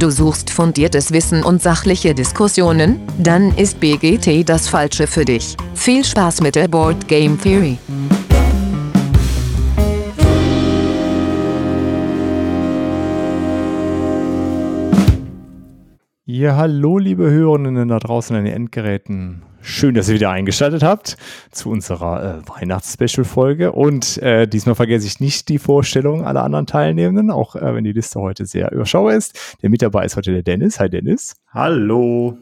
Du 0.00 0.08
suchst 0.08 0.48
fundiertes 0.48 1.12
Wissen 1.12 1.44
und 1.44 1.60
sachliche 1.60 2.14
Diskussionen? 2.14 3.02
Dann 3.18 3.54
ist 3.58 3.80
BGT 3.80 4.48
das 4.48 4.66
Falsche 4.66 5.06
für 5.06 5.26
dich. 5.26 5.58
Viel 5.74 6.02
Spaß 6.02 6.40
mit 6.40 6.54
der 6.54 6.68
Board 6.68 7.06
Game 7.06 7.38
Theory. 7.38 7.76
Ja, 16.24 16.56
hallo, 16.56 16.96
liebe 16.96 17.30
Hörerinnen 17.30 17.88
da 17.88 17.98
draußen 17.98 18.34
an 18.34 18.46
den 18.46 18.54
Endgeräten. 18.54 19.42
Schön, 19.62 19.94
dass 19.94 20.08
ihr 20.08 20.14
wieder 20.14 20.30
eingeschaltet 20.30 20.82
habt 20.82 21.16
zu 21.50 21.70
unserer 21.70 22.42
äh, 22.42 22.48
Weihnachts-Special-Folge. 22.48 23.72
Und 23.72 24.18
äh, 24.18 24.46
diesmal 24.46 24.74
vergesse 24.74 25.06
ich 25.06 25.20
nicht 25.20 25.48
die 25.48 25.58
Vorstellung 25.58 26.24
aller 26.24 26.42
anderen 26.42 26.66
Teilnehmenden, 26.66 27.30
auch 27.30 27.56
äh, 27.56 27.74
wenn 27.74 27.84
die 27.84 27.92
Liste 27.92 28.20
heute 28.20 28.46
sehr 28.46 28.72
überschaubar 28.72 29.14
ist. 29.14 29.56
Der 29.62 29.70
mit 29.70 29.82
dabei 29.82 30.04
ist 30.06 30.16
heute 30.16 30.32
der 30.32 30.42
Dennis. 30.42 30.80
Hi, 30.80 30.88
Dennis. 30.88 31.36
Hallo. 31.52 32.38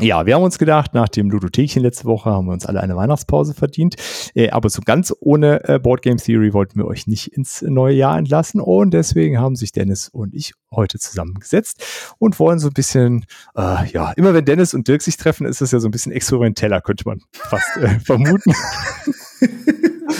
Ja, 0.00 0.26
wir 0.26 0.34
haben 0.34 0.42
uns 0.42 0.58
gedacht, 0.58 0.94
nach 0.94 1.08
dem 1.08 1.30
Ludothekchen 1.30 1.82
letzte 1.82 2.04
Woche 2.04 2.30
haben 2.30 2.46
wir 2.46 2.52
uns 2.52 2.66
alle 2.66 2.80
eine 2.80 2.94
Weihnachtspause 2.94 3.54
verdient. 3.54 3.96
Äh, 4.34 4.50
aber 4.50 4.70
so 4.70 4.80
ganz 4.84 5.12
ohne 5.18 5.66
äh, 5.68 5.78
Board 5.80 6.02
Game 6.02 6.18
Theory 6.18 6.52
wollten 6.52 6.78
wir 6.78 6.86
euch 6.86 7.06
nicht 7.06 7.32
ins 7.32 7.62
neue 7.62 7.94
Jahr 7.94 8.16
entlassen. 8.16 8.60
Und 8.60 8.92
deswegen 8.92 9.38
haben 9.38 9.56
sich 9.56 9.72
Dennis 9.72 10.08
und 10.08 10.34
ich 10.34 10.52
heute 10.70 10.98
zusammengesetzt 10.98 12.14
und 12.18 12.38
wollen 12.38 12.58
so 12.58 12.68
ein 12.68 12.74
bisschen, 12.74 13.24
äh, 13.56 13.90
ja, 13.90 14.12
immer 14.12 14.34
wenn 14.34 14.44
Dennis 14.44 14.74
und 14.74 14.86
Dirk 14.86 15.02
sich 15.02 15.16
treffen, 15.16 15.46
ist 15.46 15.62
es 15.62 15.72
ja 15.72 15.80
so 15.80 15.88
ein 15.88 15.90
bisschen 15.90 16.12
experimenteller, 16.12 16.80
könnte 16.80 17.04
man 17.06 17.20
fast 17.32 17.76
äh, 17.78 17.98
vermuten. 17.98 18.52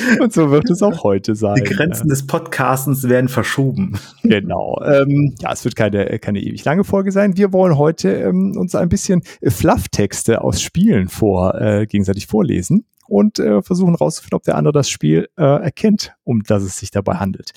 Und 0.21 0.33
so 0.33 0.51
wird 0.51 0.71
es 0.71 0.83
auch 0.83 1.05
heute 1.05 1.35
sein. 1.35 1.57
Die 1.57 1.75
Grenzen 1.75 2.09
des 2.09 2.27
Podcastens 2.27 3.09
werden 3.09 3.29
verschoben. 3.29 3.99
Genau. 4.23 4.81
Ähm, 4.85 5.35
ja, 5.41 5.53
es 5.53 5.65
wird 5.65 5.75
keine, 5.75 6.19
keine 6.19 6.41
ewig 6.41 6.63
lange 6.65 6.85
Folge 6.85 7.13
sein. 7.13 7.37
Wir 7.37 7.53
wollen 7.53 7.79
heute 7.79 8.11
ähm, 8.11 8.55
uns 8.57 8.75
ein 8.75 8.89
bisschen 8.89 9.23
Flufftexte 9.43 10.43
aus 10.43 10.61
Spielen 10.61 11.09
vor, 11.09 11.55
äh, 11.55 11.87
gegenseitig 11.87 12.27
vorlesen 12.27 12.85
und 13.07 13.39
äh, 13.39 13.63
versuchen 13.63 13.95
rauszufinden, 13.95 14.37
ob 14.37 14.43
der 14.43 14.57
andere 14.57 14.73
das 14.73 14.91
Spiel 14.91 15.29
äh, 15.37 15.43
erkennt, 15.43 16.15
um 16.25 16.43
das 16.43 16.63
es 16.63 16.79
sich 16.79 16.91
dabei 16.91 17.15
handelt. 17.15 17.53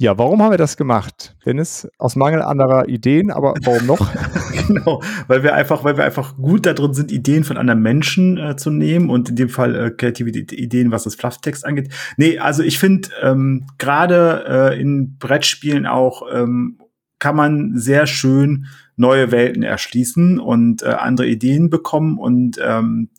Ja, 0.00 0.16
warum 0.16 0.40
haben 0.40 0.52
wir 0.52 0.58
das 0.58 0.76
gemacht? 0.76 1.34
Dennis, 1.44 1.88
aus 1.98 2.14
Mangel 2.14 2.40
anderer 2.40 2.88
Ideen, 2.88 3.32
aber 3.32 3.54
warum 3.64 3.84
noch? 3.84 4.08
genau, 4.68 5.02
weil 5.26 5.42
wir 5.42 5.56
einfach, 5.56 5.82
weil 5.82 5.96
wir 5.96 6.04
einfach 6.04 6.36
gut 6.36 6.66
da 6.66 6.72
drin 6.72 6.94
sind, 6.94 7.10
Ideen 7.10 7.42
von 7.42 7.56
anderen 7.56 7.82
Menschen 7.82 8.38
äh, 8.38 8.54
zu 8.54 8.70
nehmen 8.70 9.10
und 9.10 9.30
in 9.30 9.34
dem 9.34 9.48
Fall 9.48 9.74
äh, 9.74 9.90
kreative 9.90 10.30
Ideen, 10.30 10.92
was 10.92 11.02
das 11.02 11.16
Flufftext 11.16 11.66
angeht. 11.66 11.92
Nee, 12.16 12.38
also 12.38 12.62
ich 12.62 12.78
finde, 12.78 13.08
ähm, 13.20 13.66
gerade 13.78 14.44
äh, 14.46 14.80
in 14.80 15.18
Brettspielen 15.18 15.84
auch 15.84 16.22
ähm, 16.32 16.78
kann 17.18 17.34
man 17.34 17.76
sehr 17.76 18.06
schön 18.06 18.66
neue 18.94 19.32
Welten 19.32 19.64
erschließen 19.64 20.38
und 20.38 20.84
äh, 20.84 20.90
andere 20.90 21.26
Ideen 21.26 21.70
bekommen 21.70 22.18
und 22.18 22.56
ähm, 22.64 23.10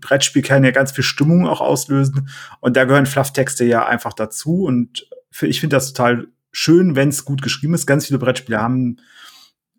Brettspiel 0.00 0.42
kann 0.42 0.64
ja 0.64 0.70
ganz 0.70 0.92
viel 0.92 1.04
Stimmung 1.04 1.46
auch 1.46 1.60
auslösen 1.60 2.30
und 2.60 2.76
da 2.76 2.84
gehören 2.84 3.04
Flufftexte 3.04 3.66
ja 3.66 3.86
einfach 3.86 4.14
dazu 4.14 4.64
und 4.64 5.06
ich 5.42 5.60
finde 5.60 5.76
das 5.76 5.92
total 5.92 6.28
schön, 6.52 6.96
wenn 6.96 7.08
es 7.08 7.24
gut 7.24 7.42
geschrieben 7.42 7.74
ist. 7.74 7.86
Ganz 7.86 8.06
viele 8.06 8.18
Brettspiele 8.18 8.60
haben 8.60 8.96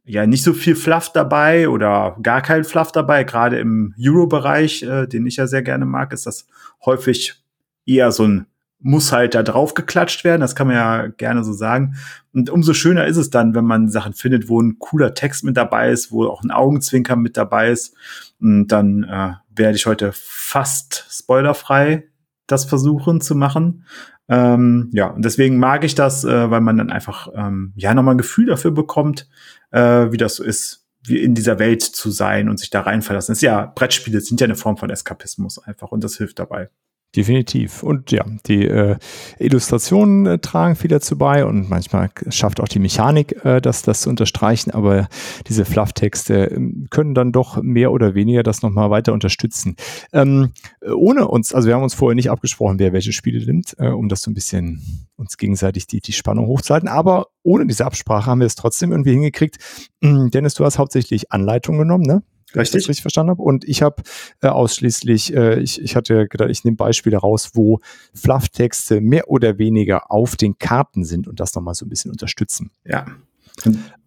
ja 0.06 0.26
nicht 0.26 0.44
so 0.44 0.54
viel 0.54 0.76
Fluff 0.76 1.12
dabei 1.12 1.70
oder 1.70 2.18
gar 2.22 2.42
kein 2.42 2.64
Fluff 2.64 2.92
dabei. 2.92 3.24
Gerade 3.24 3.60
im 3.60 3.94
Euro-Bereich, 4.00 4.84
äh, 4.84 5.08
den 5.08 5.26
ich 5.26 5.38
ja 5.38 5.48
sehr 5.48 5.62
gerne 5.62 5.86
mag, 5.86 6.14
ist 6.14 6.26
das 6.26 6.48
häufig 6.86 7.44
eher 7.86 8.12
so 8.12 8.24
ein 8.24 8.46
muss 8.82 9.12
halt 9.12 9.36
da 9.36 9.44
drauf 9.44 9.74
geklatscht 9.74 10.24
werden, 10.24 10.42
das 10.42 10.56
kann 10.56 10.68
man 10.68 10.76
ja 10.76 11.08
gerne 11.08 11.44
so 11.44 11.52
sagen. 11.52 11.96
Und 12.34 12.50
umso 12.50 12.74
schöner 12.74 13.06
ist 13.06 13.18
es 13.18 13.30
dann, 13.30 13.54
wenn 13.54 13.66
man 13.66 13.90
Sachen 13.90 14.14
findet, 14.14 14.48
wo 14.48 14.62
ein 14.62 14.80
cooler 14.80 15.14
Text 15.14 15.44
mit 15.44 15.58
dabei 15.58 15.92
ist, 15.92 16.12
wo 16.12 16.26
auch 16.26 16.44
ein 16.44 16.52
Augenzwinker 16.52 17.16
mit 17.16 17.36
dabei 17.36 17.72
ist. 17.72 17.94
Und 18.40 18.68
dann 18.68 19.04
äh, 19.04 19.34
werde 19.54 19.76
ich 19.76 19.86
heute 19.86 20.12
fast 20.14 21.06
spoilerfrei 21.10 22.08
das 22.52 22.66
versuchen 22.66 23.22
zu 23.22 23.36
machen. 23.36 23.86
Ähm, 24.28 24.90
ja, 24.94 25.08
und 25.08 25.24
deswegen 25.26 25.58
mag 25.58 25.84
ich 25.84 25.96
das, 25.96 26.24
äh, 26.24 26.52
weil 26.52 26.62
man 26.62 26.78
dann 26.78 26.92
einfach 26.92 27.30
ähm, 27.34 27.74
ja 27.76 27.94
nochmal 27.94 28.16
ein 28.16 28.20
Gefühl 28.20 28.46
dafür 28.46 28.72
bekommt, 28.72 29.28
äh, 29.72 30.12
wie 30.12 30.18
das 30.18 30.36
so 30.36 30.44
ist, 30.44 30.88
wie 31.04 31.20
in 31.20 31.34
dieser 31.34 31.60
Welt 31.60 31.82
zu 31.82 32.12
sein 32.12 32.50
und 32.50 32.60
sich 32.60 32.70
da 32.70 32.82
reinverlassen. 32.82 33.32
Das 33.32 33.40
ist 33.40 33.44
ja, 33.44 33.72
Brettspiele 33.74 34.22
sind 34.22 34.42
ja 34.42 34.46
eine 34.46 34.56
Form 34.56 34.78
von 34.78 34.90
Eskapismus 34.90 35.60
einfach 35.60 35.92
und 35.92 36.04
das 36.04 36.18
hilft 36.18 36.40
dabei. 36.40 36.70
Definitiv. 37.16 37.82
Und 37.82 38.12
ja, 38.12 38.24
die 38.46 38.68
äh, 38.68 38.96
Illustrationen 39.40 40.28
äh, 40.28 40.38
tragen 40.38 40.76
viel 40.76 40.92
dazu 40.92 41.18
bei 41.18 41.44
und 41.44 41.68
manchmal 41.68 42.12
schafft 42.30 42.60
auch 42.60 42.68
die 42.68 42.78
Mechanik, 42.78 43.44
äh, 43.44 43.62
das, 43.62 43.82
das 43.82 44.02
zu 44.02 44.12
unterstreichen, 44.12 44.70
aber 44.70 45.08
diese 45.48 45.66
Flufftexte 45.66 46.52
äh, 46.52 46.60
können 46.92 47.16
dann 47.16 47.32
doch 47.32 47.64
mehr 47.64 47.92
oder 47.92 48.14
weniger 48.14 48.44
das 48.44 48.62
nochmal 48.62 48.92
weiter 48.92 49.12
unterstützen. 49.14 49.76
Ähm, 50.14 50.52
ohne 50.86 51.28
uns, 51.28 51.52
also 51.52 51.68
wir 51.68 51.74
haben 51.74 51.82
uns 51.82 51.96
vorher 51.96 52.14
nicht 52.14 52.30
abgesprochen, 52.30 52.78
wer 52.78 52.94
welche 52.94 53.12
Spiele 53.12 53.44
nimmt, 53.44 53.76
äh, 53.80 53.88
um 53.88 54.08
das 54.08 54.22
so 54.22 54.30
ein 54.30 54.36
bisschen 54.36 55.10
uns 55.16 55.38
gegenseitig 55.38 55.88
die, 55.88 56.02
die 56.02 56.14
Spannung 56.14 56.46
hochzuhalten, 56.46 56.88
aber 56.88 57.30
ohne 57.42 57.66
diese 57.66 57.88
Absprache 57.88 58.30
haben 58.30 58.40
wir 58.40 58.46
es 58.48 58.56
trotzdem 58.56 58.92
irgendwie 58.92 59.14
hingekriegt. 59.14 59.58
Dennis, 60.02 60.54
du 60.54 60.64
hast 60.64 60.78
hauptsächlich 60.78 61.32
Anleitungen 61.32 61.80
genommen, 61.80 62.04
ne? 62.04 62.22
Richtig. 62.56 62.62
ich 62.62 62.72
das 62.84 62.90
richtig 62.90 63.02
verstanden 63.02 63.32
habe. 63.32 63.42
Und 63.42 63.64
ich 63.66 63.82
habe 63.82 64.04
äh, 64.42 64.48
ausschließlich, 64.48 65.36
äh, 65.36 65.60
ich, 65.60 65.82
ich 65.82 65.96
hatte 65.96 66.28
gedacht, 66.28 66.50
ich 66.50 66.64
nehme 66.64 66.78
Beispiele 66.78 67.18
raus, 67.18 67.52
wo 67.54 67.80
Flufftexte 68.14 69.02
mehr 69.02 69.30
oder 69.30 69.58
weniger 69.58 70.12
auf 70.12 70.36
den 70.36 70.58
Karten 70.58 71.04
sind 71.04 71.28
und 71.28 71.40
das 71.40 71.54
nochmal 71.56 71.74
so 71.74 71.86
ein 71.86 71.90
bisschen 71.90 72.12
unterstützen. 72.12 72.72
Ja. 72.86 73.06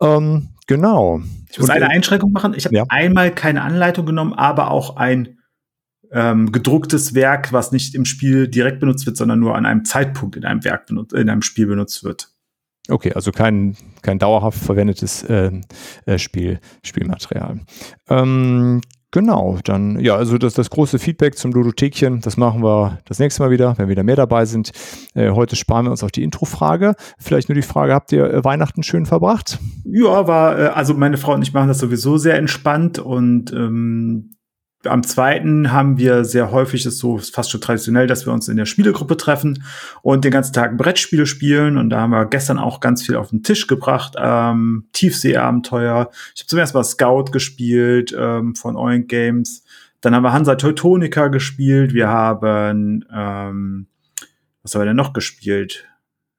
Ähm, 0.00 0.48
genau. 0.66 1.20
Ich 1.50 1.58
muss 1.58 1.68
und, 1.68 1.74
eine 1.74 1.86
äh, 1.86 1.88
Einschränkung 1.88 2.32
machen. 2.32 2.54
Ich 2.56 2.64
habe 2.64 2.74
ja. 2.74 2.84
einmal 2.88 3.34
keine 3.34 3.62
Anleitung 3.62 4.06
genommen, 4.06 4.32
aber 4.32 4.70
auch 4.70 4.96
ein 4.96 5.38
ähm, 6.10 6.52
gedrucktes 6.52 7.14
Werk, 7.14 7.52
was 7.52 7.72
nicht 7.72 7.94
im 7.94 8.04
Spiel 8.04 8.48
direkt 8.48 8.80
benutzt 8.80 9.06
wird, 9.06 9.16
sondern 9.16 9.40
nur 9.40 9.56
an 9.56 9.66
einem 9.66 9.84
Zeitpunkt 9.84 10.36
in 10.36 10.44
einem 10.44 10.62
Werk 10.64 10.86
benutzt, 10.86 11.14
in 11.14 11.30
einem 11.30 11.42
Spiel 11.42 11.66
benutzt 11.66 12.04
wird. 12.04 12.31
Okay, 12.92 13.12
also 13.14 13.32
kein, 13.32 13.74
kein 14.02 14.18
dauerhaft 14.18 14.58
verwendetes 14.58 15.22
äh, 15.24 15.50
äh, 16.04 16.18
Spiel, 16.18 16.60
Spielmaterial. 16.82 17.60
Ähm, 18.10 18.82
genau, 19.10 19.58
dann, 19.64 19.98
ja, 19.98 20.16
also 20.16 20.36
das, 20.36 20.52
das 20.52 20.68
große 20.68 20.98
Feedback 20.98 21.38
zum 21.38 21.52
Ludothekchen, 21.52 22.20
das 22.20 22.36
machen 22.36 22.62
wir 22.62 22.98
das 23.06 23.18
nächste 23.18 23.42
Mal 23.42 23.50
wieder, 23.50 23.78
wenn 23.78 23.88
wieder 23.88 24.02
mehr 24.02 24.16
dabei 24.16 24.44
sind. 24.44 24.72
Äh, 25.14 25.30
heute 25.30 25.56
sparen 25.56 25.86
wir 25.86 25.90
uns 25.90 26.04
auch 26.04 26.10
die 26.10 26.22
Introfrage. 26.22 26.94
Vielleicht 27.18 27.48
nur 27.48 27.56
die 27.56 27.62
Frage, 27.62 27.94
habt 27.94 28.12
ihr 28.12 28.24
äh, 28.26 28.44
Weihnachten 28.44 28.82
schön 28.82 29.06
verbracht? 29.06 29.58
Ja, 29.84 30.26
war, 30.26 30.58
äh, 30.58 30.66
also 30.66 30.92
meine 30.92 31.16
Frau 31.16 31.32
und 31.32 31.42
ich 31.42 31.54
machen 31.54 31.68
das 31.68 31.78
sowieso 31.78 32.18
sehr 32.18 32.36
entspannt 32.36 32.98
und 32.98 33.52
ähm, 33.52 34.32
am 34.84 35.02
zweiten 35.02 35.72
haben 35.72 35.98
wir 35.98 36.24
sehr 36.24 36.50
häufig, 36.50 36.86
ist 36.86 36.98
so 36.98 37.18
fast 37.18 37.50
schon 37.50 37.60
traditionell, 37.60 38.06
dass 38.06 38.26
wir 38.26 38.32
uns 38.32 38.48
in 38.48 38.56
der 38.56 38.66
Spielegruppe 38.66 39.16
treffen 39.16 39.64
und 40.02 40.24
den 40.24 40.32
ganzen 40.32 40.52
Tag 40.52 40.76
Brettspiele 40.76 41.26
spielen. 41.26 41.76
Und 41.76 41.90
da 41.90 42.00
haben 42.00 42.10
wir 42.10 42.26
gestern 42.26 42.58
auch 42.58 42.80
ganz 42.80 43.02
viel 43.04 43.16
auf 43.16 43.30
den 43.30 43.42
Tisch 43.42 43.66
gebracht. 43.66 44.14
Ähm, 44.18 44.88
Tiefseeabenteuer. 44.92 46.10
Ich 46.34 46.42
habe 46.42 46.48
zum 46.48 46.58
ersten 46.58 46.78
Mal 46.78 46.84
Scout 46.84 47.24
gespielt 47.32 48.14
ähm, 48.18 48.54
von 48.54 48.76
Oink 48.76 49.08
Games. 49.08 49.64
Dann 50.00 50.14
haben 50.14 50.24
wir 50.24 50.32
Hansa 50.32 50.56
Teutonica 50.56 51.28
gespielt. 51.28 51.94
Wir 51.94 52.08
haben, 52.08 53.04
ähm, 53.12 53.86
was 54.62 54.74
haben 54.74 54.82
wir 54.82 54.86
denn 54.86 54.96
noch 54.96 55.12
gespielt? 55.12 55.86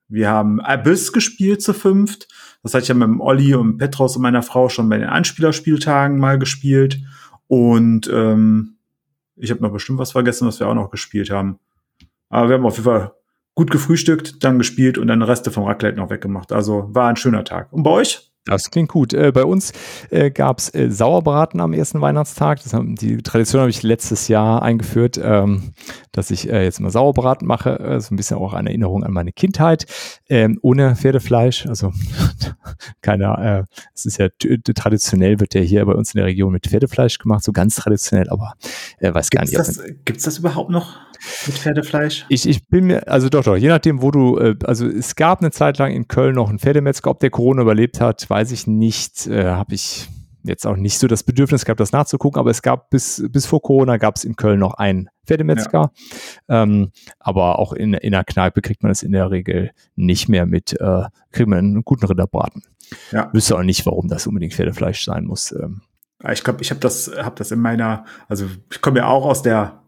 Wir 0.09 0.29
haben 0.29 0.59
Abyss 0.59 1.13
gespielt 1.13 1.61
zu 1.61 1.73
fünft. 1.73 2.27
Das 2.61 2.73
hatte 2.73 2.83
ich 2.83 2.89
ja 2.89 2.95
mit 2.95 3.07
dem 3.07 3.21
Olli 3.21 3.55
und 3.55 3.77
Petros 3.77 4.15
und 4.15 4.21
meiner 4.21 4.43
Frau 4.43 4.69
schon 4.69 4.89
bei 4.89 4.97
den 4.97 5.09
Anspielerspieltagen 5.09 6.17
mal 6.19 6.37
gespielt. 6.37 6.99
Und 7.53 8.09
ähm, 8.11 8.77
ich 9.35 9.51
habe 9.51 9.61
noch 9.61 9.71
bestimmt 9.71 9.99
was 9.99 10.13
vergessen, 10.13 10.47
was 10.47 10.59
wir 10.59 10.67
auch 10.67 10.73
noch 10.73 10.89
gespielt 10.89 11.29
haben. 11.29 11.59
Aber 12.29 12.49
wir 12.49 12.55
haben 12.55 12.65
auf 12.65 12.77
jeden 12.77 12.85
Fall 12.85 13.13
gut 13.53 13.69
gefrühstückt, 13.69 14.43
dann 14.43 14.57
gespielt 14.57 14.97
und 14.97 15.05
dann 15.05 15.21
Reste 15.21 15.51
vom 15.51 15.65
Raclette 15.65 15.97
noch 15.97 16.09
weggemacht. 16.09 16.51
Also 16.51 16.87
war 16.95 17.09
ein 17.09 17.15
schöner 17.15 17.43
Tag. 17.43 17.71
Und 17.71 17.83
bei 17.83 17.91
euch? 17.91 18.32
Das 18.45 18.71
klingt 18.71 18.89
gut. 18.89 19.13
Äh, 19.13 19.31
bei 19.31 19.45
uns 19.45 19.71
äh, 20.09 20.29
gab 20.29 20.59
es 20.59 20.73
äh, 20.73 20.91
Sauerbraten 20.91 21.61
am 21.61 21.71
ersten 21.71 22.01
Weihnachtstag. 22.01 22.59
Haben, 22.73 22.95
die 22.95 23.17
Tradition 23.17 23.61
habe 23.61 23.69
ich 23.69 23.83
letztes 23.83 24.27
Jahr 24.27 24.61
eingeführt, 24.61 25.17
ähm, 25.21 25.71
dass 26.11 26.29
ich 26.29 26.49
äh, 26.49 26.63
jetzt 26.63 26.81
mal 26.81 26.89
Sauerbraten 26.89 27.47
mache. 27.47 27.79
Äh, 27.79 28.01
so 28.01 28.13
ein 28.13 28.17
bisschen 28.17 28.37
auch 28.37 28.53
eine 28.53 28.69
Erinnerung 28.69 29.05
an 29.05 29.13
meine 29.13 29.31
Kindheit. 29.31 29.85
Ähm, 30.27 30.59
ohne 30.61 30.97
Pferdefleisch. 30.97 31.67
Also 31.67 31.93
keiner, 33.01 33.37
äh, 33.39 33.63
es 33.93 34.05
ist 34.05 34.17
ja 34.17 34.27
traditionell, 34.75 35.39
wird 35.39 35.53
ja 35.53 35.61
hier 35.61 35.85
bei 35.85 35.93
uns 35.93 36.13
in 36.13 36.17
der 36.17 36.25
Region 36.25 36.51
mit 36.51 36.67
Pferdefleisch 36.67 37.19
gemacht, 37.19 37.43
so 37.43 37.53
ganz 37.53 37.75
traditionell, 37.75 38.29
aber 38.29 38.53
weiß 38.99 39.29
gibt's 39.29 39.53
gar 39.53 39.63
nicht. 39.63 40.05
Gibt 40.05 40.17
es 40.17 40.25
das 40.25 40.37
überhaupt 40.37 40.69
noch? 40.69 40.97
Mit 41.45 41.57
Pferdefleisch? 41.57 42.25
Ich, 42.29 42.47
ich 42.47 42.67
bin 42.67 42.85
mir, 42.85 43.07
also 43.07 43.29
doch, 43.29 43.43
doch, 43.43 43.55
je 43.55 43.67
nachdem, 43.67 44.01
wo 44.01 44.11
du, 44.11 44.37
äh, 44.37 44.55
also 44.63 44.87
es 44.87 45.15
gab 45.15 45.41
eine 45.41 45.51
Zeit 45.51 45.77
lang 45.77 45.91
in 45.91 46.07
Köln 46.07 46.35
noch 46.35 46.49
einen 46.49 46.59
Pferdemetzger, 46.59 47.11
ob 47.11 47.19
der 47.19 47.29
Corona 47.29 47.61
überlebt 47.61 48.01
hat, 48.01 48.29
weiß 48.29 48.51
ich 48.51 48.67
nicht, 48.67 49.27
äh, 49.27 49.45
habe 49.45 49.75
ich 49.75 50.09
jetzt 50.43 50.67
auch 50.67 50.75
nicht 50.75 50.99
so 50.99 51.07
das 51.07 51.23
Bedürfnis 51.23 51.65
gehabt, 51.65 51.79
das 51.79 51.91
nachzugucken, 51.91 52.39
aber 52.39 52.51
es 52.51 52.61
gab 52.61 52.89
bis, 52.89 53.23
bis 53.29 53.45
vor 53.45 53.61
Corona 53.61 53.97
gab 53.97 54.17
es 54.17 54.23
in 54.23 54.35
Köln 54.35 54.59
noch 54.59 54.75
einen 54.75 55.09
Pferdemetzger. 55.25 55.91
Ja. 56.49 56.63
Ähm, 56.63 56.91
aber 57.19 57.59
auch 57.59 57.73
in, 57.73 57.93
in 57.93 58.13
einer 58.13 58.23
Kneipe 58.23 58.61
kriegt 58.61 58.83
man 58.83 58.91
es 58.91 59.03
in 59.03 59.13
der 59.13 59.31
Regel 59.31 59.71
nicht 59.95 60.27
mehr 60.29 60.45
mit, 60.45 60.79
äh, 60.79 61.03
kriegt 61.31 61.49
man 61.49 61.59
einen 61.59 61.83
guten 61.83 62.05
Rinderbraten. 62.05 62.63
Ja. 63.11 63.29
Wüsste 63.33 63.57
auch 63.57 63.63
nicht, 63.63 63.85
warum 63.85 64.07
das 64.07 64.27
unbedingt 64.27 64.53
Pferdefleisch 64.53 65.05
sein 65.05 65.25
muss. 65.25 65.51
Ähm. 65.53 65.81
Ich 66.31 66.43
glaube, 66.43 66.61
ich 66.61 66.69
habe 66.69 66.79
das, 66.79 67.11
hab 67.17 67.37
das 67.37 67.51
in 67.51 67.59
meiner, 67.59 68.05
also 68.27 68.45
ich 68.71 68.81
komme 68.81 68.99
ja 68.99 69.07
auch 69.07 69.25
aus 69.25 69.41
der 69.41 69.82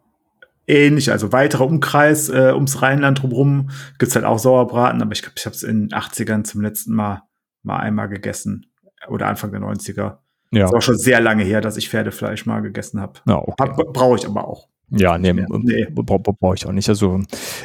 ähnlich, 0.67 1.11
also 1.11 1.31
weiterer 1.31 1.65
Umkreis 1.65 2.29
äh, 2.29 2.51
ums 2.53 2.81
Rheinland 2.81 3.21
drumherum 3.21 3.69
gibt's 3.99 4.15
halt 4.15 4.25
auch 4.25 4.39
Sauerbraten, 4.39 5.01
aber 5.01 5.11
ich 5.11 5.21
glaube, 5.21 5.35
ich 5.37 5.45
habe 5.45 5.55
es 5.55 5.63
in 5.63 5.87
den 5.87 5.97
80ern 5.97 6.43
zum 6.43 6.61
letzten 6.61 6.93
Mal 6.93 7.23
mal 7.63 7.77
einmal 7.77 8.09
gegessen 8.09 8.67
oder 9.09 9.27
Anfang 9.27 9.51
der 9.51 9.61
90er. 9.61 10.17
Ja. 10.51 10.65
Ist 10.65 10.73
auch 10.73 10.81
schon 10.81 10.97
sehr 10.97 11.19
lange 11.19 11.43
her, 11.43 11.61
dass 11.61 11.77
ich 11.77 11.89
Pferdefleisch 11.89 12.45
mal 12.45 12.61
gegessen 12.61 13.01
habe. 13.01 13.19
Ja, 13.27 13.37
okay. 13.37 13.71
Brauche 13.91 14.17
ich 14.17 14.25
aber 14.25 14.47
auch. 14.47 14.69
Ja, 14.91 15.17
nee, 15.17 15.33
nee. 15.33 15.87
brauche 15.89 16.55
ich 16.55 16.65
auch 16.65 16.71
nicht. 16.71 16.87
Also, 16.89 17.19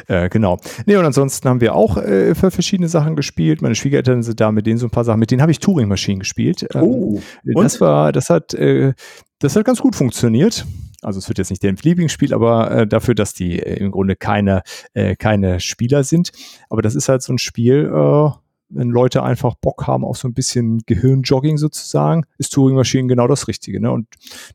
äh, 0.07 0.27
genau. 0.29 0.59
Nee, 0.87 0.97
und 0.97 1.05
ansonsten 1.05 1.47
haben 1.47 1.61
wir 1.61 1.75
auch 1.75 1.97
äh, 1.97 2.33
für 2.33 2.49
verschiedene 2.49 2.89
Sachen 2.89 3.15
gespielt. 3.15 3.61
Meine 3.61 3.75
Schwiegereltern 3.75 4.23
sind 4.23 4.39
da 4.39 4.51
mit 4.51 4.65
denen 4.65 4.79
so 4.79 4.87
ein 4.87 4.91
paar 4.91 5.05
Sachen. 5.05 5.19
Mit 5.19 5.29
denen 5.29 5.41
habe 5.41 5.51
ich 5.51 5.59
Turing-Maschinen 5.59 6.19
gespielt. 6.19 6.67
Ähm, 6.73 6.81
oh, 6.81 7.21
und? 7.53 7.63
das 7.63 7.79
war, 7.79 8.11
das 8.11 8.31
hat, 8.31 8.55
äh, 8.55 8.93
das 9.39 9.55
hat 9.55 9.65
ganz 9.65 9.81
gut 9.81 9.95
funktioniert. 9.95 10.65
Also 11.01 11.19
es 11.19 11.27
wird 11.27 11.39
jetzt 11.39 11.49
nicht 11.49 11.63
deren 11.63 11.77
Lieblingsspiel, 11.77 12.33
aber 12.33 12.71
äh, 12.71 12.87
dafür, 12.87 13.15
dass 13.15 13.33
die 13.33 13.59
äh, 13.59 13.77
im 13.77 13.91
Grunde 13.91 14.15
keine, 14.15 14.61
äh, 14.93 15.15
keine 15.15 15.59
Spieler 15.59 16.03
sind. 16.03 16.31
Aber 16.69 16.81
das 16.81 16.95
ist 16.95 17.09
halt 17.09 17.23
so 17.23 17.33
ein 17.33 17.39
Spiel, 17.39 17.91
äh, 17.93 18.29
wenn 18.69 18.89
Leute 18.89 19.23
einfach 19.23 19.55
Bock 19.55 19.87
haben 19.87 20.05
auf 20.05 20.17
so 20.17 20.27
ein 20.27 20.33
bisschen 20.33 20.81
Gehirnjogging 20.85 21.57
sozusagen, 21.57 22.25
ist 22.37 22.53
Turing-Maschinen 22.53 23.07
genau 23.07 23.27
das 23.27 23.47
Richtige. 23.47 23.81
Ne? 23.81 23.91
Und 23.91 24.07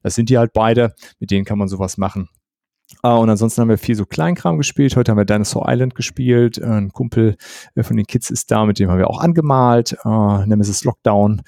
das 0.03 0.15
sind 0.15 0.31
die 0.31 0.39
halt 0.39 0.53
beide, 0.53 0.95
mit 1.19 1.31
denen 1.31 1.45
kann 1.45 1.59
man 1.59 1.69
sowas 1.69 1.99
machen. 1.99 2.29
Uh, 3.03 3.19
und 3.19 3.29
ansonsten 3.29 3.61
haben 3.61 3.69
wir 3.69 3.79
viel 3.79 3.97
so 3.97 4.07
Kleinkram 4.07 4.59
gespielt. 4.59 4.95
Heute 4.95 5.11
haben 5.11 5.19
wir 5.19 5.25
Dinosaur 5.25 5.67
Island 5.69 5.97
gespielt. 5.97 6.63
Ein 6.63 6.93
Kumpel 6.93 7.37
uh, 7.77 7.83
von 7.83 7.97
den 7.97 8.07
Kids 8.07 8.31
ist 8.31 8.53
da, 8.53 8.65
mit 8.65 8.79
dem 8.79 8.91
haben 8.91 8.99
wir 8.99 9.11
auch 9.11 9.21
angemalt. 9.21 9.97
Nemesis 10.05 10.85
Lockdown 10.85 11.43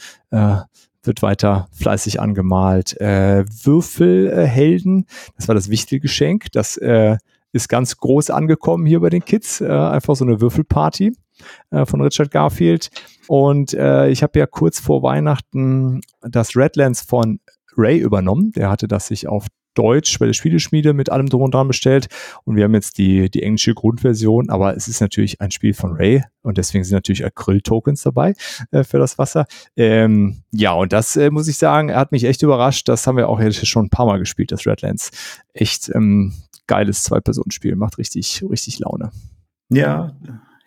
wird 1.03 1.23
weiter 1.23 1.69
fleißig 1.73 2.21
angemalt. 2.21 3.00
Äh, 3.00 3.45
Würfelhelden, 3.65 5.06
das 5.37 5.49
war 5.49 5.55
das 5.55 5.69
wichtige 5.71 6.00
Geschenk. 6.00 6.53
Das 6.53 6.77
ist 7.53 7.69
ganz 7.69 7.97
groß 7.97 8.31
angekommen 8.31 8.87
hier 8.87 9.00
bei 9.00 9.11
den 9.11 9.25
Kids. 9.25 9.62
einfach 9.62 10.17
so 10.17 10.25
eine 10.25 10.41
Würfelparty 10.41 11.12
von 11.85 12.00
Richard 12.00 12.31
Garfield. 12.31 12.91
Und 13.27 13.73
ich 13.73 14.23
habe 14.23 14.39
ja 14.39 14.47
kurz 14.47 14.81
vor 14.81 15.03
Weihnachten 15.03 16.00
das 16.21 16.56
Redlands 16.56 17.03
von 17.03 17.41
Ray 17.77 17.99
übernommen. 17.99 18.53
Der 18.53 18.71
hatte 18.71 18.89
das 18.89 19.06
sich 19.06 19.29
auf 19.29 19.47
Deutsch 19.78 20.19
bei 20.19 20.26
der 20.26 20.32
Spieleschmiede 20.32 20.92
mit 20.92 21.10
allem 21.10 21.28
drum 21.28 21.42
und 21.42 21.54
dran 21.54 21.69
bestellt. 21.69 22.08
Und 22.44 22.56
wir 22.56 22.64
haben 22.64 22.75
jetzt 22.75 22.98
die, 22.98 23.30
die 23.30 23.42
englische 23.42 23.75
Grundversion, 23.75 24.50
aber 24.50 24.76
es 24.76 24.88
ist 24.88 25.00
natürlich 25.00 25.40
ein 25.40 25.52
Spiel 25.52 25.72
von 25.72 25.92
Ray 25.92 26.25
und 26.42 26.58
deswegen 26.58 26.82
sind 26.82 26.94
natürlich 26.94 27.25
Acryl-Tokens 27.25 28.02
dabei 28.02 28.34
äh, 28.72 28.82
für 28.82 28.98
das 28.98 29.19
Wasser. 29.19 29.46
Ähm, 29.76 30.42
ja, 30.50 30.72
und 30.72 30.92
das 30.92 31.16
äh, 31.16 31.30
muss 31.30 31.46
ich 31.46 31.58
sagen, 31.58 31.94
hat 31.94 32.10
mich 32.10 32.25
echt 32.25 32.42
überrascht. 32.42 32.88
Das 32.88 33.06
haben 33.06 33.16
wir 33.16 33.28
auch 33.28 33.40
jetzt 33.40 33.64
schon 33.66 33.86
ein 33.86 33.90
paar 33.90 34.06
Mal 34.06 34.19
gespielt, 34.19 34.50
das 34.50 34.66
Redlands. 34.66 35.10
Echt 35.52 35.90
ähm, 35.94 36.32
geiles 36.66 37.04
Zwei-Personen-Spiel, 37.04 37.76
macht 37.76 37.98
richtig, 37.98 38.44
richtig 38.48 38.80
Laune. 38.80 39.12
Ja, 39.70 40.16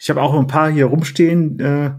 ich 0.01 0.09
habe 0.09 0.19
auch 0.19 0.33
ein 0.33 0.47
paar 0.47 0.71
hier 0.71 0.87
rumstehen, 0.87 1.59
äh, 1.59 1.91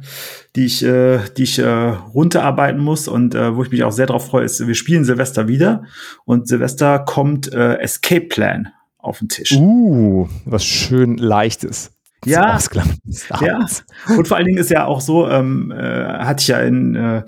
die 0.57 0.65
ich, 0.65 0.85
äh, 0.85 1.21
die 1.37 1.45
ich 1.45 1.61
äh, 1.61 1.69
runterarbeiten 1.69 2.81
muss 2.81 3.07
und 3.07 3.37
äh, 3.37 3.55
wo 3.55 3.63
ich 3.63 3.71
mich 3.71 3.85
auch 3.85 3.93
sehr 3.93 4.07
drauf 4.07 4.27
freue, 4.27 4.45
ist, 4.45 4.67
wir 4.67 4.75
spielen 4.75 5.05
Silvester 5.05 5.47
wieder 5.47 5.85
und 6.25 6.49
Silvester 6.49 6.99
kommt 6.99 7.53
äh, 7.53 7.77
Escape 7.77 8.27
Plan 8.27 8.69
auf 8.99 9.21
den 9.21 9.29
Tisch. 9.29 9.53
Uh, 9.53 10.29
was 10.45 10.65
schön 10.65 11.17
leichtes. 11.17 11.93
Ja, 12.25 12.59
ja. 13.41 13.67
Und 14.17 14.27
vor 14.27 14.37
allen 14.37 14.47
Dingen 14.47 14.59
ist 14.59 14.71
ja 14.71 14.85
auch 14.85 15.01
so, 15.01 15.29
ähm, 15.29 15.71
äh, 15.71 15.77
hatte 15.77 16.41
ich 16.41 16.49
ja 16.49 16.59
in 16.59 16.97
äh, 16.97 17.23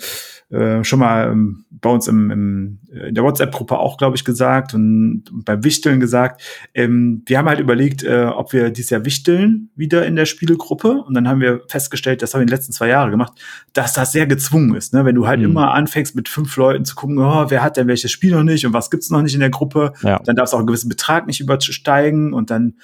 äh, 0.50 0.84
schon 0.84 0.98
mal 0.98 1.30
ähm, 1.30 1.64
bei 1.70 1.90
uns 1.90 2.08
im, 2.08 2.30
im, 2.30 2.78
äh, 2.92 3.08
in 3.08 3.14
der 3.14 3.24
WhatsApp-Gruppe 3.24 3.78
auch, 3.78 3.96
glaube 3.96 4.16
ich, 4.16 4.24
gesagt 4.24 4.74
und 4.74 5.24
beim 5.44 5.64
Wichteln 5.64 6.00
gesagt. 6.00 6.42
Ähm, 6.74 7.22
wir 7.26 7.38
haben 7.38 7.48
halt 7.48 7.60
überlegt, 7.60 8.02
äh, 8.02 8.24
ob 8.24 8.52
wir 8.52 8.70
dieses 8.70 8.90
Jahr 8.90 9.04
wichteln 9.04 9.70
wieder 9.74 10.06
in 10.06 10.16
der 10.16 10.26
Spielegruppe. 10.26 11.02
Und 11.02 11.14
dann 11.14 11.28
haben 11.28 11.40
wir 11.40 11.62
festgestellt, 11.68 12.22
das 12.22 12.34
haben 12.34 12.40
wir 12.40 12.42
in 12.42 12.48
den 12.48 12.56
letzten 12.56 12.72
zwei 12.72 12.88
Jahren 12.88 13.10
gemacht, 13.10 13.32
dass 13.72 13.94
das 13.94 14.12
sehr 14.12 14.26
gezwungen 14.26 14.74
ist. 14.74 14.94
Ne? 14.94 15.04
Wenn 15.04 15.14
du 15.14 15.26
halt 15.26 15.40
mhm. 15.40 15.46
immer 15.46 15.74
anfängst, 15.74 16.14
mit 16.14 16.28
fünf 16.28 16.56
Leuten 16.56 16.84
zu 16.84 16.94
gucken, 16.94 17.18
oh, 17.18 17.46
wer 17.48 17.62
hat 17.62 17.76
denn 17.76 17.88
welches 17.88 18.10
Spiel 18.10 18.32
noch 18.32 18.44
nicht 18.44 18.66
und 18.66 18.72
was 18.72 18.90
gibt's 18.90 19.10
noch 19.10 19.22
nicht 19.22 19.34
in 19.34 19.40
der 19.40 19.50
Gruppe, 19.50 19.92
ja. 20.02 20.20
dann 20.24 20.36
darfst 20.36 20.52
du 20.52 20.56
auch 20.56 20.60
einen 20.60 20.66
gewissen 20.66 20.88
Betrag 20.88 21.26
nicht 21.26 21.40
übersteigen 21.40 22.32
und 22.32 22.50
dann 22.50 22.74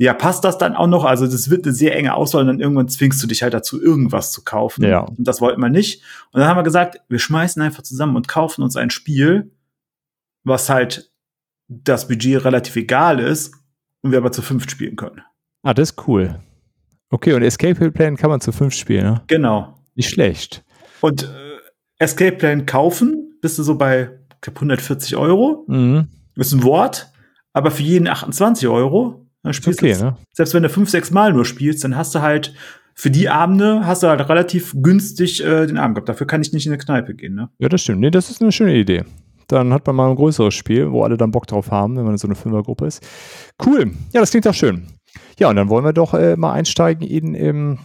ja, 0.00 0.14
passt 0.14 0.44
das 0.44 0.56
dann 0.56 0.74
auch 0.74 0.86
noch? 0.86 1.04
Also 1.04 1.26
das 1.26 1.50
wird 1.50 1.66
eine 1.66 1.74
sehr 1.74 1.94
enge 1.94 2.14
Auswahl 2.14 2.40
und 2.40 2.46
dann 2.46 2.60
irgendwann 2.60 2.88
zwingst 2.88 3.22
du 3.22 3.26
dich 3.26 3.42
halt 3.42 3.52
dazu, 3.52 3.82
irgendwas 3.82 4.32
zu 4.32 4.42
kaufen. 4.42 4.82
Ja. 4.82 5.00
Und 5.00 5.18
das 5.18 5.42
wollten 5.42 5.60
wir 5.60 5.68
nicht. 5.68 6.02
Und 6.32 6.40
dann 6.40 6.48
haben 6.48 6.56
wir 6.56 6.62
gesagt, 6.62 7.02
wir 7.10 7.18
schmeißen 7.18 7.60
einfach 7.60 7.82
zusammen 7.82 8.16
und 8.16 8.26
kaufen 8.26 8.62
uns 8.62 8.76
ein 8.76 8.88
Spiel, 8.88 9.50
was 10.42 10.70
halt 10.70 11.12
das 11.68 12.08
Budget 12.08 12.46
relativ 12.46 12.76
egal 12.76 13.20
ist 13.20 13.52
und 14.00 14.12
wir 14.12 14.18
aber 14.18 14.32
zu 14.32 14.40
fünft 14.40 14.70
spielen 14.70 14.96
können. 14.96 15.20
Ah, 15.62 15.74
das 15.74 15.90
ist 15.90 16.08
cool. 16.08 16.40
Okay, 17.10 17.34
und 17.34 17.42
Escape 17.42 17.90
Plan 17.90 18.16
kann 18.16 18.30
man 18.30 18.40
zu 18.40 18.52
fünft 18.52 18.78
spielen, 18.78 19.04
ne? 19.04 19.22
Genau. 19.26 19.78
Nicht 19.96 20.08
schlecht. 20.08 20.64
Und 21.02 21.24
äh, 21.24 21.58
Escape 21.98 22.38
Plan 22.38 22.64
kaufen, 22.64 23.34
bist 23.42 23.58
du 23.58 23.62
so 23.62 23.76
bei 23.76 24.18
knapp 24.40 24.56
140 24.56 25.16
Euro. 25.16 25.66
Mhm. 25.68 26.08
Ist 26.36 26.52
ein 26.52 26.62
Wort, 26.62 27.12
aber 27.52 27.70
für 27.70 27.82
jeden 27.82 28.08
28 28.08 28.66
Euro 28.66 29.19
dann 29.42 29.52
spielst 29.52 29.82
okay, 29.82 29.96
ne? 29.96 30.16
Selbst 30.32 30.54
wenn 30.54 30.62
du 30.62 30.68
fünf, 30.68 30.90
sechs 30.90 31.10
Mal 31.10 31.32
nur 31.32 31.44
spielst, 31.44 31.84
dann 31.84 31.96
hast 31.96 32.14
du 32.14 32.20
halt 32.20 32.54
für 32.94 33.10
die 33.10 33.28
Abende 33.30 33.86
hast 33.86 34.02
du 34.02 34.08
halt 34.08 34.28
relativ 34.28 34.74
günstig 34.76 35.42
äh, 35.42 35.66
den 35.66 35.78
Abend 35.78 35.94
gehabt. 35.94 36.08
Dafür 36.08 36.26
kann 36.26 36.42
ich 36.42 36.52
nicht 36.52 36.66
in 36.66 36.72
eine 36.72 36.78
Kneipe 36.78 37.14
gehen. 37.14 37.34
Ne? 37.34 37.48
Ja, 37.58 37.68
das 37.68 37.82
stimmt. 37.82 38.00
Nee, 38.00 38.10
das 38.10 38.30
ist 38.30 38.42
eine 38.42 38.52
schöne 38.52 38.74
Idee. 38.74 39.04
Dann 39.48 39.72
hat 39.72 39.86
man 39.86 39.96
mal 39.96 40.10
ein 40.10 40.16
größeres 40.16 40.54
Spiel, 40.54 40.92
wo 40.92 41.02
alle 41.02 41.16
dann 41.16 41.30
Bock 41.30 41.46
drauf 41.46 41.70
haben, 41.70 41.96
wenn 41.96 42.04
man 42.04 42.12
in 42.12 42.18
so 42.18 42.28
eine 42.28 42.34
Fünfergruppe 42.34 42.86
ist. 42.86 43.02
Cool. 43.64 43.92
Ja, 44.12 44.20
das 44.20 44.30
klingt 44.30 44.46
doch 44.46 44.54
schön. 44.54 44.86
Ja, 45.38 45.48
und 45.48 45.56
dann 45.56 45.68
wollen 45.70 45.84
wir 45.84 45.92
doch 45.92 46.14
äh, 46.14 46.36
mal 46.36 46.52
einsteigen 46.52 47.06
in, 47.06 47.34
in, 47.34 47.78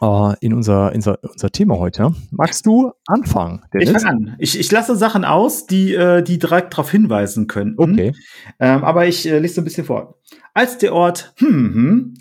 uh, 0.00 0.34
in, 0.40 0.52
unser, 0.54 0.92
in 0.92 1.02
unser, 1.02 1.50
Thema 1.50 1.78
heute. 1.78 2.14
Magst 2.30 2.66
du 2.66 2.92
anfangen? 3.06 3.62
Dennis? 3.72 3.90
Ich 3.90 3.94
fange 3.94 4.08
an. 4.08 4.36
Ich, 4.38 4.58
ich 4.58 4.70
lasse 4.70 4.96
Sachen 4.96 5.24
aus, 5.24 5.66
die, 5.66 5.94
äh, 5.94 6.22
die 6.22 6.38
direkt 6.38 6.72
darauf 6.72 6.90
hinweisen 6.90 7.46
könnten. 7.46 7.78
Okay. 7.78 8.12
Ähm, 8.58 8.84
aber 8.84 9.06
ich 9.06 9.26
äh, 9.26 9.38
lese 9.38 9.60
ein 9.60 9.64
bisschen 9.64 9.84
vor. 9.84 10.18
Als 10.54 10.78
der 10.78 10.94
Ort 10.94 11.34
hm, 11.38 11.74
hm, 11.74 12.14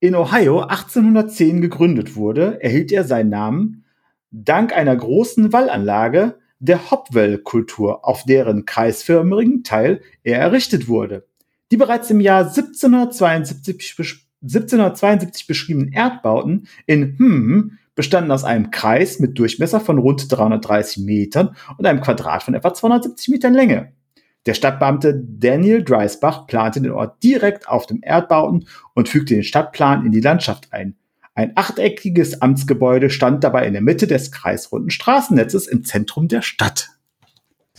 in 0.00 0.14
Ohio 0.14 0.60
1810 0.60 1.60
gegründet 1.60 2.16
wurde, 2.16 2.62
erhielt 2.62 2.92
er 2.92 3.04
seinen 3.04 3.30
Namen 3.30 3.84
dank 4.30 4.72
einer 4.72 4.96
großen 4.96 5.52
Wallanlage 5.52 6.38
der 6.58 6.90
Hopwell-Kultur, 6.90 8.06
auf 8.06 8.24
deren 8.24 8.64
kreisförmigen 8.64 9.62
Teil 9.62 10.00
er 10.22 10.38
errichtet 10.38 10.88
wurde. 10.88 11.26
Die 11.70 11.76
bereits 11.76 12.10
im 12.10 12.20
Jahr 12.20 12.46
1772, 12.46 14.25
1772 14.46 15.46
beschriebenen 15.46 15.92
Erdbauten 15.92 16.66
in 16.86 17.16
Hm 17.18 17.78
bestanden 17.96 18.30
aus 18.30 18.44
einem 18.44 18.70
Kreis 18.70 19.18
mit 19.18 19.36
Durchmesser 19.38 19.80
von 19.80 19.98
rund 19.98 20.30
330 20.30 21.04
Metern 21.04 21.56
und 21.78 21.86
einem 21.86 22.00
Quadrat 22.00 22.44
von 22.44 22.54
etwa 22.54 22.72
270 22.72 23.28
Metern 23.28 23.54
Länge. 23.54 23.92
Der 24.44 24.54
Stadtbeamte 24.54 25.20
Daniel 25.26 25.82
Dreisbach 25.82 26.46
plante 26.46 26.80
den 26.80 26.92
Ort 26.92 27.20
direkt 27.24 27.68
auf 27.68 27.86
dem 27.86 27.98
Erdbauten 28.02 28.68
und 28.94 29.08
fügte 29.08 29.34
den 29.34 29.42
Stadtplan 29.42 30.06
in 30.06 30.12
die 30.12 30.20
Landschaft 30.20 30.72
ein. 30.72 30.94
Ein 31.34 31.52
achteckiges 31.56 32.40
Amtsgebäude 32.40 33.10
stand 33.10 33.42
dabei 33.42 33.66
in 33.66 33.72
der 33.72 33.82
Mitte 33.82 34.06
des 34.06 34.30
kreisrunden 34.30 34.90
Straßennetzes 34.90 35.66
im 35.66 35.84
Zentrum 35.84 36.28
der 36.28 36.42
Stadt. 36.42 36.90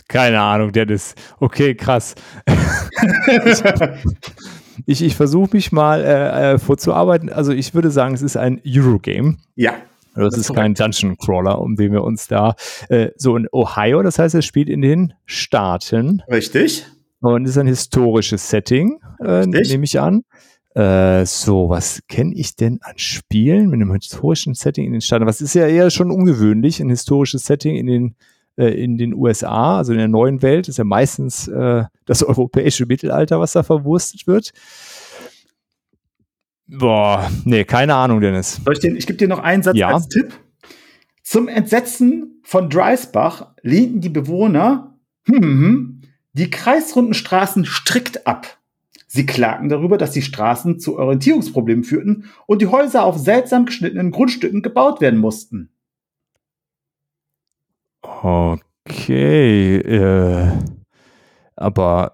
Keine 0.08 0.40
Ahnung, 0.40 0.72
Dennis. 0.72 1.14
Okay, 1.38 1.74
krass. 1.74 2.14
ich 4.86 5.02
ich 5.02 5.16
versuche 5.16 5.50
mich 5.52 5.72
mal 5.72 6.02
äh, 6.02 6.54
äh, 6.54 6.58
vorzuarbeiten. 6.58 7.30
Also 7.30 7.52
ich 7.52 7.74
würde 7.74 7.90
sagen, 7.90 8.14
es 8.14 8.22
ist 8.22 8.36
ein 8.36 8.60
Eurogame. 8.66 9.36
Ja. 9.54 9.74
Das, 10.14 10.34
das 10.34 10.40
ist 10.40 10.54
kein 10.54 10.74
Dungeon 10.74 11.16
Crawler, 11.16 11.60
um 11.60 11.76
den 11.76 11.92
wir 11.92 12.02
uns 12.02 12.26
da 12.26 12.54
äh, 12.88 13.10
so 13.16 13.36
in 13.36 13.46
Ohio, 13.52 14.02
das 14.02 14.18
heißt, 14.18 14.34
es 14.34 14.44
spielt 14.44 14.68
in 14.68 14.82
den 14.82 15.14
Staaten. 15.26 16.22
Richtig. 16.28 16.86
Und 17.20 17.46
ist 17.46 17.58
ein 17.58 17.66
historisches 17.66 18.48
Setting, 18.48 19.00
äh, 19.20 19.46
nehme 19.46 19.84
ich 19.84 20.00
an. 20.00 20.22
Äh, 20.74 21.24
so, 21.26 21.68
was 21.68 22.02
kenne 22.08 22.34
ich 22.34 22.54
denn 22.54 22.78
an 22.82 22.98
Spielen 22.98 23.68
mit 23.68 23.80
einem 23.80 23.92
historischen 23.92 24.54
Setting 24.54 24.86
in 24.86 24.92
den 24.92 25.00
Staaten? 25.00 25.26
Was 25.26 25.40
ist 25.40 25.54
ja 25.54 25.66
eher 25.66 25.90
schon 25.90 26.10
ungewöhnlich, 26.10 26.80
ein 26.80 26.90
historisches 26.90 27.44
Setting 27.44 27.76
in 27.76 27.86
den 27.86 28.16
äh, 28.58 28.68
in 28.68 28.98
den 28.98 29.14
USA, 29.14 29.78
also 29.78 29.92
in 29.92 29.98
der 29.98 30.08
neuen 30.08 30.42
Welt, 30.42 30.68
ist 30.68 30.78
ja 30.78 30.84
meistens 30.84 31.48
äh, 31.48 31.84
das 32.04 32.22
europäische 32.24 32.86
Mittelalter, 32.86 33.40
was 33.40 33.52
da 33.52 33.62
verwurstet 33.62 34.26
wird. 34.26 34.52
Boah, 36.66 37.30
nee, 37.44 37.64
keine 37.64 37.94
Ahnung, 37.94 38.20
Dennis. 38.20 38.60
Soll 38.62 38.74
ich, 38.74 38.80
den, 38.80 38.96
ich 38.96 39.06
gebe 39.06 39.16
dir 39.16 39.28
noch 39.28 39.38
einen 39.38 39.62
Satz 39.62 39.78
ja. 39.78 39.88
als 39.88 40.08
Tipp. 40.08 40.34
Zum 41.22 41.48
Entsetzen 41.48 42.40
von 42.42 42.68
Dreisbach 42.68 43.54
lehnten 43.62 44.00
die 44.00 44.10
Bewohner 44.10 44.98
hm, 45.26 46.02
die 46.32 46.50
kreisrunden 46.50 47.14
Straßen 47.14 47.64
strikt 47.64 48.26
ab. 48.26 48.58
Sie 49.06 49.26
klagten 49.26 49.68
darüber, 49.68 49.96
dass 49.98 50.12
die 50.12 50.22
Straßen 50.22 50.78
zu 50.78 50.98
Orientierungsproblemen 50.98 51.84
führten 51.84 52.26
und 52.46 52.60
die 52.60 52.66
Häuser 52.66 53.04
auf 53.04 53.18
seltsam 53.18 53.66
geschnittenen 53.66 54.10
Grundstücken 54.10 54.62
gebaut 54.62 55.00
werden 55.00 55.18
mussten. 55.18 55.70
Okay, 58.22 59.76
äh, 59.76 60.50
aber 61.56 62.12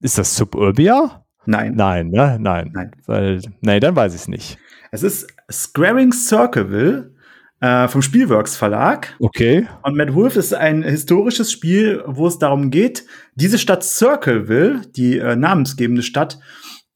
äh, 0.00 0.04
ist 0.04 0.18
das 0.18 0.36
Suburbia? 0.36 1.24
Nein. 1.46 1.74
Nein, 1.74 2.08
ne? 2.08 2.36
Nein. 2.40 2.70
Nein. 2.74 2.90
Weil, 3.06 3.40
nee, 3.60 3.80
dann 3.80 3.96
weiß 3.96 4.14
ich 4.14 4.22
es 4.22 4.28
nicht. 4.28 4.58
Es 4.90 5.02
ist 5.02 5.26
Squaring 5.50 6.12
Circleville 6.12 7.14
äh, 7.60 7.88
vom 7.88 8.02
Spielworks 8.02 8.56
Verlag. 8.56 9.14
Okay. 9.18 9.66
Und 9.82 9.96
Mad 9.96 10.14
Wolf 10.14 10.36
ist 10.36 10.52
ein 10.52 10.82
historisches 10.82 11.50
Spiel, 11.50 12.02
wo 12.06 12.26
es 12.26 12.38
darum 12.38 12.70
geht, 12.70 13.06
diese 13.34 13.58
Stadt 13.58 13.82
Circleville, 13.82 14.82
die 14.94 15.18
äh, 15.18 15.36
namensgebende 15.36 16.02
Stadt, 16.02 16.38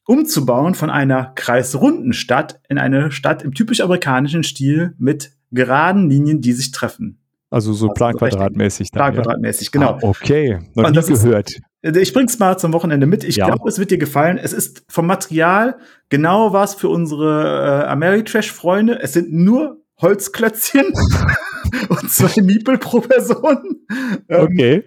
umzubauen 0.05 0.75
von 0.75 0.91
einer 0.91 1.33
kreisrunden 1.35 2.13
Stadt 2.13 2.61
in 2.69 2.79
eine 2.79 3.11
Stadt 3.11 3.43
im 3.43 3.55
typisch 3.55 3.81
amerikanischen 3.81 4.45
Stil 4.45 4.95
mit 4.99 5.36
geraden 5.53 6.11
Linien, 6.11 6.41
die 6.41 6.53
sich 6.53 6.71
treffen. 6.73 7.19
Also 7.51 7.73
so 7.73 7.87
Also 7.87 7.95
planquadratmäßig. 7.95 8.89
ja. 8.93 8.97
Planquadratmäßig, 8.99 9.71
genau. 9.71 9.93
Ah, 9.95 9.99
okay, 10.03 10.59
noch 10.75 10.89
nie 10.89 10.95
das 10.95 11.09
ist- 11.09 11.23
gehört. 11.23 11.51
Ich 11.83 12.13
bring's 12.13 12.37
mal 12.41 12.59
zum 12.59 12.73
Wochenende 12.73 13.07
mit. 13.07 13.23
Ich 13.23 13.37
Ja. 13.37 13.47
glaube, 13.47 13.69
es 13.69 13.79
wird 13.79 13.93
dir 13.93 13.99
gefallen. 13.99 14.39
Es 14.39 14.53
ist 14.53 14.83
vom 14.89 15.07
Material 15.07 15.77
genau 16.09 16.53
was 16.53 16.75
für 16.75 16.89
unsere 16.89 17.85
äh, 17.85 17.87
Ameritrash-Freunde. 17.89 18.99
Es 19.01 19.13
sind 19.13 19.33
nur 19.33 19.81
Holzklötzchen 20.01 20.87
und 21.89 22.11
zwei 22.11 22.43
Miepel 22.43 22.79
pro 22.79 23.01
Person. 23.01 23.81
Ähm, 24.29 24.41
Okay. 24.43 24.85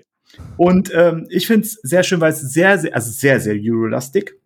Und 0.57 0.91
ähm, 0.93 1.25
ich 1.29 1.47
find's 1.47 1.79
sehr 1.83 2.03
schön, 2.03 2.19
weil 2.21 2.31
es 2.33 2.41
sehr, 2.41 2.77
sehr, 2.77 2.93
also 2.93 3.11
sehr, 3.11 3.39
sehr 3.39 3.55
Eurolastic. 3.57 4.37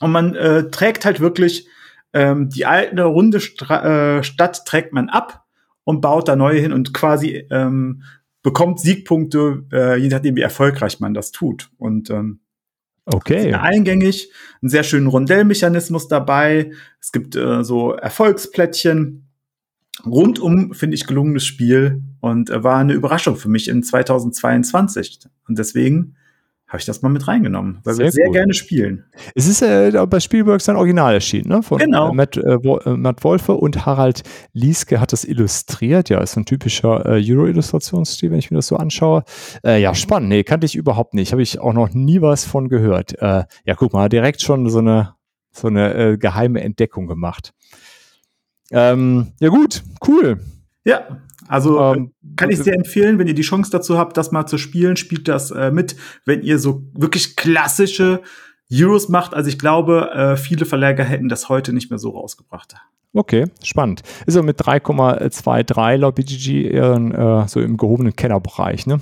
Und 0.00 0.10
man 0.12 0.34
äh, 0.34 0.68
trägt 0.70 1.04
halt 1.04 1.20
wirklich 1.20 1.68
ähm, 2.16 2.48
die 2.48 2.64
alte 2.64 3.02
runde 3.04 3.40
Stra 3.40 4.18
äh, 4.18 4.22
Stadt 4.24 4.64
trägt 4.64 4.94
man 4.94 5.10
ab 5.10 5.44
und 5.84 6.00
baut 6.00 6.28
da 6.28 6.34
neue 6.34 6.58
hin 6.58 6.72
und 6.72 6.94
quasi 6.94 7.46
ähm, 7.50 8.02
bekommt 8.42 8.80
Siegpunkte, 8.80 9.64
äh, 9.70 9.96
je 9.98 10.08
nachdem, 10.08 10.34
wie 10.34 10.40
erfolgreich 10.40 10.98
man 10.98 11.12
das 11.12 11.30
tut. 11.30 11.68
Und 11.76 12.08
ähm, 12.08 12.40
Okay. 13.08 13.54
eingängig, 13.54 14.32
einen 14.60 14.68
sehr 14.68 14.82
schönen 14.82 15.06
Rondellmechanismus 15.06 16.08
dabei. 16.08 16.72
Es 17.00 17.12
gibt 17.12 17.36
äh, 17.36 17.62
so 17.62 17.92
Erfolgsplättchen. 17.92 19.28
Rundum 20.04 20.74
finde 20.74 20.96
ich 20.96 21.06
gelungenes 21.06 21.46
Spiel 21.46 22.02
und 22.20 22.50
äh, 22.50 22.64
war 22.64 22.78
eine 22.78 22.94
Überraschung 22.94 23.36
für 23.36 23.48
mich 23.48 23.68
in 23.68 23.84
2022. 23.84 25.20
Und 25.46 25.56
deswegen 25.56 26.16
habe 26.76 26.80
ich 26.82 26.86
das 26.86 27.00
mal 27.00 27.08
mit 27.08 27.26
reingenommen, 27.26 27.78
weil 27.84 27.94
Sehr 27.94 28.04
wir 28.06 28.12
sehr 28.12 28.26
gut. 28.26 28.34
gerne 28.34 28.52
spielen. 28.52 29.06
Es 29.34 29.46
ist 29.48 29.62
äh, 29.62 29.90
bei 30.08 30.20
Spielworks 30.20 30.66
dann 30.66 30.76
original 30.76 31.14
erschienen, 31.14 31.48
ne? 31.48 31.62
Von 31.62 31.78
Genau. 31.78 32.10
äh, 32.10 32.14
Matt, 32.14 32.36
äh, 32.36 32.40
äh, 32.42 32.96
Matt 32.96 33.24
Wolfe 33.24 33.54
und 33.54 33.86
Harald 33.86 34.22
Lieske 34.52 35.00
hat 35.00 35.12
das 35.12 35.24
illustriert. 35.24 36.10
Ja, 36.10 36.20
ist 36.20 36.36
ein 36.36 36.44
typischer 36.44 37.06
äh, 37.06 37.32
Euro-Illustrationsstil, 37.32 38.30
wenn 38.30 38.38
ich 38.38 38.50
mir 38.50 38.58
das 38.58 38.66
so 38.66 38.76
anschaue. 38.76 39.24
Äh, 39.64 39.80
ja, 39.80 39.94
spannend. 39.94 40.28
Nee, 40.28 40.44
kannte 40.44 40.66
ich 40.66 40.76
überhaupt 40.76 41.14
nicht. 41.14 41.32
Habe 41.32 41.40
ich 41.42 41.58
auch 41.58 41.72
noch 41.72 41.94
nie 41.94 42.20
was 42.20 42.44
von 42.44 42.68
gehört. 42.68 43.14
Äh, 43.22 43.44
ja, 43.64 43.74
guck 43.74 43.94
mal, 43.94 44.10
direkt 44.10 44.42
schon 44.42 44.68
so 44.68 44.80
eine, 44.80 45.14
so 45.52 45.68
eine 45.68 45.94
äh, 45.94 46.18
geheime 46.18 46.60
Entdeckung 46.60 47.06
gemacht. 47.06 47.54
Ähm, 48.70 49.32
ja, 49.40 49.48
gut, 49.48 49.82
cool. 50.06 50.40
Ja, 50.84 51.20
also 51.48 51.80
äh, 51.80 51.96
Ähm, 51.96 52.12
kann 52.36 52.50
ich 52.50 52.58
sehr 52.58 52.74
empfehlen, 52.74 53.18
wenn 53.18 53.26
ihr 53.26 53.34
die 53.34 53.42
Chance 53.42 53.70
dazu 53.70 53.98
habt, 53.98 54.16
das 54.16 54.32
mal 54.32 54.46
zu 54.46 54.58
spielen, 54.58 54.96
spielt 54.96 55.28
das 55.28 55.50
äh, 55.50 55.70
mit, 55.70 55.96
wenn 56.24 56.42
ihr 56.42 56.58
so 56.58 56.84
wirklich 56.94 57.36
klassische 57.36 58.22
Euros 58.72 59.08
macht. 59.08 59.34
Also 59.34 59.48
ich 59.48 59.58
glaube, 59.58 60.10
äh, 60.12 60.36
viele 60.36 60.66
Verleger 60.66 61.04
hätten 61.04 61.28
das 61.28 61.48
heute 61.48 61.72
nicht 61.72 61.90
mehr 61.90 61.98
so 61.98 62.10
rausgebracht. 62.10 62.74
Okay, 63.12 63.46
spannend. 63.62 64.02
Ist 64.26 64.34
er 64.34 64.42
mit 64.42 64.60
3,23 64.60 65.96
laut 65.96 66.16
BGG 66.16 66.70
eher 66.70 67.44
äh, 67.44 67.48
so 67.48 67.60
im 67.60 67.76
gehobenen 67.76 68.14
Kennerbereich, 68.14 68.86
ne? 68.86 69.00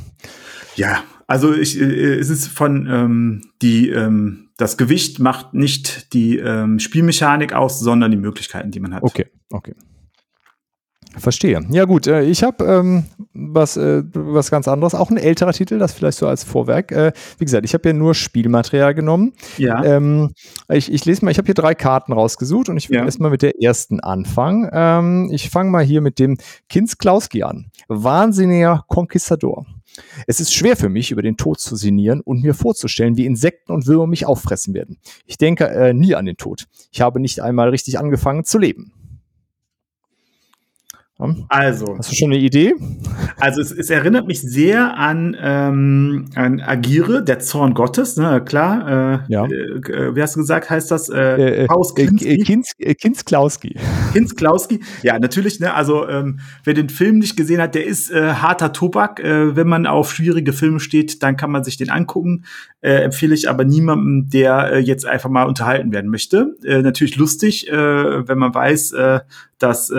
Ja, 0.77 1.03
also 1.27 1.53
ich, 1.53 1.81
äh, 1.81 2.15
es 2.15 2.31
ist 2.31 2.49
von 2.49 2.87
ähm, 2.89 3.43
die 3.63 3.89
ähm, 3.89 4.51
das 4.57 4.77
Gewicht 4.77 5.19
macht 5.19 5.55
nicht 5.55 6.13
die 6.13 6.39
ähm, 6.39 6.79
Spielmechanik 6.79 7.55
aus, 7.55 7.81
sondern 7.81 8.11
die 8.11 8.17
Möglichkeiten, 8.17 8.71
die 8.71 8.79
man 8.79 8.95
hat. 8.95 9.03
Okay, 9.03 9.27
okay. 9.51 9.75
Verstehe. 11.17 11.61
Ja 11.71 11.85
gut, 11.85 12.07
äh, 12.07 12.23
ich 12.23 12.43
habe 12.43 12.65
ähm, 12.65 13.05
was, 13.33 13.77
äh, 13.77 14.03
was 14.15 14.51
ganz 14.51 14.67
anderes, 14.69 14.95
auch 14.95 15.11
ein 15.11 15.17
älterer 15.17 15.53
Titel, 15.53 15.79
das 15.79 15.93
vielleicht 15.93 16.19
so 16.19 16.27
als 16.27 16.45
Vorwerk. 16.45 16.91
Äh, 16.93 17.13
wie 17.39 17.45
gesagt, 17.45 17.65
ich 17.65 17.75
habe 17.75 17.89
ja 17.89 17.93
nur 17.93 18.15
Spielmaterial 18.15 18.95
genommen. 18.95 19.33
Ja. 19.57 19.85
Ähm, 19.85 20.33
ich, 20.73 20.93
ich 20.93 21.05
lese 21.05 21.25
mal, 21.25 21.31
ich 21.31 21.39
habe 21.39 21.47
hier 21.47 21.55
drei 21.55 21.75
Karten 21.75 22.13
rausgesucht 22.13 22.69
und 22.69 22.77
ich 22.77 22.91
will 22.91 22.97
Ja. 22.99 23.05
erstmal 23.05 23.31
mit 23.31 23.43
der 23.43 23.63
ersten 23.63 24.01
anfangen. 24.01 24.69
Ähm, 24.73 25.31
ich 25.33 25.51
fange 25.51 25.71
mal 25.71 25.85
hier 25.85 26.01
mit 26.01 26.19
dem 26.19 26.37
Kinz-Klauski 26.69 27.43
an. 27.45 27.67
Wahnsinniger 27.89 28.85
Konquistador. 28.89 29.67
Es 30.27 30.41
ist 30.41 30.53
schwer 30.53 30.77
für 30.77 30.89
mich, 30.89 31.13
über 31.13 31.23
den 31.23 31.37
Tod 31.37 31.61
zu 31.61 31.77
sinnieren 31.77 32.21
und 32.21 32.43
mir 32.43 32.55
vorzustellen, 32.55 33.17
wie 33.17 33.27
Insekten 33.27 33.71
und 33.73 33.87
Würmer 33.87 34.09
mich 34.09 34.27
auffressen 34.27 34.75
werden. 34.75 34.99
Ich 35.27 35.39
denke 35.39 35.69
äh, 35.69 35.95
nie 35.95 36.17
an 36.17 36.27
den 36.27 36.37
Tod. 36.37 36.65
Ich 36.91 37.01
habe 37.01 37.21
nicht 37.21 37.41
einmal 37.41 37.69
richtig 37.69 37.99
angefangen 38.01 38.45
zu 38.45 38.59
leben. 38.59 38.93
Also, 41.49 41.97
Hast 41.97 42.11
du 42.11 42.17
schon 42.17 42.33
eine 42.33 42.41
Idee? 42.41 42.75
also 43.39 43.61
es, 43.61 43.71
es 43.71 43.89
erinnert 43.89 44.27
mich 44.27 44.41
sehr 44.43 44.97
an, 44.97 45.37
ähm, 45.41 46.25
an 46.35 46.61
Agire, 46.61 47.23
der 47.23 47.39
Zorn 47.39 47.75
Gottes, 47.75 48.17
ne, 48.17 48.43
klar. 48.45 49.23
Äh, 49.29 49.33
Ja. 49.33 49.45
Äh, 49.47 49.93
äh, 49.93 50.17
wie 50.17 50.21
hast 50.23 50.35
du 50.35 50.41
gesagt, 50.41 50.71
heißt 50.71 50.91
das? 50.91 51.09
Äh, 51.09 51.21
Äh, 51.21 51.65
äh, 51.65 51.65
äh, 51.65 51.67
Kinski? 51.95 52.39
Kinz, 52.39 52.73
Kinz-Klauski. 53.01 53.77
Hinz 54.13 54.35
Klauski. 54.35 54.81
Ja, 55.03 55.19
natürlich, 55.21 55.61
ne, 55.61 55.73
also 55.75 56.09
ähm, 56.09 56.41
wer 56.65 56.75
den 56.75 56.89
Film 56.89 57.19
nicht 57.19 57.37
gesehen 57.37 57.61
hat, 57.61 57.77
der 57.77 57.87
ist 57.87 58.11
äh, 58.11 58.33
harter 58.35 58.73
Tobak. 58.73 59.21
Äh, 59.21 59.55
wenn 59.55 59.69
man 59.69 59.87
auf 59.87 60.13
schwierige 60.13 60.53
Filme 60.53 60.81
steht, 60.81 61.23
dann 61.23 61.37
kann 61.37 61.53
man 61.53 61.63
sich 61.63 61.77
den 61.77 61.91
angucken. 61.91 62.45
Äh, 62.81 63.03
empfehle 63.05 63.35
ich 63.37 63.49
aber 63.49 63.65
niemandem, 63.65 64.29
der 64.31 64.73
äh, 64.73 64.79
jetzt 64.81 65.07
einfach 65.07 65.31
mal 65.31 65.45
unterhalten 65.45 65.93
werden 65.93 66.11
möchte. 66.11 66.57
Äh, 66.65 66.83
natürlich 66.83 67.17
lustig, 67.17 67.69
äh, 67.71 68.29
wenn 68.29 68.39
man 68.39 68.53
weiß, 68.53 68.93
äh, 68.93 69.21
dass 69.59 69.91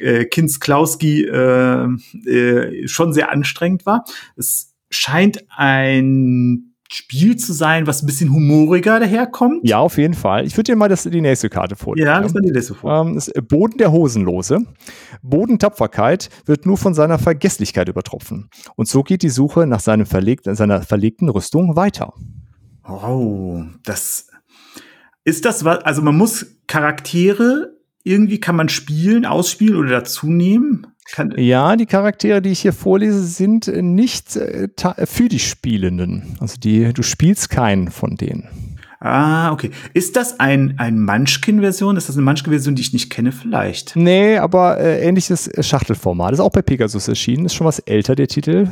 äh, 0.00 0.16
äh, 0.16 0.24
Kinz 0.24 0.60
Klauski 0.60 1.24
äh, 1.24 1.86
äh, 2.26 2.88
schon 2.88 3.12
sehr 3.12 3.30
anstrengend 3.30 3.86
war. 3.86 4.04
Es 4.36 4.74
scheint 4.90 5.44
ein 5.50 6.72
Spiel 6.88 7.36
zu 7.36 7.52
sein, 7.52 7.88
was 7.88 8.02
ein 8.02 8.06
bisschen 8.06 8.32
humoriger 8.32 9.00
daherkommt. 9.00 9.66
Ja, 9.66 9.78
auf 9.78 9.98
jeden 9.98 10.14
Fall. 10.14 10.46
Ich 10.46 10.56
würde 10.56 10.72
dir 10.72 10.76
mal 10.76 10.88
das, 10.88 11.02
die 11.02 11.20
nächste 11.20 11.48
Karte 11.48 11.74
vorlesen. 11.74 12.06
Ja, 12.06 12.20
das 12.20 12.32
war 12.32 12.40
die 12.40 12.50
Liste 12.50 12.74
vor. 12.74 13.00
Ähm, 13.04 13.16
ist 13.16 13.32
Boden 13.48 13.78
der 13.78 13.90
Hosenlose. 13.90 14.60
Bodentapferkeit 15.20 16.30
wird 16.44 16.64
nur 16.64 16.78
von 16.78 16.94
seiner 16.94 17.18
Vergesslichkeit 17.18 17.88
übertroffen. 17.88 18.48
Und 18.76 18.86
so 18.86 19.02
geht 19.02 19.22
die 19.22 19.30
Suche 19.30 19.66
nach 19.66 19.80
seinem 19.80 20.06
verlegten, 20.06 20.54
seiner 20.54 20.82
verlegten 20.82 21.28
Rüstung 21.28 21.74
weiter. 21.74 22.12
Oh, 22.88 23.64
das 23.82 24.28
ist 25.24 25.44
das 25.44 25.64
was, 25.64 25.78
also 25.78 26.02
man 26.02 26.16
muss 26.16 26.46
Charaktere 26.68 27.75
irgendwie 28.06 28.38
kann 28.40 28.56
man 28.56 28.68
spielen, 28.68 29.26
ausspielen 29.26 29.76
oder 29.76 29.90
dazu 29.90 30.28
nehmen. 30.28 30.86
Kann, 31.12 31.34
Ja, 31.36 31.76
die 31.76 31.86
Charaktere, 31.86 32.42
die 32.42 32.50
ich 32.50 32.60
hier 32.60 32.72
vorlese, 32.72 33.22
sind 33.24 33.68
äh, 33.68 33.82
nicht 33.82 34.34
äh, 34.36 34.68
ta- 34.74 34.96
für 35.04 35.28
die 35.28 35.38
Spielenden. 35.38 36.36
Also 36.40 36.56
die, 36.58 36.92
du 36.92 37.02
spielst 37.02 37.48
keinen 37.50 37.90
von 37.92 38.16
denen. 38.16 38.78
ah, 38.98 39.52
okay. 39.52 39.70
Ist 39.94 40.16
das 40.16 40.40
ein, 40.40 40.74
ein 40.78 41.00
Munchkin-Version? 41.04 41.96
Ist 41.96 42.08
das 42.08 42.16
eine 42.16 42.24
Munchkin-Version, 42.24 42.74
die 42.74 42.82
ich 42.82 42.92
nicht 42.92 43.10
kenne, 43.10 43.30
vielleicht? 43.30 43.94
Nee, 43.94 44.38
aber 44.38 44.80
äh, 44.80 45.06
ähnliches 45.06 45.46
äh, 45.46 45.62
Schachtelformat. 45.62 46.32
Ist 46.32 46.40
auch 46.40 46.50
bei 46.50 46.62
Pegasus 46.62 47.06
erschienen. 47.06 47.44
Ist 47.46 47.54
schon 47.54 47.66
was 47.68 47.78
älter, 47.78 48.16
der 48.16 48.26
Titel. 48.26 48.68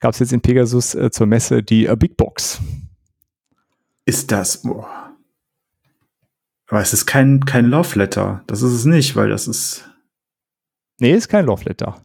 Gab 0.00 0.14
es 0.14 0.20
jetzt 0.20 0.32
in 0.32 0.40
Pegasus 0.40 0.94
äh, 0.94 1.10
zur 1.10 1.26
Messe 1.26 1.62
die 1.62 1.86
äh, 1.86 1.96
Big 1.96 2.16
Box. 2.16 2.60
Ist 4.06 4.30
das, 4.32 4.62
boah. 4.62 4.86
Aber 6.76 6.82
es 6.82 6.92
ist 6.92 7.06
kein, 7.06 7.42
kein 7.46 7.64
Love 7.64 7.98
Letter. 7.98 8.42
Das 8.48 8.60
ist 8.60 8.72
es 8.72 8.84
nicht, 8.84 9.16
weil 9.16 9.30
das 9.30 9.48
ist, 9.48 9.88
Nee, 11.00 11.12
ist 11.12 11.28
kein 11.28 11.46
Love 11.46 11.64
Letter. 11.64 12.04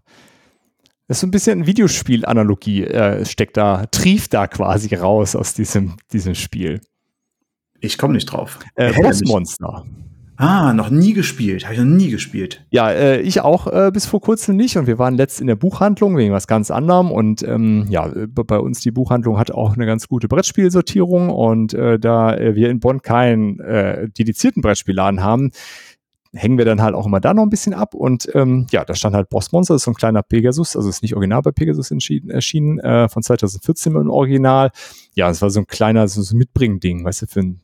Das 1.10 1.18
ist 1.18 1.22
so 1.22 1.28
ein 1.28 1.32
bisschen 1.32 1.68
Videospiel-Analogie, 1.68 2.86
äh, 2.86 3.26
steckt 3.26 3.58
da, 3.58 3.86
trieft 3.88 4.34
da 4.34 4.48
quasi 4.48 4.96
raus 4.96 5.36
aus 5.36 5.54
diesem, 5.54 5.98
diesem 6.14 6.36
Spiel. 6.36 6.80
ich 7.82 7.98
komme 7.98 8.14
nicht 8.14 8.28
drauf. 8.28 8.60
Äh. 8.76 8.94
Bossmonster. 8.94 9.86
Ah, 10.42 10.74
noch 10.74 10.90
nie 10.90 11.14
gespielt. 11.14 11.66
Habe 11.66 11.76
ich 11.76 11.80
noch 11.80 11.86
nie 11.86 12.10
gespielt. 12.10 12.66
Ja, 12.72 12.90
äh, 12.90 13.22
ich 13.22 13.42
auch 13.42 13.68
äh, 13.68 13.92
bis 13.94 14.08
vor 14.08 14.22
kurzem 14.22 14.56
nicht 14.56 14.76
und 14.76 14.88
wir 14.88 14.98
waren 14.98 15.14
letzt 15.14 15.40
in 15.40 15.46
der 15.46 15.56
Buchhandlung 15.56 16.18
wegen 16.18 16.34
was 16.34 16.48
ganz 16.48 16.72
anderem 16.72 17.12
und 17.12 17.44
ähm, 17.44 17.86
ja, 17.90 18.12
bei 18.28 18.58
uns 18.58 18.80
die 18.80 18.90
Buchhandlung 18.90 19.38
hat 19.38 19.52
auch 19.52 19.76
eine 19.76 19.86
ganz 19.86 20.08
gute 20.08 20.28
Brettspielsortierung 20.28 21.30
und 21.30 21.76
äh, 21.76 22.00
da 22.00 22.36
äh, 22.36 22.56
wir 22.56 22.72
in 22.72 22.80
Bonn 22.80 23.04
keinen 23.04 23.60
äh, 23.60 24.10
dedizierten 24.10 24.64
Brettspielladen 24.64 25.22
haben, 25.22 25.52
hängen 26.34 26.58
wir 26.58 26.66
dann 26.66 26.82
halt 26.82 26.96
auch 26.96 27.06
immer 27.06 27.20
da 27.20 27.36
noch 27.36 27.44
ein 27.44 27.52
bisschen 27.52 27.76
ab. 27.76 27.94
Und 27.94 28.28
ähm, 28.34 28.66
ja, 28.72 28.84
da 28.84 28.96
stand 28.96 29.16
halt 29.16 29.30
Boss 29.30 29.52
Monster, 29.52 29.76
das 29.76 29.82
ist 29.82 29.86
so 29.86 29.92
ein 29.92 29.96
kleiner 29.96 30.24
Pegasus, 30.24 30.76
also 30.76 30.90
ist 30.90 31.04
nicht 31.04 31.14
original 31.14 31.44
bei 31.44 31.52
Pegasus 31.52 31.92
erschienen, 31.92 32.80
äh, 32.80 33.08
von 33.10 33.22
2014 33.22 33.96
im 33.96 34.10
Original. 34.10 34.72
Ja, 35.14 35.30
es 35.30 35.40
war 35.44 35.52
so 35.52 35.60
ein 35.60 35.68
kleiner, 35.68 36.08
so, 36.08 36.24
so 36.24 36.36
Mitbringen-Ding, 36.36 37.06
weißt 37.06 37.22
du, 37.22 37.28
für 37.28 37.42
ein 37.42 37.62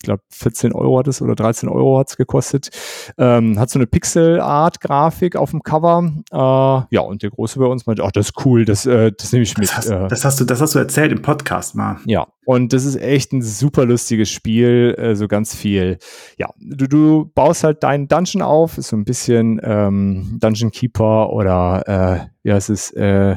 ich 0.00 0.06
glaube 0.06 0.22
14 0.30 0.72
Euro 0.72 0.98
hat 0.98 1.08
es 1.08 1.20
oder 1.20 1.34
13 1.34 1.68
Euro 1.68 1.98
hat 1.98 2.08
es 2.08 2.16
gekostet. 2.16 2.70
Ähm, 3.18 3.58
hat 3.58 3.68
so 3.68 3.78
eine 3.78 3.86
Pixel-Art-Grafik 3.86 5.36
auf 5.36 5.50
dem 5.50 5.62
Cover. 5.62 6.10
Äh, 6.32 6.94
ja, 6.94 7.00
und 7.02 7.22
der 7.22 7.28
Große 7.28 7.58
bei 7.58 7.66
uns 7.66 7.84
meinte, 7.84 8.02
ach, 8.02 8.10
das 8.10 8.30
ist 8.30 8.46
cool, 8.46 8.64
das, 8.64 8.86
äh, 8.86 9.12
das 9.12 9.30
nehme 9.32 9.42
ich 9.42 9.58
mit. 9.58 9.68
Das 9.68 9.76
hast, 9.76 9.90
äh, 9.90 10.08
das 10.08 10.24
hast, 10.24 10.40
du, 10.40 10.44
das 10.46 10.62
hast 10.62 10.74
du 10.74 10.78
erzählt 10.78 11.12
im 11.12 11.20
Podcast 11.20 11.74
mal. 11.74 11.98
Ja, 12.06 12.26
und 12.46 12.72
das 12.72 12.86
ist 12.86 12.96
echt 12.96 13.34
ein 13.34 13.42
super 13.42 13.84
lustiges 13.84 14.30
Spiel, 14.30 14.94
äh, 14.96 15.14
so 15.14 15.28
ganz 15.28 15.54
viel. 15.54 15.98
Ja, 16.38 16.48
du, 16.58 16.86
du 16.86 17.30
baust 17.34 17.62
halt 17.62 17.82
deinen 17.82 18.08
Dungeon 18.08 18.40
auf, 18.40 18.78
ist 18.78 18.88
so 18.88 18.96
ein 18.96 19.04
bisschen 19.04 19.60
ähm, 19.62 20.38
Dungeon 20.40 20.70
Keeper 20.70 21.30
oder 21.30 21.82
äh, 21.86 22.26
wie 22.42 22.52
heißt 22.54 22.70
es, 22.70 22.90
äh, 22.92 23.36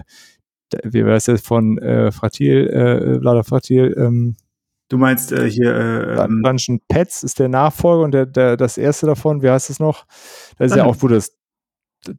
wie 0.83 1.03
heißt 1.03 1.27
es 1.27 1.41
von 1.41 1.77
äh, 1.79 2.13
Fratil, 2.13 2.67
äh, 2.69 3.19
Vlada 3.19 3.43
Fratil, 3.43 3.93
ähm, 3.97 4.37
Du 4.93 4.99
meinst 4.99 5.31
äh, 5.31 5.49
hier 5.49 5.73
äh, 5.73 6.23
ähm, 6.23 6.43
Dungeon 6.43 6.79
Pets 6.87 7.23
ist 7.23 7.39
der 7.39 7.49
Nachfolger 7.49 8.03
und 8.03 8.11
der, 8.11 8.27
der, 8.27 8.57
das 8.57 8.77
erste 8.77 9.07
davon, 9.07 9.41
wie 9.41 9.49
heißt 9.49 9.71
es 9.71 9.79
noch? 9.79 10.05
Da 10.59 10.65
ist 10.65 10.69
Dungeon. 10.69 10.77
ja 10.77 10.93
auch, 10.93 10.97
wo 11.01 11.07
das 11.07 11.35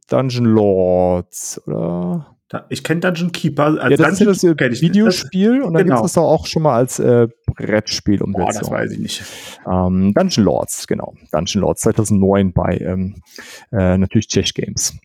Dungeon 0.09 0.43
Lords, 0.43 1.61
oder? 1.67 2.35
ich 2.67 2.83
kenne 2.83 2.99
Dungeon 2.99 3.31
Keeper. 3.31 3.81
Als 3.81 3.91
ja, 3.91 3.95
das 3.95 4.17
Dungeon 4.19 4.31
ist 4.33 4.43
das 4.43 4.81
Videospiel 4.81 5.61
und 5.61 5.73
dann 5.73 5.83
genau. 5.83 5.95
gibt 5.95 6.07
es 6.07 6.13
das 6.15 6.21
auch 6.21 6.45
schon 6.47 6.63
mal 6.63 6.75
als 6.75 6.99
äh, 6.99 7.29
Brettspiel 7.45 8.21
um 8.21 8.33
Boah, 8.33 8.51
das 8.51 8.69
weiß 8.69 8.91
ich 8.91 8.99
nicht. 8.99 9.23
Ähm, 9.65 10.13
Dungeon 10.13 10.43
Lords, 10.43 10.85
genau. 10.85 11.13
Dungeon 11.31 11.61
Lords 11.61 11.79
2009 11.79 12.51
bei 12.51 12.77
ähm, 12.79 13.21
äh, 13.71 13.97
natürlich 13.97 14.27
Chess 14.27 14.53
Games 14.53 14.97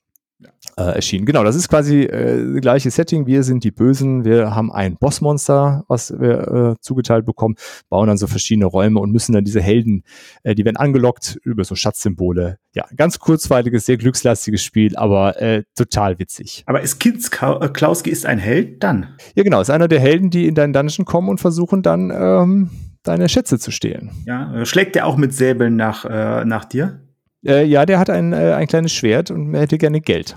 äh, 0.77 0.83
erschienen. 0.83 1.27
Genau, 1.27 1.45
das 1.45 1.57
ist 1.57 1.69
quasi 1.69 2.03
äh, 2.03 2.53
das 2.53 2.61
gleiche 2.61 2.91
Setting. 2.91 3.27
Wir 3.27 3.43
sind 3.43 3.65
die 3.65 3.71
Bösen. 3.71 4.25
Wir 4.25 4.55
haben 4.55 4.73
ein 4.73 4.97
Bossmonster, 4.97 5.85
was 5.89 6.13
wir 6.19 6.77
äh, 6.77 6.81
zugeteilt 6.81 7.27
bekommen, 7.27 7.57
bauen 7.89 8.09
dann 8.09 8.17
so 8.17 8.27
verschiedene 8.27 8.67
Räume 8.67 9.01
und 9.01 9.11
müssen 9.11 9.33
dann 9.33 9.45
diese 9.45 9.61
Helden, 9.61 10.03
äh, 10.43 10.55
die 10.55 10.65
werden 10.65 10.77
angelockt 10.77 11.39
über 11.43 11.65
so 11.65 11.75
Schatzsymbole. 11.75 12.59
Ja, 12.75 12.85
ganz 12.97 13.19
kurzweiliges, 13.19 13.87
sehr 13.87 13.97
glückslastiges 13.97 14.63
Spiel, 14.63 14.97
aber 14.97 15.41
äh, 15.41 15.65
total 15.77 16.19
witzig. 16.19 16.63
Aber 16.67 16.81
ist 16.81 17.01
Kids 17.01 17.29
äh, 17.41 17.69
Klauski 17.69 18.11
ist 18.11 18.27
ein 18.27 18.39
Held 18.39 18.83
dann? 18.83 19.15
Ja, 19.35 19.43
genau, 19.43 19.61
ist 19.61 19.71
einer 19.71 19.89
der 19.89 20.01
Helden, 20.01 20.31
die 20.31 20.47
in 20.47 20.55
deinen 20.55 20.73
Dungeon 20.73 21.05
kommen 21.05 21.29
und 21.29 21.41
versuchen 21.41 21.83
dann 21.83 22.11
ähm, 22.11 22.71
deine 23.03 23.29
Schätze 23.29 23.59
zu 23.59 23.71
stehlen. 23.71 24.11
Ja, 24.27 24.55
äh, 24.55 24.67
schlägt 24.67 24.95
der 24.95 25.07
auch 25.07 25.17
mit 25.17 25.35
Säbeln 25.35 25.77
nach, 25.77 26.05
äh, 26.05 26.45
nach 26.45 26.65
dir? 26.65 27.01
Äh, 27.45 27.65
ja, 27.65 27.87
der 27.87 27.99
hat 27.99 28.11
ein, 28.11 28.33
äh, 28.33 28.53
ein 28.53 28.67
kleines 28.67 28.93
Schwert 28.93 29.31
und 29.31 29.55
er 29.55 29.63
hätte 29.63 29.79
gerne 29.79 30.01
Geld. 30.01 30.37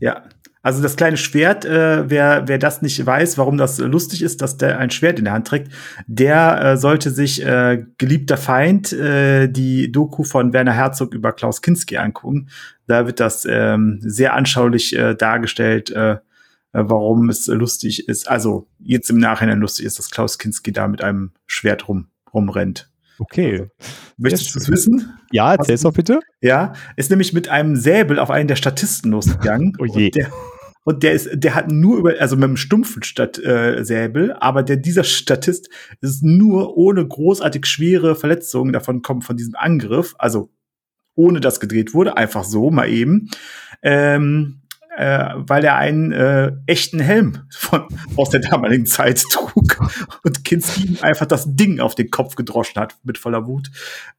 Ja. 0.00 0.24
Also 0.64 0.82
das 0.82 0.96
kleine 0.96 1.18
Schwert, 1.18 1.66
äh, 1.66 2.08
wer, 2.08 2.48
wer 2.48 2.56
das 2.56 2.80
nicht 2.80 3.04
weiß, 3.04 3.36
warum 3.36 3.58
das 3.58 3.78
lustig 3.78 4.22
ist, 4.22 4.40
dass 4.40 4.56
der 4.56 4.78
ein 4.78 4.90
Schwert 4.90 5.18
in 5.18 5.26
der 5.26 5.34
Hand 5.34 5.46
trägt, 5.46 5.70
der 6.06 6.58
äh, 6.64 6.76
sollte 6.78 7.10
sich 7.10 7.44
äh, 7.44 7.84
Geliebter 7.98 8.38
Feind, 8.38 8.90
äh, 8.94 9.46
die 9.46 9.92
Doku 9.92 10.24
von 10.24 10.54
Werner 10.54 10.72
Herzog 10.72 11.12
über 11.12 11.32
Klaus 11.32 11.60
Kinski 11.60 11.98
angucken. 11.98 12.48
Da 12.86 13.06
wird 13.06 13.20
das 13.20 13.46
ähm, 13.46 13.98
sehr 14.00 14.32
anschaulich 14.32 14.96
äh, 14.96 15.14
dargestellt, 15.14 15.90
äh, 15.90 16.16
warum 16.72 17.28
es 17.28 17.46
lustig 17.46 18.08
ist. 18.08 18.26
Also 18.26 18.66
jetzt 18.78 19.10
im 19.10 19.18
Nachhinein 19.18 19.60
lustig 19.60 19.84
ist, 19.84 19.98
dass 19.98 20.10
Klaus 20.10 20.38
Kinski 20.38 20.72
da 20.72 20.88
mit 20.88 21.04
einem 21.04 21.32
Schwert 21.46 21.88
rum, 21.88 22.08
rumrennt. 22.32 22.88
Okay. 23.18 23.52
Also, 23.52 23.70
möchtest 24.16 24.54
du 24.54 24.58
es 24.58 24.68
wissen? 24.70 25.18
Ja, 25.30 25.54
erzähl's 25.54 25.82
doch 25.82 25.92
bitte. 25.92 26.20
Ja, 26.40 26.72
ist 26.96 27.10
nämlich 27.10 27.32
mit 27.32 27.48
einem 27.48 27.76
Säbel 27.76 28.18
auf 28.18 28.30
einen 28.30 28.48
der 28.48 28.56
Statisten 28.56 29.10
losgegangen. 29.12 29.74
oh 29.78 29.84
je. 29.84 30.06
Und 30.06 30.14
der, 30.16 30.30
und 30.84 31.02
der 31.02 31.12
ist, 31.12 31.30
der 31.32 31.54
hat 31.54 31.70
nur 31.70 31.98
über, 31.98 32.14
also 32.20 32.36
mit 32.36 32.44
einem 32.44 32.56
stumpfen 32.56 33.02
Stat, 33.02 33.38
äh, 33.38 33.82
Säbel, 33.84 34.32
aber 34.34 34.62
der, 34.62 34.76
dieser 34.76 35.04
Statist 35.04 35.70
ist 36.00 36.22
nur 36.22 36.76
ohne 36.76 37.06
großartig 37.06 37.66
schwere 37.66 38.14
Verletzungen 38.14 38.72
davon 38.72 39.02
kommen 39.02 39.22
von 39.22 39.36
diesem 39.36 39.54
Angriff, 39.54 40.14
also 40.18 40.50
ohne 41.14 41.40
dass 41.40 41.60
gedreht 41.60 41.94
wurde, 41.94 42.16
einfach 42.16 42.44
so 42.44 42.70
mal 42.70 42.88
eben. 42.88 43.30
Ähm, 43.82 44.62
äh, 44.96 45.30
weil 45.36 45.64
er 45.64 45.76
einen 45.76 46.12
äh, 46.12 46.52
echten 46.66 47.00
Helm 47.00 47.40
von, 47.50 47.86
aus 48.16 48.30
der 48.30 48.40
damaligen 48.40 48.86
Zeit 48.86 49.22
trug 49.30 49.78
und 50.22 50.44
Kinski 50.44 50.84
ihm 50.86 50.98
einfach 51.02 51.26
das 51.26 51.56
Ding 51.56 51.80
auf 51.80 51.94
den 51.94 52.10
Kopf 52.10 52.34
gedroschen 52.34 52.80
hat 52.80 52.96
mit 53.02 53.18
voller 53.18 53.46
Wut. 53.46 53.70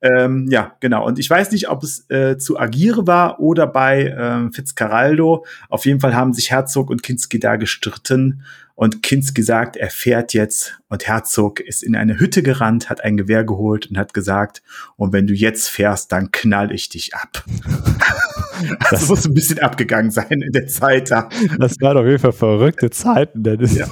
Ähm, 0.01 0.47
ja, 0.49 0.75
genau. 0.79 1.05
Und 1.05 1.19
ich 1.19 1.29
weiß 1.29 1.51
nicht, 1.51 1.69
ob 1.69 1.83
es 1.83 2.09
äh, 2.09 2.37
zu 2.37 2.59
Agire 2.59 3.07
war 3.07 3.39
oder 3.39 3.67
bei 3.67 4.05
äh, 4.05 4.51
Fitzcarraldo. 4.51 5.45
Auf 5.69 5.85
jeden 5.85 5.99
Fall 5.99 6.15
haben 6.15 6.33
sich 6.33 6.51
Herzog 6.51 6.89
und 6.89 7.03
Kinski 7.03 7.39
da 7.39 7.55
gestritten 7.55 8.43
und 8.75 9.01
Kinski 9.03 9.41
sagt, 9.41 9.77
er 9.77 9.89
fährt 9.89 10.33
jetzt 10.33 10.79
und 10.89 11.07
Herzog 11.07 11.61
ist 11.61 11.81
in 11.81 11.95
eine 11.95 12.19
Hütte 12.19 12.43
gerannt, 12.43 12.89
hat 12.89 13.01
ein 13.01 13.15
Gewehr 13.15 13.45
geholt 13.45 13.87
und 13.87 13.97
hat 13.97 14.13
gesagt, 14.13 14.61
und 14.97 15.13
wenn 15.13 15.27
du 15.27 15.33
jetzt 15.33 15.69
fährst, 15.69 16.11
dann 16.11 16.31
knall 16.31 16.73
ich 16.73 16.89
dich 16.89 17.15
ab. 17.15 17.45
das, 18.79 18.89
das 18.89 19.09
muss 19.09 19.25
ein 19.25 19.33
bisschen 19.33 19.59
abgegangen 19.59 20.11
sein 20.11 20.41
in 20.41 20.51
der 20.51 20.67
Zeit 20.67 21.11
da. 21.11 21.29
Das 21.59 21.79
waren 21.81 21.97
auf 21.97 22.05
jeden 22.05 22.19
Fall 22.19 22.33
verrückte 22.33 22.89
Zeiten, 22.89 23.43
Dennis. 23.43 23.75
Ja. 23.75 23.87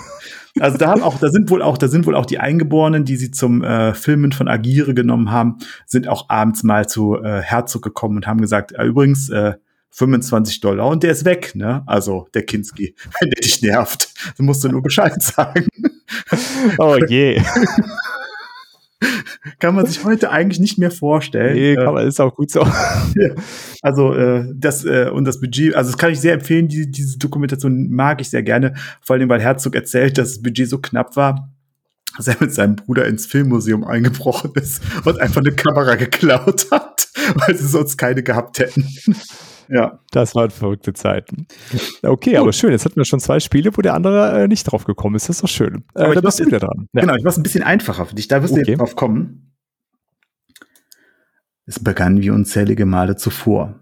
Also 0.60 0.78
da 0.78 0.88
haben 0.88 1.02
auch, 1.02 1.20
da 1.20 1.30
sind 1.30 1.50
wohl 1.50 1.62
auch, 1.64 1.78
da 1.78 1.88
sind 1.88 2.06
wohl 2.06 2.16
auch 2.16 2.28
die 2.28 2.40
Eingeborenen, 2.40 3.06
die 3.06 3.16
sie 3.16 3.32
zum 3.32 3.64
äh, 3.64 3.94
Filmen 3.96 4.32
von 4.32 4.48
Agire 4.48 4.94
genommen 4.94 5.32
haben, 5.32 5.58
sind 5.88 6.08
auch 6.08 6.30
abends 6.30 6.64
mal 6.64 6.88
zu 6.88 7.18
äh, 7.18 7.42
Herzog 7.42 7.82
gekommen 7.82 8.18
und 8.18 8.28
haben 8.28 8.40
gesagt, 8.40 8.74
äh, 8.74 8.84
übrigens, 8.84 9.30
äh, 9.30 9.54
25 9.90 10.60
Dollar 10.60 10.88
und 10.88 11.04
der 11.04 11.12
ist 11.12 11.24
weg, 11.24 11.54
ne? 11.54 11.84
Also 11.86 12.28
der 12.34 12.44
Kinski, 12.44 12.96
wenn 13.20 13.30
der 13.32 13.42
dich 13.42 13.62
nervt, 13.62 14.14
dann 14.38 14.46
musst 14.46 14.64
du 14.64 14.70
nur 14.70 14.82
Bescheid 14.82 15.22
sagen. 15.22 15.68
Oh 16.78 16.98
je. 17.08 17.42
kann 19.60 19.76
man 19.76 19.86
sich 19.86 20.04
heute 20.04 20.32
eigentlich 20.32 20.60
nicht 20.60 20.78
mehr 20.78 20.92
vorstellen. 20.92 21.56
Nee, 21.56 21.76
kann 21.76 21.94
man, 21.94 22.08
ist 22.08 22.20
auch 22.20 22.36
gut 22.36 22.52
so. 22.52 22.66
also 23.82 24.14
äh, 24.14 24.46
das 24.54 24.86
äh, 24.86 25.10
und 25.10 25.26
das 25.26 25.40
Budget, 25.40 25.76
also 25.76 25.92
das 25.92 25.98
kann 25.98 26.12
ich 26.12 26.20
sehr 26.20 26.34
empfehlen, 26.34 26.68
die, 26.68 26.90
diese 26.90 27.18
Dokumentation 27.18 27.90
mag 27.90 28.22
ich 28.22 28.30
sehr 28.30 28.44
gerne, 28.44 28.74
vor 29.02 29.16
allem 29.16 29.30
weil 29.30 29.42
Herzog 29.42 29.76
erzählt, 29.76 30.18
dass 30.18 30.34
das 30.34 30.42
Budget 30.42 30.70
so 30.70 30.80
knapp 30.80 31.16
war, 31.16 31.50
dass 32.18 32.28
er 32.28 32.36
mit 32.40 32.54
seinem 32.54 32.76
Bruder 32.76 33.06
ins 33.06 33.26
Filmmuseum 33.26 33.84
eingebrochen 33.84 34.52
ist 34.56 34.82
und 35.06 35.20
einfach 35.20 35.42
eine 35.42 35.52
Kamera 35.52 35.96
geklaut 35.96 36.68
hat, 36.72 37.08
weil 37.36 37.56
sie 37.56 37.68
sonst 37.68 37.98
keine 37.98 38.24
gehabt 38.24 38.60
hätten. 38.60 38.88
Ja. 39.70 40.00
Das 40.12 40.36
waren 40.36 40.52
verrückte 40.52 40.94
Zeiten. 40.94 41.48
Okay, 42.02 42.38
aber 42.38 42.54
schön. 42.54 42.72
Jetzt 42.72 42.86
hatten 42.86 42.98
wir 42.98 43.06
schon 43.06 43.20
zwei 43.20 43.40
Spiele, 43.40 43.76
wo 43.76 43.82
der 43.82 43.94
andere 43.94 44.44
äh, 44.44 44.48
nicht 44.48 44.64
drauf 44.64 44.84
gekommen 44.86 45.16
ist. 45.16 45.30
Das 45.30 45.38
ist 45.38 45.44
doch 45.44 45.50
schön. 45.50 45.84
Äh, 45.96 46.14
da 46.14 46.22
bist 46.22 46.40
du 46.40 46.46
wieder 46.46 46.60
dran. 46.60 46.88
Ja. 46.94 47.02
Genau, 47.02 47.16
ich 47.16 47.24
mach's 47.24 47.38
ein 47.38 47.44
bisschen 47.44 47.64
einfacher 47.64 48.06
für 48.06 48.16
dich. 48.16 48.28
Da 48.28 48.42
wirst 48.42 48.54
okay. 48.54 48.64
du 48.64 48.72
jetzt 48.72 48.80
drauf 48.80 48.96
kommen. 48.96 49.54
Es 51.66 51.80
begann 51.80 52.22
wie 52.22 52.30
unzählige 52.30 52.86
Male 52.86 53.16
zuvor. 53.16 53.80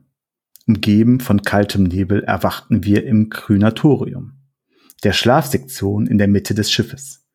Umgeben 0.67 1.19
von 1.19 1.41
kaltem 1.41 1.83
Nebel 1.83 2.23
erwachten 2.23 2.83
wir 2.83 3.05
im 3.05 3.29
Krünatorium, 3.29 4.33
der 5.03 5.13
Schlafsektion 5.13 6.05
in 6.05 6.19
der 6.19 6.27
Mitte 6.27 6.53
des 6.53 6.71
Schiffes. 6.71 7.25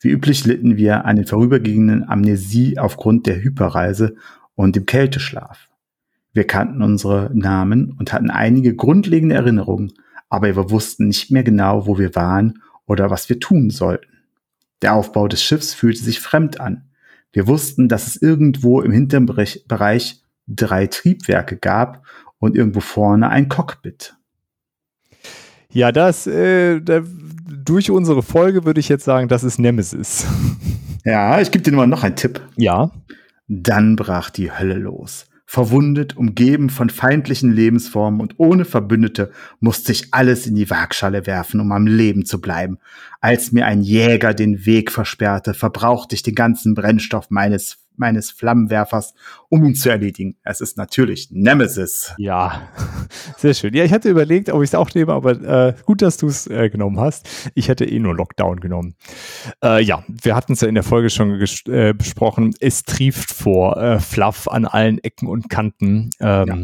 Wie 0.00 0.10
üblich 0.10 0.44
litten 0.44 0.76
wir 0.76 1.06
an 1.06 1.16
den 1.16 1.26
vorübergehenden 1.26 2.06
Amnesie 2.06 2.78
aufgrund 2.78 3.26
der 3.26 3.42
Hyperreise 3.42 4.16
und 4.54 4.76
dem 4.76 4.84
Kälteschlaf. 4.84 5.70
Wir 6.34 6.46
kannten 6.46 6.82
unsere 6.82 7.30
Namen 7.32 7.92
und 7.98 8.12
hatten 8.12 8.28
einige 8.28 8.74
grundlegende 8.74 9.36
Erinnerungen, 9.36 9.92
aber 10.28 10.54
wir 10.54 10.70
wussten 10.70 11.06
nicht 11.06 11.30
mehr 11.30 11.44
genau, 11.44 11.86
wo 11.86 11.96
wir 11.96 12.14
waren 12.16 12.60
oder 12.86 13.08
was 13.08 13.28
wir 13.28 13.38
tun 13.38 13.70
sollten. 13.70 14.12
Der 14.82 14.94
Aufbau 14.94 15.28
des 15.28 15.42
Schiffs 15.42 15.72
fühlte 15.72 16.02
sich 16.02 16.20
fremd 16.20 16.60
an. 16.60 16.90
Wir 17.32 17.46
wussten, 17.46 17.88
dass 17.88 18.08
es 18.08 18.20
irgendwo 18.20 18.80
im 18.82 18.90
hinteren 18.90 19.26
Bereich 19.26 20.24
drei 20.46 20.86
Triebwerke 20.88 21.56
gab 21.56 22.04
und 22.38 22.56
irgendwo 22.56 22.80
vorne 22.80 23.28
ein 23.30 23.48
Cockpit. 23.48 24.16
Ja, 25.70 25.92
das 25.92 26.26
äh, 26.26 26.80
da, 26.80 27.00
durch 27.46 27.90
unsere 27.90 28.22
Folge 28.22 28.64
würde 28.64 28.80
ich 28.80 28.88
jetzt 28.88 29.04
sagen, 29.04 29.28
das 29.28 29.44
ist 29.44 29.58
Nemesis. 29.58 30.26
Ja, 31.04 31.40
ich 31.40 31.50
gebe 31.50 31.62
dir 31.62 31.72
mal 31.72 31.86
noch 31.86 32.02
einen 32.02 32.16
Tipp. 32.16 32.40
Ja. 32.56 32.90
Dann 33.46 33.94
brach 33.94 34.30
die 34.30 34.50
Hölle 34.50 34.76
los. 34.76 35.26
Verwundet, 35.46 36.16
umgeben 36.16 36.70
von 36.70 36.88
feindlichen 36.88 37.52
Lebensformen 37.52 38.20
und 38.20 38.34
ohne 38.38 38.64
Verbündete 38.64 39.30
musste 39.60 39.92
ich 39.92 40.12
alles 40.12 40.46
in 40.46 40.54
die 40.54 40.70
Waagschale 40.70 41.26
werfen, 41.26 41.60
um 41.60 41.70
am 41.70 41.86
Leben 41.86 42.24
zu 42.24 42.40
bleiben. 42.40 42.78
Als 43.20 43.52
mir 43.52 43.66
ein 43.66 43.82
Jäger 43.82 44.34
den 44.34 44.64
Weg 44.66 44.90
versperrte, 44.90 45.54
verbrauchte 45.54 46.14
ich 46.14 46.22
den 46.22 46.34
ganzen 46.34 46.74
Brennstoff 46.74 47.30
meines 47.30 47.83
meines 47.96 48.30
Flammenwerfers, 48.30 49.14
um 49.48 49.64
ihn 49.64 49.74
zu 49.74 49.90
erledigen. 49.90 50.36
Es 50.42 50.60
ist 50.60 50.76
natürlich 50.76 51.28
Nemesis. 51.30 52.14
Ja, 52.18 52.68
sehr 53.36 53.54
schön. 53.54 53.74
Ja, 53.74 53.84
ich 53.84 53.92
hatte 53.92 54.08
überlegt, 54.08 54.50
ob 54.50 54.62
ich 54.62 54.70
es 54.70 54.74
auch 54.74 54.92
nehme, 54.94 55.12
aber 55.12 55.32
äh, 55.32 55.74
gut, 55.84 56.02
dass 56.02 56.16
du 56.16 56.26
es 56.26 56.46
äh, 56.46 56.70
genommen 56.70 57.00
hast. 57.00 57.28
Ich 57.54 57.68
hätte 57.68 57.84
eh 57.84 57.98
nur 57.98 58.14
Lockdown 58.14 58.60
genommen. 58.60 58.94
Äh, 59.62 59.82
ja, 59.82 60.02
wir 60.08 60.34
hatten 60.34 60.54
es 60.54 60.60
ja 60.60 60.68
in 60.68 60.74
der 60.74 60.84
Folge 60.84 61.10
schon 61.10 61.40
äh, 61.68 61.94
besprochen. 61.94 62.54
Es 62.60 62.82
trieft 62.82 63.32
vor 63.32 63.76
äh, 63.76 64.00
Fluff 64.00 64.48
an 64.48 64.64
allen 64.64 64.98
Ecken 64.98 65.28
und 65.28 65.48
Kanten. 65.48 66.10
Ähm, 66.20 66.46
ja. 66.46 66.56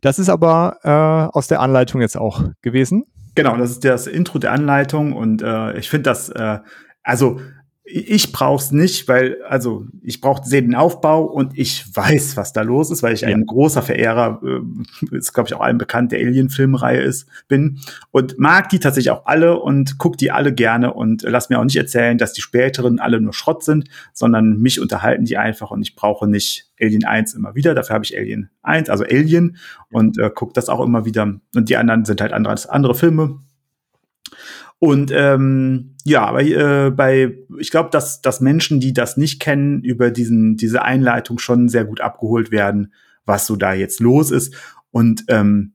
Das 0.00 0.18
ist 0.18 0.28
aber 0.28 0.78
äh, 0.82 1.36
aus 1.36 1.48
der 1.48 1.60
Anleitung 1.60 2.00
jetzt 2.00 2.16
auch 2.16 2.44
gewesen. 2.62 3.04
Genau, 3.34 3.56
das 3.56 3.70
ist 3.70 3.84
das 3.84 4.06
Intro 4.06 4.38
der 4.38 4.52
Anleitung 4.52 5.12
und 5.12 5.42
äh, 5.42 5.78
ich 5.78 5.88
finde 5.88 6.10
das, 6.10 6.28
äh, 6.28 6.58
also 7.04 7.40
ich 7.90 8.32
brauch's 8.32 8.70
nicht, 8.70 9.08
weil 9.08 9.42
also 9.48 9.86
ich 10.02 10.20
brauche 10.20 10.48
den 10.48 10.74
Aufbau 10.74 11.24
und 11.24 11.56
ich 11.58 11.84
weiß, 11.94 12.36
was 12.36 12.52
da 12.52 12.62
los 12.62 12.90
ist, 12.90 13.02
weil 13.02 13.14
ich 13.14 13.22
ja. 13.22 13.28
ein 13.28 13.46
großer 13.46 13.82
Verehrer, 13.82 14.40
äh, 14.44 15.16
ist 15.16 15.32
glaube 15.32 15.48
ich 15.48 15.54
auch 15.54 15.60
allen 15.60 15.78
bekannt, 15.78 16.12
der 16.12 16.20
Alien-Filmreihe 16.20 17.00
ist, 17.00 17.28
bin 17.48 17.80
und 18.10 18.38
mag 18.38 18.68
die 18.68 18.78
tatsächlich 18.78 19.10
auch 19.10 19.26
alle 19.26 19.58
und 19.58 19.98
guck 19.98 20.18
die 20.18 20.30
alle 20.30 20.52
gerne 20.52 20.92
und 20.92 21.22
lass 21.22 21.48
mir 21.48 21.58
auch 21.58 21.64
nicht 21.64 21.76
erzählen, 21.76 22.18
dass 22.18 22.32
die 22.32 22.42
späteren 22.42 22.98
alle 22.98 23.20
nur 23.20 23.32
Schrott 23.32 23.64
sind, 23.64 23.88
sondern 24.12 24.58
mich 24.58 24.80
unterhalten 24.80 25.24
die 25.24 25.38
einfach 25.38 25.70
und 25.70 25.82
ich 25.82 25.96
brauche 25.96 26.28
nicht 26.28 26.70
Alien 26.80 27.04
1 27.04 27.34
immer 27.34 27.54
wieder. 27.54 27.74
Dafür 27.74 27.94
habe 27.94 28.04
ich 28.04 28.16
Alien 28.16 28.50
1, 28.62 28.90
also 28.90 29.04
Alien 29.04 29.56
und 29.90 30.18
äh, 30.18 30.30
guck 30.34 30.52
das 30.54 30.68
auch 30.68 30.84
immer 30.84 31.04
wieder 31.04 31.40
und 31.54 31.68
die 31.68 31.76
anderen 31.76 32.04
sind 32.04 32.20
halt 32.20 32.32
andere, 32.32 32.56
andere 32.68 32.94
Filme 32.94 33.40
und 34.78 35.10
ähm, 35.12 35.96
ja, 36.04 36.24
aber 36.24 36.42
äh, 36.42 36.90
bei, 36.90 37.36
ich 37.58 37.70
glaube, 37.70 37.90
dass, 37.90 38.22
dass 38.22 38.40
Menschen, 38.40 38.80
die 38.80 38.92
das 38.92 39.16
nicht 39.16 39.40
kennen, 39.40 39.82
über 39.82 40.10
diesen, 40.10 40.56
diese 40.56 40.82
Einleitung 40.82 41.38
schon 41.38 41.68
sehr 41.68 41.84
gut 41.84 42.00
abgeholt 42.00 42.50
werden, 42.50 42.92
was 43.24 43.46
so 43.46 43.56
da 43.56 43.74
jetzt 43.74 44.00
los 44.00 44.30
ist. 44.30 44.54
Und 44.90 45.24
ähm, 45.28 45.74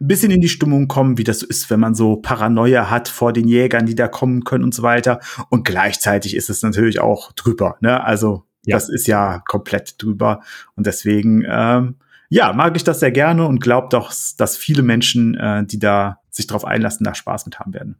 ein 0.00 0.08
bisschen 0.08 0.30
in 0.30 0.40
die 0.40 0.48
Stimmung 0.48 0.86
kommen, 0.86 1.18
wie 1.18 1.24
das 1.24 1.40
so 1.40 1.46
ist, 1.46 1.68
wenn 1.70 1.80
man 1.80 1.94
so 1.94 2.16
Paranoia 2.16 2.90
hat 2.90 3.08
vor 3.08 3.32
den 3.32 3.48
Jägern, 3.48 3.86
die 3.86 3.94
da 3.94 4.06
kommen 4.06 4.44
können 4.44 4.64
und 4.64 4.74
so 4.74 4.82
weiter. 4.82 5.20
Und 5.50 5.64
gleichzeitig 5.64 6.36
ist 6.36 6.50
es 6.50 6.62
natürlich 6.62 7.00
auch 7.00 7.32
drüber. 7.32 7.76
Ne? 7.80 8.02
Also 8.04 8.44
ja. 8.64 8.76
das 8.76 8.88
ist 8.88 9.06
ja 9.06 9.42
komplett 9.46 10.00
drüber. 10.02 10.40
Und 10.76 10.86
deswegen, 10.86 11.44
ähm, 11.48 11.96
ja, 12.28 12.52
mag 12.52 12.76
ich 12.76 12.84
das 12.84 13.00
sehr 13.00 13.12
gerne 13.12 13.46
und 13.46 13.60
glaube 13.60 13.88
doch, 13.90 14.12
dass 14.38 14.56
viele 14.56 14.82
Menschen, 14.82 15.34
äh, 15.34 15.64
die 15.64 15.78
da 15.78 16.20
sich 16.30 16.46
drauf 16.46 16.64
einlassen, 16.64 17.04
da 17.04 17.14
Spaß 17.14 17.46
mit 17.46 17.58
haben 17.58 17.74
werden. 17.74 17.96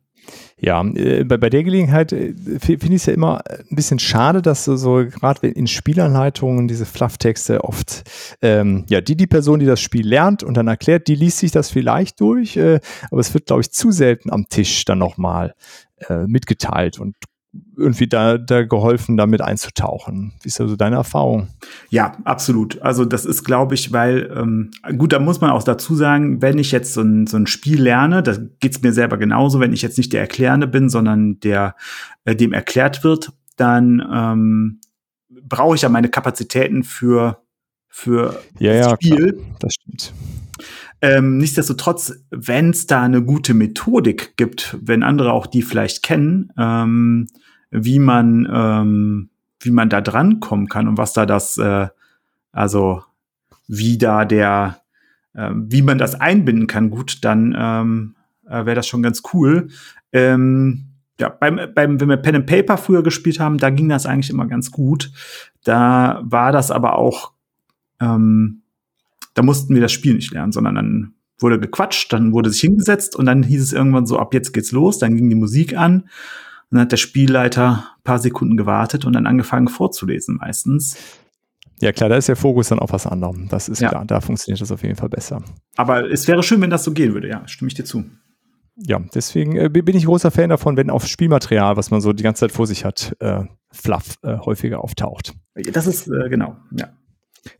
Ja, 0.65 0.83
äh, 0.83 1.25
bei, 1.25 1.37
bei 1.37 1.51
der 1.51 1.63
Gelegenheit 1.63 2.15
äh, 2.15 2.33
finde 2.59 2.87
ich 2.87 3.03
es 3.03 3.07
ja 3.07 3.13
immer 3.13 3.43
ein 3.51 3.77
bisschen 3.77 3.99
schade, 3.99 4.41
dass 4.41 4.65
so, 4.65 5.05
gerade 5.05 5.47
in 5.47 5.67
Spielanleitungen 5.67 6.69
diese 6.69 6.87
Flufftexte 6.87 7.63
oft, 7.65 8.05
ähm, 8.41 8.87
ja, 8.89 9.03
die, 9.03 9.15
die 9.15 9.27
Person, 9.27 9.61
die 9.61 9.67
das 9.67 9.83
Spiel 9.83 10.09
lernt 10.09 10.43
und 10.43 10.57
dann 10.57 10.67
erklärt, 10.67 11.07
die 11.07 11.17
liest 11.17 11.39
sich 11.39 11.51
das 11.51 11.71
vielleicht 11.71 12.19
durch, 12.19 12.57
äh, 12.57 12.81
aber 13.11 13.21
es 13.21 13.35
wird, 13.35 13.45
glaube 13.45 13.61
ich, 13.61 13.73
zu 13.73 13.91
selten 13.91 14.31
am 14.31 14.47
Tisch 14.49 14.87
dann 14.87 15.01
nochmal 15.01 15.55
äh, 16.09 16.27
mitgeteilt 16.27 16.99
und 16.99 17.15
irgendwie 17.77 18.07
da, 18.07 18.39
da 18.39 18.63
geholfen, 18.63 19.17
damit 19.17 19.41
einzutauchen. 19.41 20.33
Wie 20.43 20.49
ist 20.49 20.61
also 20.61 20.77
deine 20.77 20.97
Erfahrung? 20.97 21.49
Ja, 21.91 22.17
absolut. 22.25 22.81
Also 22.83 23.05
das 23.05 23.25
ist, 23.25 23.45
glaube 23.45 23.75
ich, 23.75 23.93
weil, 23.93 24.33
ähm, 24.37 24.71
gut, 24.97 25.13
da 25.13 25.19
muss 25.19 25.41
man 25.41 25.51
auch 25.51 25.63
dazu 25.63 25.95
sagen, 25.95 26.41
wenn 26.43 26.59
ich 26.59 26.73
jetzt 26.73 26.95
so 26.95 27.03
ein, 27.03 27.27
so 27.27 27.37
ein 27.37 27.47
Spiel 27.47 27.83
lerne, 27.83 28.23
da 28.23 28.37
geht's 28.61 28.83
mir 28.83 28.93
selber 28.93 29.17
genauso, 29.17 29.61
wenn 29.61 29.73
ich 29.73 29.83
jetzt 29.83 29.99
nicht 29.99 30.13
der 30.13 30.21
Erklärende 30.21 30.67
bin, 30.67 30.89
sondern 30.89 31.41
der, 31.41 31.75
äh, 32.25 32.37
dem 32.37 32.53
erklärt 32.53 33.05
wird, 33.05 33.33
dann 33.57 34.03
ähm, 34.13 34.81
brauche 35.43 35.77
ich 35.77 35.83
ja 35.83 35.89
meine 35.89 36.09
Kapazitäten 36.09 36.85
für, 36.85 37.43
für 37.89 38.41
ja, 38.59 38.73
das 38.73 38.87
ja, 38.87 38.95
Spiel. 38.95 39.33
Klar. 39.33 39.57
Das 39.61 39.75
stimmt. 39.75 40.13
Ähm, 41.03 41.37
nichtsdestotrotz, 41.37 42.15
wenn 42.31 42.71
es 42.71 42.87
da 42.87 43.03
eine 43.03 43.23
gute 43.23 43.53
Methodik 43.53 44.37
gibt, 44.37 44.79
wenn 44.81 45.03
andere 45.03 45.33
auch 45.33 45.47
die 45.47 45.63
vielleicht 45.63 46.03
kennen, 46.03 46.51
ähm, 46.57 47.27
wie 47.75 47.99
man 47.99 48.49
ähm, 48.51 49.31
wie 49.61 49.71
man 49.71 49.89
da 49.89 50.01
drankommen 50.01 50.69
kann 50.69 50.89
und 50.89 50.99
was 50.99 51.13
da 51.13 51.27
das 51.27 51.59
äh, 51.59 51.89
also 52.53 53.03
wie 53.67 53.99
da 53.99 54.25
der 54.25 54.81
äh, 55.35 55.51
wie 55.55 55.83
man 55.83 55.99
das 55.99 56.15
einbinden 56.15 56.67
kann, 56.67 56.91
gut, 56.91 57.25
dann 57.25 57.55
ähm, 57.59 58.15
äh, 58.47 58.65
wäre 58.65 58.75
das 58.75 58.87
schon 58.87 59.03
ganz 59.03 59.23
cool. 59.33 59.69
Ähm, 60.13 60.87
ja, 61.21 61.29
beim, 61.29 61.61
beim, 61.75 62.01
wenn 62.01 62.09
wir 62.09 62.17
Pen 62.17 62.37
and 62.37 62.47
Paper 62.47 62.77
früher 62.77 63.03
gespielt 63.03 63.39
haben, 63.41 63.59
da 63.59 63.71
ging 63.71 63.89
das 63.89 64.07
eigentlich 64.07 64.31
immer 64.31 64.47
ganz 64.47 64.71
gut. 64.71 65.13
Da 65.63 66.21
war 66.25 66.53
das 66.53 66.71
aber 66.71 66.99
auch, 66.99 67.33
ähm, 68.01 68.63
da 69.35 69.43
mussten 69.43 69.75
wir 69.75 69.83
das 69.83 69.93
Spiel 69.93 70.15
nicht 70.15 70.33
lernen, 70.33 70.53
sondern 70.53 70.75
dann 70.75 71.15
wurde 71.39 71.59
gequatscht, 71.59 72.13
dann 72.13 72.33
wurde 72.33 72.51
sich 72.51 72.61
hingesetzt 72.61 73.17
und 73.17 73.27
dann 73.27 73.43
hieß 73.43 73.63
es 73.63 73.73
irgendwann 73.73 74.07
so, 74.07 74.19
ab 74.19 74.35
jetzt 74.35 74.53
geht's 74.53 74.73
los, 74.73 74.99
dann 74.99 75.17
ging 75.17 75.29
die 75.29 75.35
Musik 75.35 75.77
an 75.77 76.09
dann 76.71 76.81
hat 76.81 76.93
der 76.93 76.97
Spielleiter 76.97 77.89
ein 77.97 78.03
paar 78.05 78.19
Sekunden 78.19 78.57
gewartet 78.57 79.05
und 79.05 79.13
dann 79.15 79.27
angefangen 79.27 79.69
vorzulesen 79.69 80.37
meistens. 80.37 80.97
Ja, 81.81 81.93
klar, 81.93 82.09
da 82.09 82.17
ist 82.17 82.29
der 82.29 82.37
Fokus 82.37 82.69
dann 82.69 82.79
auf 82.79 82.93
was 82.93 83.07
anderem. 83.07 83.49
Das 83.49 83.69
ist 83.69 83.81
ja. 83.81 83.89
klar, 83.89 84.05
da 84.05 84.21
funktioniert 84.21 84.61
das 84.61 84.73
auf 84.73 84.83
jeden 84.83 84.97
Fall 84.97 85.09
besser. 85.09 85.43
Aber 85.77 86.11
es 86.11 86.27
wäre 86.29 86.43
schön, 86.43 86.61
wenn 86.61 86.71
das 86.71 86.85
so 86.85 86.93
gehen 86.93 87.15
würde, 87.15 87.29
ja, 87.29 87.47
stimme 87.47 87.69
ich 87.69 87.75
dir 87.75 87.85
zu. 87.85 88.05
Ja, 88.77 89.01
deswegen 89.15 89.57
äh, 89.57 89.69
bin 89.69 89.97
ich 89.97 90.07
großer 90.07 90.31
Fan 90.31 90.51
davon, 90.51 90.77
wenn 90.77 90.91
auf 90.91 91.07
Spielmaterial, 91.07 91.77
was 91.77 91.91
man 91.91 92.01
so 92.01 92.13
die 92.13 92.23
ganze 92.23 92.41
Zeit 92.41 92.53
vor 92.53 92.67
sich 92.67 92.85
hat, 92.85 93.15
äh, 93.21 93.45
Fluff 93.71 94.17
äh, 94.23 94.39
häufiger 94.39 94.83
auftaucht. 94.83 95.35
Das 95.73 95.87
ist 95.87 96.09
äh, 96.09 96.29
genau, 96.29 96.57
ja. 96.73 96.89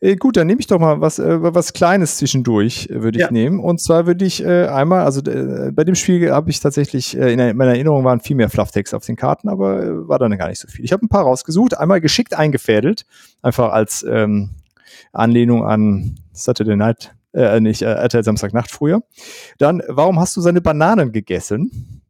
Äh, 0.01 0.17
gut, 0.17 0.37
dann 0.37 0.47
nehme 0.47 0.61
ich 0.61 0.67
doch 0.67 0.79
mal 0.79 1.01
was, 1.01 1.19
äh, 1.19 1.43
was 1.43 1.73
Kleines 1.73 2.17
zwischendurch, 2.17 2.89
äh, 2.91 3.03
würde 3.03 3.19
ich 3.19 3.25
ja. 3.25 3.31
nehmen. 3.31 3.61
Und 3.61 3.81
zwar 3.81 4.07
würde 4.07 4.25
ich 4.25 4.45
einmal, 4.45 5.05
also 5.05 5.23
bei 5.23 5.85
dem 5.85 5.95
Spiel 5.95 6.31
habe 6.31 6.51
ich 6.51 6.61
tatsächlich, 6.61 7.17
in 7.17 7.57
meiner 7.57 7.73
Erinnerung 7.73 8.05
waren 8.05 8.21
viel 8.21 8.37
mehr 8.37 8.51
Flufftext 8.51 8.95
auf 8.95 9.05
den 9.05 9.17
Karten, 9.17 9.49
aber 9.49 10.09
war 10.09 10.19
dann 10.19 10.37
gar 10.37 10.49
nicht 10.49 10.61
so 10.61 10.69
viel. 10.69 10.85
Ich 10.85 10.93
habe 10.93 11.05
ein 11.05 11.09
paar 11.09 11.23
rausgesucht, 11.23 11.77
einmal 11.79 12.01
geschickt 12.01 12.35
eingefädelt, 12.35 13.07
einfach 13.43 13.73
als 13.73 14.05
ähm, 14.09 14.51
Anlehnung 15.13 15.65
an 15.65 16.17
Saturday 16.33 16.77
Night, 16.77 17.15
äh, 17.33 17.61
nicht, 17.61 17.83
äh, 17.83 17.87
RTL 17.87 18.25
Samstagnacht 18.25 18.71
früher. 18.71 19.03
Dann, 19.59 19.83
warum 19.89 20.21
hast 20.21 20.37
du 20.37 20.41
seine 20.41 20.61
Bananen 20.61 21.13
gegessen? 21.13 22.03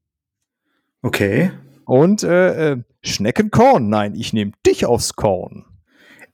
Okay. 1.03 1.51
Und 1.85 2.23
äh, 2.23 2.79
Schneckenkorn, 3.03 3.89
nein, 3.89 4.15
ich 4.15 4.33
nehme 4.33 4.53
dich 4.67 4.87
aufs 4.87 5.15
Korn. 5.15 5.65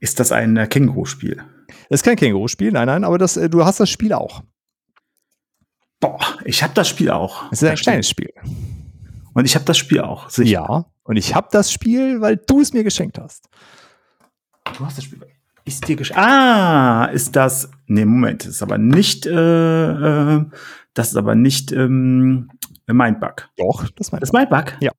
Ist 0.01 0.19
das 0.19 0.33
ein 0.33 0.57
äh, 0.57 0.67
Känguru-Spiel? 0.67 1.37
Das 1.89 2.01
ist 2.01 2.03
kein 2.05 2.17
Känguru-Spiel, 2.17 2.73
nein, 2.73 2.87
nein, 2.87 3.05
aber 3.05 3.19
das, 3.19 3.37
äh, 3.37 3.49
du 3.49 3.65
hast 3.65 3.81
das 3.81 3.91
Spiel 3.91 4.13
auch. 4.13 4.43
Boah, 6.01 6.19
ich 6.45 6.63
habe 6.63 6.73
das 6.75 6.89
Spiel 6.89 7.11
auch. 7.11 7.53
Es 7.53 7.63
ist 7.63 7.69
ein 7.69 7.77
kleines 7.77 8.09
Spiel. 8.09 8.33
Und 9.35 9.45
ich 9.45 9.55
habe 9.55 9.67
das 9.67 9.77
Spiel 9.77 10.01
auch. 10.01 10.31
Sicher. 10.31 10.51
Ja, 10.51 10.87
und 11.03 11.17
ich 11.17 11.35
habe 11.35 11.49
das 11.53 11.71
Spiel, 11.71 12.21
weil 12.23 12.39
du 12.39 12.61
es 12.61 12.73
mir 12.73 12.83
geschenkt 12.83 13.19
hast. 13.19 13.49
Du 14.77 14.85
hast 14.85 14.97
das 14.97 15.05
Spiel. 15.05 15.21
Ist 15.65 15.87
dir 15.87 15.97
geschenkt? 15.97 16.21
Ah, 16.21 17.05
ist 17.13 17.37
das? 17.37 17.71
Nee, 17.87 18.07
Moment, 18.07 18.45
das 18.45 18.53
ist 18.53 18.63
aber 18.63 18.79
nicht. 18.79 19.27
Äh, 19.27 19.91
äh, 19.91 20.45
das 20.95 21.09
ist 21.09 21.17
aber 21.17 21.35
nicht 21.35 21.71
ähm, 21.73 22.51
Mindbug. 22.87 23.49
Doch, 23.59 23.87
das 23.91 24.09
ist 24.09 24.13
Mindbug. 24.13 24.21
Das 24.21 24.33
Mindbug? 24.33 24.77
Ja. 24.81 24.93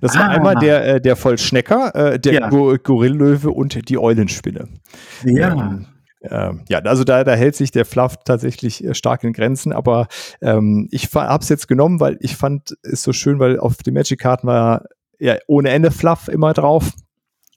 Das 0.00 0.14
war 0.14 0.24
ah. 0.24 0.28
einmal 0.28 0.54
der, 0.56 0.94
äh, 0.94 1.00
der 1.00 1.16
Vollschnecker, 1.16 1.94
äh, 1.94 2.18
der 2.20 2.32
ja. 2.32 2.48
Go 2.48 2.76
Gorilllöwe 2.82 3.50
und 3.50 3.88
die 3.88 3.98
Eulenspinne. 3.98 4.68
Ja. 5.24 5.52
Ähm, 5.52 5.86
äh, 6.20 6.52
ja, 6.68 6.78
also 6.80 7.04
da, 7.04 7.22
da 7.22 7.34
hält 7.34 7.54
sich 7.54 7.70
der 7.70 7.84
Fluff 7.84 8.16
tatsächlich 8.24 8.84
äh, 8.84 8.94
stark 8.94 9.24
in 9.24 9.32
Grenzen, 9.32 9.72
aber 9.72 10.08
ähm, 10.40 10.88
ich 10.90 11.14
habe 11.14 11.42
es 11.42 11.48
jetzt 11.48 11.68
genommen, 11.68 12.00
weil 12.00 12.16
ich 12.20 12.36
fand 12.36 12.76
es 12.82 13.02
so 13.02 13.12
schön, 13.12 13.38
weil 13.38 13.60
auf 13.60 13.76
den 13.76 13.94
Magic-Karten 13.94 14.46
war 14.46 14.84
ja 15.18 15.36
ohne 15.46 15.70
Ende 15.70 15.90
Fluff 15.90 16.28
immer 16.28 16.52
drauf. 16.54 16.92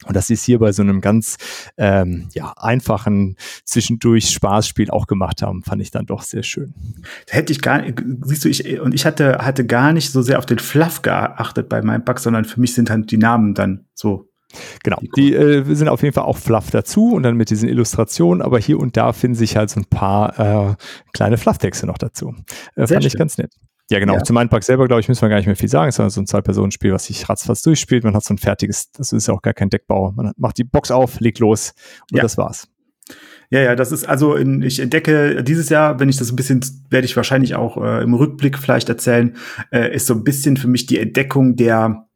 Und 0.05 0.15
das 0.15 0.29
ist 0.29 0.43
hier 0.43 0.59
bei 0.59 0.71
so 0.71 0.81
einem 0.81 1.01
ganz 1.01 1.37
ähm, 1.77 2.29
ja, 2.33 2.53
einfachen 2.57 3.35
zwischendurch 3.65 4.29
Spaßspiel 4.29 4.89
auch 4.89 5.07
gemacht 5.07 5.41
haben, 5.41 5.63
fand 5.63 5.81
ich 5.81 5.91
dann 5.91 6.05
doch 6.05 6.23
sehr 6.23 6.43
schön. 6.43 6.73
Da 7.27 7.33
hätte 7.33 7.53
ich 7.53 7.61
gar 7.61 7.81
nicht, 7.81 8.01
siehst 8.23 8.45
du, 8.45 8.49
ich, 8.49 8.79
und 8.79 8.93
ich 8.93 9.05
hatte, 9.05 9.39
hatte 9.39 9.65
gar 9.65 9.93
nicht 9.93 10.11
so 10.11 10.21
sehr 10.21 10.39
auf 10.39 10.45
den 10.45 10.59
Fluff 10.59 11.01
geachtet 11.01 11.69
bei 11.69 11.81
meinem 11.81 12.03
Bug, 12.03 12.19
sondern 12.19 12.45
für 12.45 12.59
mich 12.59 12.73
sind 12.73 12.89
halt 12.89 13.11
die 13.11 13.17
Namen 13.17 13.53
dann 13.53 13.85
so. 13.93 14.27
Genau, 14.83 14.97
die, 15.15 15.33
äh, 15.33 15.63
sind 15.73 15.87
auf 15.87 16.01
jeden 16.01 16.13
Fall 16.13 16.25
auch 16.25 16.37
Fluff 16.37 16.71
dazu 16.71 17.13
und 17.13 17.23
dann 17.23 17.37
mit 17.37 17.49
diesen 17.49 17.69
Illustrationen, 17.69 18.41
aber 18.41 18.59
hier 18.59 18.79
und 18.79 18.97
da 18.97 19.13
finden 19.13 19.35
sich 19.35 19.55
halt 19.55 19.69
so 19.69 19.79
ein 19.79 19.85
paar 19.85 20.71
äh, 20.71 20.75
kleine 21.13 21.37
Flufftexte 21.37 21.85
noch 21.87 21.97
dazu. 21.97 22.35
Äh, 22.75 22.87
fand 22.87 23.05
ich 23.05 23.15
ganz 23.15 23.37
nett. 23.37 23.53
Ja, 23.91 23.99
genau. 23.99 24.13
Ja. 24.13 24.23
Zum 24.23 24.35
Mindpark 24.35 24.63
selber, 24.63 24.87
glaube 24.87 25.01
ich, 25.01 25.09
müssen 25.09 25.21
wir 25.21 25.27
gar 25.27 25.35
nicht 25.35 25.47
mehr 25.47 25.55
viel 25.57 25.67
sagen. 25.67 25.89
Es 25.89 25.99
ist 25.99 26.13
so 26.13 26.21
ein 26.21 26.25
Zwei-Personen-Spiel, 26.25 26.93
was 26.93 27.05
sich 27.05 27.27
ratzfatz 27.27 27.61
durchspielt. 27.61 28.05
Man 28.05 28.15
hat 28.15 28.23
so 28.23 28.33
ein 28.33 28.37
fertiges, 28.37 28.89
das 28.93 29.11
ist 29.11 29.27
ja 29.27 29.33
auch 29.33 29.41
gar 29.41 29.53
kein 29.53 29.69
Deckbau. 29.69 30.13
Man 30.13 30.31
macht 30.37 30.57
die 30.57 30.63
Box 30.63 30.91
auf, 30.91 31.19
legt 31.19 31.39
los 31.39 31.73
und 32.09 32.17
ja. 32.17 32.23
das 32.23 32.37
war's. 32.37 32.69
Ja, 33.49 33.59
ja, 33.59 33.75
das 33.75 33.91
ist 33.91 34.05
also, 34.07 34.35
in, 34.35 34.61
ich 34.61 34.79
entdecke 34.79 35.43
dieses 35.43 35.67
Jahr, 35.67 35.99
wenn 35.99 36.07
ich 36.07 36.15
das 36.15 36.31
ein 36.31 36.37
bisschen, 36.37 36.61
werde 36.89 37.03
ich 37.03 37.17
wahrscheinlich 37.17 37.55
auch 37.55 37.75
äh, 37.83 38.01
im 38.01 38.13
Rückblick 38.13 38.57
vielleicht 38.57 38.87
erzählen, 38.87 39.35
äh, 39.71 39.93
ist 39.93 40.07
so 40.07 40.13
ein 40.13 40.23
bisschen 40.23 40.55
für 40.55 40.69
mich 40.69 40.85
die 40.85 40.97
Entdeckung 40.97 41.57
der 41.57 42.07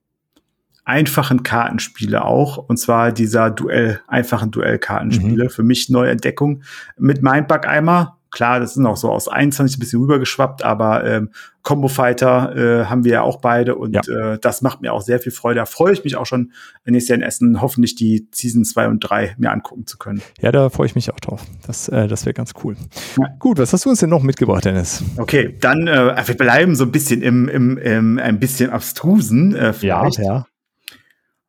einfachen 0.85 1.43
Kartenspiele 1.43 2.23
auch. 2.23 2.57
Und 2.57 2.77
zwar 2.77 3.11
dieser 3.11 3.51
Duell, 3.51 3.99
einfachen 4.07 4.51
Duellkartenspiele. 4.51 5.45
Mhm. 5.45 5.49
Für 5.49 5.63
mich 5.63 5.89
Neuentdeckung 5.89 6.63
mit 6.97 7.21
Mindbug 7.21 7.67
Eimer. 7.67 8.17
Klar, 8.35 8.59
das 8.59 8.73
sind 8.73 8.85
auch 8.85 8.97
so 8.97 9.09
aus 9.09 9.29
21 9.29 9.77
ein 9.77 9.79
bisschen 9.79 10.01
rübergeschwappt, 10.01 10.61
aber 10.61 11.05
ähm, 11.05 11.29
Combo 11.61 11.87
Fighter 11.87 12.53
äh, 12.53 12.85
haben 12.87 13.05
wir 13.05 13.13
ja 13.13 13.21
auch 13.21 13.39
beide 13.39 13.75
und 13.75 13.95
ja. 13.95 14.33
äh, 14.33 14.37
das 14.37 14.61
macht 14.61 14.81
mir 14.81 14.91
auch 14.91 15.01
sehr 15.01 15.19
viel 15.19 15.31
Freude. 15.31 15.61
Da 15.61 15.65
freue 15.65 15.93
ich 15.93 16.03
mich 16.03 16.17
auch 16.17 16.25
schon, 16.25 16.51
nächstes 16.83 17.07
Jahr 17.07 17.15
in 17.15 17.23
Essen 17.23 17.61
hoffentlich 17.61 17.95
die 17.95 18.27
Season 18.33 18.65
2 18.65 18.89
und 18.89 18.99
3 18.99 19.35
mir 19.37 19.51
angucken 19.51 19.87
zu 19.87 19.97
können. 19.97 20.21
Ja, 20.41 20.51
da 20.51 20.69
freue 20.69 20.85
ich 20.85 20.95
mich 20.95 21.13
auch 21.13 21.19
drauf. 21.21 21.45
Das, 21.65 21.87
äh, 21.87 22.09
das 22.09 22.25
wäre 22.25 22.33
ganz 22.33 22.51
cool. 22.61 22.75
Ja. 23.17 23.29
Gut, 23.39 23.57
was 23.57 23.71
hast 23.71 23.85
du 23.85 23.89
uns 23.89 24.01
denn 24.01 24.09
noch 24.09 24.21
mitgebracht, 24.21 24.65
Dennis? 24.65 25.01
Okay, 25.15 25.55
dann 25.61 25.87
äh, 25.87 26.21
wir 26.25 26.35
bleiben 26.35 26.75
so 26.75 26.83
ein 26.83 26.91
bisschen 26.91 27.21
im, 27.21 27.47
im, 27.47 27.77
im 27.77 28.19
ein 28.19 28.37
bisschen 28.41 28.69
abstrusen. 28.69 29.55
Äh, 29.55 29.71
vielleicht. 29.71 30.17
Ja, 30.17 30.25
ja. 30.25 30.45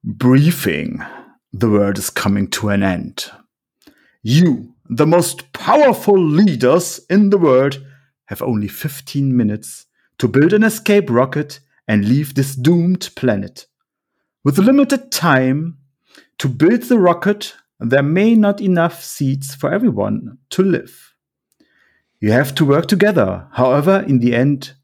Briefing. 0.04 1.02
The 1.50 1.68
world 1.68 1.98
is 1.98 2.14
coming 2.14 2.48
to 2.52 2.68
an 2.68 2.82
end. 2.82 3.36
You 4.22 4.68
The 4.88 5.06
most 5.06 5.52
powerful 5.52 6.18
leaders 6.18 7.00
in 7.10 7.30
the 7.30 7.38
world 7.38 7.84
have 8.26 8.42
only 8.42 8.68
15 8.68 9.36
minutes 9.36 9.86
to 10.18 10.28
build 10.28 10.52
an 10.52 10.62
escape 10.62 11.10
rocket 11.10 11.60
and 11.88 12.08
leave 12.08 12.34
this 12.34 12.54
doomed 12.54 13.10
planet. 13.16 13.66
With 14.44 14.58
limited 14.58 15.10
time 15.10 15.78
to 16.38 16.48
build 16.48 16.82
the 16.82 16.98
rocket, 16.98 17.54
there 17.80 18.02
may 18.02 18.34
not 18.34 18.60
enough 18.60 19.02
seats 19.02 19.54
for 19.54 19.72
everyone 19.72 20.38
to 20.50 20.62
live. 20.62 21.14
You 22.20 22.32
have 22.32 22.54
to 22.56 22.64
work 22.64 22.86
together. 22.86 23.48
However, 23.52 24.04
in 24.06 24.20
the 24.20 24.34
end, 24.34 24.74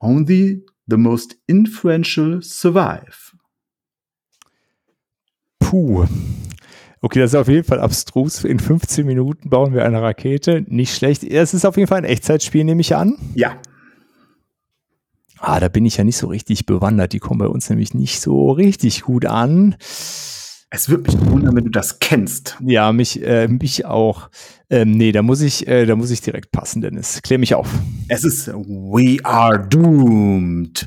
only 0.00 0.62
the 0.86 0.98
most 0.98 1.34
influential 1.48 2.42
survive. 2.42 3.34
Puh. 5.60 6.06
Okay, 7.08 7.20
das 7.20 7.30
ist 7.30 7.40
auf 7.40 7.48
jeden 7.48 7.64
Fall 7.64 7.80
abstrus. 7.80 8.44
In 8.44 8.60
15 8.60 9.06
Minuten 9.06 9.48
bauen 9.48 9.72
wir 9.72 9.82
eine 9.82 10.02
Rakete. 10.02 10.66
Nicht 10.68 10.94
schlecht. 10.94 11.24
Es 11.24 11.54
ist 11.54 11.64
auf 11.64 11.78
jeden 11.78 11.88
Fall 11.88 11.96
ein 11.96 12.04
Echtzeitspiel, 12.04 12.64
nehme 12.64 12.82
ich 12.82 12.94
an. 12.94 13.16
Ja. 13.34 13.56
Ah, 15.38 15.58
da 15.58 15.68
bin 15.68 15.86
ich 15.86 15.96
ja 15.96 16.04
nicht 16.04 16.18
so 16.18 16.26
richtig 16.26 16.66
bewandert. 16.66 17.14
Die 17.14 17.18
kommen 17.18 17.38
bei 17.38 17.46
uns 17.46 17.70
nämlich 17.70 17.94
nicht 17.94 18.20
so 18.20 18.50
richtig 18.50 19.00
gut 19.00 19.24
an. 19.24 19.76
Es 20.70 20.90
würde 20.90 21.04
mich 21.04 21.18
wundern, 21.30 21.56
wenn 21.56 21.64
du 21.64 21.70
das 21.70 21.98
kennst. 21.98 22.58
Ja, 22.62 22.92
mich, 22.92 23.24
äh, 23.24 23.48
mich 23.48 23.86
auch. 23.86 24.28
Ähm, 24.68 24.90
nee, 24.90 25.12
da 25.12 25.22
muss 25.22 25.40
ich, 25.40 25.66
äh, 25.66 25.86
da 25.86 25.96
muss 25.96 26.10
ich 26.10 26.20
direkt 26.20 26.52
passen, 26.52 26.82
Dennis. 26.82 27.22
Klär 27.22 27.38
mich 27.38 27.54
auf. 27.54 27.70
Es 28.08 28.22
ist 28.22 28.48
We 28.48 29.16
Are 29.24 29.66
Doomed. 29.66 30.86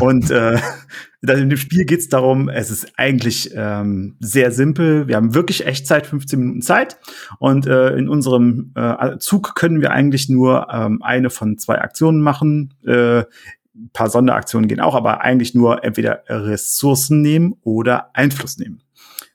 Und 0.00 0.30
äh, 0.30 0.58
in 1.20 1.50
dem 1.50 1.58
Spiel 1.58 1.84
geht 1.84 2.00
es 2.00 2.08
darum, 2.08 2.48
es 2.48 2.70
ist 2.70 2.92
eigentlich 2.96 3.50
ähm, 3.54 4.16
sehr 4.18 4.50
simpel. 4.50 5.08
Wir 5.08 5.16
haben 5.16 5.34
wirklich 5.34 5.66
Echtzeit, 5.66 6.06
15 6.06 6.38
Minuten 6.38 6.62
Zeit. 6.62 6.96
Und 7.38 7.66
äh, 7.66 7.96
in 7.98 8.08
unserem 8.08 8.72
äh, 8.76 9.18
Zug 9.18 9.54
können 9.54 9.82
wir 9.82 9.90
eigentlich 9.90 10.30
nur 10.30 10.68
ähm, 10.72 11.02
eine 11.02 11.28
von 11.28 11.58
zwei 11.58 11.82
Aktionen 11.82 12.22
machen. 12.22 12.72
Äh, 12.86 13.24
ein 13.74 13.90
paar 13.92 14.08
Sonderaktionen 14.08 14.68
gehen 14.68 14.80
auch, 14.80 14.94
aber 14.94 15.20
eigentlich 15.20 15.54
nur 15.54 15.84
entweder 15.84 16.22
Ressourcen 16.28 17.20
nehmen 17.20 17.54
oder 17.62 18.10
Einfluss 18.14 18.56
nehmen. 18.56 18.80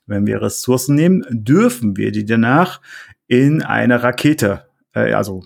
Wenn 0.06 0.26
wir 0.26 0.42
Ressourcen 0.42 0.94
nehmen, 0.94 1.24
dürfen 1.30 1.96
wir 1.96 2.12
die 2.12 2.24
danach 2.24 2.80
in 3.26 3.62
eine 3.62 4.02
Rakete, 4.02 4.66
äh, 4.92 5.12
also 5.12 5.44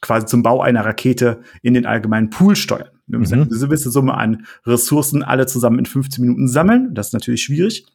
quasi 0.00 0.26
zum 0.26 0.42
Bau 0.42 0.62
einer 0.62 0.84
Rakete 0.84 1.42
in 1.62 1.74
den 1.74 1.86
allgemeinen 1.86 2.30
Pool 2.30 2.56
steuern. 2.56 2.90
Wir 3.06 3.18
müssen 3.18 3.40
mhm. 3.40 3.48
eine 3.50 3.58
gewisse 3.58 3.90
Summe 3.90 4.14
an 4.14 4.46
Ressourcen 4.64 5.22
alle 5.22 5.46
zusammen 5.46 5.80
in 5.80 5.86
15 5.86 6.22
Minuten 6.22 6.48
sammeln. 6.48 6.94
Das 6.94 7.08
ist 7.08 7.12
natürlich 7.12 7.42
schwierig. 7.42 7.86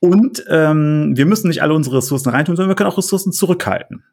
Und 0.00 0.44
ähm, 0.48 1.16
wir 1.16 1.24
müssen 1.24 1.48
nicht 1.48 1.62
alle 1.62 1.72
unsere 1.72 1.98
Ressourcen 1.98 2.28
reintun, 2.30 2.56
sondern 2.56 2.70
wir 2.70 2.74
können 2.74 2.90
auch 2.90 2.98
Ressourcen 2.98 3.32
zurückhalten. 3.32 4.04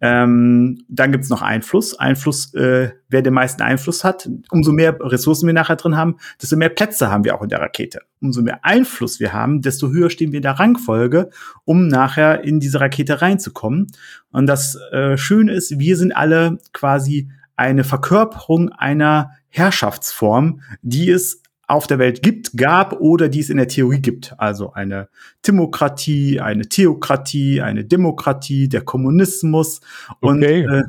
Ähm, 0.00 0.84
dann 0.88 1.12
gibt's 1.12 1.30
noch 1.30 1.42
Einfluss. 1.42 1.98
Einfluss, 1.98 2.52
äh, 2.54 2.90
wer 3.08 3.22
den 3.22 3.32
meisten 3.32 3.62
Einfluss 3.62 4.04
hat, 4.04 4.28
umso 4.50 4.72
mehr 4.72 4.96
Ressourcen 5.00 5.46
wir 5.46 5.54
nachher 5.54 5.76
drin 5.76 5.96
haben, 5.96 6.16
desto 6.40 6.56
mehr 6.56 6.68
Plätze 6.68 7.10
haben 7.10 7.24
wir 7.24 7.34
auch 7.34 7.42
in 7.42 7.48
der 7.48 7.60
Rakete. 7.60 8.00
Umso 8.20 8.42
mehr 8.42 8.64
Einfluss 8.64 9.20
wir 9.20 9.32
haben, 9.32 9.62
desto 9.62 9.90
höher 9.90 10.10
stehen 10.10 10.32
wir 10.32 10.38
in 10.38 10.42
der 10.42 10.58
Rangfolge, 10.58 11.30
um 11.64 11.88
nachher 11.88 12.44
in 12.44 12.60
diese 12.60 12.80
Rakete 12.80 13.22
reinzukommen. 13.22 13.86
Und 14.32 14.46
das 14.46 14.78
äh, 14.92 15.16
Schöne 15.16 15.52
ist, 15.52 15.78
wir 15.78 15.96
sind 15.96 16.14
alle 16.14 16.58
quasi 16.72 17.30
eine 17.56 17.84
Verkörperung 17.84 18.70
einer 18.70 19.30
Herrschaftsform, 19.48 20.60
die 20.82 21.10
es 21.10 21.42
auf 21.66 21.86
der 21.86 21.98
Welt 21.98 22.22
gibt, 22.22 22.56
gab 22.56 23.00
oder 23.00 23.28
die 23.28 23.40
es 23.40 23.50
in 23.50 23.56
der 23.56 23.68
Theorie 23.68 24.00
gibt. 24.00 24.34
Also 24.38 24.72
eine 24.72 25.08
Timokratie, 25.42 26.40
eine 26.40 26.68
Theokratie, 26.68 27.60
eine 27.60 27.84
Demokratie, 27.84 28.68
der 28.68 28.82
Kommunismus 28.82 29.80
und 30.20 30.44
okay. 30.44 30.62
äh, 30.62 30.84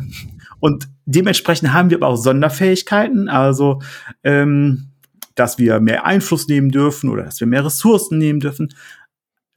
und 0.60 0.88
dementsprechend 1.06 1.74
haben 1.74 1.90
wir 1.90 1.98
aber 1.98 2.08
auch 2.08 2.16
Sonderfähigkeiten, 2.16 3.30
also 3.30 3.82
ähm, 4.24 4.88
dass 5.36 5.58
wir 5.58 5.80
mehr 5.80 6.06
Einfluss 6.06 6.48
nehmen 6.48 6.72
dürfen 6.72 7.10
oder 7.10 7.24
dass 7.24 7.40
wir 7.40 7.48
mehr 7.48 7.66
Ressourcen 7.66 8.18
nehmen 8.18 8.40
dürfen. 8.40 8.70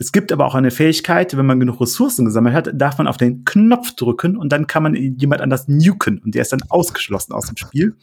Es 0.01 0.13
gibt 0.13 0.33
aber 0.33 0.47
auch 0.47 0.55
eine 0.55 0.71
Fähigkeit, 0.71 1.37
wenn 1.37 1.45
man 1.45 1.61
genug 1.61 1.79
Ressourcen 1.79 2.25
gesammelt 2.25 2.55
hat, 2.55 2.71
darf 2.73 2.97
man 2.97 3.07
auf 3.07 3.19
den 3.19 3.45
Knopf 3.45 3.95
drücken 3.97 4.35
und 4.39 4.51
dann 4.51 4.67
kann 4.67 4.83
man 4.83 4.95
jemand 4.95 5.43
anders 5.43 5.69
nuken 5.69 6.21
und 6.25 6.35
der 6.35 6.41
ist 6.41 6.55
dann 6.55 6.63
ausgeschlossen 6.71 7.35
aus 7.35 7.49
dem 7.49 7.59
Spiel. 7.59 7.95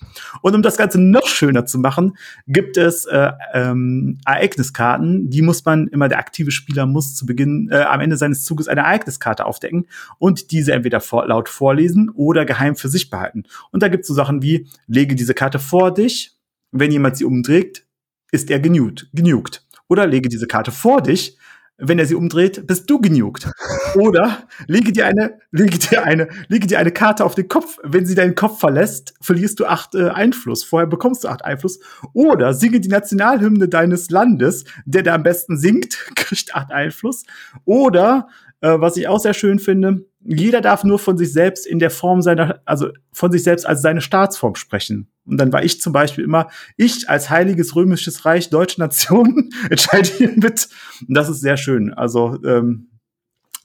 Und 0.43 0.53
um 0.53 0.61
das 0.61 0.77
Ganze 0.77 1.01
noch 1.01 1.25
schöner 1.25 1.65
zu 1.65 1.79
machen, 1.79 2.15
gibt 2.45 2.77
es 2.77 3.05
äh, 3.05 3.31
ähm, 3.51 4.19
Ereigniskarten, 4.25 5.31
die 5.31 5.41
muss 5.41 5.65
man 5.65 5.87
immer, 5.87 6.07
der 6.07 6.19
aktive 6.19 6.51
Spieler 6.51 6.85
muss 6.85 7.15
zu 7.15 7.25
Beginn, 7.25 7.67
äh, 7.71 7.77
am 7.77 7.99
Ende 7.99 8.15
seines 8.15 8.43
Zuges 8.43 8.67
eine 8.67 8.81
Ereigniskarte 8.81 9.47
aufdecken 9.47 9.87
und 10.19 10.51
diese 10.51 10.73
entweder 10.73 11.01
vor, 11.01 11.25
laut 11.25 11.49
vorlesen 11.49 12.11
oder 12.11 12.45
geheim 12.45 12.75
für 12.75 12.89
sich 12.89 13.09
behalten. 13.09 13.45
Und 13.71 13.81
da 13.81 13.87
gibt 13.87 14.03
es 14.03 14.07
so 14.07 14.13
Sachen 14.13 14.43
wie, 14.43 14.67
lege 14.85 15.15
diese 15.15 15.33
Karte 15.33 15.57
vor 15.57 15.91
dich, 15.91 16.37
wenn 16.71 16.91
jemand 16.91 17.17
sie 17.17 17.25
umdreht, 17.25 17.87
ist 18.31 18.51
er 18.51 18.59
genugt, 18.59 19.09
genugt. 19.13 19.65
Oder 19.87 20.05
lege 20.05 20.29
diese 20.29 20.45
Karte 20.45 20.71
vor 20.71 21.01
dich, 21.01 21.37
wenn 21.77 21.99
er 21.99 22.05
sie 22.05 22.15
umdreht, 22.15 22.65
bist 22.65 22.89
du 22.89 22.99
genugt. 22.99 23.49
Oder 23.95 24.43
lege 24.67 24.91
dir 24.91 25.05
eine, 25.05 25.39
lege 25.51 25.77
dir 25.77 26.03
eine, 26.03 26.27
lege 26.47 26.67
dir 26.67 26.79
eine 26.79 26.91
Karte 26.91 27.23
auf 27.23 27.35
den 27.35 27.47
Kopf. 27.47 27.77
Wenn 27.83 28.05
sie 28.05 28.15
deinen 28.15 28.35
Kopf 28.35 28.59
verlässt, 28.59 29.13
verlierst 29.21 29.59
du 29.59 29.65
acht 29.65 29.93
äh, 29.95 30.09
Einfluss. 30.09 30.63
Vorher 30.63 30.87
bekommst 30.87 31.23
du 31.23 31.27
acht 31.27 31.45
Einfluss. 31.45 31.79
Oder 32.13 32.53
singe 32.53 32.79
die 32.79 32.89
Nationalhymne 32.89 33.67
deines 33.67 34.09
Landes. 34.09 34.65
Der, 34.85 35.03
der 35.03 35.13
am 35.13 35.23
besten 35.23 35.57
singt, 35.57 35.97
kriegt 36.15 36.55
acht 36.55 36.71
Einfluss. 36.71 37.23
Oder, 37.65 38.27
äh, 38.61 38.79
was 38.79 38.97
ich 38.97 39.07
auch 39.07 39.19
sehr 39.19 39.33
schön 39.33 39.59
finde, 39.59 40.05
jeder 40.19 40.61
darf 40.61 40.83
nur 40.83 40.99
von 40.99 41.17
sich 41.17 41.31
selbst 41.31 41.67
in 41.67 41.79
der 41.79 41.91
Form 41.91 42.21
seiner, 42.21 42.61
also 42.65 42.89
von 43.13 43.31
sich 43.31 43.43
selbst 43.43 43.65
als 43.65 43.81
seine 43.81 44.01
Staatsform 44.01 44.55
sprechen. 44.55 45.09
Und 45.27 45.37
dann 45.37 45.51
war 45.51 45.63
ich 45.63 45.81
zum 45.81 45.93
Beispiel 45.93 46.23
immer, 46.23 46.49
ich 46.77 47.09
als 47.09 47.29
heiliges 47.29 47.75
römisches 47.75 48.25
Reich, 48.25 48.49
deutsche 48.49 48.79
Nation, 48.79 49.49
entscheide 49.69 50.09
hiermit. 50.09 50.69
Und 51.07 51.13
das 51.13 51.29
ist 51.29 51.41
sehr 51.41 51.57
schön. 51.57 51.93
Also 51.93 52.39
ähm, 52.43 52.87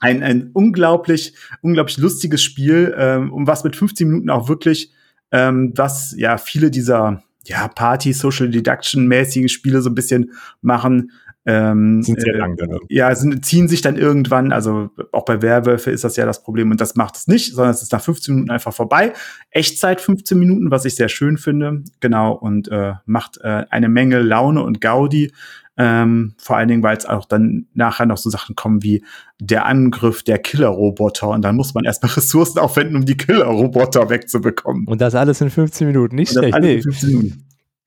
ein, 0.00 0.22
ein 0.22 0.50
unglaublich, 0.52 1.34
unglaublich 1.60 1.98
lustiges 1.98 2.42
Spiel, 2.42 2.94
ähm, 2.98 3.32
um 3.32 3.46
was 3.46 3.64
mit 3.64 3.76
15 3.76 4.08
Minuten 4.08 4.30
auch 4.30 4.48
wirklich, 4.48 4.92
ähm, 5.30 5.72
was 5.76 6.14
ja 6.16 6.38
viele 6.38 6.70
dieser 6.70 7.22
ja, 7.44 7.68
Party, 7.68 8.12
Social 8.12 8.50
Deduction 8.50 9.06
mäßigen 9.06 9.48
Spiele 9.48 9.80
so 9.80 9.90
ein 9.90 9.94
bisschen 9.94 10.32
machen, 10.60 11.12
ähm, 11.44 12.02
sind 12.02 12.20
sehr 12.20 12.34
äh, 12.34 12.38
lang 12.38 12.56
dann. 12.56 12.78
Ja, 12.88 13.14
sind, 13.14 13.44
ziehen 13.44 13.66
sich 13.66 13.80
dann 13.80 13.96
irgendwann, 13.96 14.52
also 14.52 14.90
auch 15.10 15.24
bei 15.24 15.42
Werwölfe 15.42 15.90
ist 15.90 16.04
das 16.04 16.16
ja 16.16 16.24
das 16.24 16.42
Problem 16.42 16.70
und 16.70 16.80
das 16.80 16.94
macht 16.94 17.16
es 17.16 17.26
nicht, 17.26 17.54
sondern 17.54 17.74
es 17.74 17.82
ist 17.82 17.92
nach 17.92 18.00
15 18.00 18.34
Minuten 18.34 18.50
einfach 18.50 18.72
vorbei. 18.72 19.12
Echtzeit 19.50 20.00
15 20.00 20.38
Minuten, 20.38 20.70
was 20.70 20.84
ich 20.84 20.94
sehr 20.94 21.08
schön 21.08 21.38
finde, 21.38 21.82
genau, 22.00 22.32
und 22.32 22.68
äh, 22.68 22.92
macht 23.06 23.38
äh, 23.42 23.64
eine 23.70 23.88
Menge 23.88 24.20
Laune 24.20 24.62
und 24.62 24.80
Gaudi. 24.80 25.32
Ähm, 25.78 26.34
vor 26.36 26.58
allen 26.58 26.68
Dingen, 26.68 26.82
weil 26.82 26.96
es 26.96 27.06
auch 27.06 27.24
dann 27.24 27.66
nachher 27.72 28.04
noch 28.04 28.18
so 28.18 28.28
Sachen 28.28 28.54
kommen 28.54 28.82
wie 28.82 29.02
der 29.40 29.64
Angriff 29.64 30.22
der 30.22 30.38
Killer-Roboter 30.38 31.30
und 31.30 31.42
dann 31.42 31.56
muss 31.56 31.74
man 31.74 31.84
erstmal 31.84 32.12
Ressourcen 32.16 32.58
aufwenden, 32.58 32.94
um 32.94 33.06
die 33.06 33.16
Killer-Roboter 33.16 34.10
wegzubekommen. 34.10 34.86
Und 34.86 35.00
das 35.00 35.14
alles 35.14 35.40
in 35.40 35.50
15 35.50 35.86
Minuten, 35.86 36.14
nicht 36.14 36.32
schlecht. 36.32 36.56
Nee. 36.60 36.82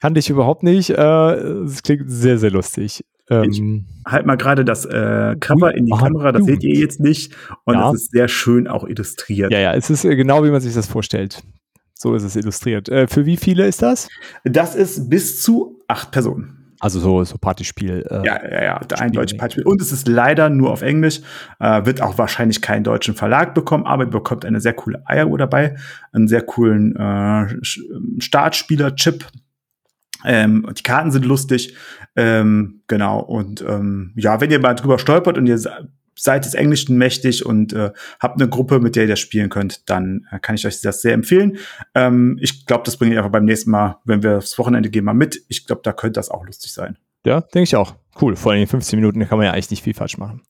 Kannte 0.01 0.19
ich 0.19 0.29
überhaupt 0.29 0.63
nicht. 0.63 0.89
Äh, 0.89 1.33
es 1.63 1.83
klingt 1.83 2.09
sehr, 2.09 2.37
sehr 2.37 2.51
lustig. 2.51 3.05
Ähm, 3.29 3.43
ich 3.49 4.11
halt 4.11 4.25
mal 4.25 4.35
gerade 4.35 4.65
das 4.65 4.85
äh, 4.85 5.35
Cover 5.39 5.73
in 5.75 5.85
die 5.85 5.91
Kamera, 5.91 6.31
das 6.31 6.45
seht 6.45 6.63
ihr 6.63 6.79
jetzt 6.79 6.99
nicht. 6.99 7.35
Und 7.63 7.75
ja. 7.75 7.89
es 7.89 8.03
ist 8.03 8.11
sehr 8.11 8.27
schön 8.27 8.67
auch 8.67 8.83
illustriert. 8.83 9.51
Ja, 9.51 9.59
ja, 9.59 9.73
es 9.73 9.89
ist 9.89 10.05
äh, 10.05 10.15
genau, 10.15 10.43
wie 10.43 10.51
man 10.51 10.61
sich 10.61 10.73
das 10.73 10.87
vorstellt. 10.87 11.43
So 11.93 12.13
ist 12.13 12.23
es 12.23 12.35
illustriert. 12.35 12.89
Äh, 12.89 13.07
für 13.07 13.25
wie 13.25 13.37
viele 13.37 13.65
ist 13.65 13.81
das? 13.81 14.09
Das 14.43 14.75
ist 14.75 15.09
bis 15.09 15.41
zu 15.41 15.79
acht 15.87 16.11
Personen. 16.11 16.65
Also 16.79 16.99
so, 16.99 17.23
so 17.23 17.37
Partyspiel. 17.37 18.05
Äh, 18.09 18.25
ja, 18.27 18.43
ja, 18.47 18.63
ja, 18.63 18.81
ein 18.99 19.11
deutsches 19.11 19.37
Partyspiel. 19.37 19.65
Und 19.65 19.81
es 19.81 19.91
ist 19.91 20.07
leider 20.07 20.49
nur 20.49 20.71
auf 20.71 20.81
Englisch. 20.81 21.21
Äh, 21.59 21.85
wird 21.85 22.01
auch 22.01 22.17
wahrscheinlich 22.17 22.61
keinen 22.61 22.83
deutschen 22.83 23.15
Verlag 23.15 23.55
bekommen, 23.55 23.85
aber 23.85 24.03
ihr 24.03 24.09
bekommt 24.09 24.45
eine 24.45 24.59
sehr 24.59 24.73
coole 24.73 25.01
Eieruhr 25.05 25.37
dabei, 25.37 25.75
einen 26.11 26.27
sehr 26.27 26.41
coolen 26.41 26.95
äh, 26.95 27.55
Startspieler-Chip, 28.19 29.25
Ähm, 30.25 30.67
die 30.77 30.83
Karten 30.83 31.11
sind 31.11 31.25
lustig. 31.25 31.75
Ähm, 32.15 32.81
genau. 32.87 33.19
Und 33.19 33.61
ähm, 33.61 34.13
ja, 34.15 34.41
wenn 34.41 34.51
ihr 34.51 34.59
mal 34.59 34.73
drüber 34.73 34.99
stolpert 34.99 35.37
und 35.37 35.47
ihr 35.47 35.59
seid 36.17 36.45
des 36.45 36.53
Englischen 36.53 36.97
mächtig 36.97 37.45
und 37.45 37.73
äh, 37.73 37.91
habt 38.19 38.39
eine 38.39 38.49
Gruppe, 38.49 38.79
mit 38.79 38.95
der 38.95 39.03
ihr 39.03 39.09
das 39.09 39.19
spielen 39.19 39.49
könnt, 39.49 39.89
dann 39.89 40.27
äh, 40.31 40.39
kann 40.39 40.55
ich 40.55 40.65
euch 40.65 40.81
das 40.81 41.01
sehr 41.01 41.13
empfehlen. 41.13 41.57
Ähm, 41.93 42.37
ich 42.41 42.65
glaube, 42.65 42.83
das 42.85 42.97
bringe 42.97 43.13
ich 43.13 43.17
einfach 43.17 43.31
beim 43.31 43.45
nächsten 43.45 43.71
Mal, 43.71 43.97
wenn 44.05 44.23
wir 44.23 44.37
aufs 44.37 44.57
Wochenende 44.57 44.89
gehen, 44.89 45.05
mal 45.05 45.13
mit. 45.13 45.41
Ich 45.49 45.67
glaube, 45.67 45.81
da 45.83 45.91
könnte 45.93 46.19
das 46.19 46.29
auch 46.29 46.45
lustig 46.45 46.73
sein. 46.73 46.97
Ja, 47.25 47.41
denke 47.41 47.63
ich 47.63 47.75
auch. 47.75 47.95
Cool. 48.19 48.35
Vor 48.35 48.51
allem 48.51 48.61
in 48.61 48.67
15 48.67 48.97
Minuten 48.97 49.27
kann 49.27 49.37
man 49.37 49.45
ja 49.45 49.53
eigentlich 49.53 49.71
nicht 49.71 49.83
viel 49.83 49.93
falsch 49.93 50.17
machen. 50.17 50.41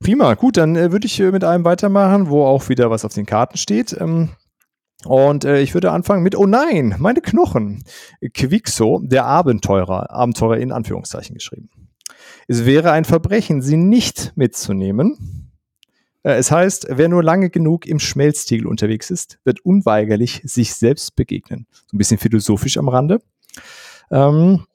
Prima, 0.00 0.34
gut, 0.34 0.56
dann 0.56 0.74
äh, 0.74 0.90
würde 0.90 1.06
ich 1.06 1.20
äh, 1.20 1.30
mit 1.30 1.44
einem 1.44 1.64
weitermachen, 1.64 2.28
wo 2.28 2.44
auch 2.44 2.68
wieder 2.68 2.90
was 2.90 3.04
auf 3.04 3.14
den 3.14 3.26
Karten 3.26 3.56
steht. 3.56 3.96
Ähm, 4.00 4.30
und 5.04 5.44
äh, 5.44 5.60
ich 5.60 5.74
würde 5.74 5.90
anfangen 5.90 6.22
mit, 6.22 6.36
oh 6.36 6.46
nein, 6.46 6.96
meine 6.98 7.20
Knochen. 7.20 7.84
Quixo, 8.34 9.00
der 9.04 9.24
Abenteurer, 9.24 10.10
Abenteurer 10.10 10.58
in 10.58 10.72
Anführungszeichen 10.72 11.34
geschrieben. 11.34 11.70
Es 12.48 12.64
wäre 12.66 12.92
ein 12.92 13.04
Verbrechen, 13.04 13.62
sie 13.62 13.76
nicht 13.76 14.32
mitzunehmen. 14.36 15.50
Äh, 16.22 16.34
es 16.34 16.50
heißt, 16.50 16.86
wer 16.90 17.08
nur 17.08 17.22
lange 17.22 17.50
genug 17.50 17.86
im 17.86 17.98
Schmelztiegel 17.98 18.66
unterwegs 18.66 19.10
ist, 19.10 19.38
wird 19.44 19.60
unweigerlich 19.64 20.42
sich 20.44 20.74
selbst 20.74 21.16
begegnen. 21.16 21.66
So 21.72 21.96
ein 21.96 21.98
bisschen 21.98 22.18
philosophisch 22.18 22.78
am 22.78 22.88
Rande. 22.88 23.20
Ähm, 24.10 24.66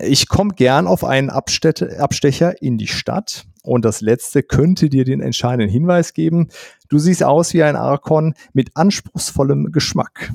ich 0.00 0.28
komme 0.28 0.54
gern 0.54 0.86
auf 0.86 1.04
einen 1.04 1.30
Abstecher 1.30 2.62
in 2.62 2.78
die 2.78 2.86
Stadt. 2.86 3.44
Und 3.62 3.84
das 3.84 4.00
letzte 4.00 4.42
könnte 4.42 4.88
dir 4.88 5.04
den 5.04 5.20
entscheidenden 5.20 5.70
Hinweis 5.70 6.14
geben. 6.14 6.48
Du 6.88 6.98
siehst 6.98 7.22
aus 7.22 7.54
wie 7.54 7.62
ein 7.62 7.76
Arkon 7.76 8.34
mit 8.52 8.76
anspruchsvollem 8.76 9.70
Geschmack. 9.72 10.32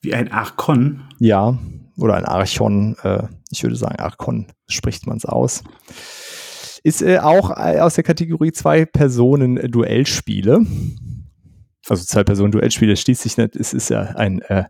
Wie 0.00 0.14
ein 0.14 0.30
Arkon? 0.30 1.04
Ja, 1.18 1.58
oder 1.96 2.14
ein 2.14 2.24
Archon. 2.24 2.96
Äh, 3.02 3.28
ich 3.50 3.62
würde 3.62 3.76
sagen, 3.76 3.98
Arkon 3.98 4.46
spricht 4.68 5.06
man 5.06 5.16
es 5.16 5.24
aus. 5.24 5.62
Ist 6.82 7.02
äh, 7.02 7.18
auch 7.18 7.50
äh, 7.50 7.80
aus 7.80 7.94
der 7.94 8.04
Kategorie 8.04 8.52
zwei 8.52 8.84
Personen 8.84 9.70
Duellspiele 9.70 10.64
also 11.88 12.04
zwei 12.04 12.24
Personen 12.24 12.52
Duellspiele 12.52 12.96
schließt 12.96 13.22
sich 13.22 13.36
nicht, 13.36 13.56
es 13.56 13.72
ist 13.72 13.90
ja 13.90 14.00
ein 14.00 14.40
äh, 14.42 14.64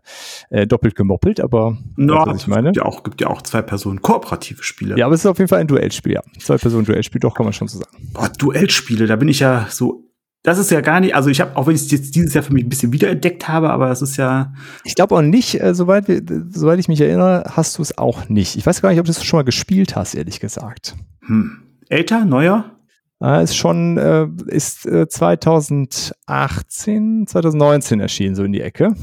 äh, 0.49 0.67
doppelt 0.67 0.95
gemoppelt, 0.95 1.39
aber 1.39 1.77
no, 1.95 2.23
was 2.25 2.41
ich 2.41 2.47
meine. 2.47 2.69
Es 2.69 2.73
gibt 2.73 2.85
ja 2.85 2.91
auch, 2.91 3.03
gibt 3.03 3.21
ja 3.21 3.27
auch 3.27 3.41
zwei 3.41 3.61
Personen 3.61 4.01
kooperative 4.01 4.63
Spiele. 4.63 4.97
Ja, 4.97 5.05
aber 5.05 5.15
es 5.15 5.21
ist 5.21 5.25
auf 5.25 5.37
jeden 5.37 5.49
Fall 5.49 5.59
ein 5.59 5.67
Duellspiel, 5.67 6.13
ja. 6.13 6.21
Zwei 6.39 6.57
Personen 6.57 6.85
Duellspiel, 6.85 7.19
doch 7.19 7.33
kann 7.33 7.45
man 7.45 7.53
schon 7.53 7.67
so 7.67 7.79
sagen. 7.79 7.91
Boah, 8.13 8.29
Duellspiele, 8.29 9.07
da 9.07 9.15
bin 9.15 9.29
ich 9.29 9.39
ja 9.39 9.67
so 9.69 10.07
das 10.47 10.59
ist 10.59 10.71
ja 10.71 10.79
gar 10.79 11.01
nicht, 11.01 11.13
also 11.13 11.29
ich 11.29 11.41
habe, 11.41 11.57
auch 11.57 11.67
wenn 11.67 11.75
ich 11.75 11.81
es 11.81 11.91
jetzt 11.91 12.15
dieses 12.15 12.33
Jahr 12.33 12.41
für 12.41 12.53
mich 12.53 12.63
ein 12.63 12.69
bisschen 12.69 12.93
wiederentdeckt 12.93 13.49
habe, 13.49 13.69
aber 13.69 13.91
es 13.91 14.01
ist 14.01 14.15
ja. 14.15 14.53
Ich 14.85 14.95
glaube 14.95 15.13
auch 15.13 15.21
nicht, 15.21 15.61
äh, 15.61 15.75
soweit, 15.75 16.07
wir, 16.07 16.21
soweit 16.51 16.79
ich 16.79 16.87
mich 16.87 17.01
erinnere, 17.01 17.43
hast 17.49 17.77
du 17.77 17.81
es 17.81 17.97
auch 17.97 18.29
nicht. 18.29 18.55
Ich 18.55 18.65
weiß 18.65 18.81
gar 18.81 18.89
nicht, 18.91 18.99
ob 18.99 19.05
du 19.05 19.11
es 19.11 19.21
schon 19.25 19.39
mal 19.39 19.43
gespielt 19.43 19.97
hast, 19.97 20.15
ehrlich 20.15 20.39
gesagt. 20.39 20.95
Hm. 21.25 21.63
Älter, 21.89 22.23
neuer? 22.23 22.76
Äh, 23.21 23.43
ist 23.43 23.55
schon, 23.55 23.97
äh, 23.97 24.27
ist 24.47 24.85
äh, 24.85 25.07
2018, 25.07 27.27
2019 27.27 27.99
erschienen, 27.99 28.35
so 28.35 28.43
in 28.43 28.51
die 28.51 28.61
Ecke. 28.61 28.95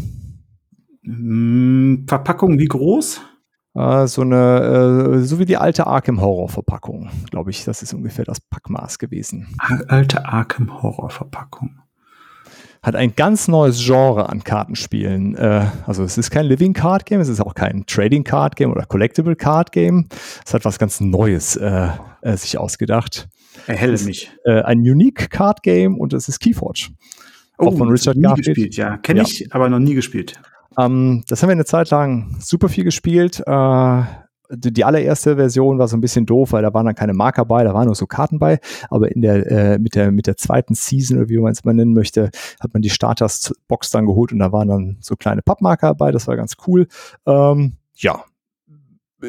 Hm, 1.05 2.05
Verpackung 2.09 2.59
wie 2.59 2.67
groß? 2.67 3.21
Äh, 3.75 4.07
so 4.07 4.23
eine, 4.23 5.17
äh, 5.17 5.23
so 5.23 5.39
wie 5.39 5.45
die 5.45 5.57
alte 5.57 5.87
Arkham 5.87 6.21
Horror 6.21 6.49
Verpackung, 6.49 7.11
glaube 7.31 7.51
ich. 7.51 7.65
Das 7.65 7.83
ist 7.83 7.93
ungefähr 7.93 8.25
das 8.25 8.41
Packmaß 8.41 8.99
gewesen. 8.99 9.49
Alte 9.89 10.27
Arkham 10.27 10.83
Horror 10.83 11.11
Verpackung 11.11 11.81
hat 12.85 12.97
ein 12.97 13.17
ganz 13.17 13.49
neues 13.49 13.83
Genre 13.83 14.29
an 14.29 14.45
Kartenspielen. 14.45 15.35
Äh, 15.37 15.67
also 15.87 16.05
es 16.05 16.19
ist 16.19 16.31
kein 16.31 16.45
Living 16.45 16.75
Card 16.75 17.07
Game, 17.07 17.21
es 17.21 17.29
ist 17.29 17.41
auch 17.41 17.55
kein 17.55 17.87
Trading 17.87 18.25
Card 18.25 18.57
Game 18.57 18.71
oder 18.71 18.85
Collectible 18.85 19.35
Card 19.35 19.73
Game. 19.73 20.07
Es 20.45 20.53
hat 20.53 20.67
was 20.67 20.79
ganz 20.79 21.01
Neues 21.01 21.57
äh, 21.57 21.89
sich 22.37 22.59
ausgedacht. 22.59 23.29
Erhelle 23.67 23.99
mich. 24.05 24.31
Äh, 24.45 24.63
ein 24.63 24.81
Unique 24.81 25.31
Card 25.31 25.63
Game 25.63 25.99
und 25.99 26.13
es 26.13 26.29
ist 26.29 26.41
Keyforge. 26.41 26.89
Oh, 27.59 27.67
auch 27.67 27.77
von 27.77 27.89
Richard 27.89 28.17
nie 28.17 28.35
gespielt, 28.35 28.77
ja. 28.77 28.97
Kenne 28.99 29.21
ja. 29.21 29.27
ich, 29.27 29.55
aber 29.55 29.69
noch 29.69 29.79
nie 29.79 29.95
gespielt. 29.95 30.41
Ähm, 30.79 31.23
das 31.29 31.43
haben 31.43 31.49
wir 31.49 31.53
eine 31.53 31.65
Zeit 31.65 31.91
lang 31.91 32.37
super 32.41 32.69
viel 32.69 32.85
gespielt. 32.85 33.43
Äh, 33.47 34.03
die 34.51 34.85
allererste 34.85 35.37
Version 35.37 35.79
war 35.79 35.89
so 35.89 35.97
ein 35.97 36.01
bisschen 36.01 36.27
doof, 36.27 36.53
weil 36.53 36.63
da 36.63 36.75
waren 36.75 36.87
dann 36.87 36.95
keine 36.95 37.15
Marker 37.15 37.45
bei, 37.45 37.65
da 37.65 37.73
waren 37.73 37.87
nur 37.87 37.95
so 37.95 38.07
Karten 38.07 38.39
bei. 38.39 38.59
Aber 38.91 39.11
in 39.11 39.23
der, 39.23 39.51
äh, 39.51 39.79
mit 39.79 39.95
der, 39.95 40.13
mit 40.13 40.27
der 40.27 40.37
zweiten 40.37 40.75
Season, 40.75 41.19
oder 41.19 41.29
wie 41.29 41.39
man 41.39 41.53
es 41.53 41.65
mal 41.65 41.75
nennen 41.75 41.95
möchte, 41.95 42.31
hat 42.61 42.73
man 42.73 42.83
die 42.83 42.91
Starters-Box 42.91 43.91
dann 43.91 44.07
geholt 44.07 44.33
und 44.33 44.41
da 44.41 44.53
waren 44.53 44.69
dann 44.69 44.97
so 45.01 45.17
kleine 45.17 45.43
Pappmarker 45.43 45.95
bei. 45.95 46.13
Das 46.13 46.27
war 46.27 46.37
ganz 46.37 46.55
cool. 46.67 46.87
Ähm, 47.27 47.75
ja, 47.95 48.25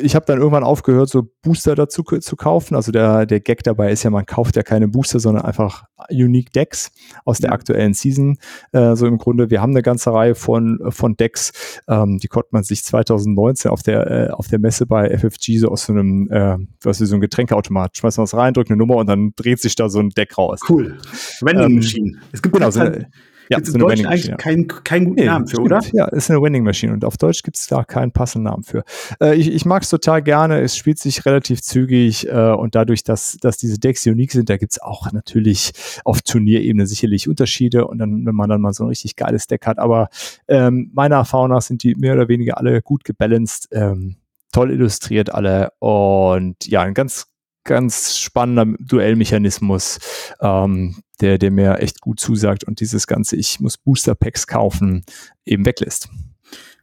ich 0.01 0.15
habe 0.15 0.25
dann 0.25 0.37
irgendwann 0.39 0.63
aufgehört, 0.63 1.09
so 1.09 1.27
Booster 1.41 1.75
dazu 1.75 2.03
zu 2.03 2.35
kaufen. 2.35 2.75
Also 2.75 2.91
der, 2.91 3.25
der 3.25 3.39
Gag 3.39 3.63
dabei 3.63 3.91
ist 3.91 4.03
ja, 4.03 4.09
man 4.09 4.25
kauft 4.25 4.55
ja 4.55 4.63
keine 4.63 4.87
Booster, 4.87 5.19
sondern 5.19 5.45
einfach 5.45 5.85
Unique 6.09 6.51
Decks 6.51 6.91
aus 7.23 7.39
der 7.39 7.51
aktuellen 7.51 7.93
Season. 7.93 8.37
Äh, 8.71 8.95
so 8.95 9.07
im 9.07 9.17
Grunde, 9.17 9.49
wir 9.49 9.61
haben 9.61 9.71
eine 9.71 9.81
ganze 9.81 10.13
Reihe 10.13 10.35
von, 10.35 10.79
von 10.89 11.15
Decks, 11.15 11.81
ähm, 11.87 12.19
die 12.19 12.27
konnte 12.27 12.49
man 12.51 12.63
sich 12.63 12.83
2019 12.83 13.71
auf 13.71 13.83
der, 13.83 14.11
äh, 14.11 14.29
auf 14.29 14.47
der 14.47 14.59
Messe 14.59 14.85
bei 14.85 15.09
FFG 15.09 15.57
so 15.57 15.69
aus 15.69 15.85
so 15.85 15.93
einem, 15.93 16.29
äh, 16.31 16.57
was 16.81 17.01
ist 17.01 17.09
so 17.09 17.15
ein 17.15 17.21
Getränkeautomat, 17.21 17.97
schmeißt 17.97 18.17
man 18.17 18.23
was 18.23 18.35
rein, 18.35 18.53
drückt 18.53 18.69
eine 18.69 18.77
Nummer 18.77 18.95
und 18.95 19.07
dann 19.07 19.31
dreht 19.35 19.59
sich 19.59 19.75
da 19.75 19.89
so 19.89 19.99
ein 19.99 20.09
Deck 20.09 20.37
raus. 20.37 20.59
Cool. 20.69 20.97
Vending 21.41 21.65
ähm, 21.65 21.75
Machine. 21.75 22.17
Es 22.31 22.41
gibt 22.41 22.55
genau 22.55 22.71
so 22.71 22.81
eine, 22.81 23.07
ja, 23.49 23.57
gibt 23.57 23.67
es 23.67 23.73
in 23.73 23.79
Deutsch 23.79 24.05
eigentlich 24.05 24.27
ja. 24.27 24.35
keinen 24.37 24.67
kein 24.67 25.05
guten 25.05 25.19
nee, 25.19 25.25
Namen 25.25 25.47
für, 25.47 25.61
oder? 25.61 25.81
Ja, 25.91 26.05
ist 26.05 26.29
eine 26.29 26.41
Winning 26.41 26.63
Machine 26.63 26.93
und 26.93 27.05
auf 27.05 27.17
Deutsch 27.17 27.43
gibt 27.43 27.57
es 27.57 27.67
da 27.67 27.83
keinen 27.83 28.11
passenden 28.11 28.51
Namen 28.51 28.63
für. 28.63 28.83
Äh, 29.21 29.35
ich 29.35 29.51
ich 29.51 29.65
mag 29.65 29.83
es 29.83 29.89
total 29.89 30.21
gerne, 30.21 30.61
es 30.61 30.77
spielt 30.77 30.99
sich 30.99 31.25
relativ 31.25 31.61
zügig 31.61 32.27
äh, 32.27 32.51
und 32.51 32.75
dadurch, 32.75 33.03
dass, 33.03 33.37
dass 33.41 33.57
diese 33.57 33.79
Decks 33.79 34.05
unique 34.05 34.31
sind, 34.31 34.49
da 34.49 34.57
gibt 34.57 34.73
es 34.73 34.81
auch 34.81 35.11
natürlich 35.11 35.73
auf 36.03 36.21
Turnierebene 36.21 36.87
sicherlich 36.87 37.27
Unterschiede 37.27 37.87
und 37.87 37.97
dann, 37.97 38.25
wenn 38.25 38.35
man 38.35 38.49
dann 38.49 38.61
mal 38.61 38.73
so 38.73 38.83
ein 38.83 38.89
richtig 38.89 39.15
geiles 39.15 39.47
Deck 39.47 39.65
hat, 39.65 39.79
aber 39.79 40.09
ähm, 40.47 40.91
meiner 40.93 41.17
Erfahrung 41.17 41.49
nach 41.49 41.61
sind 41.61 41.83
die 41.83 41.95
mehr 41.95 42.13
oder 42.13 42.27
weniger 42.27 42.57
alle 42.57 42.81
gut 42.81 43.03
gebalanced, 43.03 43.69
ähm, 43.71 44.17
toll 44.51 44.71
illustriert 44.71 45.33
alle 45.33 45.71
und 45.79 46.65
ja, 46.65 46.81
ein 46.81 46.93
ganz 46.93 47.27
ganz 47.65 48.17
spannender 48.17 48.65
Duellmechanismus, 48.79 49.99
ähm, 50.39 50.95
der, 51.19 51.37
der 51.37 51.51
mir 51.51 51.79
echt 51.79 51.99
gut 51.99 52.19
zusagt 52.19 52.63
und 52.63 52.79
dieses 52.79 53.07
ganze, 53.07 53.35
ich 53.35 53.59
muss 53.59 53.77
Booster 53.77 54.15
Packs 54.15 54.47
kaufen, 54.47 55.03
eben 55.43 55.65
weglässt. 55.65 56.09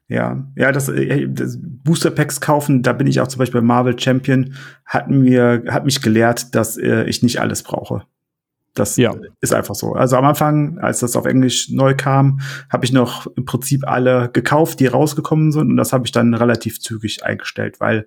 Ja, 0.08 0.46
ja, 0.56 0.72
das, 0.72 0.88
äh, 0.88 1.26
das 1.28 1.58
Booster 1.60 2.10
Packs 2.10 2.40
kaufen, 2.40 2.82
da 2.82 2.92
bin 2.92 3.06
ich 3.06 3.20
auch 3.20 3.28
zum 3.28 3.38
Beispiel 3.38 3.62
Marvel 3.62 3.98
Champion, 3.98 4.54
hat 4.84 5.08
mir, 5.08 5.64
hat 5.68 5.86
mich 5.86 6.02
gelehrt, 6.02 6.54
dass 6.54 6.76
äh, 6.76 7.04
ich 7.04 7.22
nicht 7.22 7.40
alles 7.40 7.62
brauche. 7.62 8.02
Das 8.74 8.96
ja. 8.96 9.14
ist 9.40 9.52
einfach 9.52 9.74
so. 9.74 9.92
Also 9.92 10.16
am 10.16 10.24
Anfang, 10.24 10.78
als 10.78 11.00
das 11.00 11.14
auf 11.14 11.26
Englisch 11.26 11.70
neu 11.70 11.94
kam, 11.94 12.40
habe 12.70 12.84
ich 12.84 12.92
noch 12.92 13.26
im 13.36 13.44
Prinzip 13.44 13.86
alle 13.86 14.30
gekauft, 14.32 14.80
die 14.80 14.86
rausgekommen 14.86 15.52
sind, 15.52 15.70
und 15.70 15.76
das 15.76 15.92
habe 15.92 16.06
ich 16.06 16.12
dann 16.12 16.34
relativ 16.34 16.80
zügig 16.80 17.24
eingestellt, 17.24 17.80
weil 17.80 18.06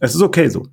es 0.00 0.14
ist 0.14 0.22
okay 0.22 0.48
so. 0.48 0.66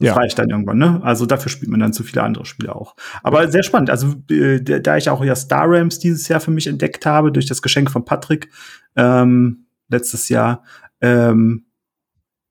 Ja. 0.00 0.14
reicht 0.14 0.38
dann 0.38 0.50
irgendwann, 0.50 0.78
ne? 0.78 1.00
Also 1.02 1.26
dafür 1.26 1.50
spielt 1.50 1.70
man 1.70 1.80
dann 1.80 1.92
zu 1.92 2.02
viele 2.02 2.22
andere 2.22 2.46
Spiele 2.46 2.74
auch. 2.74 2.94
Aber 3.22 3.44
ja. 3.44 3.50
sehr 3.50 3.62
spannend. 3.62 3.90
Also 3.90 4.14
äh, 4.30 4.60
da 4.60 4.96
ich 4.96 5.10
auch 5.10 5.24
ja 5.24 5.36
Star 5.36 5.66
Rams 5.68 5.98
dieses 5.98 6.28
Jahr 6.28 6.40
für 6.40 6.50
mich 6.50 6.66
entdeckt 6.66 7.06
habe 7.06 7.32
durch 7.32 7.46
das 7.46 7.62
Geschenk 7.62 7.90
von 7.90 8.04
Patrick 8.04 8.48
ähm, 8.96 9.66
letztes 9.88 10.28
Jahr, 10.28 10.62
ähm, 11.00 11.66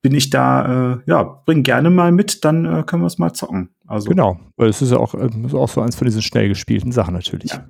bin 0.01 0.15
ich 0.15 0.29
da, 0.29 0.93
äh, 0.93 0.97
ja, 1.07 1.23
bring 1.45 1.63
gerne 1.63 1.89
mal 1.89 2.11
mit, 2.11 2.45
dann 2.45 2.65
äh, 2.65 2.83
können 2.83 3.03
wir 3.03 3.07
es 3.07 3.17
mal 3.17 3.33
zocken. 3.33 3.69
Also 3.85 4.09
genau, 4.09 4.39
weil 4.55 4.69
es 4.69 4.81
ist 4.81 4.91
ja 4.91 4.97
auch, 4.97 5.13
äh, 5.13 5.29
ist 5.45 5.53
auch 5.53 5.67
so 5.67 5.81
eins 5.81 5.95
von 5.95 6.05
diesen 6.05 6.21
schnell 6.21 6.47
gespielten 6.47 6.91
Sachen 6.91 7.13
natürlich. 7.13 7.51
Ja. 7.51 7.65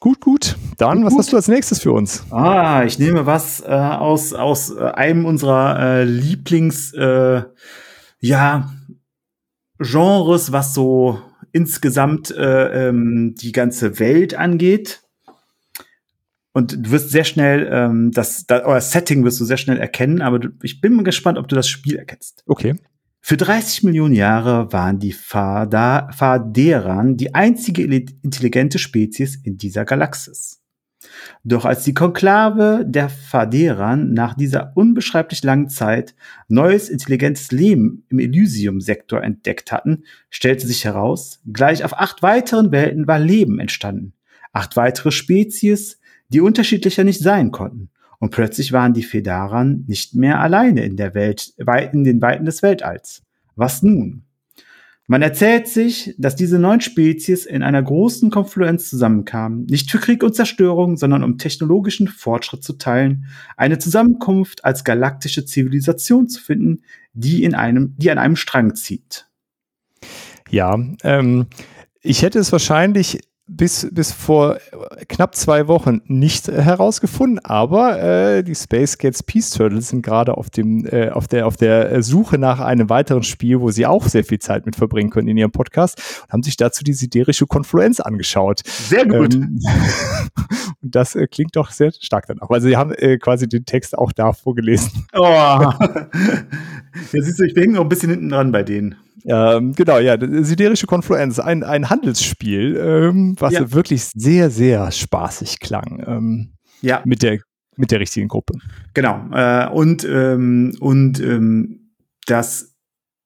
Gut, 0.00 0.20
gut. 0.20 0.56
Dann, 0.78 0.98
gut, 0.98 1.06
was 1.06 1.12
gut. 1.12 1.18
hast 1.20 1.32
du 1.32 1.36
als 1.36 1.48
nächstes 1.48 1.80
für 1.80 1.92
uns? 1.92 2.24
Ah, 2.30 2.82
ich 2.84 2.98
nehme 2.98 3.26
was 3.26 3.60
äh, 3.60 3.66
aus 3.66 4.32
aus 4.32 4.70
äh, 4.70 4.80
einem 4.80 5.24
unserer 5.24 5.78
äh, 5.78 6.04
Lieblings, 6.04 6.92
äh, 6.94 7.42
ja 8.18 8.70
Genres, 9.78 10.52
was 10.52 10.74
so 10.74 11.20
insgesamt 11.52 12.30
äh, 12.30 12.88
ähm, 12.88 13.34
die 13.36 13.52
ganze 13.52 13.98
Welt 13.98 14.34
angeht. 14.34 15.02
Und 16.52 16.86
du 16.86 16.90
wirst 16.90 17.10
sehr 17.10 17.24
schnell 17.24 17.68
ähm, 17.70 18.10
das, 18.10 18.46
das 18.46 18.64
euer 18.64 18.80
Setting 18.80 19.24
wirst 19.24 19.40
du 19.40 19.44
sehr 19.44 19.58
schnell 19.58 19.78
erkennen, 19.78 20.22
aber 20.22 20.40
du, 20.40 20.48
ich 20.62 20.80
bin 20.80 20.94
mal 20.94 21.04
gespannt, 21.04 21.38
ob 21.38 21.46
du 21.48 21.54
das 21.54 21.68
Spiel 21.68 21.96
erkennst. 21.96 22.42
Okay. 22.46 22.74
Für 23.20 23.36
30 23.36 23.84
Millionen 23.84 24.14
Jahre 24.14 24.72
waren 24.72 24.98
die 24.98 25.12
Faderan 25.12 26.16
die 27.16 27.34
einzige 27.34 27.82
intelligente 27.82 28.78
Spezies 28.78 29.36
in 29.36 29.58
dieser 29.58 29.84
Galaxis. 29.84 30.62
Doch 31.44 31.64
als 31.64 31.84
die 31.84 31.94
Konklave 31.94 32.84
der 32.86 33.08
Faderan 33.08 34.12
nach 34.12 34.34
dieser 34.34 34.72
unbeschreiblich 34.74 35.42
langen 35.44 35.68
Zeit 35.68 36.14
neues 36.48 36.88
intelligentes 36.88 37.52
Leben 37.52 38.04
im 38.08 38.18
Elysium-Sektor 38.18 39.22
entdeckt 39.22 39.70
hatten, 39.70 40.04
stellte 40.30 40.66
sich 40.66 40.84
heraus, 40.84 41.40
gleich 41.50 41.84
auf 41.84 41.98
acht 41.98 42.22
weiteren 42.22 42.72
Welten 42.72 43.06
war 43.06 43.18
Leben 43.18 43.60
entstanden. 43.60 44.14
Acht 44.52 44.76
weitere 44.76 45.12
Spezies, 45.12 46.00
die 46.28 46.40
unterschiedlicher 46.40 47.04
nicht 47.04 47.20
sein 47.20 47.50
konnten. 47.50 47.90
Und 48.18 48.30
plötzlich 48.30 48.72
waren 48.72 48.94
die 48.94 49.04
Fedaran 49.04 49.84
nicht 49.86 50.14
mehr 50.14 50.40
alleine 50.40 50.84
in 50.84 50.96
der 50.96 51.14
Welt, 51.14 51.52
in 51.92 52.04
den 52.04 52.20
Weiten 52.20 52.44
des 52.44 52.62
Weltalls. 52.62 53.22
Was 53.54 53.82
nun? 53.82 54.24
Man 55.10 55.22
erzählt 55.22 55.68
sich, 55.68 56.14
dass 56.18 56.36
diese 56.36 56.58
neun 56.58 56.82
Spezies 56.82 57.46
in 57.46 57.62
einer 57.62 57.82
großen 57.82 58.30
Konfluenz 58.30 58.90
zusammenkamen, 58.90 59.64
nicht 59.64 59.90
für 59.90 59.98
Krieg 59.98 60.22
und 60.22 60.34
Zerstörung, 60.34 60.98
sondern 60.98 61.24
um 61.24 61.38
technologischen 61.38 62.08
Fortschritt 62.08 62.62
zu 62.62 62.74
teilen, 62.74 63.24
eine 63.56 63.78
Zusammenkunft 63.78 64.66
als 64.66 64.84
galaktische 64.84 65.46
Zivilisation 65.46 66.28
zu 66.28 66.42
finden, 66.42 66.82
die 67.14 67.42
in 67.42 67.54
einem, 67.54 67.94
die 67.96 68.10
an 68.10 68.18
einem 68.18 68.36
Strang 68.36 68.74
zieht. 68.74 69.26
Ja, 70.50 70.78
ähm, 71.02 71.46
ich 72.02 72.20
hätte 72.20 72.38
es 72.38 72.52
wahrscheinlich 72.52 73.20
bis, 73.48 73.88
bis 73.90 74.12
vor 74.12 74.58
knapp 75.08 75.34
zwei 75.34 75.66
Wochen 75.68 76.02
nicht 76.04 76.48
herausgefunden, 76.48 77.38
aber 77.42 78.00
äh, 78.00 78.44
die 78.44 78.54
Space 78.54 78.98
Cats 78.98 79.22
Peace 79.22 79.50
Turtles 79.50 79.88
sind 79.88 80.02
gerade 80.02 80.36
auf 80.36 80.50
dem, 80.50 80.86
äh, 80.86 81.08
auf 81.08 81.26
der, 81.26 81.46
auf 81.46 81.56
der 81.56 82.02
Suche 82.02 82.38
nach 82.38 82.60
einem 82.60 82.90
weiteren 82.90 83.22
Spiel, 83.22 83.60
wo 83.60 83.70
sie 83.70 83.86
auch 83.86 84.06
sehr 84.06 84.24
viel 84.24 84.38
Zeit 84.38 84.66
mit 84.66 84.76
verbringen 84.76 85.10
können 85.10 85.28
in 85.28 85.36
ihrem 85.36 85.50
Podcast 85.50 86.22
und 86.24 86.32
haben 86.32 86.42
sich 86.42 86.56
dazu 86.56 86.84
die 86.84 86.92
siderische 86.92 87.46
Konfluenz 87.46 88.00
angeschaut. 88.00 88.60
Sehr 88.64 89.06
gut. 89.06 89.34
Ähm, 89.34 89.58
und 90.82 90.94
das 90.94 91.14
äh, 91.14 91.26
klingt 91.26 91.56
doch 91.56 91.70
sehr 91.70 91.90
stark 91.92 92.26
danach. 92.26 92.50
Also 92.50 92.68
sie 92.68 92.76
haben 92.76 92.92
äh, 92.92 93.16
quasi 93.16 93.48
den 93.48 93.64
Text 93.64 93.96
auch 93.96 94.12
da 94.12 94.34
vorgelesen. 94.34 95.06
Oh. 95.14 95.22
ja, 95.22 95.78
siehst 97.12 97.38
du, 97.40 97.44
ich 97.44 97.54
bin 97.54 97.72
noch 97.72 97.80
ein 97.80 97.88
bisschen 97.88 98.10
hinten 98.10 98.28
dran 98.28 98.52
bei 98.52 98.62
denen. 98.62 98.96
Ähm, 99.28 99.74
genau, 99.74 99.98
ja, 99.98 100.16
siderische 100.42 100.86
Konfluenz, 100.86 101.38
ein, 101.38 101.62
ein 101.62 101.90
Handelsspiel, 101.90 102.76
ähm, 102.76 103.36
was 103.38 103.52
ja. 103.52 103.72
wirklich 103.72 104.04
sehr, 104.04 104.48
sehr 104.50 104.90
spaßig 104.90 105.60
klang. 105.60 106.02
Ähm, 106.06 106.52
ja. 106.80 107.02
Mit 107.04 107.22
der, 107.22 107.38
mit 107.76 107.90
der 107.90 108.00
richtigen 108.00 108.28
Gruppe. 108.28 108.54
Genau. 108.94 109.20
Äh, 109.32 109.68
und 109.68 110.04
ähm, 110.04 110.74
und 110.80 111.20
ähm, 111.20 111.92
das 112.26 112.74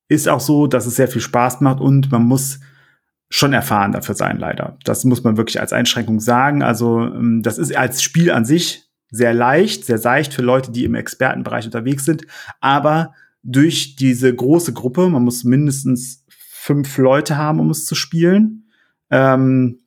ist 0.09 0.29
auch 0.29 0.41
so, 0.41 0.67
dass 0.67 0.87
es 0.87 0.97
sehr 0.97 1.09
viel 1.09 1.23
Spaß 1.23 1.61
macht 1.61 1.81
und 1.81 2.11
man 2.11 2.25
muss 2.25 2.61
schon 3.31 3.53
erfahren 3.53 3.93
dafür 3.93 4.15
sein, 4.15 4.39
leider. 4.39 4.77
Das 4.85 5.05
muss 5.05 5.25
man 5.25 5.37
wirklich 5.37 5.61
als 5.61 5.73
Einschränkung 5.73 6.21
sagen. 6.21 6.63
Also, 6.63 7.01
ähm, 7.01 7.43
das 7.43 7.59
ist 7.59 7.75
als 7.75 8.03
Spiel 8.03 8.31
an 8.31 8.45
sich 8.45 8.85
sehr 9.11 9.33
leicht, 9.33 9.85
sehr 9.85 9.99
seicht 9.99 10.35
für 10.35 10.43
Leute, 10.43 10.73
die 10.73 10.85
im 10.85 10.95
Expertenbereich 10.95 11.65
unterwegs 11.65 12.05
sind. 12.05 12.27
Aber 12.61 13.15
durch 13.43 13.97
diese 13.97 14.35
große 14.35 14.73
Gruppe, 14.73 15.09
man 15.09 15.25
muss 15.25 15.45
mindestens 15.45 16.25
fünf 16.29 16.97
Leute 16.99 17.37
haben, 17.37 17.61
um 17.61 17.71
es 17.71 17.85
zu 17.85 17.95
spielen, 17.95 18.71
ähm, 19.11 19.81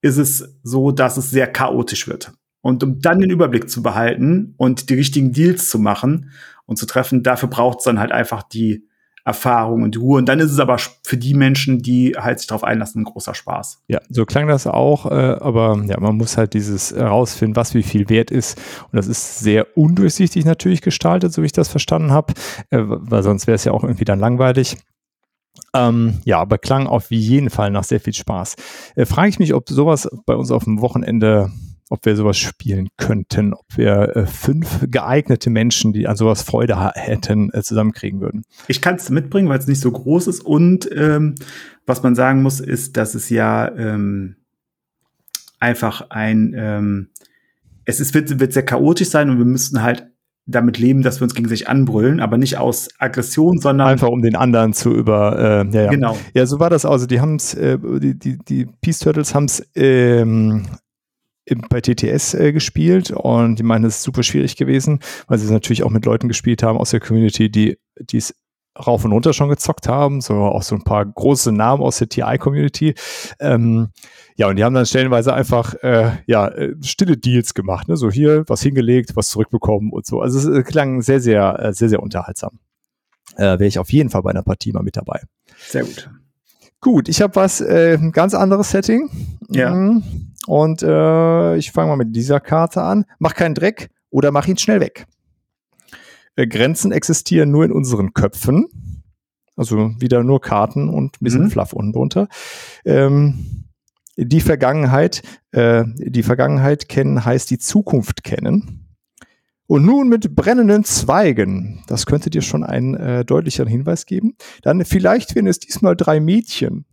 ist 0.00 0.18
es 0.18 0.58
so, 0.62 0.92
dass 0.92 1.16
es 1.16 1.30
sehr 1.30 1.46
chaotisch 1.46 2.08
wird. 2.08 2.32
Und 2.60 2.82
um 2.84 3.00
dann 3.00 3.20
den 3.20 3.30
Überblick 3.30 3.68
zu 3.68 3.82
behalten 3.82 4.54
und 4.56 4.88
die 4.88 4.94
richtigen 4.94 5.32
Deals 5.32 5.68
zu 5.68 5.78
machen 5.78 6.30
und 6.66 6.76
zu 6.76 6.86
treffen, 6.86 7.22
dafür 7.22 7.48
braucht 7.48 7.80
es 7.80 7.84
dann 7.84 7.98
halt 7.98 8.12
einfach 8.12 8.44
die 8.44 8.86
Erfahrung 9.24 9.82
und 9.82 9.98
Ruhe. 9.98 10.18
Und 10.18 10.28
dann 10.28 10.40
ist 10.40 10.50
es 10.50 10.58
aber 10.58 10.78
für 11.04 11.16
die 11.16 11.34
Menschen, 11.34 11.80
die 11.80 12.16
halt 12.18 12.40
sich 12.40 12.48
darauf 12.48 12.64
einlassen, 12.64 13.02
ein 13.02 13.04
großer 13.04 13.34
Spaß. 13.34 13.82
Ja, 13.86 14.00
so 14.08 14.24
klang 14.24 14.48
das 14.48 14.66
auch, 14.66 15.06
äh, 15.06 15.36
aber 15.40 15.80
ja, 15.86 16.00
man 16.00 16.16
muss 16.16 16.36
halt 16.36 16.54
dieses 16.54 16.92
herausfinden, 16.92 17.54
was 17.54 17.74
wie 17.74 17.84
viel 17.84 18.08
wert 18.08 18.30
ist. 18.30 18.60
Und 18.90 18.96
das 18.96 19.06
ist 19.06 19.38
sehr 19.38 19.76
undurchsichtig 19.76 20.44
natürlich 20.44 20.82
gestaltet, 20.82 21.32
so 21.32 21.42
wie 21.42 21.46
ich 21.46 21.52
das 21.52 21.68
verstanden 21.68 22.10
habe, 22.10 22.34
äh, 22.70 22.78
weil 22.82 23.22
sonst 23.22 23.46
wäre 23.46 23.54
es 23.54 23.64
ja 23.64 23.72
auch 23.72 23.84
irgendwie 23.84 24.04
dann 24.04 24.18
langweilig. 24.18 24.76
Ähm, 25.74 26.20
ja, 26.24 26.38
aber 26.38 26.58
klang 26.58 26.86
auf 26.86 27.10
jeden 27.10 27.50
Fall 27.50 27.70
nach 27.70 27.84
sehr 27.84 28.00
viel 28.00 28.14
Spaß. 28.14 28.56
Äh, 28.96 29.06
Frage 29.06 29.28
ich 29.28 29.38
mich, 29.38 29.54
ob 29.54 29.68
sowas 29.68 30.08
bei 30.26 30.34
uns 30.34 30.50
auf 30.50 30.64
dem 30.64 30.80
Wochenende 30.80 31.50
ob 31.92 32.06
wir 32.06 32.16
sowas 32.16 32.38
spielen 32.38 32.88
könnten, 32.96 33.52
ob 33.52 33.66
wir 33.76 34.16
äh, 34.16 34.26
fünf 34.26 34.86
geeignete 34.90 35.50
Menschen, 35.50 35.92
die 35.92 36.08
an 36.08 36.16
sowas 36.16 36.42
Freude 36.42 36.90
hätten, 36.94 37.52
äh, 37.52 37.62
zusammenkriegen 37.62 38.22
würden. 38.22 38.44
Ich 38.66 38.80
kann 38.80 38.94
es 38.94 39.10
mitbringen, 39.10 39.50
weil 39.50 39.58
es 39.58 39.66
nicht 39.66 39.80
so 39.80 39.90
groß 39.90 40.26
ist. 40.26 40.40
Und 40.40 40.88
ähm, 40.96 41.34
was 41.84 42.02
man 42.02 42.14
sagen 42.14 42.42
muss, 42.42 42.60
ist, 42.60 42.96
dass 42.96 43.14
es 43.14 43.28
ja 43.28 43.70
ähm, 43.76 44.36
einfach 45.60 46.06
ein, 46.08 46.54
ähm, 46.56 47.08
es 47.84 48.00
ist, 48.00 48.14
wird, 48.14 48.40
wird 48.40 48.54
sehr 48.54 48.64
chaotisch 48.64 49.10
sein 49.10 49.28
und 49.28 49.36
wir 49.36 49.44
müssten 49.44 49.82
halt 49.82 50.06
damit 50.46 50.78
leben, 50.78 51.02
dass 51.02 51.20
wir 51.20 51.24
uns 51.24 51.34
gegenseitig 51.34 51.68
anbrüllen, 51.68 52.20
aber 52.20 52.38
nicht 52.38 52.56
aus 52.56 52.88
Aggression, 52.98 53.58
sondern 53.58 53.88
einfach 53.88 54.08
um 54.08 54.22
den 54.22 54.34
anderen 54.34 54.72
zu 54.72 54.92
über. 54.92 55.38
Äh, 55.38 55.76
ja, 55.76 55.82
ja. 55.82 55.90
Genau. 55.90 56.16
Ja, 56.32 56.46
so 56.46 56.58
war 56.58 56.70
das. 56.70 56.86
Also 56.86 57.06
die 57.06 57.20
haben 57.20 57.36
es, 57.36 57.54
äh, 57.54 57.78
die 57.78 58.18
die 58.18 58.38
die 58.38 58.66
Peace 58.80 59.00
Turtles 59.00 59.34
haben 59.34 59.44
es 59.44 59.62
ähm, 59.74 60.64
bei 61.68 61.80
TTS 61.80 62.34
äh, 62.34 62.52
gespielt 62.52 63.10
und 63.10 63.56
die 63.58 63.62
meinen, 63.62 63.84
es 63.84 63.96
ist 63.96 64.02
super 64.02 64.22
schwierig 64.22 64.56
gewesen, 64.56 65.00
weil 65.26 65.38
sie 65.38 65.46
es 65.46 65.50
natürlich 65.50 65.82
auch 65.82 65.90
mit 65.90 66.04
Leuten 66.04 66.28
gespielt 66.28 66.62
haben 66.62 66.78
aus 66.78 66.90
der 66.90 67.00
Community, 67.00 67.50
die 67.50 67.78
es 68.12 68.34
rauf 68.78 69.04
und 69.04 69.12
runter 69.12 69.32
schon 69.32 69.48
gezockt 69.48 69.88
haben, 69.88 70.20
so 70.20 70.34
auch 70.34 70.62
so 70.62 70.74
ein 70.74 70.84
paar 70.84 71.04
große 71.04 71.52
Namen 71.52 71.82
aus 71.82 71.98
der 71.98 72.08
TI-Community. 72.08 72.94
Ähm, 73.38 73.88
ja, 74.36 74.48
und 74.48 74.56
die 74.56 74.64
haben 74.64 74.74
dann 74.74 74.86
stellenweise 74.86 75.34
einfach 75.34 75.74
äh, 75.82 76.12
ja 76.26 76.48
äh, 76.48 76.74
stille 76.82 77.16
Deals 77.16 77.54
gemacht, 77.54 77.88
ne? 77.88 77.96
so 77.96 78.10
hier 78.10 78.44
was 78.46 78.62
hingelegt, 78.62 79.14
was 79.14 79.28
zurückbekommen 79.28 79.92
und 79.92 80.06
so. 80.06 80.20
Also 80.20 80.50
es 80.50 80.64
klang 80.64 81.02
sehr, 81.02 81.20
sehr, 81.20 81.58
äh, 81.58 81.72
sehr, 81.74 81.90
sehr 81.90 82.02
unterhaltsam. 82.02 82.60
Äh, 83.36 83.42
Wäre 83.42 83.66
ich 83.66 83.78
auf 83.78 83.92
jeden 83.92 84.10
Fall 84.10 84.22
bei 84.22 84.30
einer 84.30 84.42
Partie 84.42 84.72
mal 84.72 84.82
mit 84.82 84.96
dabei. 84.96 85.20
Sehr 85.68 85.84
gut. 85.84 86.10
Gut, 86.80 87.08
ich 87.08 87.22
habe 87.22 87.36
was 87.36 87.60
äh, 87.60 87.98
ganz 88.10 88.34
anderes 88.34 88.70
Setting. 88.70 89.08
Ja. 89.50 89.72
Mhm. 89.72 90.31
Und 90.46 90.82
äh, 90.82 91.56
ich 91.56 91.72
fange 91.72 91.88
mal 91.88 91.96
mit 91.96 92.14
dieser 92.16 92.40
Karte 92.40 92.82
an. 92.82 93.04
Mach 93.18 93.34
keinen 93.34 93.54
Dreck 93.54 93.90
oder 94.10 94.32
mach 94.32 94.46
ihn 94.46 94.58
schnell 94.58 94.80
weg. 94.80 95.06
Äh, 96.36 96.46
Grenzen 96.46 96.92
existieren 96.92 97.50
nur 97.50 97.64
in 97.64 97.72
unseren 97.72 98.12
Köpfen. 98.12 98.66
Also 99.56 99.92
wieder 100.00 100.24
nur 100.24 100.40
Karten 100.40 100.88
und 100.88 101.16
ein 101.16 101.24
bisschen 101.24 101.44
mhm. 101.44 101.50
Fluff 101.50 101.72
unten 101.72 101.92
drunter. 101.92 102.28
Ähm, 102.84 103.66
die 104.16 104.40
Vergangenheit, 104.40 105.22
äh, 105.52 105.84
die 105.96 106.22
Vergangenheit 106.22 106.88
kennen 106.88 107.24
heißt 107.24 107.50
die 107.50 107.58
Zukunft 107.58 108.24
kennen. 108.24 108.88
Und 109.66 109.86
nun 109.86 110.08
mit 110.08 110.34
brennenden 110.34 110.84
Zweigen. 110.84 111.82
Das 111.86 112.04
könnte 112.04 112.28
dir 112.28 112.42
schon 112.42 112.62
einen 112.62 112.94
äh, 112.94 113.24
deutlicheren 113.24 113.68
Hinweis 113.68 114.04
geben. 114.04 114.36
Dann 114.62 114.84
vielleicht 114.84 115.34
werden 115.34 115.46
es 115.46 115.60
diesmal 115.60 115.96
drei 115.96 116.20
Mädchen. 116.20 116.84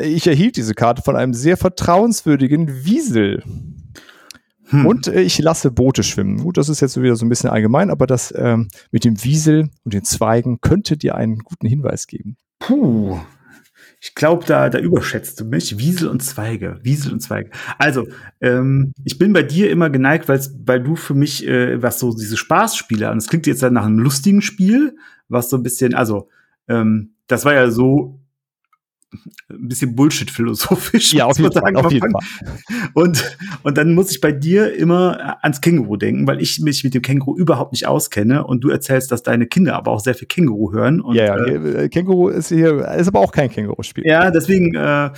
Ich 0.00 0.26
erhielt 0.26 0.56
diese 0.56 0.74
Karte 0.74 1.02
von 1.02 1.16
einem 1.16 1.34
sehr 1.34 1.56
vertrauenswürdigen 1.56 2.84
Wiesel. 2.84 3.42
Hm. 4.70 4.86
Und 4.86 5.06
äh, 5.06 5.22
ich 5.22 5.38
lasse 5.38 5.70
Boote 5.70 6.02
schwimmen. 6.02 6.42
Gut, 6.42 6.56
das 6.56 6.68
ist 6.68 6.80
jetzt 6.80 7.00
wieder 7.00 7.16
so 7.16 7.24
ein 7.24 7.28
bisschen 7.28 7.50
allgemein, 7.50 7.90
aber 7.90 8.06
das 8.06 8.32
ähm, 8.36 8.68
mit 8.90 9.04
dem 9.04 9.22
Wiesel 9.24 9.70
und 9.84 9.94
den 9.94 10.04
Zweigen 10.04 10.60
könnte 10.60 10.96
dir 10.96 11.14
einen 11.14 11.38
guten 11.38 11.66
Hinweis 11.66 12.06
geben. 12.06 12.36
Puh. 12.58 13.18
Ich 14.00 14.14
glaube, 14.14 14.44
da, 14.46 14.68
da 14.68 14.78
überschätzt 14.78 15.40
du 15.40 15.44
mich. 15.44 15.78
Wiesel 15.78 16.08
und 16.08 16.22
Zweige. 16.22 16.78
Wiesel 16.82 17.12
und 17.12 17.20
Zweige. 17.20 17.50
Also, 17.78 18.06
ähm, 18.40 18.92
ich 19.04 19.18
bin 19.18 19.32
bei 19.32 19.42
dir 19.42 19.70
immer 19.70 19.90
geneigt, 19.90 20.28
weil 20.28 20.82
du 20.82 20.94
für 20.94 21.14
mich, 21.14 21.46
äh, 21.46 21.82
was 21.82 21.98
so 21.98 22.14
diese 22.14 22.36
Spaßspiele, 22.36 23.10
und 23.10 23.18
es 23.18 23.26
klingt 23.26 23.48
jetzt 23.48 23.62
dann 23.62 23.72
nach 23.72 23.86
einem 23.86 23.98
lustigen 23.98 24.42
Spiel, 24.42 24.96
was 25.28 25.50
so 25.50 25.56
ein 25.56 25.64
bisschen, 25.64 25.94
also, 25.94 26.28
ähm, 26.68 27.14
das 27.26 27.44
war 27.44 27.54
ja 27.54 27.70
so 27.70 28.17
ein 29.50 29.68
bisschen 29.68 29.94
Bullshit 29.94 30.30
philosophisch. 30.30 31.14
Ja, 31.14 31.26
auf 31.26 31.38
jeden, 31.38 31.52
Fall, 31.52 31.76
auf 31.76 31.90
jeden 31.90 32.10
Fall. 32.10 32.22
Und, 32.94 33.36
und 33.62 33.78
dann 33.78 33.94
muss 33.94 34.10
ich 34.10 34.20
bei 34.20 34.32
dir 34.32 34.74
immer 34.74 35.42
ans 35.42 35.60
Känguru 35.60 35.96
denken, 35.96 36.26
weil 36.26 36.42
ich 36.42 36.60
mich 36.60 36.84
mit 36.84 36.94
dem 36.94 37.02
Känguru 37.02 37.36
überhaupt 37.36 37.72
nicht 37.72 37.86
auskenne 37.86 38.44
und 38.44 38.62
du 38.62 38.68
erzählst, 38.68 39.10
dass 39.10 39.22
deine 39.22 39.46
Kinder 39.46 39.76
aber 39.76 39.92
auch 39.92 40.00
sehr 40.00 40.14
viel 40.14 40.28
Känguru 40.28 40.72
hören. 40.72 41.00
Und, 41.00 41.16
ja, 41.16 41.24
ja, 41.24 41.46
äh, 41.46 41.88
Känguru 41.88 42.28
ist 42.28 42.48
hier, 42.48 42.86
ist 42.88 43.08
aber 43.08 43.20
auch 43.20 43.32
kein 43.32 43.50
Känguru-Spiel. 43.50 44.04
Ja, 44.06 44.30
deswegen, 44.30 44.74
äh, 44.74 45.10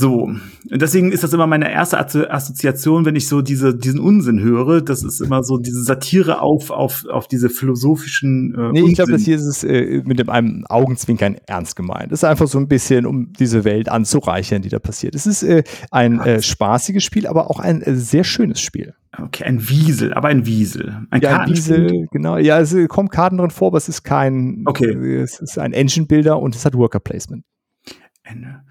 so, 0.00 0.22
und 0.22 0.40
deswegen 0.70 1.12
ist 1.12 1.22
das 1.22 1.34
immer 1.34 1.46
meine 1.46 1.70
erste 1.70 1.98
Assoziation, 2.30 3.04
wenn 3.04 3.16
ich 3.16 3.28
so 3.28 3.42
diese, 3.42 3.76
diesen 3.76 4.00
Unsinn 4.00 4.40
höre. 4.40 4.80
Das 4.80 5.02
ist 5.02 5.20
immer 5.20 5.42
so 5.42 5.58
diese 5.58 5.84
Satire 5.84 6.40
auf, 6.40 6.70
auf, 6.70 7.04
auf 7.04 7.28
diese 7.28 7.50
philosophischen. 7.50 8.54
Äh, 8.54 8.72
nee, 8.72 8.88
ich 8.88 8.94
glaube, 8.94 9.12
das 9.12 9.20
hier 9.20 9.36
ist 9.36 9.44
es 9.44 9.62
äh, 9.62 10.00
mit 10.06 10.26
einem 10.26 10.64
Augenzwinkern 10.70 11.36
ernst 11.46 11.76
gemeint. 11.76 12.12
Es 12.12 12.20
ist 12.20 12.24
einfach 12.24 12.48
so 12.48 12.56
ein 12.58 12.66
bisschen, 12.66 13.04
um 13.04 13.34
diese 13.34 13.64
Welt 13.64 13.90
anzureichern, 13.90 14.62
die 14.62 14.70
da 14.70 14.78
passiert. 14.78 15.14
Es 15.14 15.26
ist 15.26 15.42
äh, 15.42 15.64
ein 15.90 16.18
äh, 16.20 16.40
spaßiges 16.40 17.04
Spiel, 17.04 17.26
aber 17.26 17.50
auch 17.50 17.60
ein 17.60 17.82
äh, 17.82 17.94
sehr 17.94 18.24
schönes 18.24 18.62
Spiel. 18.62 18.94
Okay, 19.18 19.44
ein 19.44 19.68
Wiesel, 19.68 20.14
aber 20.14 20.28
ein 20.28 20.46
Wiesel. 20.46 20.96
Ein 21.10 21.20
ja, 21.20 21.40
ein 21.40 21.50
Wiesel, 21.50 22.06
genau. 22.10 22.38
Ja, 22.38 22.58
es 22.58 22.74
kommen 22.88 23.10
Karten 23.10 23.36
drin 23.36 23.50
vor, 23.50 23.68
aber 23.68 23.76
es 23.76 23.90
ist 23.90 24.02
kein. 24.02 24.62
Okay. 24.64 24.94
Es 25.16 25.40
ist 25.40 25.58
ein 25.58 25.74
Engine-Builder 25.74 26.38
und 26.38 26.54
es 26.56 26.64
hat 26.64 26.74
Worker 26.74 27.00
Placement. 27.00 27.44
Ende. 28.22 28.62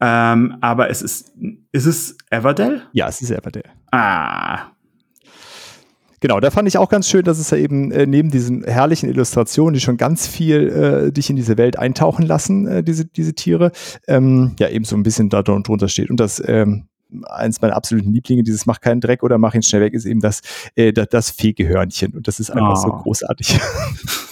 Ähm, 0.00 0.56
aber 0.60 0.90
es 0.90 1.02
ist, 1.02 1.32
ist 1.72 1.86
es 1.86 2.16
Everdell? 2.30 2.82
Ja, 2.92 3.08
es 3.08 3.20
ist 3.20 3.30
Everdell. 3.30 3.64
Ah. 3.90 4.72
Genau, 6.20 6.40
da 6.40 6.50
fand 6.50 6.66
ich 6.66 6.78
auch 6.78 6.88
ganz 6.88 7.08
schön, 7.08 7.24
dass 7.24 7.38
es 7.38 7.50
ja 7.50 7.58
eben 7.58 7.92
äh, 7.92 8.06
neben 8.06 8.30
diesen 8.30 8.64
herrlichen 8.64 9.08
Illustrationen, 9.08 9.74
die 9.74 9.80
schon 9.80 9.96
ganz 9.96 10.26
viel 10.26 10.68
äh, 11.08 11.12
dich 11.12 11.30
in 11.30 11.36
diese 11.36 11.58
Welt 11.58 11.78
eintauchen 11.78 12.26
lassen, 12.26 12.66
äh, 12.66 12.82
diese, 12.82 13.04
diese 13.04 13.34
Tiere, 13.34 13.70
ähm, 14.08 14.54
ja 14.58 14.68
eben 14.68 14.84
so 14.84 14.96
ein 14.96 15.02
bisschen 15.02 15.28
da 15.28 15.42
drunter 15.42 15.88
steht. 15.88 16.10
Und 16.10 16.18
das 16.18 16.42
ähm, 16.46 16.88
eins 17.28 17.60
meiner 17.60 17.76
absoluten 17.76 18.12
Lieblinge, 18.12 18.42
dieses 18.42 18.66
Mach 18.66 18.80
keinen 18.80 19.00
Dreck 19.00 19.22
oder 19.22 19.38
Mach 19.38 19.54
ihn 19.54 19.62
schnell 19.62 19.82
weg, 19.82 19.94
ist 19.94 20.06
eben 20.06 20.20
das, 20.20 20.40
äh, 20.74 20.92
das, 20.92 21.08
das 21.10 21.30
Fegehörnchen. 21.30 22.14
Und 22.14 22.26
das 22.26 22.40
ist 22.40 22.50
einfach 22.50 22.78
oh. 22.78 22.82
so 22.82 22.88
großartig. 22.88 23.60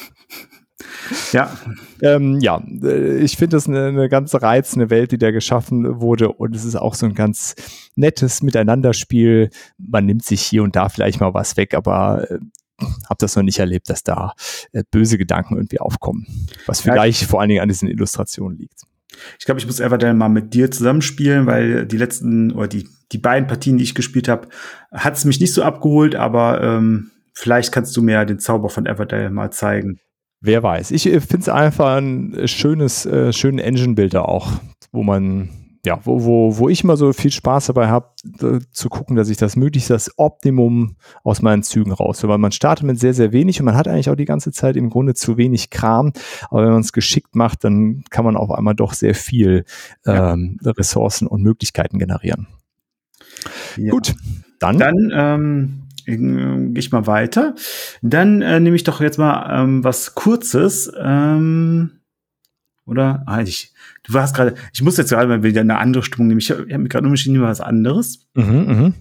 Ja. 1.33 1.57
Ähm, 2.03 2.39
ja, 2.41 2.63
äh, 2.83 3.19
ich 3.19 3.37
finde 3.37 3.57
das 3.57 3.69
eine, 3.69 3.87
eine 3.87 4.09
ganz 4.09 4.35
reizende 4.35 4.91
Welt, 4.91 5.13
die 5.13 5.19
da 5.19 5.31
geschaffen 5.31 6.01
wurde. 6.01 6.33
Und 6.33 6.55
es 6.55 6.65
ist 6.65 6.77
auch 6.77 6.95
so 6.95 7.07
ein 7.07 7.15
ganz 7.15 7.55
nettes 7.95 8.43
Miteinanderspiel. 8.43 9.51
Man 9.79 10.07
nimmt 10.07 10.25
sich 10.25 10.43
hier 10.43 10.63
und 10.63 10.77
da 10.77 10.89
vielleicht 10.89 11.21
mal 11.21 11.35
was 11.35 11.57
weg, 11.57 11.75
aber 11.75 12.31
äh, 12.31 12.39
habe 12.81 13.19
das 13.19 13.37
noch 13.37 13.43
nicht 13.43 13.59
erlebt, 13.59 13.89
dass 13.91 14.03
da 14.03 14.35
äh, 14.73 14.83
böse 14.91 15.19
Gedanken 15.19 15.57
irgendwie 15.57 15.81
aufkommen. 15.81 16.27
Was 16.67 16.81
vielleicht 16.81 17.23
ja, 17.23 17.29
vor 17.29 17.41
allen 17.41 17.49
Dingen 17.49 17.63
an 17.63 17.69
diesen 17.69 17.89
Illustrationen 17.89 18.59
liegt. 18.59 18.83
Ich 19.39 19.45
glaube, 19.45 19.61
ich 19.61 19.67
muss 19.67 19.81
einfach 19.81 19.99
dann 19.99 20.19
mal 20.19 20.29
mit 20.29 20.55
dir 20.55 20.71
zusammenspielen, 20.71 21.47
weil 21.47 21.87
die 21.87 21.97
letzten 21.97 22.53
oder 22.53 22.67
die, 22.67 22.89
die 23.13 23.19
beiden 23.19 23.47
Partien, 23.47 23.79
die 23.79 23.85
ich 23.85 23.95
gespielt 23.95 24.29
habe, 24.29 24.49
hat 24.93 25.17
es 25.17 25.25
mich 25.25 25.41
nicht 25.41 25.55
so 25.55 25.63
abgeholt, 25.63 26.17
aber 26.17 26.61
ähm, 26.63 27.11
vielleicht 27.33 27.73
kannst 27.73 27.97
du 27.97 28.03
mir 28.03 28.25
den 28.25 28.41
Zauber 28.41 28.71
von 28.71 28.87
Everdale 28.87 29.31
mal 29.31 29.53
zeigen. 29.53 30.01
Wer 30.47 30.63
weiß. 30.63 30.91
Ich 30.91 31.07
äh, 31.07 31.21
finde 31.21 31.45
es 31.45 31.49
einfach 31.49 31.97
ein 31.97 32.35
äh, 32.35 32.47
schönes, 32.47 33.07
äh, 33.07 33.33
schönen 33.33 33.59
Engine-Builder 33.59 34.29
auch, 34.29 34.53
wo 34.93 35.03
man, 35.03 35.49
ja, 35.87 35.99
wo, 36.05 36.23
wo, 36.23 36.59
wo 36.59 36.69
ich 36.69 36.85
immer 36.85 36.99
so 36.99 37.15
viel 37.15 37.31
Spaß 37.31 37.69
dabei 37.69 37.89
habe, 37.89 38.11
äh, 38.43 38.59
zu 38.71 38.91
gucken, 38.91 39.17
dass 39.17 39.31
ich 39.31 39.39
das 39.39 39.57
möglichst 39.57 39.89
das 39.89 40.19
Optimum 40.19 40.97
aus 41.23 41.41
meinen 41.41 41.63
Zügen 41.63 41.93
raus. 41.93 42.23
Weil 42.29 42.37
man 42.37 42.53
startet 42.53 42.85
mit 42.85 43.01
sehr, 43.01 43.15
sehr 43.15 43.33
wenig 43.33 43.59
und 43.59 43.65
man 43.65 43.75
hat 43.75 43.89
eigentlich 43.89 44.11
auch 44.11 44.17
die 44.17 44.27
ganze 44.27 44.53
Zeit 44.53 44.77
im 44.77 44.91
Grunde 44.91 45.15
zu 45.15 45.39
wenig 45.39 45.71
Kram. 45.71 46.13
Aber 46.51 46.63
wenn 46.63 46.73
man 46.73 46.83
es 46.83 46.93
geschickt 46.93 47.35
macht, 47.35 47.65
dann 47.65 48.05
kann 48.11 48.27
man 48.27 48.37
auf 48.37 48.51
einmal 48.51 48.75
doch 48.75 48.93
sehr 48.93 49.15
viel 49.15 49.65
ähm, 50.05 50.59
ja. 50.63 50.73
Ressourcen 50.73 51.27
und 51.27 51.43
Möglichkeiten 51.43 51.99
generieren. 51.99 52.49
Ja. 53.79 53.93
Gut, 53.93 54.15
dann. 54.59 54.79
Dann 54.79 55.11
ähm, 55.15 55.84
gehe 56.05 56.73
ich 56.77 56.93
mal 56.93 57.07
weiter. 57.07 57.55
Dann 58.03 58.43
äh, 58.43 58.61
nehme 58.61 58.77
ich 58.77 58.85
doch 58.85 59.01
jetzt 59.01 59.19
mal 59.19 59.63
ähm, 59.63 59.85
was 59.85 60.15
Kurzes. 60.15 60.93
Ähm, 60.99 62.01
oder? 62.87 63.23
Ah, 63.27 63.41
ich, 63.41 63.73
du 64.03 64.13
warst 64.13 64.35
gerade, 64.35 64.55
ich 64.73 64.83
muss 64.83 64.97
jetzt 64.97 65.11
gerade 65.11 65.29
mal 65.29 65.43
wieder 65.43 65.63
eine 65.63 65.79
andere 65.79 66.03
Stimmung 66.03 66.29
nehmen. 66.29 66.41
Ich 66.41 66.51
habe 66.51 66.67
hab 66.71 66.81
mich 66.81 66.91
gerade 66.91 67.07
umgeschrieben 67.07 67.41
was 67.43 67.61
anderes. 67.61 68.27
Mhm, 68.35 68.67
mh. 68.67 68.93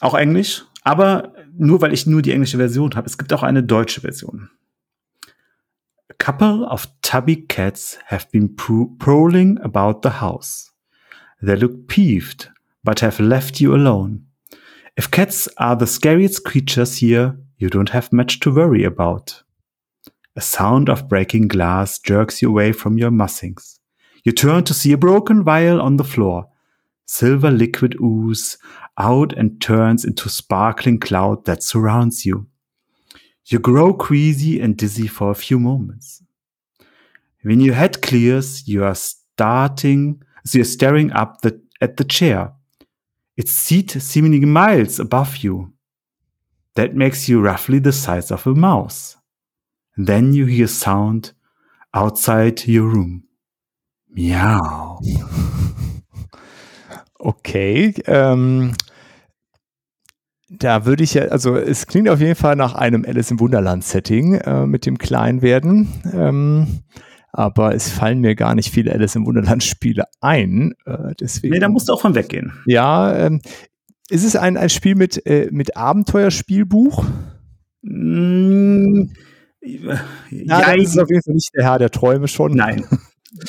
Auch 0.00 0.14
Englisch, 0.14 0.64
aber 0.82 1.32
nur 1.56 1.80
weil 1.80 1.92
ich 1.92 2.06
nur 2.06 2.20
die 2.20 2.32
englische 2.32 2.58
Version 2.58 2.94
habe. 2.94 3.06
Es 3.06 3.16
gibt 3.16 3.32
auch 3.32 3.42
eine 3.42 3.62
deutsche 3.62 4.00
Version. 4.00 4.50
A 6.10 6.14
couple 6.18 6.66
of 6.66 6.86
tubby 7.00 7.46
cats 7.46 7.98
have 8.06 8.26
been 8.30 8.54
prowling 8.56 9.58
about 9.60 10.00
the 10.02 10.20
house. 10.20 10.72
They 11.40 11.56
look 11.56 11.86
peeved, 11.86 12.52
but 12.82 13.02
have 13.02 13.22
left 13.22 13.60
you 13.60 13.72
alone. 13.74 14.26
If 14.96 15.10
cats 15.10 15.48
are 15.58 15.74
the 15.74 15.88
scariest 15.88 16.44
creatures 16.44 16.98
here, 16.98 17.36
you 17.58 17.68
don't 17.68 17.88
have 17.88 18.12
much 18.12 18.38
to 18.40 18.54
worry 18.54 18.84
about. 18.84 19.42
A 20.36 20.40
sound 20.40 20.88
of 20.88 21.08
breaking 21.08 21.48
glass 21.48 21.98
jerks 21.98 22.40
you 22.40 22.48
away 22.48 22.72
from 22.72 22.96
your 22.96 23.10
mussings. 23.10 23.80
You 24.24 24.32
turn 24.32 24.64
to 24.64 24.74
see 24.74 24.92
a 24.92 24.96
broken 24.96 25.44
vial 25.44 25.80
on 25.80 25.96
the 25.96 26.04
floor. 26.04 26.46
Silver 27.06 27.50
liquid 27.50 27.96
ooze 28.00 28.56
out 28.96 29.32
and 29.32 29.60
turns 29.60 30.04
into 30.04 30.28
sparkling 30.28 30.98
cloud 30.98 31.44
that 31.44 31.62
surrounds 31.62 32.24
you. 32.24 32.46
You 33.46 33.58
grow 33.58 33.92
queasy 33.92 34.60
and 34.60 34.76
dizzy 34.76 35.06
for 35.06 35.30
a 35.30 35.34
few 35.34 35.58
moments. 35.58 36.22
When 37.42 37.60
your 37.60 37.74
head 37.74 38.00
clears, 38.00 38.66
you 38.66 38.84
are 38.84 38.94
starting, 38.94 40.22
so 40.46 40.58
you're 40.58 40.64
staring 40.64 41.12
up 41.12 41.42
the, 41.42 41.60
at 41.82 41.98
the 41.98 42.04
chair. 42.04 42.53
Its 43.36 43.52
seat 43.52 43.90
seemingly 43.90 44.46
miles 44.46 45.00
above 45.00 45.38
you. 45.38 45.72
That 46.74 46.94
makes 46.94 47.28
you 47.28 47.40
roughly 47.40 47.80
the 47.80 47.92
size 47.92 48.32
of 48.32 48.46
a 48.46 48.54
mouse. 48.54 49.16
then 49.96 50.32
you 50.32 50.46
hear 50.46 50.66
sound 50.66 51.34
outside 51.92 52.66
your 52.66 52.88
room. 52.92 53.24
Miau. 54.16 55.00
Okay. 57.26 57.94
Ähm, 58.06 58.74
da 60.50 60.84
würde 60.84 61.04
ich 61.04 61.14
ja, 61.14 61.22
also 61.28 61.56
es 61.56 61.86
klingt 61.86 62.10
auf 62.10 62.20
jeden 62.20 62.34
Fall 62.34 62.54
nach 62.54 62.74
einem 62.74 63.06
Alice 63.06 63.30
im 63.30 63.40
Wunderland-Setting 63.40 64.34
äh, 64.34 64.66
mit 64.66 64.84
dem 64.84 64.98
Kleinwerden. 64.98 65.88
Ähm, 66.12 66.80
aber 67.36 67.74
es 67.74 67.90
fallen 67.90 68.20
mir 68.20 68.36
gar 68.36 68.54
nicht 68.54 68.72
viele 68.72 68.92
Alice 68.92 69.16
im 69.16 69.26
Wunderland-Spiele 69.26 70.04
ein. 70.20 70.74
Äh, 70.86 71.14
deswegen, 71.18 71.52
nee, 71.52 71.58
da 71.58 71.68
musst 71.68 71.88
du 71.88 71.92
auch 71.92 72.00
von 72.00 72.14
weggehen. 72.14 72.52
Ja, 72.66 73.12
ähm, 73.16 73.40
ist 74.08 74.24
es 74.24 74.36
ein, 74.36 74.56
ein 74.56 74.70
Spiel 74.70 74.94
mit, 74.94 75.26
äh, 75.26 75.48
mit 75.50 75.76
Abenteuerspielbuch? 75.76 77.04
Mm, 77.82 79.08
ja, 79.60 80.00
ja 80.30 80.72
ist 80.74 80.96
auf 80.98 81.10
jeden 81.10 81.22
Fall 81.22 81.34
nicht 81.34 81.50
der 81.56 81.64
Herr 81.64 81.78
der 81.78 81.90
Träume 81.90 82.28
schon. 82.28 82.54
Nein. 82.54 82.84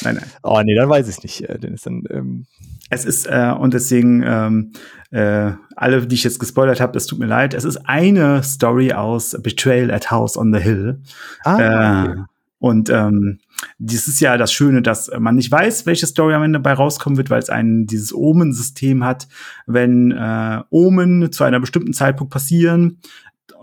Nein, 0.01 0.15
nein. 0.15 0.25
Oh 0.43 0.59
nee, 0.63 0.73
dann 0.73 0.89
weiß 0.89 1.07
ich 1.07 1.17
es 1.17 1.23
nicht. 1.23 1.47
Äh, 1.47 1.59
Dennis, 1.59 1.83
dann, 1.83 2.03
ähm 2.09 2.47
es 2.89 3.03
ist, 3.03 3.25
äh, 3.25 3.51
und 3.57 3.73
deswegen, 3.73 4.23
ähm, 4.23 4.73
äh, 5.11 5.51
alle, 5.75 6.05
die 6.05 6.15
ich 6.15 6.23
jetzt 6.23 6.39
gespoilert 6.39 6.79
habe, 6.79 6.93
das 6.93 7.07
tut 7.07 7.17
mir 7.17 7.25
leid. 7.25 7.55
Es 7.55 7.65
ist 7.65 7.77
eine 7.77 8.43
Story 8.43 8.93
aus 8.93 9.35
Betrayal 9.41 9.91
at 9.91 10.11
House 10.11 10.37
on 10.37 10.53
the 10.53 10.59
Hill. 10.59 11.01
Ah, 11.43 11.59
äh, 11.59 12.09
okay. 12.09 12.21
Und 12.65 12.89
ähm, 12.89 13.37
dies 13.77 14.07
ist 14.07 14.19
ja 14.21 14.37
das 14.37 14.51
Schöne, 14.51 14.81
dass 14.81 15.11
man 15.19 15.35
nicht 15.35 15.51
weiß, 15.51 15.85
welche 15.85 16.07
Story 16.07 16.33
am 16.33 16.41
Ende 16.41 16.59
bei 16.59 16.73
rauskommen 16.73 17.15
wird, 17.15 17.29
weil 17.29 17.37
es 17.37 17.51
ein 17.51 17.85
dieses 17.85 18.11
Omen-System 18.11 19.03
hat. 19.03 19.27
Wenn 19.67 20.09
äh, 20.09 20.61
Omen 20.71 21.31
zu 21.31 21.43
einer 21.43 21.59
bestimmten 21.59 21.93
Zeitpunkt 21.93 22.33
passieren, 22.33 22.97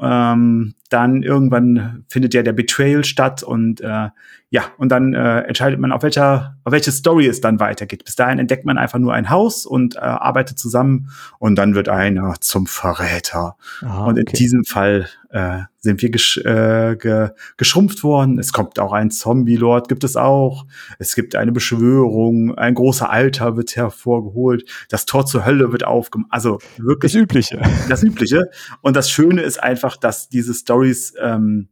ähm, 0.01 0.75
dann 0.93 1.23
irgendwann 1.23 2.05
findet 2.09 2.35
ja 2.35 2.43
der 2.43 2.53
Betrayal 2.53 3.05
statt 3.05 3.43
und 3.43 3.81
äh, 3.81 4.09
ja, 4.53 4.65
und 4.77 4.91
dann 4.91 5.15
äh, 5.15 5.41
entscheidet 5.41 5.81
man, 5.81 5.93
auf 5.93 6.03
welcher, 6.03 6.59
auf 6.65 6.73
welche 6.75 6.93
Story 6.93 7.27
es 7.27 7.41
dann 7.41 7.59
weitergeht. 7.59 8.05
Bis 8.05 8.17
dahin 8.17 8.39
entdeckt 8.39 8.67
man 8.67 8.77
einfach 8.77 8.99
nur 8.99 9.15
ein 9.15 9.31
Haus 9.31 9.65
und 9.65 9.97
äh, 9.97 10.01
arbeitet 10.01 10.59
zusammen 10.59 11.09
und 11.39 11.57
dann 11.57 11.75
wird 11.75 11.89
einer 11.89 12.35
zum 12.41 12.67
Verräter. 12.67 13.57
Ah, 13.81 14.05
und 14.05 14.19
in 14.19 14.27
diesem 14.27 14.65
Fall 14.65 15.09
äh, 15.31 15.61
sind 15.79 16.03
wir 16.03 16.11
gesch 16.11 16.37
äh, 16.37 16.97
ge 16.97 17.31
geschrumpft 17.57 18.05
worden. 18.05 18.39
Es 18.39 18.53
kommt 18.53 18.79
auch 18.79 18.93
ein 18.93 19.11
Zombie-Lord, 19.11 19.89
gibt 19.89 20.05
es 20.05 20.17
auch. 20.17 20.67
Es 20.99 21.15
gibt 21.15 21.35
eine 21.35 21.53
Beschwörung, 21.53 22.55
ein 22.59 22.75
großer 22.75 23.09
Alter 23.09 23.57
wird 23.57 23.75
hervorgeholt, 23.75 24.69
das 24.91 25.07
Tor 25.07 25.25
zur 25.25 25.47
Hölle 25.47 25.73
wird 25.73 25.85
aufgemacht. 25.85 26.31
Also 26.31 26.59
wirklich. 26.77 27.13
Das 27.13 27.23
Übliche. 27.23 27.63
Das 27.89 28.03
Übliche. 28.03 28.51
Und 28.83 28.97
das 28.97 29.11
Schöne 29.11 29.41
ist 29.41 29.63
einfach, 29.63 29.97
dass 29.97 30.29
diese 30.29 30.53
Stories 30.83 31.15
ähm, 31.21 31.69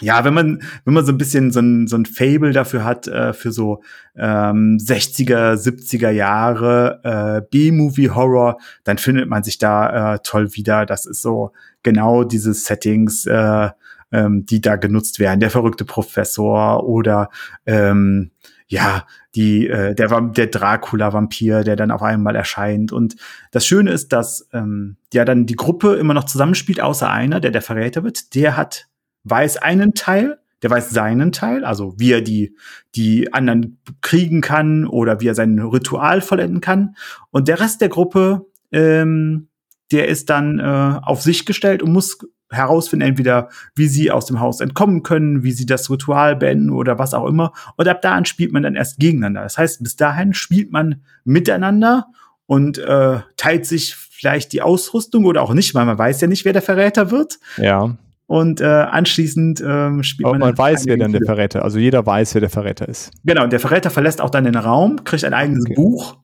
ja, 0.00 0.24
wenn 0.24 0.34
man, 0.34 0.62
wenn 0.84 0.94
man 0.94 1.04
so 1.04 1.10
ein 1.10 1.18
bisschen 1.18 1.50
so 1.50 1.58
ein, 1.60 1.88
so 1.88 1.96
ein 1.96 2.06
Fable 2.06 2.52
dafür 2.52 2.84
hat, 2.84 3.08
äh, 3.08 3.32
für 3.32 3.50
so 3.50 3.82
ähm, 4.16 4.78
60er, 4.80 5.54
70er 5.54 6.10
Jahre 6.10 7.00
äh, 7.02 7.42
B-Movie-Horror, 7.50 8.58
dann 8.84 8.98
findet 8.98 9.28
man 9.28 9.42
sich 9.42 9.58
da 9.58 10.14
äh, 10.14 10.18
toll 10.22 10.54
wieder. 10.54 10.86
Das 10.86 11.04
ist 11.04 11.22
so 11.22 11.52
genau 11.82 12.22
diese 12.22 12.54
Settings, 12.54 13.26
äh, 13.26 13.70
ähm, 14.12 14.46
die 14.46 14.60
da 14.60 14.76
genutzt 14.76 15.18
werden. 15.18 15.40
Der 15.40 15.50
verrückte 15.50 15.84
Professor 15.84 16.84
oder 16.86 17.30
ähm, 17.66 18.30
ja, 18.68 19.06
die, 19.34 19.66
äh, 19.66 19.94
der, 19.94 20.20
der 20.20 20.46
Dracula-Vampir, 20.46 21.64
der 21.64 21.74
dann 21.74 21.90
auf 21.90 22.02
einmal 22.02 22.36
erscheint. 22.36 22.92
Und 22.92 23.16
das 23.50 23.66
Schöne 23.66 23.90
ist, 23.90 24.12
dass 24.12 24.46
ähm, 24.52 24.96
ja 25.12 25.24
dann 25.24 25.46
die 25.46 25.56
Gruppe 25.56 25.94
immer 25.94 26.14
noch 26.14 26.24
zusammenspielt, 26.24 26.80
außer 26.80 27.10
einer, 27.10 27.40
der 27.40 27.50
der 27.50 27.62
Verräter 27.62 28.04
wird. 28.04 28.34
Der 28.34 28.56
hat 28.56 28.88
weiß 29.24 29.56
einen 29.56 29.94
Teil, 29.94 30.38
der 30.62 30.70
weiß 30.70 30.90
seinen 30.90 31.32
Teil, 31.32 31.64
also 31.64 31.94
wie 31.98 32.12
er 32.12 32.20
die, 32.20 32.56
die 32.94 33.32
anderen 33.32 33.80
kriegen 34.00 34.40
kann 34.40 34.86
oder 34.86 35.20
wie 35.20 35.28
er 35.28 35.34
sein 35.34 35.58
Ritual 35.58 36.20
vollenden 36.20 36.60
kann. 36.60 36.96
Und 37.30 37.48
der 37.48 37.60
Rest 37.60 37.80
der 37.80 37.88
Gruppe, 37.88 38.46
ähm, 38.70 39.48
der 39.92 40.08
ist 40.08 40.28
dann 40.28 40.58
äh, 40.58 41.00
auf 41.02 41.22
sich 41.22 41.46
gestellt 41.46 41.82
und 41.82 41.92
muss 41.92 42.18
herausfinden, 42.50 43.06
entweder 43.06 43.48
wie 43.74 43.88
sie 43.88 44.10
aus 44.10 44.26
dem 44.26 44.40
Haus 44.40 44.60
entkommen 44.60 45.02
können, 45.02 45.42
wie 45.42 45.52
sie 45.52 45.66
das 45.66 45.90
Ritual 45.90 46.36
beenden 46.36 46.70
oder 46.70 46.98
was 46.98 47.14
auch 47.14 47.26
immer. 47.26 47.52
Und 47.76 47.88
ab 47.88 48.02
dahin 48.02 48.24
spielt 48.24 48.52
man 48.52 48.62
dann 48.62 48.74
erst 48.74 48.98
gegeneinander. 48.98 49.42
Das 49.42 49.58
heißt, 49.58 49.82
bis 49.82 49.96
dahin 49.96 50.34
spielt 50.34 50.72
man 50.72 51.02
miteinander 51.24 52.06
und 52.46 52.78
äh, 52.78 53.18
teilt 53.36 53.66
sich 53.66 53.94
vielleicht 53.94 54.52
die 54.52 54.62
Ausrüstung 54.62 55.24
oder 55.26 55.42
auch 55.42 55.54
nicht, 55.54 55.74
weil 55.74 55.84
man 55.84 55.98
weiß 55.98 56.20
ja 56.20 56.28
nicht, 56.28 56.44
wer 56.44 56.52
der 56.52 56.62
Verräter 56.62 57.10
wird. 57.10 57.38
Ja. 57.56 57.96
Und 58.26 58.60
äh, 58.60 58.64
anschließend 58.64 59.62
ähm, 59.66 60.02
spielt 60.02 60.26
Aber 60.26 60.38
man. 60.38 60.48
Man 60.50 60.58
weiß, 60.58 60.84
wer 60.86 60.98
dann 60.98 61.12
der 61.12 61.22
Verräter, 61.24 61.64
also 61.64 61.78
jeder 61.78 62.04
weiß, 62.04 62.34
wer 62.34 62.40
der 62.40 62.50
Verräter 62.50 62.88
ist. 62.88 63.10
Genau, 63.24 63.44
und 63.44 63.52
der 63.52 63.60
Verräter 63.60 63.90
verlässt 63.90 64.20
auch 64.20 64.28
dann 64.28 64.44
den 64.44 64.56
Raum, 64.56 65.02
kriegt 65.04 65.24
ein 65.24 65.32
eigenes 65.32 65.64
okay. 65.64 65.74
Buch 65.74 66.18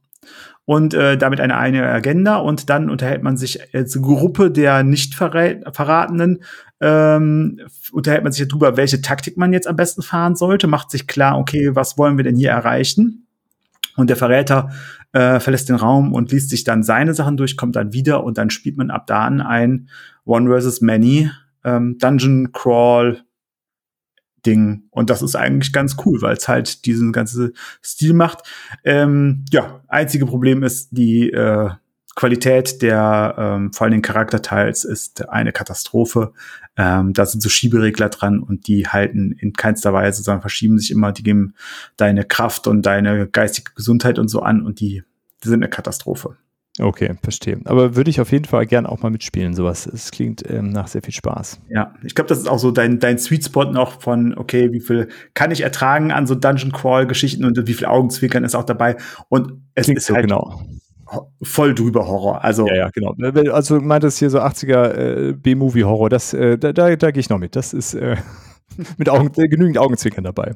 und 0.67 0.95
äh, 0.95 1.19
damit 1.19 1.41
eine 1.41 1.59
eigene 1.59 1.87
Agenda 1.87 2.37
und 2.37 2.71
dann 2.71 2.89
unterhält 2.89 3.23
man 3.23 3.37
sich 3.37 3.75
als 3.75 4.01
Gruppe 4.01 4.51
der 4.51 4.83
nicht 4.83 5.15
verratenen 5.15 6.41
ähm, 6.81 7.61
unterhält 7.93 8.25
man 8.25 8.33
sich 8.33 8.47
darüber, 8.47 8.77
welche 8.77 9.01
Taktik 9.01 9.39
man 9.39 9.55
jetzt 9.55 9.67
am 9.67 9.77
besten 9.77 10.03
fahren 10.03 10.37
sollte, 10.37 10.67
macht 10.67 10.91
sich 10.91 11.07
klar, 11.07 11.39
okay, 11.39 11.75
was 11.75 11.97
wollen 11.97 12.19
wir 12.19 12.25
denn 12.25 12.37
hier 12.37 12.51
erreichen? 12.51 13.27
Und 13.97 14.11
der 14.11 14.17
Verräter 14.17 14.71
äh, 15.13 15.41
verlässt 15.41 15.71
den 15.71 15.77
Raum 15.77 16.13
und 16.13 16.31
liest 16.31 16.51
sich 16.51 16.65
dann 16.65 16.83
seine 16.83 17.15
Sachen 17.15 17.39
durch, 17.39 17.57
kommt 17.57 17.77
dann 17.77 17.95
wieder 17.95 18.23
und 18.23 18.37
dann 18.37 18.51
spielt 18.51 18.77
man 18.77 18.91
ab 18.91 19.07
da 19.07 19.25
an 19.25 19.41
ein 19.41 19.89
One 20.27 20.51
versus 20.51 20.83
Many 20.83 21.31
ähm, 21.65 21.97
Dungeon 21.99 22.53
Crawl 22.53 23.24
Ding. 24.47 24.85
Und 24.91 25.11
das 25.11 25.23
ist 25.23 25.37
eigentlich 25.37 25.73
ganz 25.73 25.97
cool, 26.05 26.23
weil 26.23 26.37
es 26.37 26.49
halt 26.49 26.85
diesen 26.87 27.13
ganzen 27.13 27.53
Stil 27.83 28.13
macht. 28.13 28.43
Ähm, 28.85 29.45
ja, 29.51 29.81
einzige 29.89 30.27
Problem 30.27 30.63
ist 30.63 30.89
die 30.93 31.31
äh, 31.31 31.71
Qualität 32.17 32.81
der 32.81 33.35
ähm, 33.37 33.73
vor 33.73 33.87
allem 33.87 34.03
Charakterteils 34.03 34.85
ist 34.85 35.29
eine 35.29 35.53
Katastrophe. 35.53 36.33
Ähm, 36.77 37.13
da 37.13 37.27
sind 37.27 37.41
so 37.41 37.49
Schieberegler 37.49 38.09
dran 38.09 38.41
und 38.41 38.69
die 38.69 38.87
halten 38.87 39.33
in 39.33 39.53
keinster 39.53 39.93
Weise, 39.93 40.23
sondern 40.23 40.41
verschieben 40.41 40.79
sich 40.79 40.91
immer. 40.91 41.13
Die 41.13 41.25
geben 41.25 41.55
deine 41.97 42.25
Kraft 42.25 42.67
und 42.67 42.83
deine 42.87 43.27
geistige 43.27 43.73
Gesundheit 43.75 44.19
und 44.19 44.29
so 44.29 44.41
an 44.41 44.65
und 44.65 44.81
die, 44.81 45.03
die 45.43 45.49
sind 45.49 45.63
eine 45.63 45.71
Katastrophe. 45.71 46.37
Okay, 46.81 47.15
verstehe. 47.23 47.61
Aber 47.67 47.95
würde 47.95 48.11
ich 48.11 48.21
auf 48.21 48.33
jeden 48.33 48.47
Fall 48.47 48.67
gern 48.67 48.85
auch 48.85 49.01
mal 49.01 49.11
mitspielen, 49.11 49.55
sowas. 49.55 49.87
Es 49.87 50.11
klingt 50.11 50.43
ähm, 50.51 50.71
nach 50.71 50.89
sehr 50.89 51.03
viel 51.03 51.15
Spaß. 51.15 51.61
Ja, 51.69 51.95
ich 52.03 52.17
glaube, 52.17 52.29
das 52.29 52.39
ist 52.39 52.49
auch 52.49 52.59
so 52.59 52.73
dein, 52.73 52.99
dein 52.99 53.19
Sweet 53.19 53.45
Spot 53.45 53.65
noch 53.65 54.03
von, 54.03 54.37
okay, 54.37 54.73
wie 54.73 54.81
viel 54.81 55.09
kann 55.35 55.53
ich 55.53 55.61
ertragen 55.61 56.11
an 56.11 56.27
so 56.27 56.35
Dungeon 56.35 56.73
Crawl 56.73 57.07
Geschichten 57.07 57.45
und 57.45 57.65
wie 57.69 57.75
viel 57.75 57.87
Augenzwinkern 57.87 58.43
ist 58.43 58.57
auch 58.57 58.65
dabei. 58.65 58.97
Und 59.29 59.63
es 59.75 59.85
klingt 59.85 59.99
ist 59.99 60.07
so 60.07 60.15
halt 60.15 60.27
genau 60.27 60.63
voll 61.43 61.75
drüber 61.75 62.07
Horror. 62.07 62.43
Also 62.45 62.67
ja, 62.67 62.75
ja, 62.75 62.91
genau. 62.91 63.15
Also 63.53 63.81
meint 63.81 64.05
es 64.05 64.19
hier 64.19 64.31
so 64.31 64.41
80er 64.41 65.29
äh, 65.29 65.33
B-Movie 65.33 65.85
Horror. 65.85 66.09
Das, 66.09 66.33
äh, 66.33 66.59
da, 66.59 66.73
da, 66.73 66.97
da 66.97 67.11
gehe 67.11 67.21
ich 67.21 67.31
noch 67.31 67.39
mit. 67.39 67.57
Das 67.57 67.73
ist 67.73 67.95
äh, 67.95 68.17
mit 68.99 69.09
Augen, 69.09 69.31
äh, 69.37 69.49
genügend 69.49 69.79
Augenzwinkern 69.79 70.25
dabei. 70.25 70.55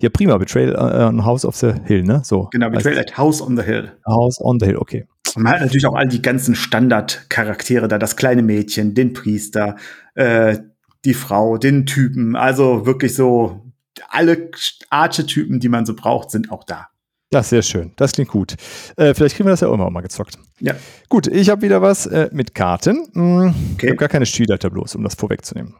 Ja, 0.00 0.08
prima. 0.10 0.36
Betrayal 0.38 0.74
äh, 0.74 1.04
on 1.04 1.24
House 1.24 1.44
of 1.44 1.56
the 1.56 1.72
Hill, 1.84 2.02
ne? 2.02 2.22
So. 2.24 2.48
Genau, 2.52 2.70
Betrayal 2.70 2.98
at 2.98 3.16
House 3.16 3.40
on 3.40 3.56
the 3.56 3.62
Hill. 3.62 3.92
House 4.06 4.40
on 4.40 4.58
the 4.60 4.66
Hill, 4.66 4.76
okay. 4.76 5.06
Und 5.34 5.42
man 5.42 5.52
hat 5.52 5.60
natürlich 5.60 5.86
auch 5.86 5.94
all 5.94 6.08
die 6.08 6.22
ganzen 6.22 6.54
Standardcharaktere 6.54 7.88
da, 7.88 7.98
das 7.98 8.16
kleine 8.16 8.42
Mädchen, 8.42 8.94
den 8.94 9.12
Priester, 9.12 9.76
äh, 10.14 10.58
die 11.04 11.14
Frau, 11.14 11.58
den 11.58 11.84
Typen. 11.84 12.36
Also 12.36 12.86
wirklich 12.86 13.14
so 13.14 13.62
alle 14.08 14.50
Archetypen, 14.90 15.60
die 15.60 15.68
man 15.68 15.84
so 15.84 15.94
braucht, 15.94 16.30
sind 16.30 16.50
auch 16.50 16.64
da. 16.64 16.88
Das 17.30 17.46
ist 17.46 17.50
sehr 17.50 17.62
schön. 17.62 17.92
Das 17.96 18.12
klingt 18.12 18.30
gut. 18.30 18.54
Äh, 18.96 19.12
vielleicht 19.12 19.36
kriegen 19.36 19.48
wir 19.48 19.50
das 19.50 19.60
ja 19.60 19.68
auch 19.68 19.90
mal 19.90 20.00
gezockt. 20.00 20.38
Ja. 20.60 20.74
Gut, 21.08 21.26
ich 21.26 21.50
habe 21.50 21.62
wieder 21.62 21.82
was 21.82 22.06
äh, 22.06 22.30
mit 22.32 22.54
Karten. 22.54 23.06
Hm, 23.12 23.54
okay. 23.74 23.86
Ich 23.86 23.88
habe 23.88 23.96
gar 23.96 24.08
keine 24.08 24.26
Spielleiter-Bloß, 24.26 24.94
um 24.94 25.02
das 25.02 25.16
vorwegzunehmen. 25.16 25.74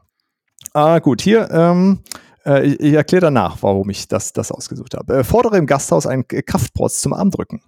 Ah, 0.72 0.98
gut, 0.98 1.22
hier, 1.22 1.48
ähm, 1.50 2.00
äh, 2.46 2.66
ich, 2.66 2.80
ich 2.80 2.94
erkläre 2.94 3.22
danach, 3.22 3.58
warum 3.62 3.90
ich 3.90 4.08
das, 4.08 4.32
das 4.32 4.52
ausgesucht 4.52 4.94
habe. 4.94 5.18
Äh, 5.18 5.24
fordere 5.24 5.58
im 5.58 5.66
Gasthaus 5.66 6.06
einen 6.06 6.26
Kraftprotz 6.26 7.00
zum 7.00 7.12
Armdrücken. 7.12 7.60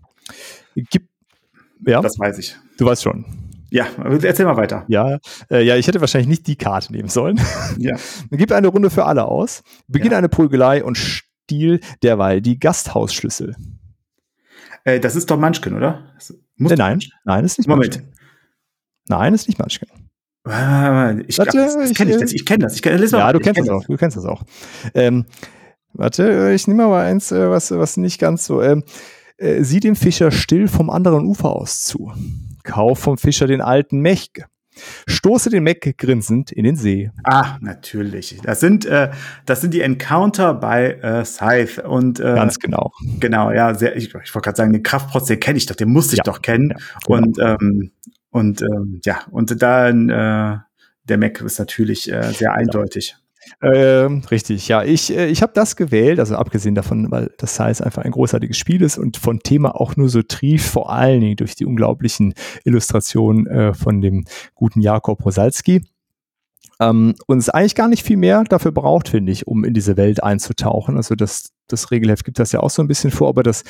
Gib, 0.74 1.08
ja? 1.86 2.00
Das 2.00 2.18
weiß 2.18 2.38
ich. 2.38 2.56
Du 2.78 2.86
weißt 2.86 3.02
schon. 3.02 3.24
Ja, 3.70 3.86
erzähl 4.22 4.46
mal 4.46 4.56
weiter. 4.56 4.84
Ja, 4.88 5.18
äh, 5.50 5.62
ja, 5.62 5.76
ich 5.76 5.86
hätte 5.86 6.00
wahrscheinlich 6.00 6.28
nicht 6.28 6.46
die 6.46 6.56
Karte 6.56 6.90
nehmen 6.90 7.08
sollen. 7.08 7.38
Ja. 7.76 7.96
Gib 8.30 8.50
eine 8.52 8.68
Runde 8.68 8.88
für 8.88 9.04
alle 9.04 9.26
aus. 9.26 9.62
Beginne 9.88 10.12
ja. 10.12 10.18
eine 10.18 10.30
Prügelei 10.30 10.82
und 10.82 10.96
Stil 10.96 11.80
derweil 12.02 12.40
die 12.40 12.58
Gasthausschlüssel. 12.58 13.56
Äh, 14.84 15.00
das 15.00 15.16
ist 15.16 15.30
doch 15.30 15.38
Munchkin, 15.38 15.74
oder? 15.74 16.14
Äh, 16.58 16.76
nein, 16.76 17.00
nein, 17.24 17.44
ist 17.44 17.58
nicht 17.58 17.68
Moment. 17.68 17.96
Munchkin. 17.96 18.14
Nein, 19.08 19.34
ist 19.34 19.48
nicht 19.48 19.58
Munchkin. 19.58 19.88
Ich, 20.44 21.38
warte, 21.38 21.56
das, 21.56 21.74
das 21.74 21.94
kenn 21.94 22.08
ich, 22.08 22.16
das, 22.16 22.32
ich 22.32 22.44
kenne 22.44 22.64
das. 22.64 22.74
Ich 22.74 22.82
kenn, 22.82 23.02
ja, 23.02 23.18
mal, 23.18 23.32
du 23.32 23.40
kennst 23.40 23.60
das 23.60 23.68
auch. 23.68 23.84
Du 23.84 23.96
kennst 23.96 24.16
das 24.16 24.24
auch. 24.24 24.42
Ähm, 24.94 25.26
warte, 25.92 26.52
ich 26.54 26.66
nehme 26.66 26.86
mal 26.86 27.04
eins, 27.04 27.32
äh, 27.32 27.50
was, 27.50 27.70
was 27.70 27.96
nicht 27.96 28.18
ganz 28.18 28.46
so. 28.46 28.62
Ähm, 28.62 28.84
äh, 29.36 29.62
sieh 29.62 29.80
dem 29.80 29.96
Fischer 29.96 30.30
still 30.30 30.68
vom 30.68 30.90
anderen 30.90 31.26
Ufer 31.26 31.50
aus 31.50 31.82
zu. 31.82 32.12
Kauf 32.64 32.98
vom 32.98 33.18
Fischer 33.18 33.46
den 33.46 33.60
alten 33.60 34.00
Mech. 34.00 34.30
Stoße 35.08 35.50
den 35.50 35.64
Mac 35.64 35.80
grinsend 35.98 36.52
in 36.52 36.64
den 36.64 36.76
See. 36.76 37.10
Ah, 37.24 37.58
natürlich. 37.60 38.38
Das 38.42 38.60
sind, 38.60 38.86
äh, 38.86 39.10
das 39.46 39.60
sind 39.60 39.74
die 39.74 39.80
Encounter 39.80 40.54
bei 40.54 40.92
äh, 40.92 41.24
Scythe. 41.24 41.82
Und, 41.82 42.20
äh, 42.20 42.34
Ganz 42.34 42.58
genau. 42.58 42.92
Genau, 43.20 43.50
ja, 43.50 43.74
sehr, 43.74 43.96
ich, 43.96 44.06
ich 44.06 44.14
wollte 44.14 44.40
gerade 44.40 44.56
sagen, 44.56 44.72
den 44.72 44.82
Kraftprotz, 44.82 45.26
den 45.26 45.40
kenne 45.40 45.58
ich 45.58 45.66
doch, 45.66 45.76
den 45.76 45.90
musste 45.90 46.14
ich 46.14 46.18
ja, 46.18 46.24
doch 46.24 46.42
kennen. 46.42 46.70
Ja, 46.70 46.76
genau. 47.06 47.18
Und, 47.18 47.38
ähm, 47.38 47.90
und 48.30 48.62
ähm, 48.62 49.00
ja, 49.04 49.20
und 49.30 49.62
dann 49.62 50.08
äh, 50.10 50.58
der 51.04 51.18
Mac 51.18 51.40
ist 51.40 51.58
natürlich 51.58 52.12
äh, 52.12 52.32
sehr 52.32 52.52
eindeutig. 52.52 53.16
Ähm, 53.62 54.22
richtig, 54.30 54.68
ja. 54.68 54.82
Ich, 54.82 55.14
äh, 55.14 55.26
ich 55.26 55.42
habe 55.42 55.52
das 55.54 55.76
gewählt, 55.76 56.20
also 56.20 56.36
abgesehen 56.36 56.74
davon, 56.74 57.10
weil 57.10 57.32
das 57.38 57.56
Size 57.56 57.84
einfach 57.84 58.04
ein 58.04 58.10
großartiges 58.10 58.56
Spiel 58.56 58.82
ist 58.82 58.98
und 58.98 59.16
von 59.16 59.40
Thema 59.40 59.80
auch 59.80 59.96
nur 59.96 60.08
so 60.08 60.22
trief, 60.22 60.66
vor 60.66 60.92
allen 60.92 61.20
Dingen 61.20 61.36
durch 61.36 61.54
die 61.54 61.66
unglaublichen 61.66 62.34
Illustrationen 62.64 63.46
äh, 63.46 63.74
von 63.74 64.00
dem 64.00 64.24
guten 64.54 64.80
Jakob 64.80 65.24
Rosalski. 65.24 65.82
Ähm, 66.80 67.14
und 67.26 67.38
es 67.38 67.48
eigentlich 67.48 67.74
gar 67.74 67.88
nicht 67.88 68.04
viel 68.04 68.16
mehr 68.16 68.44
dafür 68.44 68.72
braucht, 68.72 69.08
finde 69.08 69.32
ich, 69.32 69.46
um 69.46 69.64
in 69.64 69.74
diese 69.74 69.96
Welt 69.96 70.22
einzutauchen. 70.22 70.96
Also 70.96 71.14
das, 71.14 71.52
das 71.66 71.90
Regelheft 71.90 72.24
gibt 72.24 72.38
das 72.38 72.52
ja 72.52 72.60
auch 72.60 72.70
so 72.70 72.82
ein 72.82 72.88
bisschen 72.88 73.10
vor, 73.10 73.28
aber 73.28 73.42
das 73.42 73.64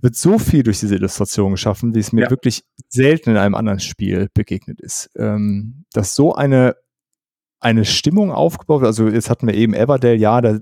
wird 0.00 0.16
so 0.16 0.38
viel 0.38 0.62
durch 0.62 0.80
diese 0.80 0.96
Illustration 0.96 1.52
geschaffen, 1.52 1.94
wie 1.94 2.00
es 2.00 2.12
mir 2.12 2.24
ja. 2.24 2.30
wirklich 2.30 2.64
selten 2.88 3.30
in 3.30 3.36
einem 3.36 3.54
anderen 3.54 3.80
Spiel 3.80 4.28
begegnet 4.34 4.80
ist. 4.80 5.10
Ähm, 5.16 5.84
dass 5.92 6.14
so 6.14 6.34
eine 6.34 6.74
eine 7.62 7.84
Stimmung 7.84 8.32
aufgebaut. 8.32 8.84
Also 8.84 9.08
jetzt 9.08 9.30
hatten 9.30 9.46
wir 9.46 9.54
eben 9.54 9.74
Everdale, 9.74 10.16
ja, 10.16 10.40
da 10.40 10.58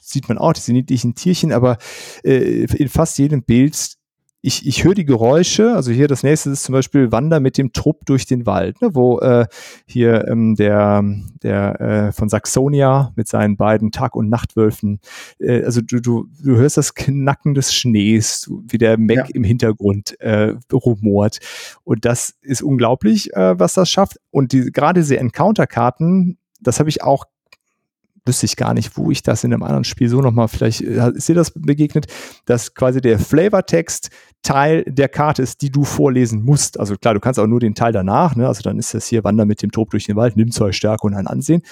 sieht 0.00 0.28
man 0.28 0.38
auch 0.38 0.52
diese 0.52 0.72
niedlichen 0.72 1.14
Tierchen, 1.14 1.52
aber 1.52 1.78
äh, 2.24 2.64
in 2.64 2.88
fast 2.88 3.18
jedem 3.18 3.42
Bild 3.42 4.00
ich, 4.42 4.66
ich 4.66 4.84
höre 4.84 4.94
die 4.94 5.04
Geräusche, 5.04 5.74
also 5.74 5.92
hier 5.92 6.08
das 6.08 6.22
nächste 6.22 6.50
ist 6.50 6.62
zum 6.62 6.72
Beispiel 6.72 7.12
Wander 7.12 7.40
mit 7.40 7.58
dem 7.58 7.72
Trupp 7.72 8.06
durch 8.06 8.24
den 8.24 8.46
Wald, 8.46 8.80
ne, 8.80 8.94
wo 8.94 9.18
äh, 9.20 9.46
hier 9.86 10.26
ähm, 10.28 10.54
der, 10.54 11.04
der 11.42 11.80
äh, 11.80 12.12
von 12.12 12.30
Saxonia 12.30 13.12
mit 13.16 13.28
seinen 13.28 13.56
beiden 13.56 13.92
Tag- 13.92 14.16
und 14.16 14.30
Nachtwölfen, 14.30 15.00
äh, 15.38 15.62
also 15.62 15.82
du, 15.82 16.00
du, 16.00 16.26
du 16.42 16.56
hörst 16.56 16.78
das 16.78 16.94
Knacken 16.94 17.54
des 17.54 17.74
Schnees, 17.74 18.50
wie 18.68 18.78
der 18.78 18.98
Mac 18.98 19.16
ja. 19.16 19.24
im 19.34 19.44
Hintergrund 19.44 20.18
äh, 20.20 20.54
rumort. 20.72 21.38
Und 21.84 22.06
das 22.06 22.34
ist 22.40 22.62
unglaublich, 22.62 23.34
äh, 23.34 23.58
was 23.58 23.74
das 23.74 23.90
schafft. 23.90 24.18
Und 24.30 24.52
die, 24.52 24.72
gerade 24.72 25.00
diese 25.00 25.18
Encounter-Karten, 25.18 26.38
das 26.60 26.78
habe 26.78 26.90
ich 26.90 27.02
auch 27.02 27.24
wüsste 28.26 28.46
ich 28.46 28.56
gar 28.56 28.74
nicht, 28.74 28.96
wo 28.96 29.10
ich 29.10 29.22
das 29.22 29.44
in 29.44 29.52
einem 29.52 29.62
anderen 29.62 29.84
Spiel 29.84 30.08
so 30.08 30.20
nochmal, 30.20 30.48
vielleicht 30.48 30.82
äh, 30.82 31.10
ist 31.12 31.28
dir 31.28 31.34
das 31.34 31.52
begegnet, 31.52 32.06
dass 32.44 32.74
quasi 32.74 33.00
der 33.00 33.18
Flavortext 33.18 34.10
Teil 34.42 34.84
der 34.86 35.08
Karte 35.08 35.42
ist, 35.42 35.62
die 35.62 35.70
du 35.70 35.84
vorlesen 35.84 36.44
musst. 36.44 36.78
Also 36.78 36.96
klar, 36.96 37.14
du 37.14 37.20
kannst 37.20 37.38
auch 37.38 37.46
nur 37.46 37.60
den 37.60 37.74
Teil 37.74 37.92
danach, 37.92 38.36
ne? 38.36 38.46
also 38.46 38.62
dann 38.62 38.78
ist 38.78 38.94
das 38.94 39.06
hier 39.06 39.24
Wander 39.24 39.44
mit 39.44 39.62
dem 39.62 39.70
Trupp 39.70 39.90
durch 39.90 40.06
den 40.06 40.16
Wald, 40.16 40.36
nimm 40.36 40.50
zwei 40.50 40.72
Stärke 40.72 41.06
und 41.06 41.14
ein 41.14 41.26
Ansehen. 41.26 41.62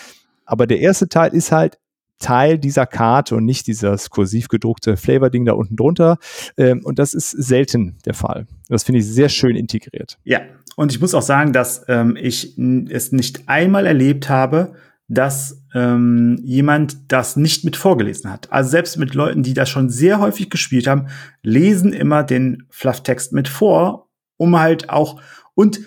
Aber 0.45 0.67
der 0.67 0.81
erste 0.81 1.09
Teil 1.09 1.35
ist 1.35 1.53
halt 1.53 1.79
Teil 2.19 2.59
dieser 2.59 2.87
Karte 2.87 3.37
und 3.37 3.45
nicht 3.45 3.67
dieses 3.67 4.11
kursiv 4.11 4.49
gedruckte 4.49 4.97
Flavor-Ding 4.97 5.45
da 5.45 5.53
unten 5.53 5.77
drunter. 5.77 6.19
Ähm, 6.57 6.81
und 6.85 6.99
das 6.99 7.15
ist 7.15 7.31
selten 7.31 7.99
der 8.05 8.15
Fall. 8.15 8.47
Das 8.69 8.85
finde 8.85 9.01
ich 9.01 9.07
sehr 9.07 9.29
schön 9.29 9.57
integriert. 9.57 10.19
Ja, 10.25 10.41
und 10.77 10.93
ich 10.93 11.01
muss 11.01 11.15
auch 11.15 11.23
sagen, 11.23 11.53
dass 11.53 11.85
ähm, 11.89 12.17
ich 12.17 12.59
es 12.59 13.13
nicht 13.13 13.49
einmal 13.49 13.87
erlebt 13.87 14.29
habe, 14.29 14.75
dass 15.09 15.65
ähm, 15.75 16.39
jemand 16.45 17.11
das 17.11 17.37
nicht 17.37 17.65
mit 17.65 17.77
vorgelesen 17.77 18.31
hat. 18.31 18.53
Also 18.53 18.71
selbst 18.71 18.99
mit 18.99 19.15
Leuten, 19.15 19.43
die 19.43 19.55
das 19.55 19.71
schon 19.71 19.89
sehr 19.89 20.21
häufig 20.21 20.51
gespielt 20.51 20.87
haben, 20.87 21.07
lesen 21.43 21.93
immer 21.93 22.23
den 22.23 22.65
Flufftext 22.69 23.33
mit 23.33 23.49
vor, 23.49 24.11
um 24.37 24.59
halt 24.59 24.91
auch 24.91 25.21
und 25.55 25.81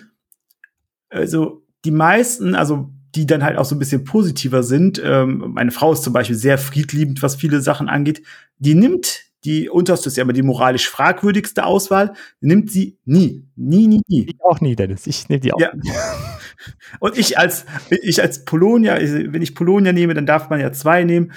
also 1.08 1.62
die 1.84 1.90
meisten, 1.90 2.54
also 2.54 2.90
die 3.14 3.26
dann 3.26 3.44
halt 3.44 3.58
auch 3.58 3.64
so 3.64 3.74
ein 3.74 3.78
bisschen 3.78 4.04
positiver 4.04 4.62
sind. 4.62 5.00
Ähm, 5.04 5.52
meine 5.54 5.70
Frau 5.70 5.92
ist 5.92 6.02
zum 6.02 6.12
Beispiel 6.12 6.36
sehr 6.36 6.58
friedliebend, 6.58 7.22
was 7.22 7.36
viele 7.36 7.60
Sachen 7.60 7.88
angeht. 7.88 8.22
Die 8.58 8.74
nimmt 8.74 9.32
die 9.44 9.68
unterste 9.68 10.08
ist 10.08 10.16
ja 10.16 10.22
immer 10.22 10.32
die 10.32 10.42
moralisch 10.42 10.88
fragwürdigste 10.88 11.64
Auswahl, 11.64 12.14
nimmt 12.40 12.70
sie 12.70 12.98
nie. 13.04 13.44
Nie, 13.56 13.88
nie, 13.88 14.00
nie. 14.06 14.26
Ich 14.28 14.40
auch 14.40 14.60
nie, 14.60 14.76
Dennis. 14.76 15.06
Ich 15.06 15.28
nehme 15.28 15.40
die 15.40 15.52
auch. 15.52 15.60
Ja. 15.60 15.72
Und 17.00 17.18
ich 17.18 17.38
als, 17.38 17.64
ich 17.90 18.22
als 18.22 18.44
Polonia, 18.44 18.96
wenn 19.00 19.42
ich 19.42 19.54
Polonia 19.54 19.92
nehme, 19.92 20.14
dann 20.14 20.26
darf 20.26 20.48
man 20.48 20.60
ja 20.60 20.72
zwei 20.72 21.02
nehmen. 21.02 21.32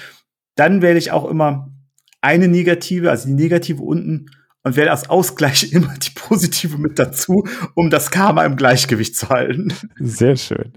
Dann 0.56 0.84
wähle 0.84 1.00
ich 1.00 1.12
auch 1.12 1.26
immer 1.26 1.74
eine 2.22 2.48
negative, 2.48 3.10
also 3.10 3.28
die 3.28 3.34
negative 3.34 3.82
unten 3.82 4.28
und 4.64 4.76
wähle 4.76 4.92
als 4.92 5.10
Ausgleich 5.10 5.72
immer 5.74 5.94
die 5.98 6.12
positive 6.14 6.78
mit 6.78 7.00
dazu, 7.00 7.46
um 7.74 7.90
das 7.90 8.12
Karma 8.12 8.46
im 8.46 8.56
Gleichgewicht 8.56 9.16
zu 9.16 9.30
halten. 9.30 9.74
Sehr 10.00 10.38
schön. 10.38 10.74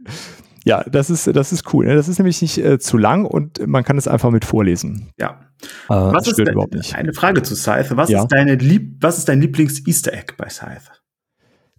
Ja, 0.69 0.85
das 0.85 1.09
ist, 1.09 1.27
das 1.27 1.51
ist 1.51 1.73
cool. 1.73 1.87
Ne? 1.87 1.95
Das 1.95 2.09
ist 2.09 2.19
nämlich 2.19 2.43
nicht 2.43 2.59
äh, 2.59 2.79
zu 2.79 2.99
lang 2.99 3.25
und 3.25 3.67
man 3.67 3.85
kann 3.85 3.97
es 3.97 4.07
einfach 4.07 4.31
mit 4.31 4.45
vorlesen. 4.45 5.09
Ja. 5.19 5.41
Äh, 5.89 5.95
was 5.95 6.29
ist 6.29 6.37
de- 6.37 6.51
überhaupt 6.51 6.75
nicht. 6.75 6.95
Eine 6.95 7.15
Frage 7.15 7.43
zu 7.43 7.57
Scythe. 7.57 7.97
Was 7.97 8.11
ja? 8.11 8.21
ist 8.21 8.29
deine 8.29 8.55
Lieb 8.55 8.99
was 9.01 9.17
ist 9.17 9.31
dein 9.31 9.41
Lieblings-Easter 9.41 10.13
Egg 10.13 10.35
bei 10.37 10.51
Scythe? 10.51 10.93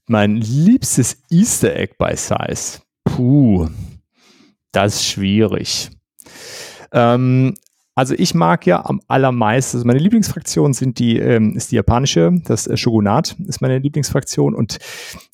Mein 0.07 0.37
liebstes 0.37 1.21
Easter 1.29 1.75
Egg 1.75 1.93
bei 1.99 2.15
Scythe. 2.15 2.81
Puh, 3.03 3.69
das 4.71 4.95
ist 4.95 5.05
schwierig. 5.05 5.91
Ähm, 6.91 7.53
Also 7.99 8.15
ich 8.17 8.33
mag 8.33 8.65
ja 8.65 8.85
am 8.85 9.01
allermeisten, 9.09 9.75
also 9.75 9.85
meine 9.85 9.99
Lieblingsfraktion 9.99 10.71
sind 10.71 10.99
die, 10.99 11.19
ähm, 11.19 11.57
ist 11.57 11.73
die 11.73 11.75
japanische, 11.75 12.31
das 12.45 12.65
äh, 12.65 12.77
Shogunat 12.77 13.35
ist 13.45 13.59
meine 13.59 13.77
Lieblingsfraktion 13.79 14.55
und 14.55 14.77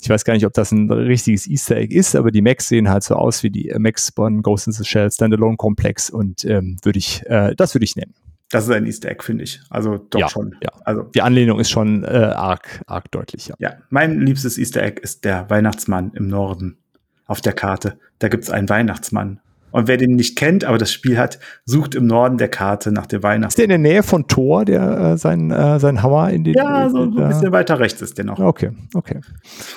ich 0.02 0.10
weiß 0.10 0.26
gar 0.26 0.34
nicht, 0.34 0.48
ob 0.48 0.54
das 0.54 0.72
ein 0.72 0.90
richtiges 0.92 1.46
Easter 1.46 1.76
Egg 1.76 1.96
ist, 1.96 2.16
aber 2.16 2.32
die 2.32 2.42
Mechs 2.42 2.68
sehen 2.68 2.90
halt 2.90 3.04
so 3.04 3.14
aus 3.18 3.44
wie 3.44 3.52
die 3.52 3.70
äh, 3.70 3.78
Mechs 3.78 4.12
von 4.16 4.42
Ghost 4.42 4.66
in 4.66 4.74
the 4.74 4.84
Shell 4.84 5.12
Standalone 5.12 5.58
Komplex 5.58 6.10
und 6.10 6.44
ähm, 6.46 6.78
würde 6.82 6.98
ich, 6.98 7.24
äh, 7.28 7.54
das 7.56 7.76
würde 7.76 7.84
ich 7.84 7.96
nennen. 7.96 8.16
Das 8.50 8.64
ist 8.64 8.72
ein 8.72 8.88
Easter 8.88 9.12
Egg, 9.12 9.24
finde 9.24 9.44
ich. 9.44 9.62
Also 9.70 10.00
doch 10.00 10.20
ja, 10.20 10.28
schon. 10.28 10.56
Ja. 10.64 10.72
Also 10.86 11.04
die 11.04 11.22
Anlehnung 11.22 11.60
ist 11.60 11.70
schon 11.70 12.04
äh, 12.04 12.08
arg, 12.08 12.82
arg 12.88 13.12
deutlich. 13.12 13.46
Ja. 13.46 13.56
ja, 13.60 13.74
mein 13.92 14.22
liebstes 14.22 14.58
Easter 14.58 14.82
Egg 14.82 15.00
ist 15.04 15.24
der 15.24 15.52
Weihnachtsmann 15.52 16.14
im 16.16 16.30
Norden 16.30 16.80
auf 17.28 17.42
der 17.42 17.54
Karte. 17.54 18.00
Da 18.18 18.28
gibt's 18.28 18.50
einen 18.50 18.68
Weihnachtsmann 18.70 19.40
und 19.76 19.90
wer 19.90 19.98
den 19.98 20.16
nicht 20.16 20.38
kennt, 20.38 20.64
aber 20.64 20.78
das 20.78 20.94
Spiel 20.94 21.18
hat, 21.18 21.38
sucht 21.66 21.96
im 21.96 22.08
Norden 22.08 22.38
der 22.38 22.48
Karte 22.48 22.94
nach 22.94 23.08
dem 23.08 23.22
Weihnachtsmann. 23.24 23.50
Ist 23.50 23.58
der 23.58 23.66
in 23.66 23.70
der 23.70 23.78
Nähe 23.78 24.04
von 24.04 24.26
Thor, 24.26 24.64
der 24.64 25.00
äh, 25.00 25.18
sein, 25.18 25.52
äh, 25.52 25.82
sein 25.82 26.02
Hammer 26.02 26.30
in 26.30 26.46
den. 26.46 26.54
Ja, 26.54 26.90
so, 26.90 27.12
so 27.12 27.20
ein 27.20 27.28
bisschen 27.28 27.52
weiter 27.52 27.78
rechts 27.78 28.02
ist 28.02 28.18
der 28.18 28.24
noch. 28.24 28.40
Okay, 28.40 28.72
okay. 28.94 29.20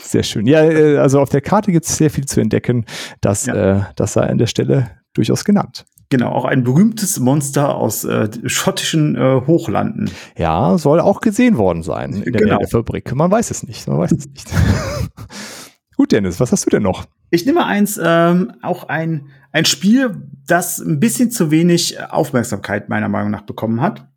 Sehr 0.03 0.23
schön. 0.23 0.47
Ja, 0.47 0.63
äh, 0.63 0.99
also 0.99 1.21
auf 1.21 1.31
der 1.31 1.41
Karte 1.41 1.73
gibt 1.73 1.85
es 1.85 1.97
sehr 1.97 2.11
viel 2.11 2.27
zu 2.27 2.41
entdecken. 2.41 2.87
Das, 3.21 3.47
ja. 3.47 3.79
äh, 3.79 3.81
das 3.97 4.13
sei 4.13 4.23
an 4.23 4.39
der 4.39 4.47
Stelle 4.47 4.89
durchaus 5.15 5.45
genannt. 5.45 5.85
Genau, 6.11 6.31
auch 6.31 6.45
ein 6.45 6.63
berühmtes 6.63 7.19
Monster 7.19 7.75
aus 7.75 8.05
äh, 8.05 8.29
schottischen 8.45 9.17
äh, 9.17 9.41
Hochlanden. 9.49 10.13
Ja, 10.37 10.79
soll 10.79 11.01
auch 11.01 11.21
gesehen 11.21 11.59
worden 11.59 11.83
sein 11.83 12.13
in 12.13 12.33
der, 12.33 12.43
genau. 12.43 12.59
der 12.59 12.69
Fabrik. 12.69 13.13
Man 13.17 13.33
weiß 13.33 13.51
es 13.51 13.65
nicht. 13.65 13.89
Man 13.89 13.99
weiß 13.99 14.13
es 14.13 14.29
nicht. 14.29 14.49
Gut, 15.97 16.13
Dennis, 16.13 16.39
was 16.39 16.53
hast 16.53 16.65
du 16.65 16.71
denn 16.71 16.85
noch? 16.85 17.07
Ich 17.31 17.45
nehme 17.45 17.67
eins, 17.67 18.01
ähm, 18.01 18.53
auch 18.63 18.85
ein, 18.85 19.27
ein 19.53 19.65
Spiel, 19.65 20.15
das 20.47 20.79
ein 20.79 21.01
bisschen 21.01 21.31
zu 21.31 21.51
wenig 21.51 22.01
Aufmerksamkeit 22.01 22.89
meiner 22.89 23.09
Meinung 23.09 23.31
nach 23.31 23.43
bekommen 23.43 23.81
hat. 23.81 24.09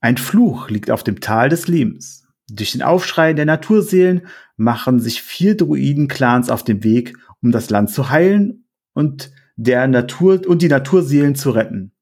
Ein 0.00 0.18
Fluch 0.18 0.70
liegt 0.70 0.90
auf 0.90 1.02
dem 1.02 1.20
Tal 1.20 1.48
des 1.48 1.68
Lebens. 1.68 2.26
Durch 2.48 2.72
den 2.72 2.82
Aufschrei 2.82 3.32
der 3.32 3.46
Naturseelen 3.46 4.26
machen 4.56 5.00
sich 5.00 5.22
vier 5.22 5.56
Druiden-Clans 5.56 6.48
auf 6.48 6.62
den 6.62 6.84
Weg, 6.84 7.16
um 7.42 7.50
das 7.50 7.70
Land 7.70 7.90
zu 7.90 8.10
heilen 8.10 8.66
und 8.92 9.32
der 9.56 9.86
Natur 9.88 10.42
und 10.46 10.62
die 10.62 10.68
Naturseelen 10.68 11.34
zu 11.34 11.50
retten. 11.50 11.92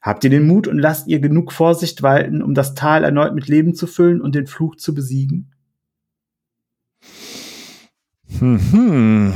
Habt 0.00 0.24
ihr 0.24 0.30
den 0.30 0.46
Mut 0.46 0.66
und 0.66 0.78
lasst 0.78 1.08
ihr 1.08 1.20
genug 1.20 1.52
Vorsicht 1.52 2.02
walten, 2.02 2.40
um 2.42 2.54
das 2.54 2.74
Tal 2.74 3.04
erneut 3.04 3.34
mit 3.34 3.48
Leben 3.48 3.74
zu 3.74 3.86
füllen 3.86 4.22
und 4.22 4.34
den 4.34 4.46
Fluch 4.46 4.76
zu 4.76 4.94
besiegen? 4.94 5.52
Hm. 8.38 9.32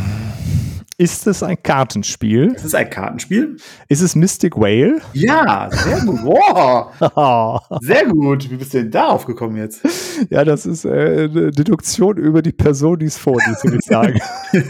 Ist 0.97 1.27
es 1.27 1.43
ein 1.43 1.61
Kartenspiel? 1.61 2.53
Es 2.55 2.65
ist 2.65 2.77
ein 2.77 2.89
Kartenspiel. 2.89 3.57
Ist 3.89 4.01
es 4.01 4.15
Mystic 4.15 4.57
Whale? 4.57 5.01
Ja, 5.13 5.69
sehr 5.73 6.01
gut. 6.03 6.21
Wow. 6.23 7.61
sehr 7.83 8.07
gut. 8.07 8.49
Wie 8.49 8.55
bist 8.55 8.75
du 8.75 8.79
denn 8.79 8.93
darauf 8.93 9.27
gekommen 9.27 9.57
jetzt? 9.57 9.83
Ja, 10.31 10.45
das 10.45 10.67
ist 10.67 10.85
äh, 10.85 11.29
eine 11.29 11.51
Deduktion 11.51 12.17
über 12.17 12.43
die 12.43 12.53
Person, 12.53 13.01
die 13.01 13.07
es 13.07 13.19
vorliest, 13.19 13.65
würde 13.65 13.79
ich 13.83 13.85
sagen. 13.85 14.21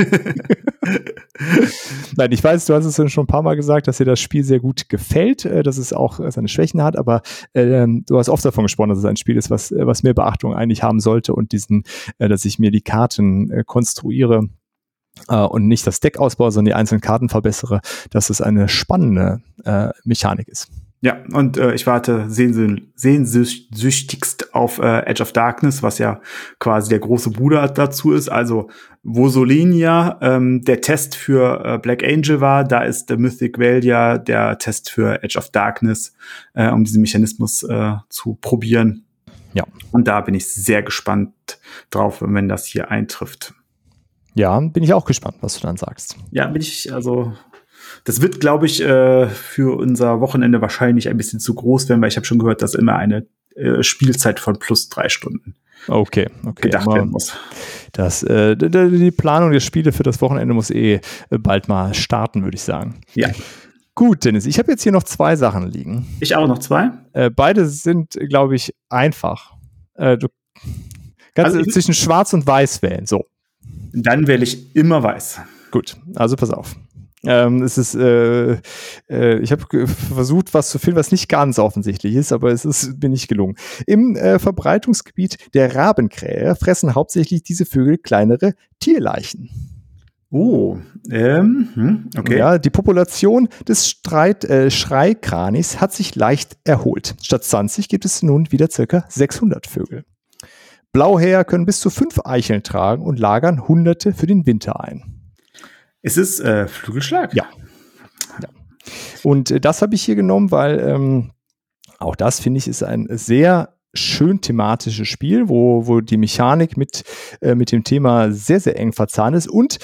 Nein, 2.17 2.33
ich 2.33 2.43
weiß, 2.43 2.65
du 2.67 2.75
hast 2.75 2.87
es 2.87 3.13
schon 3.13 3.25
ein 3.25 3.29
paar 3.29 3.43
Mal 3.43 3.57
gesagt, 3.57 3.87
dass 3.87 3.99
dir 3.99 4.07
das 4.07 4.21
Spiel 4.21 4.45
sehr 4.45 4.61
gut 4.61 4.89
gefällt, 4.89 5.45
äh, 5.45 5.63
dass 5.63 5.77
es 5.77 5.93
auch 5.93 6.21
seine 6.31 6.49
Schwächen 6.49 6.83
hat, 6.83 6.97
aber 6.97 7.21
äh, 7.53 7.87
du 7.87 8.17
hast 8.17 8.31
oft 8.31 8.45
davon 8.45 8.65
gesprochen, 8.65 8.89
dass 8.89 8.99
es 8.99 9.05
ein 9.05 9.17
Spiel 9.17 9.37
ist, 9.37 9.51
was, 9.51 9.75
was 9.77 10.03
mehr 10.03 10.15
Beachtung 10.15 10.55
eigentlich 10.55 10.83
haben 10.83 11.01
sollte 11.01 11.35
und 11.35 11.53
diesen, 11.53 11.85
äh, 12.19 12.29
dass 12.29 12.47
ich 12.47 12.59
mir 12.59 12.71
die 12.71 12.81
Karten 12.81 13.51
äh, 13.51 13.63
konstruiere 13.67 14.49
äh, 15.29 15.37
und 15.37 15.69
nicht 15.69 15.87
das 15.87 16.01
Deck 16.01 16.19
ausbaue, 16.19 16.51
sondern 16.51 16.71
die 16.71 16.75
einzelnen 16.75 17.01
Karten 17.01 17.29
verbessere, 17.29 17.81
dass 18.11 18.31
es 18.31 18.41
eine 18.41 18.69
spannende 18.69 19.41
äh, 19.65 19.91
Mechanik 20.05 20.49
ist. 20.49 20.69
Ja, 21.05 21.23
und 21.35 21.59
äh, 21.59 21.75
ich 21.75 21.87
warte 21.87 22.31
sehnsüchtigst 22.31 24.55
auf 24.55 24.79
äh, 24.79 25.01
Edge 25.01 25.23
of 25.23 25.33
Darkness, 25.33 25.83
was 25.83 25.99
ja 25.99 26.23
quasi 26.59 26.89
der 26.89 26.99
große 26.99 27.29
Bruder 27.29 27.69
dazu 27.69 28.15
ist. 28.15 28.31
Also 28.31 28.71
wo 29.03 29.29
Solenia 29.29 30.19
ähm, 30.23 30.63
der 30.63 30.81
Test 30.81 31.15
für 31.15 31.63
äh, 31.63 31.79
Black 31.79 32.03
Angel 32.03 32.41
war, 32.41 32.65
da 32.65 32.85
ist 32.85 33.11
der 33.11 33.19
Mythic 33.19 33.59
Veil 33.59 33.85
ja 33.85 34.17
der 34.17 34.57
Test 34.57 34.89
für 34.89 35.23
Edge 35.23 35.39
of 35.39 35.51
Darkness, 35.51 36.15
äh, 36.55 36.71
um 36.71 36.85
diesen 36.85 37.03
Mechanismus 37.03 37.65
äh, 37.65 37.97
zu 38.09 38.39
probieren. 38.41 39.05
Ja. 39.53 39.65
Und 39.93 40.09
da 40.09 40.23
bin 40.23 40.35
ich 40.35 40.49
sehr 40.49 40.83
gespannt 40.83 41.35
drauf, 41.91 42.23
wenn 42.25 42.49
das 42.49 42.65
hier 42.65 42.91
eintrifft. 42.91 43.53
Ja, 44.35 44.59
bin 44.61 44.83
ich 44.83 44.93
auch 44.93 45.05
gespannt, 45.05 45.37
was 45.41 45.55
du 45.55 45.67
dann 45.67 45.77
sagst. 45.77 46.17
Ja, 46.31 46.47
bin 46.47 46.61
ich, 46.61 46.93
also 46.93 47.33
das 48.05 48.21
wird, 48.21 48.41
glaube 48.41 48.67
ich, 48.67 48.83
äh, 48.83 49.29
für 49.29 49.79
unser 49.79 50.21
Wochenende 50.21 50.61
wahrscheinlich 50.61 51.09
ein 51.09 51.17
bisschen 51.17 51.41
zu 51.41 51.55
groß 51.55 51.89
werden, 51.89 52.03
weil 52.03 52.09
ich 52.09 52.17
habe 52.17 52.27
schon 52.27 52.39
gehört, 52.39 52.61
dass 52.61 52.75
immer 52.75 52.97
eine 52.97 53.27
äh, 53.55 53.83
Spielzeit 53.83 54.41
von 54.41 54.59
plus 54.59 54.89
drei 54.89 55.09
Stunden 55.09 55.55
okay, 55.89 56.29
okay. 56.45 56.63
gedacht 56.63 56.87
werden 56.89 57.11
muss. 57.11 57.37
Das, 57.93 58.23
äh, 58.25 58.57
die 58.57 59.11
Planung 59.13 59.53
der 59.53 59.61
Spiele 59.61 59.93
für 59.93 60.03
das 60.03 60.21
Wochenende 60.21 60.53
muss 60.53 60.71
eh 60.71 60.95
äh, 60.95 61.39
bald 61.39 61.69
mal 61.69 61.95
starten, 61.95 62.43
würde 62.43 62.57
ich 62.57 62.63
sagen. 62.63 63.01
Ja. 63.15 63.31
Gut, 63.95 64.25
Dennis, 64.25 64.45
ich 64.47 64.59
habe 64.59 64.73
jetzt 64.73 64.83
hier 64.83 64.91
noch 64.91 65.05
zwei 65.05 65.37
Sachen 65.37 65.71
liegen. 65.71 66.05
Ich 66.19 66.35
auch 66.35 66.49
noch 66.49 66.59
zwei. 66.59 66.91
Beide 67.37 67.67
sind, 67.67 68.19
glaube 68.29 68.57
ich, 68.57 68.75
einfach. 68.89 69.53
Du 69.97 70.27
kannst 71.37 71.57
also 71.57 71.63
zwischen 71.71 71.95
Schwarz 71.95 72.33
und 72.33 72.45
Weiß 72.45 72.83
wählen. 72.83 73.07
So. 73.07 73.27
Dann 73.95 74.27
wähle 74.27 74.45
ich 74.45 74.75
immer 74.75 75.03
Weiß. 75.03 75.41
Gut, 75.71 75.97
also 76.15 76.37
pass 76.37 76.51
auf. 76.51 76.77
Ähm, 77.27 77.63
es 77.63 77.79
ist, 77.79 77.95
äh, 77.95 78.59
äh, 79.09 79.39
ich 79.39 79.51
habe 79.51 79.87
versucht, 79.87 80.53
was 80.53 80.71
zu 80.71 80.79
finden, 80.79 80.99
was 80.99 81.11
nicht 81.11 81.29
ganz 81.29 81.59
offensichtlich 81.59 82.15
ist, 82.15 82.33
aber 82.33 82.53
es 82.53 82.65
ist 82.65 83.03
mir 83.03 83.09
nicht 83.09 83.29
gelungen. 83.29 83.57
Im 83.87 84.15
äh, 84.17 84.39
Verbreitungsgebiet 84.39 85.39
der 85.55 85.75
Rabenkrähe 85.75 86.55
fressen 86.55 86.95
hauptsächlich 86.95 87.43
diese 87.43 87.65
Vögel 87.65 87.99
kleinere 87.99 88.55
Tierleichen. 88.81 89.49
Oh, 90.31 90.79
ähm, 91.11 91.69
hm, 91.75 92.11
okay. 92.19 92.39
Ja, 92.39 92.59
die 92.59 92.71
Population 92.71 93.49
des 93.69 93.89
Streit, 93.89 94.45
äh, 94.45 94.71
Schreikranis 94.71 95.81
hat 95.81 95.93
sich 95.93 96.17
leicht 96.17 96.57
erholt. 96.65 97.15
Statt 97.23 97.45
20 97.45 97.89
gibt 97.89 98.05
es 98.05 98.23
nun 98.23 98.51
wieder 98.51 98.69
circa 98.69 99.05
600 99.09 99.67
Vögel. 99.67 100.05
Blauhäher 100.95 101.45
können 101.45 101.67
bis 101.67 101.81
zu 101.81 101.91
fünf 101.91 102.21
Eicheln 102.25 102.63
tragen 102.63 103.05
und 103.05 103.19
lagern 103.19 103.67
Hunderte 103.67 104.13
für 104.13 104.27
den 104.27 104.47
Winter 104.47 104.81
ein. 104.81 105.03
Ist 106.03 106.17
es 106.17 106.39
äh, 106.39 106.69
Flügelschlag? 106.69 107.35
Ja. 107.35 107.47
ja. 108.41 108.49
Und 109.25 109.51
äh, 109.51 109.61
das 109.61 109.83
habe 109.83 109.97
ich 109.97 110.05
hier 110.05 110.15
genommen, 110.15 110.53
weil 110.53 110.79
ähm, 110.79 111.33
auch 111.99 112.15
das 112.15 112.39
finde 112.39 112.59
ich 112.59 112.69
ist 112.69 112.85
ein 112.85 113.09
sehr 113.11 113.75
schön 113.93 114.41
thematisches 114.41 115.09
Spiel, 115.09 115.49
wo, 115.49 115.89
wo 115.89 116.01
die 116.01 116.17
Mechanik 116.17 116.77
mit, 116.77 117.03
äh, 117.41 117.57
mit 117.57 117.73
dem 117.73 117.83
Thema 117.83 118.31
sehr, 118.31 118.61
sehr 118.61 118.79
eng 118.79 118.93
verzahnt 118.93 119.37
ist. 119.37 119.49
Und 119.49 119.79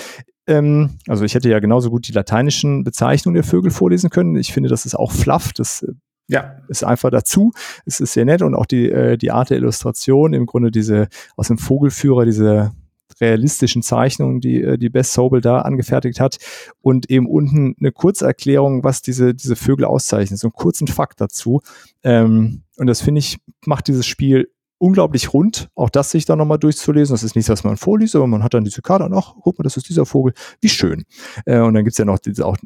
ähm, 0.46 0.98
also 1.08 1.24
ich 1.24 1.34
hätte 1.34 1.48
ja 1.48 1.58
genauso 1.58 1.90
gut 1.90 2.06
die 2.06 2.12
lateinischen 2.12 2.84
Bezeichnungen 2.84 3.34
der 3.34 3.44
Vögel 3.44 3.72
vorlesen 3.72 4.11
können. 4.11 4.36
Ich 4.36 4.52
finde, 4.52 4.68
das 4.68 4.86
ist 4.86 4.94
auch 4.94 5.11
fluff, 5.11 5.52
das 5.54 5.82
äh, 5.82 5.92
ja. 6.31 6.57
ist 6.68 6.85
einfach 6.85 7.11
dazu. 7.11 7.53
Es 7.85 8.01
ist 8.01 8.12
sehr 8.12 8.24
nett 8.24 8.43
und 8.43 8.55
auch 8.55 8.66
die, 8.66 8.91
äh, 8.91 9.16
die 9.16 9.31
Art 9.31 9.51
der 9.51 9.59
Illustration, 9.59 10.33
im 10.33 10.47
Grunde 10.47 10.70
diese 10.70 11.09
aus 11.37 11.49
dem 11.49 11.59
Vogelführer, 11.59 12.24
diese 12.24 12.72
realistischen 13.20 13.83
Zeichnungen, 13.83 14.41
die 14.41 14.62
äh, 14.62 14.78
die 14.78 14.89
Best 14.89 15.12
Sobel 15.12 15.41
da 15.41 15.61
angefertigt 15.61 16.20
hat 16.20 16.39
und 16.81 17.11
eben 17.11 17.26
unten 17.26 17.74
eine 17.78 17.93
Kurzerklärung, 17.93 18.85
was 18.85 19.03
diese, 19.03 19.35
diese 19.35 19.57
Vögel 19.57 19.85
auszeichnen, 19.85 20.39
so 20.39 20.49
einen 20.49 20.53
kurzen 20.53 20.87
Fakt 20.87 21.20
dazu. 21.20 21.61
Ähm, 22.03 22.62
und 22.76 22.87
das 22.87 23.03
finde 23.03 23.18
ich, 23.18 23.39
macht 23.66 23.89
dieses 23.89 24.07
Spiel 24.07 24.49
unglaublich 24.81 25.33
rund, 25.35 25.68
auch 25.74 25.91
das 25.91 26.11
sich 26.11 26.24
dann 26.24 26.39
nochmal 26.39 26.59
durchzulesen. 26.59 27.12
Das 27.12 27.22
ist 27.22 27.37
nichts, 27.37 27.51
was 27.51 27.64
man 27.64 27.76
vorliest, 27.76 28.16
aber 28.16 28.26
man 28.26 28.43
hat 28.43 28.55
dann 28.55 28.64
diese 28.64 28.81
Karte 28.81 29.05
und 29.05 29.12
ach, 29.12 29.35
guck 29.43 29.59
mal, 29.59 29.62
das 29.62 29.76
ist 29.76 29.89
dieser 29.89 30.07
Vogel, 30.07 30.33
wie 30.62 30.70
schön. 30.70 31.05
Äh, 31.45 31.61
und 31.61 31.74
dann 31.74 31.85
gibt's 31.85 31.99
ja 31.99 32.07
noch 32.07 32.18
diese 32.18 32.47
auch 32.47 32.57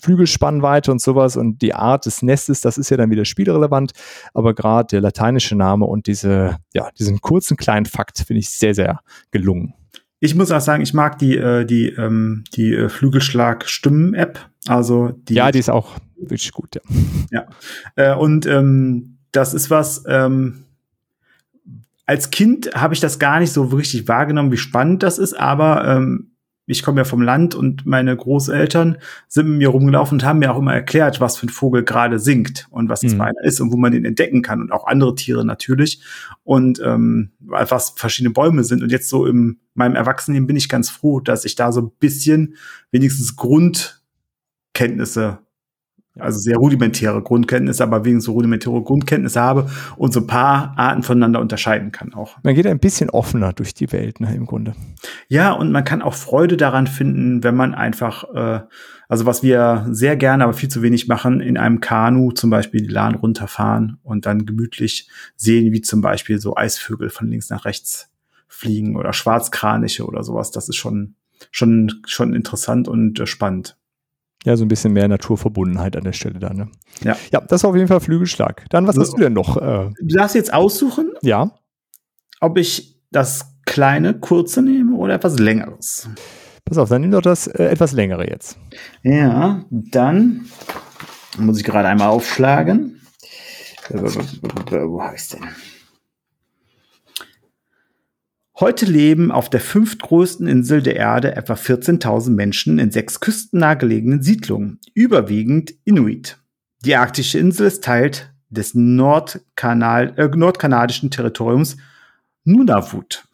Flügelspannweite 0.00 0.92
und 0.92 1.00
sowas 1.00 1.36
und 1.36 1.62
die 1.62 1.74
Art 1.74 2.04
des 2.04 2.22
Nestes, 2.22 2.60
das 2.60 2.76
ist 2.76 2.90
ja 2.90 2.98
dann 2.98 3.10
wieder 3.10 3.24
spielrelevant, 3.24 3.92
aber 4.34 4.54
gerade 4.54 4.88
der 4.88 5.00
lateinische 5.00 5.56
Name 5.56 5.86
und 5.86 6.06
diese, 6.06 6.58
ja, 6.74 6.90
diesen 6.98 7.20
kurzen 7.22 7.56
kleinen 7.56 7.86
Fakt 7.86 8.18
finde 8.18 8.40
ich 8.40 8.50
sehr, 8.50 8.74
sehr 8.74 9.00
gelungen. 9.30 9.72
Ich 10.20 10.34
muss 10.34 10.50
auch 10.50 10.60
sagen, 10.60 10.82
ich 10.82 10.92
mag 10.92 11.18
die, 11.18 11.36
äh, 11.36 11.64
die, 11.64 11.88
ähm, 11.88 12.44
die 12.54 12.74
äh, 12.74 12.88
Flügelschlag-Stimmen-App. 12.90 14.38
Also 14.66 15.12
die. 15.12 15.34
Ja, 15.34 15.50
die 15.50 15.60
ist 15.60 15.70
auch 15.70 15.96
wirklich 16.18 16.52
gut, 16.52 16.74
ja. 16.74 16.82
Ja. 17.30 17.46
Äh, 17.94 18.16
und 18.16 18.44
ähm, 18.44 19.18
das 19.32 19.54
ist 19.54 19.70
was, 19.70 20.04
ähm, 20.08 20.64
als 22.08 22.30
Kind 22.30 22.70
habe 22.74 22.94
ich 22.94 23.00
das 23.00 23.18
gar 23.18 23.38
nicht 23.38 23.52
so 23.52 23.64
richtig 23.64 24.08
wahrgenommen, 24.08 24.50
wie 24.50 24.56
spannend 24.56 25.02
das 25.02 25.18
ist, 25.18 25.38
aber 25.38 25.86
ähm, 25.86 26.30
ich 26.64 26.82
komme 26.82 27.02
ja 27.02 27.04
vom 27.04 27.20
Land 27.20 27.54
und 27.54 27.84
meine 27.84 28.16
Großeltern 28.16 28.96
sind 29.28 29.50
mit 29.50 29.58
mir 29.58 29.68
rumgelaufen 29.68 30.16
und 30.16 30.24
haben 30.24 30.38
mir 30.38 30.54
auch 30.54 30.58
immer 30.58 30.72
erklärt, 30.72 31.20
was 31.20 31.36
für 31.36 31.46
ein 31.46 31.50
Vogel 31.50 31.84
gerade 31.84 32.18
singt 32.18 32.66
und 32.70 32.88
was 32.88 33.00
das 33.00 33.12
mhm. 33.12 33.16
für 33.18 33.24
einer 33.24 33.42
ist 33.42 33.60
und 33.60 33.72
wo 33.72 33.76
man 33.76 33.92
den 33.92 34.06
entdecken 34.06 34.40
kann 34.40 34.62
und 34.62 34.72
auch 34.72 34.86
andere 34.86 35.16
Tiere 35.16 35.44
natürlich 35.44 36.02
und 36.44 36.80
ähm, 36.82 37.32
was 37.40 37.90
verschiedene 37.90 38.32
Bäume 38.32 38.64
sind. 38.64 38.82
Und 38.82 38.90
jetzt 38.90 39.10
so 39.10 39.26
in 39.26 39.58
meinem 39.74 39.94
Erwachsenenleben 39.94 40.46
bin 40.46 40.56
ich 40.56 40.70
ganz 40.70 40.88
froh, 40.88 41.20
dass 41.20 41.44
ich 41.44 41.56
da 41.56 41.72
so 41.72 41.82
ein 41.82 41.90
bisschen 42.00 42.54
wenigstens 42.90 43.36
Grundkenntnisse 43.36 45.40
Also 46.18 46.38
sehr 46.38 46.56
rudimentäre 46.56 47.22
Grundkenntnisse, 47.22 47.82
aber 47.82 48.04
wegen 48.04 48.20
so 48.20 48.32
rudimentäre 48.32 48.82
Grundkenntnisse 48.82 49.40
habe 49.40 49.70
und 49.96 50.12
so 50.12 50.20
ein 50.20 50.26
paar 50.26 50.74
Arten 50.76 51.02
voneinander 51.02 51.40
unterscheiden 51.40 51.92
kann 51.92 52.14
auch. 52.14 52.36
Man 52.42 52.54
geht 52.54 52.66
ein 52.66 52.78
bisschen 52.78 53.10
offener 53.10 53.52
durch 53.52 53.74
die 53.74 53.90
Welt, 53.92 54.20
ne, 54.20 54.34
im 54.34 54.46
Grunde. 54.46 54.74
Ja, 55.28 55.52
und 55.52 55.72
man 55.72 55.84
kann 55.84 56.02
auch 56.02 56.14
Freude 56.14 56.56
daran 56.56 56.86
finden, 56.86 57.44
wenn 57.44 57.54
man 57.54 57.74
einfach, 57.74 58.24
äh, 58.34 58.60
also 59.08 59.26
was 59.26 59.42
wir 59.42 59.86
sehr 59.90 60.16
gerne, 60.16 60.44
aber 60.44 60.52
viel 60.52 60.68
zu 60.68 60.82
wenig 60.82 61.08
machen, 61.08 61.40
in 61.40 61.56
einem 61.56 61.80
Kanu 61.80 62.32
zum 62.32 62.50
Beispiel 62.50 62.82
die 62.82 62.92
Lahn 62.92 63.14
runterfahren 63.14 63.98
und 64.02 64.26
dann 64.26 64.46
gemütlich 64.46 65.08
sehen, 65.36 65.72
wie 65.72 65.80
zum 65.80 66.00
Beispiel 66.00 66.38
so 66.40 66.56
Eisvögel 66.56 67.10
von 67.10 67.28
links 67.28 67.50
nach 67.50 67.64
rechts 67.64 68.10
fliegen 68.48 68.96
oder 68.96 69.12
Schwarzkraniche 69.12 70.04
oder 70.04 70.24
sowas. 70.24 70.50
Das 70.50 70.68
ist 70.68 70.76
schon, 70.76 71.14
schon, 71.50 72.02
schon 72.06 72.34
interessant 72.34 72.88
und 72.88 73.20
äh, 73.20 73.26
spannend. 73.26 73.76
Ja, 74.44 74.56
so 74.56 74.64
ein 74.64 74.68
bisschen 74.68 74.92
mehr 74.92 75.08
Naturverbundenheit 75.08 75.96
an 75.96 76.04
der 76.04 76.12
Stelle 76.12 76.38
da, 76.38 76.52
ne? 76.54 76.68
Ja. 77.02 77.16
Ja, 77.32 77.40
das 77.40 77.60
ist 77.62 77.64
auf 77.64 77.74
jeden 77.74 77.88
Fall 77.88 78.00
Flügelschlag. 78.00 78.64
Dann, 78.70 78.86
was 78.86 78.94
So. 78.94 79.02
hast 79.02 79.12
du 79.14 79.18
denn 79.18 79.32
noch? 79.32 79.56
Äh, 79.56 79.90
Du 80.00 80.14
darfst 80.16 80.34
jetzt 80.36 80.52
aussuchen, 80.54 81.12
ja, 81.22 81.50
ob 82.40 82.56
ich 82.56 83.00
das 83.10 83.54
kleine, 83.66 84.14
kurze 84.14 84.62
nehme 84.62 84.96
oder 84.96 85.14
etwas 85.14 85.38
längeres. 85.38 86.08
pass 86.64 86.78
auf, 86.78 86.88
dann 86.88 87.00
nimm 87.02 87.10
doch 87.10 87.20
das 87.22 87.46
äh, 87.48 87.64
etwas 87.64 87.92
längere 87.92 88.28
jetzt. 88.28 88.58
Ja, 89.02 89.64
dann 89.70 90.46
muss 91.38 91.58
ich 91.58 91.64
gerade 91.64 91.88
einmal 91.88 92.08
aufschlagen. 92.08 93.00
Wo 93.90 95.02
habe 95.02 95.16
ich 95.16 95.28
denn? 95.28 95.48
Heute 98.60 98.86
leben 98.86 99.30
auf 99.30 99.48
der 99.48 99.60
fünftgrößten 99.60 100.48
Insel 100.48 100.82
der 100.82 100.96
Erde 100.96 101.36
etwa 101.36 101.54
14.000 101.54 102.30
Menschen 102.30 102.80
in 102.80 102.90
sechs 102.90 103.20
küstennah 103.20 103.74
gelegenen 103.74 104.20
Siedlungen, 104.20 104.80
überwiegend 104.94 105.74
Inuit. 105.84 106.38
Die 106.84 106.96
arktische 106.96 107.38
Insel 107.38 107.68
ist 107.68 107.84
Teil 107.84 108.10
des 108.50 108.74
Nordkanal, 108.74 110.12
äh, 110.16 110.26
nordkanadischen 110.26 111.12
Territoriums 111.12 111.76
Nunavut 112.42 113.28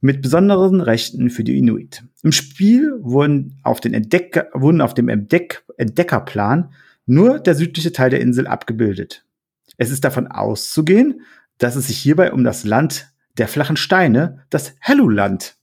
mit 0.00 0.22
besonderen 0.22 0.80
Rechten 0.80 1.28
für 1.28 1.44
die 1.44 1.58
Inuit. 1.58 2.02
Im 2.22 2.32
Spiel 2.32 2.94
wurden 3.02 3.58
auf, 3.62 3.80
den 3.80 3.92
Entdecker, 3.92 4.48
wurden 4.54 4.80
auf 4.80 4.94
dem 4.94 5.10
Entdeck, 5.10 5.64
Entdeckerplan 5.76 6.72
nur 7.04 7.40
der 7.40 7.54
südliche 7.54 7.92
Teil 7.92 8.08
der 8.08 8.22
Insel 8.22 8.46
abgebildet. 8.46 9.22
Es 9.76 9.90
ist 9.90 10.02
davon 10.02 10.28
auszugehen, 10.28 11.20
dass 11.58 11.76
es 11.76 11.88
sich 11.88 11.98
hierbei 11.98 12.32
um 12.32 12.42
das 12.42 12.64
Land 12.64 13.10
der 13.40 13.48
flachen 13.48 13.78
Steine, 13.78 14.44
das 14.50 14.74
Helluland, 14.80 15.56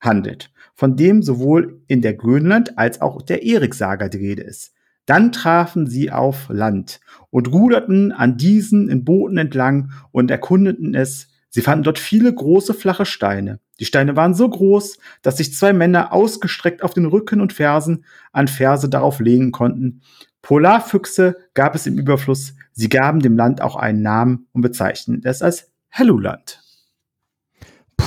handelt, 0.00 0.52
von 0.76 0.96
dem 0.96 1.20
sowohl 1.20 1.82
in 1.88 2.00
der 2.00 2.14
Grönland 2.14 2.78
als 2.78 3.00
auch 3.00 3.22
der 3.22 3.42
Erik-Saga 3.42 4.08
die 4.08 4.18
Rede 4.18 4.42
ist. 4.42 4.72
Dann 5.04 5.32
trafen 5.32 5.88
sie 5.88 6.12
auf 6.12 6.46
Land 6.48 7.00
und 7.30 7.50
ruderten 7.50 8.12
an 8.12 8.36
diesen 8.36 8.88
in 8.88 9.04
Booten 9.04 9.36
entlang 9.36 9.90
und 10.12 10.30
erkundeten 10.30 10.94
es. 10.94 11.26
Sie 11.48 11.60
fanden 11.60 11.82
dort 11.82 11.98
viele 11.98 12.32
große 12.32 12.72
flache 12.72 13.04
Steine. 13.04 13.58
Die 13.80 13.84
Steine 13.84 14.14
waren 14.14 14.34
so 14.34 14.48
groß, 14.48 14.98
dass 15.22 15.38
sich 15.38 15.52
zwei 15.52 15.72
Männer 15.72 16.12
ausgestreckt 16.12 16.84
auf 16.84 16.94
den 16.94 17.06
Rücken 17.06 17.40
und 17.40 17.52
Fersen 17.52 18.04
an 18.30 18.46
Ferse 18.46 18.88
darauf 18.88 19.18
legen 19.18 19.50
konnten. 19.50 20.02
Polarfüchse 20.42 21.36
gab 21.54 21.74
es 21.74 21.88
im 21.88 21.98
Überfluss. 21.98 22.54
Sie 22.70 22.88
gaben 22.88 23.18
dem 23.18 23.36
Land 23.36 23.60
auch 23.60 23.74
einen 23.74 24.02
Namen 24.02 24.46
und 24.52 24.62
bezeichneten 24.62 25.24
es 25.24 25.42
als 25.42 25.72
Helluland. 25.88 26.62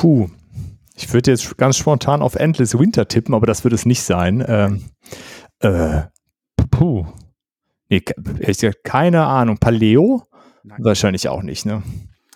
Puh. 0.02 0.30
Ich 0.96 1.14
würde 1.14 1.30
jetzt 1.30 1.58
ganz 1.58 1.78
spontan 1.78 2.24
auf 2.24 2.34
Endless 2.34 2.78
Winter 2.78 3.08
tippen, 3.08 3.36
aber 3.36 3.46
das 3.46 3.64
wird 3.64 3.72
es 3.76 3.86
nicht 3.86 4.02
sein. 4.02 4.44
Ähm, 4.48 4.82
äh, 5.60 6.02
puh. 6.72 7.06
Nee, 7.88 8.00
gesagt, 8.40 8.84
keine 8.84 9.28
Ahnung. 9.28 9.60
Paleo? 9.60 10.24
Nein. 10.64 10.84
Wahrscheinlich 10.84 11.30
auch 11.30 11.44
nicht, 11.44 11.68
ne? 11.68 11.84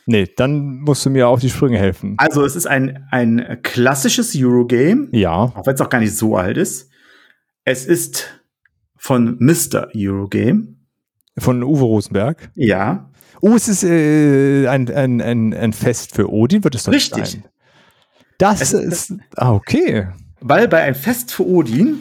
Nee, 0.05 0.27
dann 0.37 0.81
musst 0.81 1.07
du 1.07 1.09
mir 1.09 1.27
auf 1.27 1.39
die 1.39 1.49
Sprünge 1.49 1.79
helfen. 1.79 2.13
Also 2.19 2.45
es 2.45 2.55
ist 2.55 2.67
ein, 2.67 3.07
ein 3.09 3.59
klassisches 3.63 4.35
Eurogame, 4.35 5.07
Ja. 5.11 5.33
auch 5.35 5.65
wenn 5.65 5.73
es 5.73 5.81
auch 5.81 5.89
gar 5.89 6.01
nicht 6.01 6.15
so 6.15 6.37
alt 6.37 6.57
ist. 6.57 6.91
Es 7.63 7.87
ist 7.87 8.43
von 8.95 9.37
Mr. 9.39 9.87
Eurogame. 9.95 10.75
Von 11.35 11.63
Uwe 11.63 11.81
Rosenberg. 11.83 12.51
Ja, 12.53 13.09
Oh, 13.41 13.53
es 13.55 13.67
ist 13.67 13.83
äh, 13.83 14.67
ein, 14.67 14.89
ein, 14.89 15.21
ein, 15.21 15.53
ein 15.53 15.73
Fest 15.73 16.15
für 16.15 16.31
Odin, 16.31 16.63
wird 16.63 16.73
es 16.73 16.83
doch 16.83 16.91
nicht 16.91 17.15
Richtig. 17.15 17.41
sein. 17.43 17.45
Das 18.37 18.61
Es 18.61 18.73
ist. 18.73 19.13
Ah, 19.35 19.53
okay. 19.53 20.07
weil 20.41 20.67
bei 20.67 20.81
ein 20.83 20.95
Fest 20.95 21.31
für 21.33 21.45
Odin 21.47 21.99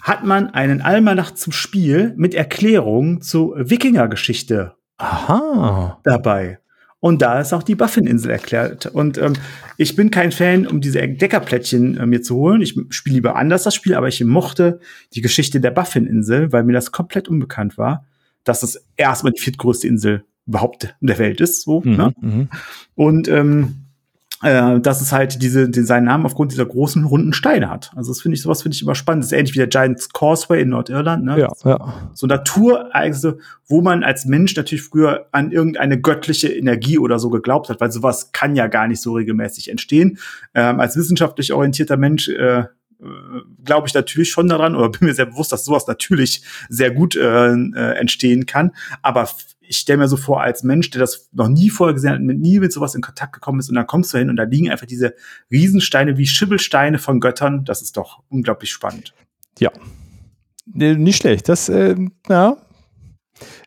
hat 0.00 0.24
man 0.24 0.50
einen 0.50 0.80
Almanach 0.80 1.32
zum 1.34 1.52
Spiel 1.52 2.14
mit 2.16 2.34
Erklärungen 2.34 3.20
zur 3.20 3.68
Wikingergeschichte 3.70 4.74
Aha. 4.98 6.00
dabei. 6.04 6.58
Und 7.00 7.20
da 7.20 7.38
ist 7.38 7.52
auch 7.52 7.62
die 7.62 7.74
Buffin-Insel 7.74 8.30
erklärt. 8.30 8.86
Und 8.86 9.18
ähm, 9.18 9.34
ich 9.76 9.94
bin 9.94 10.10
kein 10.10 10.32
Fan, 10.32 10.66
um 10.66 10.80
diese 10.80 11.02
Entdeckerplättchen 11.02 11.98
äh, 11.98 12.06
mir 12.06 12.22
zu 12.22 12.36
holen. 12.36 12.62
Ich 12.62 12.74
spiele 12.88 13.16
lieber 13.16 13.36
anders 13.36 13.64
das 13.64 13.74
Spiel, 13.74 13.94
aber 13.94 14.08
ich 14.08 14.24
mochte 14.24 14.80
die 15.12 15.20
Geschichte 15.20 15.60
der 15.60 15.70
Buffin-Insel, 15.70 16.50
weil 16.52 16.64
mir 16.64 16.72
das 16.72 16.92
komplett 16.92 17.28
unbekannt 17.28 17.76
war, 17.76 18.06
dass 18.42 18.62
es 18.62 18.86
erstmal 18.96 19.34
die 19.34 19.40
viertgrößte 19.42 19.86
Insel 19.86 20.24
überhaupt 20.46 20.96
in 21.02 21.06
der 21.08 21.18
Welt 21.18 21.42
ist. 21.42 21.62
So, 21.62 21.82
Mhm, 21.84 21.96
ne? 21.96 22.12
mhm. 22.22 22.48
Und 22.94 23.28
ähm, 23.28 23.83
äh, 24.44 24.78
dass 24.78 25.00
es 25.00 25.10
halt 25.10 25.42
diese, 25.42 25.70
die, 25.70 25.82
seinen 25.82 26.04
Namen 26.04 26.26
aufgrund 26.26 26.52
dieser 26.52 26.66
großen 26.66 27.04
runden 27.04 27.32
Steine 27.32 27.70
hat. 27.70 27.90
Also 27.96 28.12
das 28.12 28.20
finde 28.20 28.36
ich, 28.36 28.42
sowas 28.42 28.62
finde 28.62 28.76
ich 28.76 28.82
immer 28.82 28.94
spannend. 28.94 29.24
Das 29.24 29.32
ist 29.32 29.38
ähnlich 29.38 29.54
wie 29.54 29.58
der 29.58 29.68
Giant's 29.68 30.10
Causeway 30.10 30.60
in 30.60 30.68
Nordirland, 30.68 31.24
ne? 31.24 31.40
Ja, 31.40 31.52
ja. 31.64 32.10
so 32.12 32.26
Naturereignisse, 32.26 33.38
wo 33.66 33.80
man 33.80 34.04
als 34.04 34.26
Mensch 34.26 34.54
natürlich 34.54 34.84
früher 34.84 35.26
an 35.32 35.50
irgendeine 35.50 35.98
göttliche 35.98 36.48
Energie 36.48 36.98
oder 36.98 37.18
so 37.18 37.30
geglaubt 37.30 37.70
hat, 37.70 37.80
weil 37.80 37.90
sowas 37.90 38.32
kann 38.32 38.54
ja 38.54 38.66
gar 38.66 38.86
nicht 38.86 39.00
so 39.00 39.14
regelmäßig 39.14 39.70
entstehen. 39.70 40.18
Ähm, 40.54 40.78
als 40.78 40.96
wissenschaftlich 40.96 41.52
orientierter 41.54 41.96
Mensch 41.96 42.28
äh, 42.28 42.64
glaube 43.64 43.88
ich 43.88 43.94
natürlich 43.94 44.30
schon 44.30 44.48
daran 44.48 44.76
oder 44.76 44.90
bin 44.90 45.08
mir 45.08 45.14
sehr 45.14 45.26
bewusst, 45.26 45.52
dass 45.52 45.64
sowas 45.64 45.86
natürlich 45.86 46.42
sehr 46.68 46.90
gut 46.90 47.16
äh, 47.16 47.52
äh, 47.52 47.98
entstehen 47.98 48.46
kann. 48.46 48.72
Aber 49.02 49.28
ich 49.66 49.78
stelle 49.78 49.98
mir 49.98 50.08
so 50.08 50.16
vor, 50.16 50.42
als 50.42 50.62
Mensch, 50.62 50.90
der 50.90 51.00
das 51.00 51.28
noch 51.32 51.48
nie 51.48 51.70
vorher 51.70 51.94
gesehen 51.94 52.12
hat, 52.12 52.20
mit, 52.20 52.38
nie 52.38 52.58
mit 52.58 52.72
sowas 52.72 52.94
in 52.94 53.02
Kontakt 53.02 53.32
gekommen 53.32 53.60
ist 53.60 53.68
und 53.68 53.74
dann 53.74 53.86
kommst 53.86 54.12
du 54.12 54.18
hin 54.18 54.30
und 54.30 54.36
da 54.36 54.44
liegen 54.44 54.70
einfach 54.70 54.86
diese 54.86 55.14
Riesensteine 55.50 56.16
wie 56.18 56.26
Schibbelsteine 56.26 56.98
von 56.98 57.20
Göttern. 57.20 57.64
Das 57.64 57.82
ist 57.82 57.96
doch 57.96 58.22
unglaublich 58.28 58.70
spannend. 58.70 59.14
Ja. 59.58 59.70
Nicht 60.66 61.18
schlecht. 61.18 61.48
Das, 61.48 61.68
äh, 61.68 61.96
ja. 62.28 62.56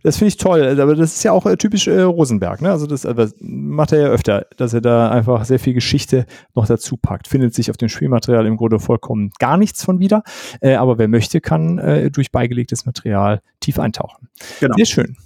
Das 0.02 0.18
finde 0.18 0.30
ich 0.30 0.38
toll. 0.38 0.80
Aber 0.80 0.96
das 0.96 1.16
ist 1.16 1.24
ja 1.24 1.32
auch 1.32 1.46
äh, 1.46 1.58
typisch 1.58 1.88
äh, 1.88 2.02
Rosenberg. 2.02 2.62
Ne? 2.62 2.72
Also 2.72 2.88
das 2.88 3.06
aber 3.06 3.30
macht 3.40 3.92
er 3.92 4.00
ja 4.00 4.08
öfter, 4.08 4.48
dass 4.56 4.74
er 4.74 4.82
da 4.82 5.12
einfach 5.12 5.44
sehr 5.46 5.60
viel 5.60 5.74
Geschichte 5.74 6.26
noch 6.56 6.66
dazu 6.66 6.98
packt. 6.98 7.28
Findet 7.28 7.54
sich 7.54 7.70
auf 7.70 7.78
dem 7.78 7.90
Spielmaterial 7.90 8.46
im 8.46 8.58
Grunde 8.58 8.80
vollkommen 8.80 9.32
gar 9.40 9.58
nichts 9.58 9.84
von 9.84 10.00
wieder. 10.00 10.24
Äh, 10.62 10.76
aber 10.76 10.98
wer 10.98 11.08
möchte, 11.08 11.42
kann 11.42 11.78
äh, 11.80 12.10
durch 12.10 12.32
beigelegtes 12.32 12.86
Material 12.86 13.42
tief 13.60 13.80
eintauchen. 13.80 14.30
Genau. 14.60 14.76
Sehr 14.76 14.86
schön. 14.86 15.18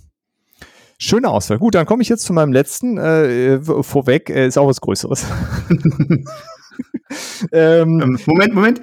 Schöne 1.04 1.30
Auswahl. 1.30 1.58
Gut, 1.58 1.74
dann 1.74 1.88
komme 1.88 2.04
ich 2.04 2.10
jetzt 2.10 2.24
zu 2.26 2.32
meinem 2.32 2.54
letzten. 2.54 2.98
Äh, 3.00 3.60
v- 3.62 3.82
vorweg 3.82 4.30
äh, 4.30 4.46
ist 4.46 4.58
auch 4.58 4.68
was 4.68 4.80
Größeres. 4.82 5.26
ähm, 7.52 8.00
Ähm, 8.02 8.20
Moment, 8.28 8.54
Moment. 8.54 8.82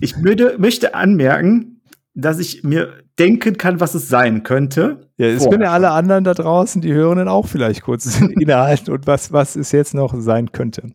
Ich 0.00 0.22
würde, 0.22 0.56
möchte 0.58 0.94
anmerken, 0.94 1.80
dass 2.14 2.38
ich 2.40 2.64
mir 2.64 2.92
denken 3.18 3.56
kann, 3.58 3.78
was 3.78 3.94
es 3.94 4.08
sein 4.08 4.42
könnte. 4.42 5.08
Ja, 5.18 5.28
es 5.28 5.48
können 5.48 5.62
ja 5.62 5.70
alle 5.72 5.90
anderen 5.90 6.24
da 6.24 6.34
draußen, 6.34 6.82
die 6.82 6.92
Hörenden 6.92 7.28
auch 7.28 7.46
vielleicht 7.46 7.82
kurz 7.82 8.20
innehalten 8.40 8.90
und 8.92 9.06
was, 9.06 9.32
was 9.32 9.54
es 9.54 9.70
jetzt 9.70 9.94
noch 9.94 10.14
sein 10.18 10.50
könnte. 10.50 10.90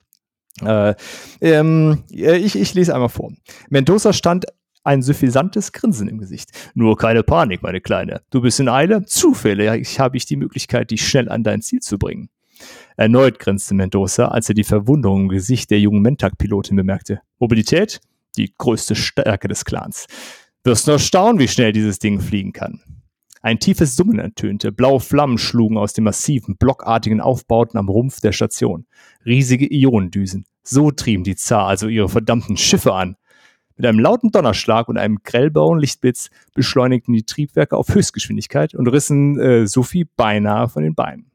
Äh, 0.66 0.96
ähm, 1.40 2.04
ich, 2.10 2.56
ich 2.60 2.74
lese 2.74 2.94
einmal 2.94 3.10
vor. 3.10 3.32
Mendoza 3.70 4.12
stand 4.12 4.46
ein 4.88 5.02
suffisantes 5.02 5.74
Grinsen 5.74 6.08
im 6.08 6.18
Gesicht. 6.18 6.50
Nur 6.74 6.98
keine 6.98 7.22
Panik, 7.22 7.62
meine 7.62 7.82
Kleine. 7.82 8.22
Du 8.32 8.42
bist 8.42 8.60
in 8.60 8.70
Eile? 8.70 9.06
Zufällig 9.06 10.00
habe 10.00 10.18
ich 10.18 10.26
die 10.26 10.38
Möglichkeit, 10.38 10.92
dich 10.92 11.08
schnell 11.08 11.30
an 11.30 11.44
dein 11.44 11.62
Ziel 11.62 11.82
zu 11.82 12.00
bringen. 12.00 12.30
Erneut 12.96 13.38
grinste 13.38 13.76
Mendoza, 13.76 14.30
als 14.30 14.50
er 14.50 14.56
die 14.56 14.64
Verwunderung 14.64 15.24
im 15.24 15.30
Gesicht 15.30 15.70
der 15.70 15.80
jungen 15.80 16.02
Mentag-Pilotin 16.02 16.76
bemerkte. 16.76 17.22
Mobilität? 17.38 18.00
Die 18.38 18.54
größte 18.58 18.96
Stärke 18.96 19.48
des 19.48 19.66
Clans. 19.66 20.08
Wirst 20.64 20.88
nur 20.88 21.00
staunen, 21.00 21.40
wie 21.40 21.48
schnell 21.48 21.74
dieses 21.74 22.00
Ding 22.00 22.20
fliegen 22.20 22.54
kann. 22.54 22.82
Ein 23.42 23.60
tiefes 23.60 23.96
Summen 23.96 24.20
ertönte, 24.20 24.72
blaue 24.72 25.00
Flammen 25.00 25.38
schlugen 25.38 25.78
aus 25.78 25.94
den 25.94 26.06
massiven, 26.06 26.58
blockartigen 26.58 27.22
Aufbauten 27.22 27.78
am 27.78 27.90
Rumpf 27.90 28.20
der 28.22 28.32
Station. 28.32 28.88
Riesige 29.26 29.68
Ionendüsen. 29.72 30.46
So 30.64 30.92
trieben 30.92 31.24
die 31.24 31.36
Zar 31.36 31.68
also 31.68 31.88
ihre 31.88 32.10
verdammten 32.10 32.58
Schiffe 32.58 32.94
an. 32.94 33.16
Mit 33.78 33.86
einem 33.86 34.00
lauten 34.00 34.32
Donnerschlag 34.32 34.88
und 34.90 34.98
einem 34.98 35.20
grellblauen 35.24 35.80
Lichtblitz 35.80 36.30
beschleunigten 36.56 37.14
die 37.14 37.24
Triebwerke 37.24 37.78
auf 37.78 37.94
Höchstgeschwindigkeit 37.94 38.74
und 38.74 38.88
rissen 38.88 39.40
äh, 39.40 39.68
Sophie 39.68 40.06
beinahe 40.18 40.68
von 40.68 40.84
den 40.84 40.96
Beinen. 40.96 41.32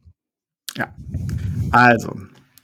Also, 1.70 2.16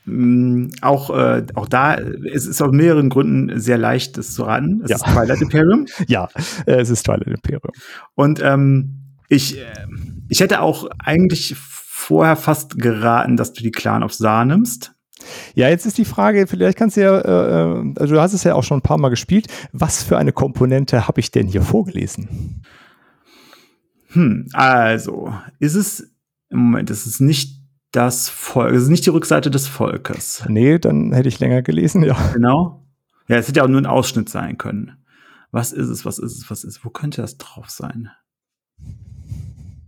mh, 0.05 0.71
auch, 0.83 1.11
äh, 1.11 1.45
auch 1.55 1.69
da, 1.69 1.95
es 1.97 2.47
ist 2.47 2.61
aus 2.61 2.73
mehreren 2.73 3.09
Gründen 3.09 3.59
sehr 3.61 3.79
leicht, 3.79 4.17
das 4.19 4.35
zu 4.35 4.43
raten. 4.43 4.81
Es 4.85 4.91
Ja. 4.91 4.97
ist 4.97 5.05
Twilight 5.07 5.41
Imperium. 5.41 5.87
Ja, 6.09 6.29
äh, 6.67 6.77
es 6.81 6.91
ist 6.91 7.05
Twilight 7.05 7.27
Imperium. 7.29 7.73
Und 8.15 8.41
ähm, 8.43 8.95
ich, 9.29 9.59
äh, 9.59 9.63
ich 10.29 10.41
hätte 10.41 10.61
auch 10.61 10.89
eigentlich 10.99 11.55
vorher 11.57 12.37
fast 12.37 12.79
geraten, 12.79 13.37
dass 13.37 13.53
du 13.53 13.63
die 13.63 13.71
Clan 13.71 14.03
of 14.03 14.13
Saar 14.15 14.45
nimmst. 14.45 14.93
Ja, 15.55 15.69
jetzt 15.69 15.87
ist 15.87 15.99
die 15.99 16.05
Frage, 16.05 16.47
vielleicht 16.47 16.79
kannst 16.79 16.97
du 16.97 17.03
ja, 17.03 17.19
äh, 17.19 17.81
äh, 17.81 17.95
also 17.97 18.15
du 18.15 18.21
hast 18.21 18.33
es 18.33 18.45
ja 18.45 18.55
auch 18.55 18.65
schon 18.65 18.79
ein 18.79 18.83
paar 18.83 18.99
Mal 18.99 19.09
gespielt. 19.09 19.47
Was 19.73 20.03
für 20.03 20.19
eine 20.19 20.33
Komponente 20.33 21.09
habe 21.09 21.21
ich 21.21 21.31
denn 21.31 21.47
hier 21.47 21.63
vorgelesen? 21.63 22.63
Hm, 24.11 24.49
also, 24.53 25.33
ist 25.59 25.75
es, 25.75 26.11
im 26.51 26.59
Moment, 26.59 26.91
es 26.91 27.07
ist 27.07 27.21
nicht 27.21 27.59
das 27.93 28.29
Volk, 28.29 28.75
es 28.75 28.85
ist 28.85 28.89
nicht 28.89 29.07
die 29.07 29.11
Rückseite 29.11 29.51
des 29.51 29.67
Volkes. 29.67 30.45
Nee, 30.49 30.79
dann 30.79 31.13
hätte 31.13 31.29
ich 31.29 31.41
länger 31.41 31.63
gelesen, 31.63 32.03
ja. 32.05 32.17
Genau. 32.33 32.85
Ja, 33.29 33.37
es 33.37 33.49
hätte 33.49 33.59
ja 33.59 33.65
auch 33.65 33.69
nur 33.69 33.81
ein 33.81 33.87
Ausschnitt 33.87 34.29
sein 34.29 34.57
können. 34.57 34.97
Was 35.51 35.73
ist 35.73 35.89
es, 35.89 36.05
was 36.05 36.19
ist 36.19 36.37
es, 36.37 36.51
was 36.51 36.65
ist 36.65 36.79
es? 36.79 36.85
Wo 36.85 36.91
könnte 36.91 37.23
das 37.23 37.39
drauf 37.39 37.71
sein? 37.71 38.11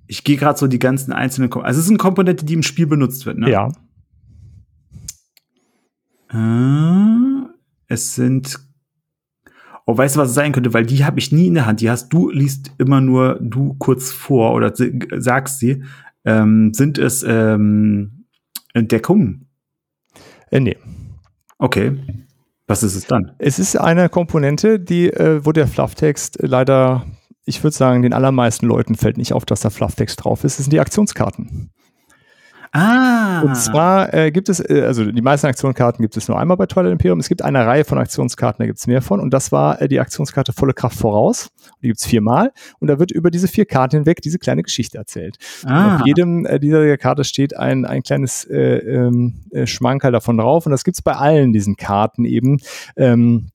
Ich 0.06 0.24
gehe 0.24 0.36
gerade 0.36 0.58
so 0.58 0.66
die 0.66 0.78
ganzen 0.78 1.12
einzelnen, 1.12 1.50
Kom 1.50 1.62
also 1.62 1.78
es 1.78 1.86
ist 1.86 1.90
eine 1.90 1.98
Komponente, 1.98 2.44
die 2.44 2.54
im 2.54 2.62
Spiel 2.62 2.86
benutzt 2.86 3.26
wird, 3.26 3.38
ne? 3.38 3.50
Ja. 3.50 3.70
Äh, 6.32 7.48
es 7.88 8.14
sind. 8.14 8.58
Oh, 9.86 9.96
weißt 9.96 10.16
du, 10.16 10.20
was 10.20 10.28
es 10.28 10.34
sein 10.34 10.52
könnte? 10.52 10.72
Weil 10.72 10.86
die 10.86 11.04
habe 11.04 11.18
ich 11.18 11.32
nie 11.32 11.48
in 11.48 11.54
der 11.54 11.66
Hand. 11.66 11.80
Die 11.80 11.90
hast 11.90 12.12
du, 12.12 12.30
liest 12.30 12.72
immer 12.78 13.00
nur 13.00 13.38
du 13.40 13.74
kurz 13.78 14.12
vor 14.12 14.54
oder 14.54 14.72
sagst 14.74 15.58
sie. 15.58 15.82
Ähm, 16.24 16.72
sind 16.74 16.98
es 16.98 17.24
ähm, 17.26 18.26
Entdeckungen? 18.74 19.48
Äh, 20.50 20.60
nee. 20.60 20.76
Okay. 21.58 21.98
Was 22.66 22.84
ist 22.84 22.94
es 22.94 23.06
dann? 23.06 23.32
Es 23.38 23.58
ist 23.58 23.76
eine 23.76 24.08
Komponente, 24.08 24.78
die, 24.78 25.12
äh, 25.12 25.44
wo 25.44 25.50
der 25.50 25.66
Flufftext 25.66 26.38
leider, 26.40 27.04
ich 27.44 27.64
würde 27.64 27.76
sagen, 27.76 28.02
den 28.02 28.12
allermeisten 28.12 28.66
Leuten 28.66 28.94
fällt 28.94 29.16
nicht 29.16 29.32
auf, 29.32 29.44
dass 29.44 29.60
da 29.60 29.70
Flufftext 29.70 30.22
drauf 30.22 30.44
ist. 30.44 30.60
Es 30.60 30.66
sind 30.66 30.72
die 30.72 30.78
Aktionskarten. 30.78 31.70
Ah. 32.72 33.42
Und 33.42 33.56
zwar 33.56 34.14
äh, 34.14 34.30
gibt 34.30 34.48
es, 34.48 34.60
äh, 34.60 34.82
also 34.86 35.04
die 35.04 35.22
meisten 35.22 35.48
Aktionskarten 35.48 36.02
gibt 36.02 36.16
es 36.16 36.28
nur 36.28 36.38
einmal 36.38 36.56
bei 36.56 36.66
Twilight 36.66 36.92
Imperium. 36.92 37.18
Es 37.18 37.28
gibt 37.28 37.42
eine 37.42 37.66
Reihe 37.66 37.84
von 37.84 37.98
Aktionskarten, 37.98 38.62
da 38.62 38.66
gibt 38.66 38.78
es 38.78 38.86
mehr 38.86 39.02
von. 39.02 39.18
Und 39.18 39.30
das 39.30 39.50
war 39.50 39.82
äh, 39.82 39.88
die 39.88 39.98
Aktionskarte 39.98 40.52
Volle 40.52 40.72
Kraft 40.72 40.96
voraus. 40.96 41.50
Die 41.82 41.88
gibt 41.88 41.98
es 41.98 42.06
viermal. 42.06 42.52
Und 42.78 42.88
da 42.88 43.00
wird 43.00 43.10
über 43.10 43.30
diese 43.32 43.48
vier 43.48 43.66
Karten 43.66 43.96
hinweg 43.96 44.22
diese 44.22 44.38
kleine 44.38 44.62
Geschichte 44.62 44.98
erzählt. 44.98 45.36
Und 45.64 45.70
ah. 45.70 45.96
Auf 45.96 46.06
jedem 46.06 46.46
äh, 46.46 46.60
dieser 46.60 46.96
Karte 46.96 47.24
steht 47.24 47.56
ein, 47.56 47.84
ein 47.84 48.02
kleines 48.02 48.44
äh, 48.44 48.76
ähm, 48.78 49.44
äh, 49.50 49.66
Schmankerl 49.66 50.12
davon 50.12 50.38
drauf. 50.38 50.66
Und 50.66 50.70
das 50.70 50.84
gibt 50.84 50.96
es 50.96 51.02
bei 51.02 51.14
allen 51.14 51.52
diesen 51.52 51.74
Karten 51.74 52.24
eben. 52.24 52.58
Ähm, 52.96 53.50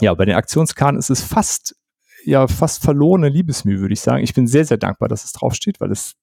ja, 0.00 0.12
bei 0.12 0.26
den 0.26 0.34
Aktionskarten 0.34 0.98
ist 0.98 1.08
es 1.08 1.22
fast, 1.22 1.76
ja, 2.24 2.46
fast 2.46 2.82
verlorene 2.82 3.30
Liebesmühe, 3.30 3.80
würde 3.80 3.94
ich 3.94 4.00
sagen. 4.00 4.22
Ich 4.22 4.34
bin 4.34 4.46
sehr, 4.46 4.66
sehr 4.66 4.76
dankbar, 4.76 5.08
dass 5.08 5.24
es 5.24 5.32
draufsteht, 5.32 5.80
weil 5.80 5.90
es 5.90 6.16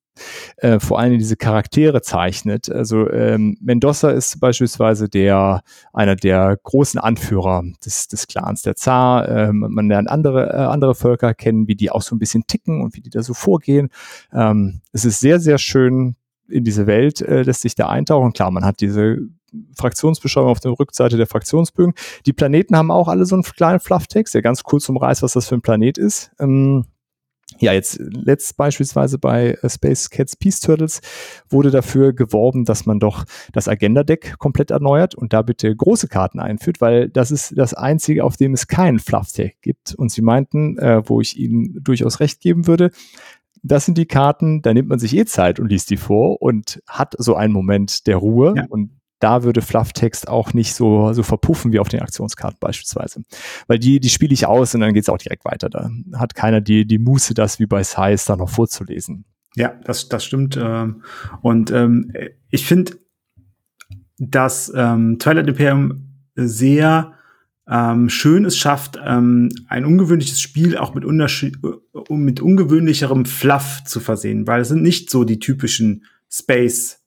äh, 0.58 0.80
vor 0.80 1.00
allem 1.00 1.18
diese 1.18 1.36
Charaktere 1.36 2.02
zeichnet. 2.02 2.70
Also 2.70 3.10
ähm, 3.10 3.58
Mendoza 3.62 4.10
ist 4.10 4.40
beispielsweise 4.40 5.10
der 5.10 5.62
einer 5.94 6.16
der 6.16 6.58
großen 6.62 7.00
Anführer 7.00 7.64
des, 7.86 8.08
des 8.08 8.28
Clans 8.28 8.62
der 8.62 8.76
Zar. 8.76 9.28
Ähm, 9.30 9.66
man 9.70 9.88
lernt 9.88 10.10
andere 10.10 10.54
äh, 10.54 10.58
andere 10.58 10.96
Völker 10.96 11.34
kennen, 11.34 11.68
wie 11.68 11.76
die 11.76 11.92
auch 11.92 12.02
so 12.02 12.16
ein 12.16 12.20
bisschen 12.20 12.48
ticken 12.48 12.82
und 12.82 12.96
wie 12.96 13.02
die 13.02 13.10
da 13.10 13.22
so 13.22 13.34
vorgehen. 13.34 13.90
Ähm, 14.34 14.82
es 14.92 15.06
ist 15.06 15.20
sehr 15.20 15.40
sehr 15.40 15.58
schön 15.58 16.16
in 16.50 16.64
diese 16.64 16.88
Welt 16.88 17.22
äh, 17.22 17.42
lässt 17.42 17.62
sich 17.62 17.76
da 17.76 17.90
eintauchen. 17.90 18.34
Klar, 18.34 18.52
man 18.52 18.66
hat 18.66 18.80
diese 18.80 19.18
Fraktionsbeschreibung 19.76 20.50
auf 20.50 20.60
der 20.60 20.72
Rückseite 20.72 21.18
der 21.18 21.28
Fraktionsbögen. 21.28 21.94
Die 22.26 22.34
Planeten 22.34 22.76
haben 22.76 22.92
auch 22.92 23.08
alle 23.08 23.26
so 23.26 23.36
einen 23.36 23.44
kleinen 23.44 23.80
Flufftext, 23.80 24.34
der 24.34 24.42
ganz 24.42 24.64
kurz 24.64 24.88
umreißt, 24.90 25.24
was 25.24 25.34
das 25.34 25.48
für 25.48 25.56
ein 25.56 25.62
Planet 25.62 25.98
ist. 25.98 26.32
Ähm, 26.40 26.86
ja, 27.60 27.74
jetzt 27.74 28.00
letzt 28.00 28.58
beispielsweise 28.58 29.18
bei 29.20 29.58
äh, 29.62 29.70
Space 29.70 30.10
Cats 30.10 30.36
Peace 30.36 30.60
Turtles 30.60 31.02
wurde 31.50 31.72
dafür 31.72 32.14
geworben, 32.14 32.66
dass 32.66 32.86
man 32.86 33.00
doch 33.00 33.26
das 33.54 33.68
Agenda-Deck 33.68 34.36
komplett 34.38 34.72
erneuert 34.72 35.16
und 35.16 35.34
da 35.34 35.42
bitte 35.42 35.76
große 35.76 36.08
Karten 36.08 36.40
einführt, 36.40 36.82
weil 36.82 37.10
das 37.10 37.32
ist 37.32 37.54
das 37.58 37.74
einzige, 37.74 38.24
auf 38.24 38.38
dem 38.38 38.54
es 38.54 38.68
keinen 38.68 39.00
Fluff-Deck 39.00 39.58
gibt. 39.62 39.96
Und 39.96 40.12
sie 40.12 40.22
meinten, 40.22 40.78
äh, 40.78 41.02
wo 41.06 41.22
ich 41.22 41.38
ihnen 41.38 41.78
durchaus 41.84 42.20
recht 42.20 42.42
geben 42.42 42.68
würde, 42.68 42.92
das 43.64 43.86
sind 43.86 43.98
die 43.98 44.06
Karten, 44.06 44.62
da 44.62 44.74
nimmt 44.74 44.88
man 44.90 45.00
sich 45.00 45.16
eh 45.16 45.26
Zeit 45.26 45.60
und 45.60 45.68
liest 45.70 45.90
die 45.90 45.98
vor 45.98 46.42
und 46.42 46.82
hat 46.88 47.16
so 47.18 47.36
einen 47.36 47.54
Moment 47.54 48.08
der 48.08 48.18
Ruhe 48.18 48.54
Ja. 48.56 48.66
und 48.70 48.92
da 49.20 49.44
würde 49.44 49.62
Flufftext 49.62 50.28
auch 50.28 50.54
nicht 50.54 50.74
so, 50.74 51.14
so 51.14 51.24
verpuffen 51.24 51.72
wie 51.72 51.80
auf 51.80 51.90
den 51.90 52.02
Aktionskarten 52.02 52.60
beispielsweise. 52.60 53.24
Weil 53.68 53.80
die, 53.80 54.00
die 54.00 54.10
spiele 54.10 54.34
ich 54.34 54.46
aus 54.46 54.76
und 54.76 54.82
dann 54.82 54.94
geht's 54.94 55.10
auch 55.10 55.18
direkt 55.18 55.46
weiter. 55.46 55.70
Da 55.70 55.90
hat 56.14 56.36
keiner 56.36 56.62
die, 56.62 56.86
die 56.86 57.00
Muße, 57.00 57.34
das 57.34 57.60
wie 57.60 57.66
bei 57.66 57.84
Size 57.84 58.24
da 58.28 58.36
noch 58.36 58.50
vorzulesen. 58.50 59.26
Ja, 59.56 59.74
das, 59.84 60.08
das 60.10 60.24
stimmt. 60.24 60.58
ähm, 60.62 61.04
Und 61.42 61.72
ähm, 61.72 62.12
ich 62.50 62.66
finde, 62.66 62.94
dass 64.20 64.72
ähm, 64.76 65.18
Twilight 65.20 65.48
Imperium 65.48 66.10
sehr 66.36 67.14
ähm, 67.70 68.10
schön 68.10 68.46
es 68.46 68.58
schafft, 68.58 69.00
ähm, 69.04 69.50
ein 69.68 69.86
ungewöhnliches 69.86 70.40
Spiel 70.40 70.78
auch 70.78 70.94
mit, 70.94 71.04
äh, 71.04 72.14
mit 72.14 72.40
ungewöhnlicherem 72.40 73.26
Fluff 73.26 73.84
zu 73.86 74.00
versehen, 74.00 74.48
weil 74.48 74.62
es 74.62 74.70
sind 74.70 74.84
nicht 74.84 75.10
so 75.10 75.24
die 75.24 75.40
typischen 75.40 76.06
Space 76.30 77.04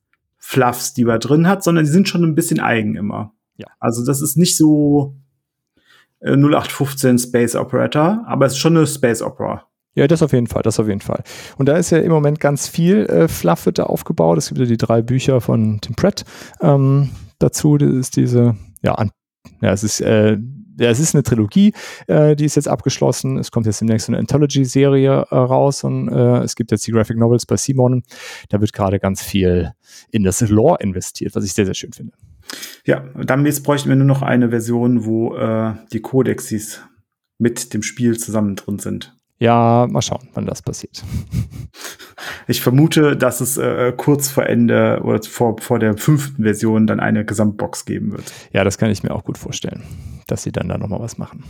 Fluffs, 0.50 0.94
die 0.94 1.04
man 1.04 1.20
drin 1.20 1.46
hat, 1.46 1.62
sondern 1.62 1.84
die 1.84 1.90
sind 1.92 2.08
schon 2.08 2.24
ein 2.24 2.34
bisschen 2.34 2.58
eigen 2.58 2.96
immer. 2.96 3.32
Ja. 3.56 3.68
Also 3.78 4.04
das 4.04 4.20
ist 4.20 4.36
nicht 4.36 4.56
so 4.56 5.14
äh, 6.18 6.32
0815 6.32 7.20
Space 7.20 7.54
Operator, 7.54 8.24
aber 8.26 8.46
es 8.46 8.54
ist 8.54 8.58
schon 8.58 8.76
eine 8.76 8.84
Space 8.84 9.22
Opera. 9.22 9.68
Ja, 9.94 10.08
das 10.08 10.24
auf 10.24 10.32
jeden 10.32 10.48
Fall, 10.48 10.62
das 10.62 10.80
auf 10.80 10.88
jeden 10.88 11.02
Fall. 11.02 11.22
Und 11.56 11.68
da 11.68 11.76
ist 11.76 11.90
ja 11.90 11.98
im 11.98 12.10
Moment 12.10 12.40
ganz 12.40 12.66
viel 12.66 13.06
äh, 13.06 13.28
Fluff 13.28 13.64
wird 13.64 13.78
da 13.78 13.84
aufgebaut. 13.84 14.38
Es 14.38 14.48
gibt 14.48 14.58
ja 14.58 14.66
die 14.66 14.76
drei 14.76 15.02
Bücher 15.02 15.40
von 15.40 15.80
Tim 15.82 15.94
Pratt 15.94 16.24
ähm, 16.60 17.10
dazu. 17.38 17.78
Das 17.78 17.88
ist 17.88 18.16
diese, 18.16 18.56
ja, 18.82 18.96
an, 18.96 19.12
ja, 19.60 19.70
es 19.70 19.84
ist, 19.84 20.00
äh, 20.00 20.36
ja, 20.80 20.88
es 20.88 20.98
ist 20.98 21.14
eine 21.14 21.22
Trilogie, 21.22 21.74
äh, 22.06 22.34
die 22.34 22.46
ist 22.46 22.56
jetzt 22.56 22.68
abgeschlossen. 22.68 23.38
Es 23.38 23.50
kommt 23.50 23.66
jetzt 23.66 23.80
demnächst 23.80 24.08
eine 24.08 24.18
Anthology-Serie 24.18 25.26
äh, 25.30 25.34
raus 25.34 25.84
und 25.84 26.08
äh, 26.08 26.38
es 26.38 26.56
gibt 26.56 26.70
jetzt 26.70 26.86
die 26.86 26.92
Graphic 26.92 27.18
Novels 27.18 27.44
bei 27.44 27.56
Simon. 27.56 28.02
Da 28.48 28.60
wird 28.60 28.72
gerade 28.72 28.98
ganz 28.98 29.22
viel 29.22 29.72
in 30.10 30.24
das 30.24 30.40
Lore 30.40 30.78
investiert, 30.80 31.34
was 31.34 31.44
ich 31.44 31.52
sehr, 31.52 31.66
sehr 31.66 31.74
schön 31.74 31.92
finde. 31.92 32.12
Ja, 32.86 33.04
dann 33.14 33.44
jetzt 33.44 33.62
bräuchten 33.62 33.90
wir 33.90 33.96
nur 33.96 34.06
noch 34.06 34.22
eine 34.22 34.48
Version, 34.48 35.04
wo 35.04 35.36
äh, 35.36 35.74
die 35.92 36.00
Codexes 36.00 36.80
mit 37.38 37.74
dem 37.74 37.82
Spiel 37.82 38.18
zusammen 38.18 38.56
drin 38.56 38.78
sind. 38.78 39.14
Ja, 39.38 39.86
mal 39.88 40.02
schauen, 40.02 40.28
wann 40.34 40.46
das 40.46 40.60
passiert. 40.60 41.02
Ich 42.46 42.60
vermute, 42.60 43.16
dass 43.16 43.40
es 43.40 43.56
äh, 43.56 43.92
kurz 43.96 44.28
vor 44.28 44.44
Ende 44.44 45.00
oder 45.02 45.22
vor, 45.22 45.56
vor 45.60 45.78
der 45.78 45.96
fünften 45.96 46.42
Version 46.42 46.86
dann 46.86 47.00
eine 47.00 47.24
Gesamtbox 47.24 47.86
geben 47.86 48.12
wird. 48.12 48.24
Ja, 48.52 48.64
das 48.64 48.76
kann 48.76 48.90
ich 48.90 49.02
mir 49.02 49.12
auch 49.12 49.24
gut 49.24 49.38
vorstellen, 49.38 49.82
dass 50.30 50.42
sie 50.42 50.52
dann 50.52 50.68
da 50.68 50.78
nochmal 50.78 51.00
was 51.00 51.18
machen. 51.18 51.44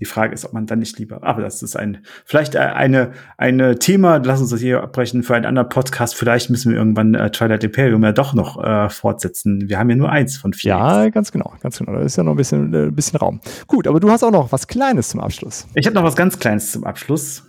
Die 0.00 0.04
Frage 0.04 0.34
ist, 0.34 0.44
ob 0.44 0.52
man 0.52 0.66
dann 0.66 0.80
nicht 0.80 0.98
lieber. 0.98 1.22
Aber 1.22 1.42
das 1.42 1.62
ist 1.62 1.76
ein 1.76 2.04
vielleicht 2.24 2.54
äh, 2.54 2.58
eine 2.58 3.12
eine 3.38 3.78
Thema. 3.78 4.18
Lass 4.18 4.40
uns 4.40 4.50
das 4.50 4.60
hier 4.60 4.82
abbrechen 4.82 5.22
für 5.22 5.34
einen 5.34 5.46
anderen 5.46 5.68
Podcast. 5.68 6.14
Vielleicht 6.14 6.50
müssen 6.50 6.70
wir 6.70 6.78
irgendwann 6.78 7.14
äh, 7.14 7.30
Twilight 7.30 7.64
Imperium 7.64 8.02
ja 8.04 8.12
doch 8.12 8.34
noch 8.34 8.62
äh, 8.62 8.90
fortsetzen. 8.90 9.68
Wir 9.68 9.78
haben 9.78 9.88
ja 9.88 9.96
nur 9.96 10.10
eins 10.10 10.36
von 10.36 10.52
vier. 10.52 10.70
Ja, 10.70 11.08
ganz 11.08 11.32
genau, 11.32 11.54
ganz 11.60 11.78
genau. 11.78 11.92
Da 11.92 12.00
ist 12.00 12.16
ja 12.16 12.24
noch 12.24 12.32
ein 12.32 12.36
bisschen, 12.36 12.74
äh, 12.74 12.86
ein 12.86 12.94
bisschen 12.94 13.18
Raum. 13.18 13.40
Gut, 13.66 13.86
aber 13.86 14.00
du 14.00 14.10
hast 14.10 14.22
auch 14.22 14.30
noch 14.30 14.52
was 14.52 14.66
Kleines 14.66 15.08
zum 15.08 15.20
Abschluss. 15.20 15.66
Ich 15.74 15.86
habe 15.86 15.94
noch 15.94 16.04
was 16.04 16.16
ganz 16.16 16.38
Kleines 16.38 16.72
zum 16.72 16.84
Abschluss. 16.84 17.44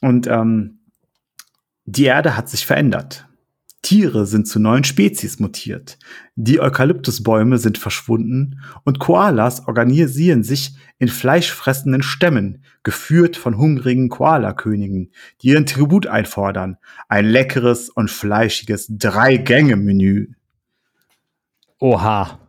Und 0.00 0.26
ähm, 0.26 0.80
die 1.84 2.04
Erde 2.04 2.36
hat 2.36 2.48
sich 2.48 2.66
verändert. 2.66 3.27
Tiere 3.88 4.26
sind 4.26 4.46
zu 4.46 4.60
neuen 4.60 4.84
Spezies 4.84 5.40
mutiert. 5.40 5.98
Die 6.36 6.60
Eukalyptusbäume 6.60 7.56
sind 7.56 7.78
verschwunden 7.78 8.60
und 8.84 8.98
Koalas 8.98 9.66
organisieren 9.66 10.42
sich 10.42 10.76
in 10.98 11.08
fleischfressenden 11.08 12.02
Stämmen, 12.02 12.62
geführt 12.82 13.38
von 13.38 13.56
hungrigen 13.56 14.10
Koala-Königen, 14.10 15.10
die 15.40 15.48
ihren 15.48 15.64
Tribut 15.64 16.06
einfordern. 16.06 16.76
Ein 17.08 17.24
leckeres 17.24 17.88
und 17.88 18.10
fleischiges 18.10 18.88
Drei-Gänge-Menü. 18.90 20.32
Oha. 21.78 22.40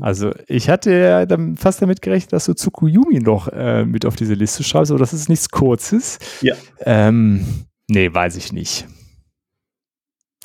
Also 0.00 0.32
ich 0.46 0.70
hatte 0.70 0.92
ja 0.92 1.26
dann 1.26 1.56
fast 1.56 1.82
damit 1.82 2.02
gerechnet, 2.02 2.34
dass 2.34 2.44
du 2.44 2.54
Tsukuyumi 2.54 3.18
noch 3.18 3.48
äh, 3.48 3.84
mit 3.84 4.06
auf 4.06 4.14
diese 4.14 4.34
Liste 4.34 4.62
schreibst, 4.62 4.92
aber 4.92 5.00
das 5.00 5.12
ist 5.12 5.28
nichts 5.28 5.48
Kurzes. 5.48 6.20
Ja. 6.40 6.54
Ähm, 6.82 7.44
nee, 7.88 8.14
weiß 8.14 8.36
ich 8.36 8.52
nicht. 8.52 8.86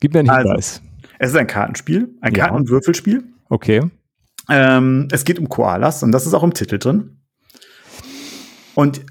Gib 0.05 0.13
mir 0.13 0.19
einen 0.19 0.29
Also. 0.29 0.49
Hinweis. 0.49 0.81
Es 1.17 1.31
ist 1.31 1.35
ein 1.35 1.47
Kartenspiel, 1.47 2.13
ein. 2.21 2.31
Karten- 2.31 2.57
und 2.57 2.69
Würfelspiel. 2.69 3.23
Okay. 3.49 3.81
Ähm, 4.51 5.07
es 5.11 5.25
geht 5.25 5.39
um 5.39 5.49
Koalas 5.49 6.03
und 6.03 6.11
das 6.11 6.27
ist 6.27 6.35
auch 6.35 6.43
im 6.43 6.53
Titel 6.53 6.77
drin. 6.77 7.17
Und 8.75 9.01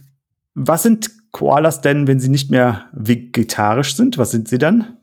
was 0.55 0.85
sind 0.85 1.11
Koalas 1.33 1.81
denn, 1.81 2.07
wenn 2.07 2.21
sie 2.21 2.29
nicht 2.29 2.49
mehr 2.53 2.85
vegetarisch 2.93 3.97
sind? 3.97 4.19
Was 4.19 4.31
sind 4.31 4.47
sie 4.47 4.59
dann? 4.59 4.99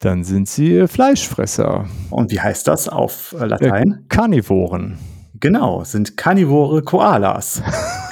Dann 0.00 0.24
sind 0.24 0.48
sie 0.48 0.88
Fleischfresser. 0.88 1.86
Und 2.10 2.32
wie 2.32 2.40
heißt 2.40 2.66
das 2.66 2.88
auf 2.88 3.36
äh, 3.38 3.46
Latein? 3.46 3.92
Äh, 3.92 3.96
Karnivoren. 4.08 4.98
Genau, 5.38 5.84
sind 5.84 6.16
karnivore 6.16 6.82
Koalas. 6.82 7.62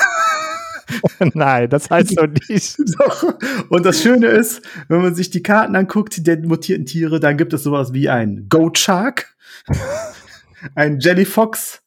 Nein, 1.34 1.68
das 1.68 1.90
heißt 1.90 2.18
doch 2.18 2.28
nicht. 2.48 2.78
Und 3.68 3.84
das 3.84 4.02
Schöne 4.02 4.26
ist, 4.26 4.62
wenn 4.88 5.02
man 5.02 5.14
sich 5.14 5.30
die 5.30 5.42
Karten 5.42 5.76
anguckt, 5.76 6.26
der 6.26 6.38
mutierten 6.38 6.86
Tiere, 6.86 7.20
dann 7.20 7.36
gibt 7.36 7.52
es 7.52 7.62
sowas 7.62 7.92
wie 7.92 8.08
ein 8.08 8.46
Goat 8.48 8.78
Shark, 8.78 9.34
ein 10.74 11.00
Jellyfox 11.00 11.82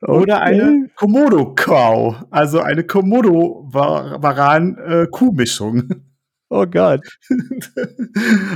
oder 0.00 0.40
eine 0.40 0.88
Komodo 0.94 1.54
Cow, 1.54 2.24
also 2.30 2.60
eine 2.60 2.84
Komodo 2.84 3.66
Varan 3.70 4.78
äh, 4.78 5.06
Kuhmischung. 5.10 5.88
Oh 6.50 6.64
Gott. 6.64 7.02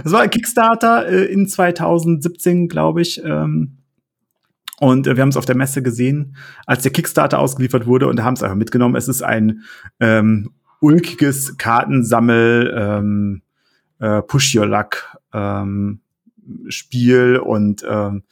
das 0.02 0.12
war 0.12 0.22
ein 0.22 0.30
Kickstarter 0.30 1.08
äh, 1.08 1.24
in 1.24 1.46
2017, 1.46 2.68
glaube 2.68 3.02
ich. 3.02 3.22
Ähm, 3.22 3.81
und 4.82 5.06
äh, 5.06 5.14
wir 5.14 5.22
haben 5.22 5.28
es 5.28 5.36
auf 5.36 5.46
der 5.46 5.56
Messe 5.56 5.80
gesehen, 5.80 6.34
als 6.66 6.82
der 6.82 6.90
Kickstarter 6.90 7.38
ausgeliefert 7.38 7.86
wurde 7.86 8.08
und 8.08 8.24
haben 8.24 8.34
es 8.34 8.42
einfach 8.42 8.56
mitgenommen. 8.56 8.96
Es 8.96 9.06
ist 9.06 9.22
ein 9.22 9.62
ähm, 10.00 10.50
ulkiges 10.80 11.56
Kartensammel 11.56 12.74
ähm, 12.76 13.42
äh, 14.00 14.22
Push 14.22 14.56
Your 14.56 14.66
Luck 14.66 15.16
ähm, 15.32 16.00
Spiel 16.66 17.36
und 17.36 17.86
ähm, 17.88 18.24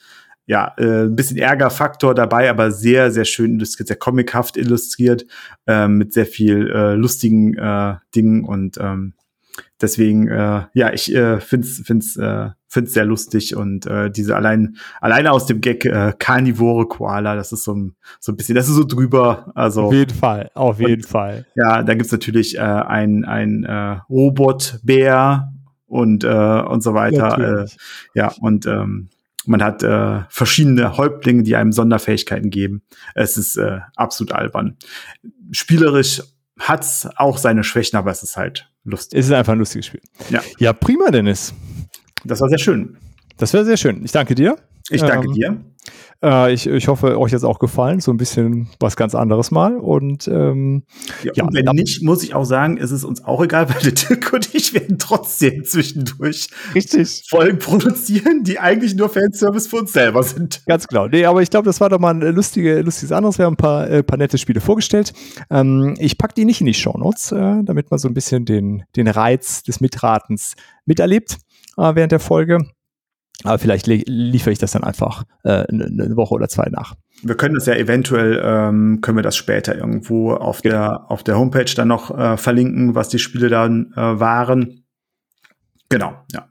ja, 0.47 0.75
äh, 0.77 1.05
ein 1.05 1.15
bisschen 1.15 1.37
Ärgerfaktor 1.37 2.17
dabei, 2.17 2.51
aber 2.51 2.73
sehr, 2.73 3.13
sehr 3.13 3.27
schön 3.27 3.55
illustriert, 3.55 3.87
sehr 3.87 3.97
comichaft 3.97 4.57
illustriert, 4.57 5.27
äh, 5.69 5.87
mit 5.87 6.13
sehr 6.13 6.27
viel 6.27 6.69
äh, 6.69 6.95
lustigen 6.95 7.57
äh, 7.57 7.95
Dingen 8.17 8.45
und 8.45 8.77
ähm, 8.81 9.15
deswegen, 9.81 10.29
äh, 10.29 10.63
ja, 10.75 10.93
ich 10.93 11.15
äh, 11.15 11.41
find's, 11.41 11.83
find's, 11.85 12.17
äh, 12.17 12.51
find's 12.69 12.93
sehr 12.93 13.05
lustig 13.05 13.57
und 13.57 13.87
äh, 13.87 14.11
diese 14.11 14.37
allein, 14.37 14.77
alleine 15.01 15.33
aus 15.33 15.47
dem 15.47 15.61
Gag 15.61 15.85
äh, 15.85 16.13
Karnivore 16.19 16.87
Koala, 16.87 17.35
das 17.35 17.53
ist 17.53 17.65
so 17.65 17.75
ein, 17.75 17.97
so 18.21 18.33
ein 18.33 18.37
bisschen, 18.37 18.55
das 18.55 18.69
ist 18.69 18.75
so 18.75 18.85
drüber. 18.85 19.53
Also 19.55 19.85
auf 19.85 19.93
jeden 19.93 20.15
Fall, 20.15 20.51
auf 20.55 20.81
jeden 20.81 21.03
und, 21.03 21.07
Fall. 21.07 21.47
Ja, 21.55 21.83
dann 21.83 21.99
gibt's 21.99 22.13
natürlich 22.13 22.57
äh, 22.57 22.61
ein 22.61 23.25
ein 23.25 23.65
äh, 23.65 23.99
Robotbär 24.09 25.53
und 25.87 26.25
äh, 26.25 26.29
und 26.29 26.83
so 26.83 26.95
weiter. 26.95 27.65
Äh, 27.65 27.67
ja 28.15 28.33
und 28.41 28.67
ähm, 28.67 29.11
man 29.47 29.63
hat 29.63 29.83
äh, 29.83 30.21
verschiedene 30.29 30.97
Häuptlinge, 30.97 31.43
die 31.43 31.57
einem 31.57 31.73
Sonderfähigkeiten 31.73 32.51
geben. 32.51 32.83
Es 33.15 33.37
ist 33.37 33.57
äh, 33.57 33.81
absolut 33.97 34.33
albern. 34.33 34.77
Spielerisch 35.51 36.23
hat's 36.61 37.09
auch 37.17 37.39
seine 37.39 37.65
Schwächen, 37.65 37.99
aber 37.99 38.11
es 38.11 38.23
ist 38.23 38.37
halt 38.37 38.71
lustig. 38.85 39.19
Es 39.19 39.27
ist 39.27 39.33
einfach 39.33 39.55
ein 39.55 39.59
lustiges 39.59 39.87
Spiel. 39.87 40.01
Ja. 40.29 40.43
Ja, 40.59 40.73
prima, 40.73 41.11
Dennis. 41.11 41.53
Das 42.25 42.41
war 42.41 42.49
sehr 42.49 42.59
schön. 42.59 42.99
Das 43.39 43.53
wäre 43.53 43.65
sehr 43.65 43.77
schön. 43.77 44.05
Ich 44.05 44.13
danke 44.13 44.35
dir. 44.35 44.57
Ich 44.91 45.03
danke 45.03 45.29
ähm, 45.29 45.35
dir. 45.35 45.65
Äh, 46.23 46.53
ich, 46.53 46.67
ich 46.67 46.89
hoffe, 46.89 47.19
euch 47.19 47.33
hat 47.33 47.39
es 47.39 47.45
auch 47.45 47.59
gefallen. 47.59 48.01
So 48.01 48.11
ein 48.11 48.17
bisschen 48.17 48.69
was 48.79 48.97
ganz 48.97 49.15
anderes 49.15 49.51
mal. 49.51 49.77
Und, 49.77 50.29
ähm, 50.29 50.83
ja, 51.23 51.33
ja, 51.35 51.45
und 51.45 51.55
wenn 51.55 51.65
nicht, 51.75 52.03
muss 52.03 52.23
ich 52.23 52.35
auch 52.35 52.45
sagen, 52.45 52.77
ist 52.77 52.91
es 52.91 53.05
uns 53.05 53.25
auch 53.25 53.43
egal, 53.43 53.69
weil 53.75 53.81
der 53.83 53.93
Dirk 53.93 54.33
und 54.33 54.55
ich 54.55 54.75
werden 54.75 54.99
trotzdem 54.99 55.65
zwischendurch 55.65 56.49
Richtig. 56.75 57.25
Folgen 57.29 57.59
produzieren, 57.59 58.45
die 58.45 58.59
eigentlich 58.59 58.95
nur 58.95 59.09
Fanservice 59.09 59.69
für 59.69 59.77
uns 59.77 59.93
selber 59.93 60.23
sind. 60.23 60.63
Ganz 60.67 60.87
genau. 60.87 61.09
Nee, 61.09 61.25
aber 61.25 61.43
ich 61.43 61.51
glaube, 61.51 61.67
das 61.67 61.81
war 61.81 61.89
doch 61.89 61.99
mal 61.99 62.15
ein 62.15 62.35
lustige, 62.35 62.81
lustiges 62.83 63.13
anderes. 63.13 63.39
Wir 63.39 63.47
haben 63.47 63.55
ein 63.55 63.57
paar, 63.57 63.89
äh, 63.89 64.03
paar 64.03 64.19
nette 64.19 64.39
Spiele 64.39 64.61
vorgestellt. 64.61 65.13
Ähm, 65.51 65.95
ich 65.99 66.19
packe 66.19 66.35
die 66.35 66.45
nicht 66.45 66.61
in 66.61 66.67
die 66.67 66.75
Shownotes, 66.75 67.33
äh, 67.33 67.63
damit 67.65 67.91
man 67.91 67.99
so 67.99 68.09
ein 68.09 68.15
bisschen 68.15 68.45
den, 68.45 68.85
den 68.97 69.09
Reiz 69.09 69.63
des 69.63 69.81
Mitratens 69.81 70.55
miterlebt 70.85 71.39
äh, 71.79 71.95
während 71.95 72.13
der 72.13 72.21
Folge. 72.21 72.59
Aber 73.45 73.59
vielleicht 73.59 73.87
liefere 73.87 74.53
ich 74.53 74.59
das 74.59 74.73
dann 74.73 74.85
einfach 74.85 75.25
äh, 75.45 75.65
eine, 75.69 75.87
eine 75.87 76.17
Woche 76.17 76.35
oder 76.35 76.49
zwei 76.49 76.69
nach. 76.71 76.95
Wir 77.23 77.37
können 77.37 77.55
das 77.55 77.67
ja 77.67 77.75
eventuell, 77.75 78.41
ähm, 78.43 79.01
können 79.01 79.19
wir 79.19 79.23
das 79.23 79.37
später 79.37 79.77
irgendwo 79.77 80.33
auf 80.33 80.63
genau. 80.63 80.75
der 80.75 81.11
auf 81.11 81.23
der 81.23 81.39
Homepage 81.39 81.73
dann 81.75 81.89
noch 81.89 82.17
äh, 82.17 82.37
verlinken, 82.37 82.95
was 82.95 83.09
die 83.09 83.19
Spiele 83.19 83.49
dann 83.49 83.93
äh, 83.97 84.21
waren. 84.21 84.85
Genau, 85.89 86.15
ja. 86.33 86.47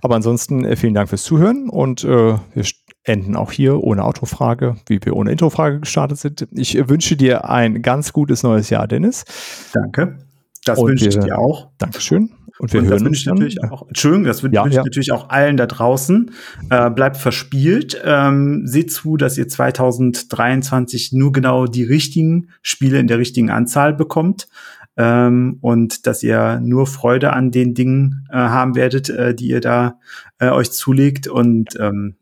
Aber 0.00 0.16
ansonsten 0.16 0.64
äh, 0.64 0.76
vielen 0.76 0.94
Dank 0.94 1.08
fürs 1.08 1.24
Zuhören 1.24 1.68
und 1.68 2.04
äh, 2.04 2.08
wir 2.54 2.64
enden 3.04 3.36
auch 3.36 3.52
hier 3.52 3.82
ohne 3.82 4.04
Autofrage, 4.04 4.76
wie 4.86 5.00
wir 5.02 5.16
ohne 5.16 5.32
Introfrage 5.32 5.80
gestartet 5.80 6.18
sind. 6.18 6.48
Ich 6.52 6.76
äh, 6.76 6.88
wünsche 6.88 7.16
dir 7.16 7.48
ein 7.48 7.82
ganz 7.82 8.12
gutes 8.12 8.42
neues 8.42 8.70
Jahr, 8.70 8.86
Dennis. 8.86 9.24
Danke. 9.72 10.18
Das 10.64 10.78
wünsche 10.80 11.08
ich 11.08 11.18
dir 11.18 11.38
auch. 11.38 11.70
Dankeschön. 11.78 12.30
Und 12.58 12.72
wir 12.72 12.80
und 12.80 12.86
hören 12.86 12.98
das 12.98 13.04
wünsche 13.04 13.20
ich 13.20 13.26
natürlich 13.26 13.64
auch, 13.64 13.86
Entschuldigung, 13.86 14.24
das 14.24 14.42
wünsche 14.42 14.56
ja, 14.56 14.66
ich 14.66 14.74
ja. 14.74 14.82
natürlich 14.82 15.12
auch 15.12 15.28
allen 15.28 15.56
da 15.56 15.66
draußen. 15.66 16.32
Äh, 16.70 16.90
bleibt 16.90 17.16
verspielt. 17.16 18.00
Ähm, 18.04 18.66
seht 18.66 18.92
zu, 18.92 19.16
dass 19.16 19.38
ihr 19.38 19.48
2023 19.48 21.12
nur 21.12 21.32
genau 21.32 21.66
die 21.66 21.84
richtigen 21.84 22.48
Spiele 22.62 22.98
in 22.98 23.06
der 23.06 23.18
richtigen 23.18 23.50
Anzahl 23.50 23.94
bekommt. 23.94 24.48
Ähm, 24.96 25.58
und 25.60 26.06
dass 26.08 26.22
ihr 26.24 26.60
nur 26.60 26.88
Freude 26.88 27.32
an 27.32 27.52
den 27.52 27.74
Dingen 27.74 28.26
äh, 28.30 28.36
haben 28.36 28.74
werdet, 28.74 29.08
äh, 29.08 29.34
die 29.34 29.48
ihr 29.48 29.60
da 29.60 30.00
äh, 30.38 30.48
euch 30.48 30.72
zulegt. 30.72 31.28
Und 31.28 31.78
ähm, 31.78 32.16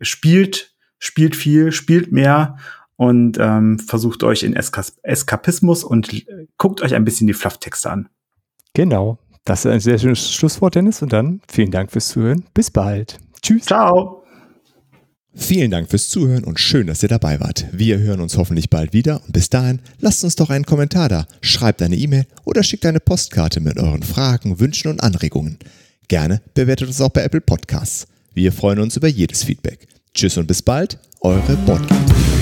spielt, 0.00 0.74
spielt 0.98 1.36
viel, 1.36 1.70
spielt 1.72 2.12
mehr 2.12 2.56
und 3.02 3.36
ähm, 3.40 3.80
versucht 3.80 4.22
euch 4.22 4.44
in 4.44 4.54
Eskas 4.54 4.94
Eskapismus 5.02 5.82
und 5.82 6.08
guckt 6.56 6.82
euch 6.82 6.94
ein 6.94 7.04
bisschen 7.04 7.26
die 7.26 7.32
Flufftexte 7.32 7.90
an. 7.90 8.08
Genau. 8.74 9.18
Das 9.44 9.64
ist 9.64 9.72
ein 9.72 9.80
sehr 9.80 9.98
schönes 9.98 10.32
Schlusswort, 10.32 10.76
Dennis. 10.76 11.02
Und 11.02 11.12
dann 11.12 11.40
vielen 11.48 11.72
Dank 11.72 11.90
fürs 11.90 12.08
Zuhören. 12.10 12.44
Bis 12.54 12.70
bald. 12.70 13.18
Tschüss. 13.42 13.64
Ciao. 13.64 14.22
Vielen 15.34 15.72
Dank 15.72 15.90
fürs 15.90 16.10
Zuhören 16.10 16.44
und 16.44 16.60
schön, 16.60 16.86
dass 16.86 17.02
ihr 17.02 17.08
dabei 17.08 17.40
wart. 17.40 17.66
Wir 17.72 17.98
hören 17.98 18.20
uns 18.20 18.36
hoffentlich 18.36 18.70
bald 18.70 18.92
wieder 18.92 19.20
und 19.24 19.32
bis 19.32 19.50
dahin 19.50 19.80
lasst 19.98 20.22
uns 20.22 20.36
doch 20.36 20.50
einen 20.50 20.66
Kommentar 20.66 21.08
da, 21.08 21.26
schreibt 21.40 21.82
eine 21.82 21.96
E-Mail 21.96 22.26
oder 22.44 22.62
schickt 22.62 22.86
eine 22.86 23.00
Postkarte 23.00 23.60
mit 23.60 23.78
euren 23.78 24.02
Fragen, 24.02 24.60
Wünschen 24.60 24.90
und 24.90 25.02
Anregungen. 25.02 25.58
Gerne 26.06 26.42
bewertet 26.54 26.88
uns 26.88 27.00
auch 27.00 27.08
bei 27.08 27.22
Apple 27.22 27.40
Podcasts. 27.40 28.06
Wir 28.34 28.52
freuen 28.52 28.78
uns 28.78 28.96
über 28.96 29.08
jedes 29.08 29.42
Feedback. 29.42 29.88
Tschüss 30.14 30.36
und 30.36 30.46
bis 30.46 30.60
bald, 30.60 30.98
eure 31.22 31.56
Botgate. 31.64 32.41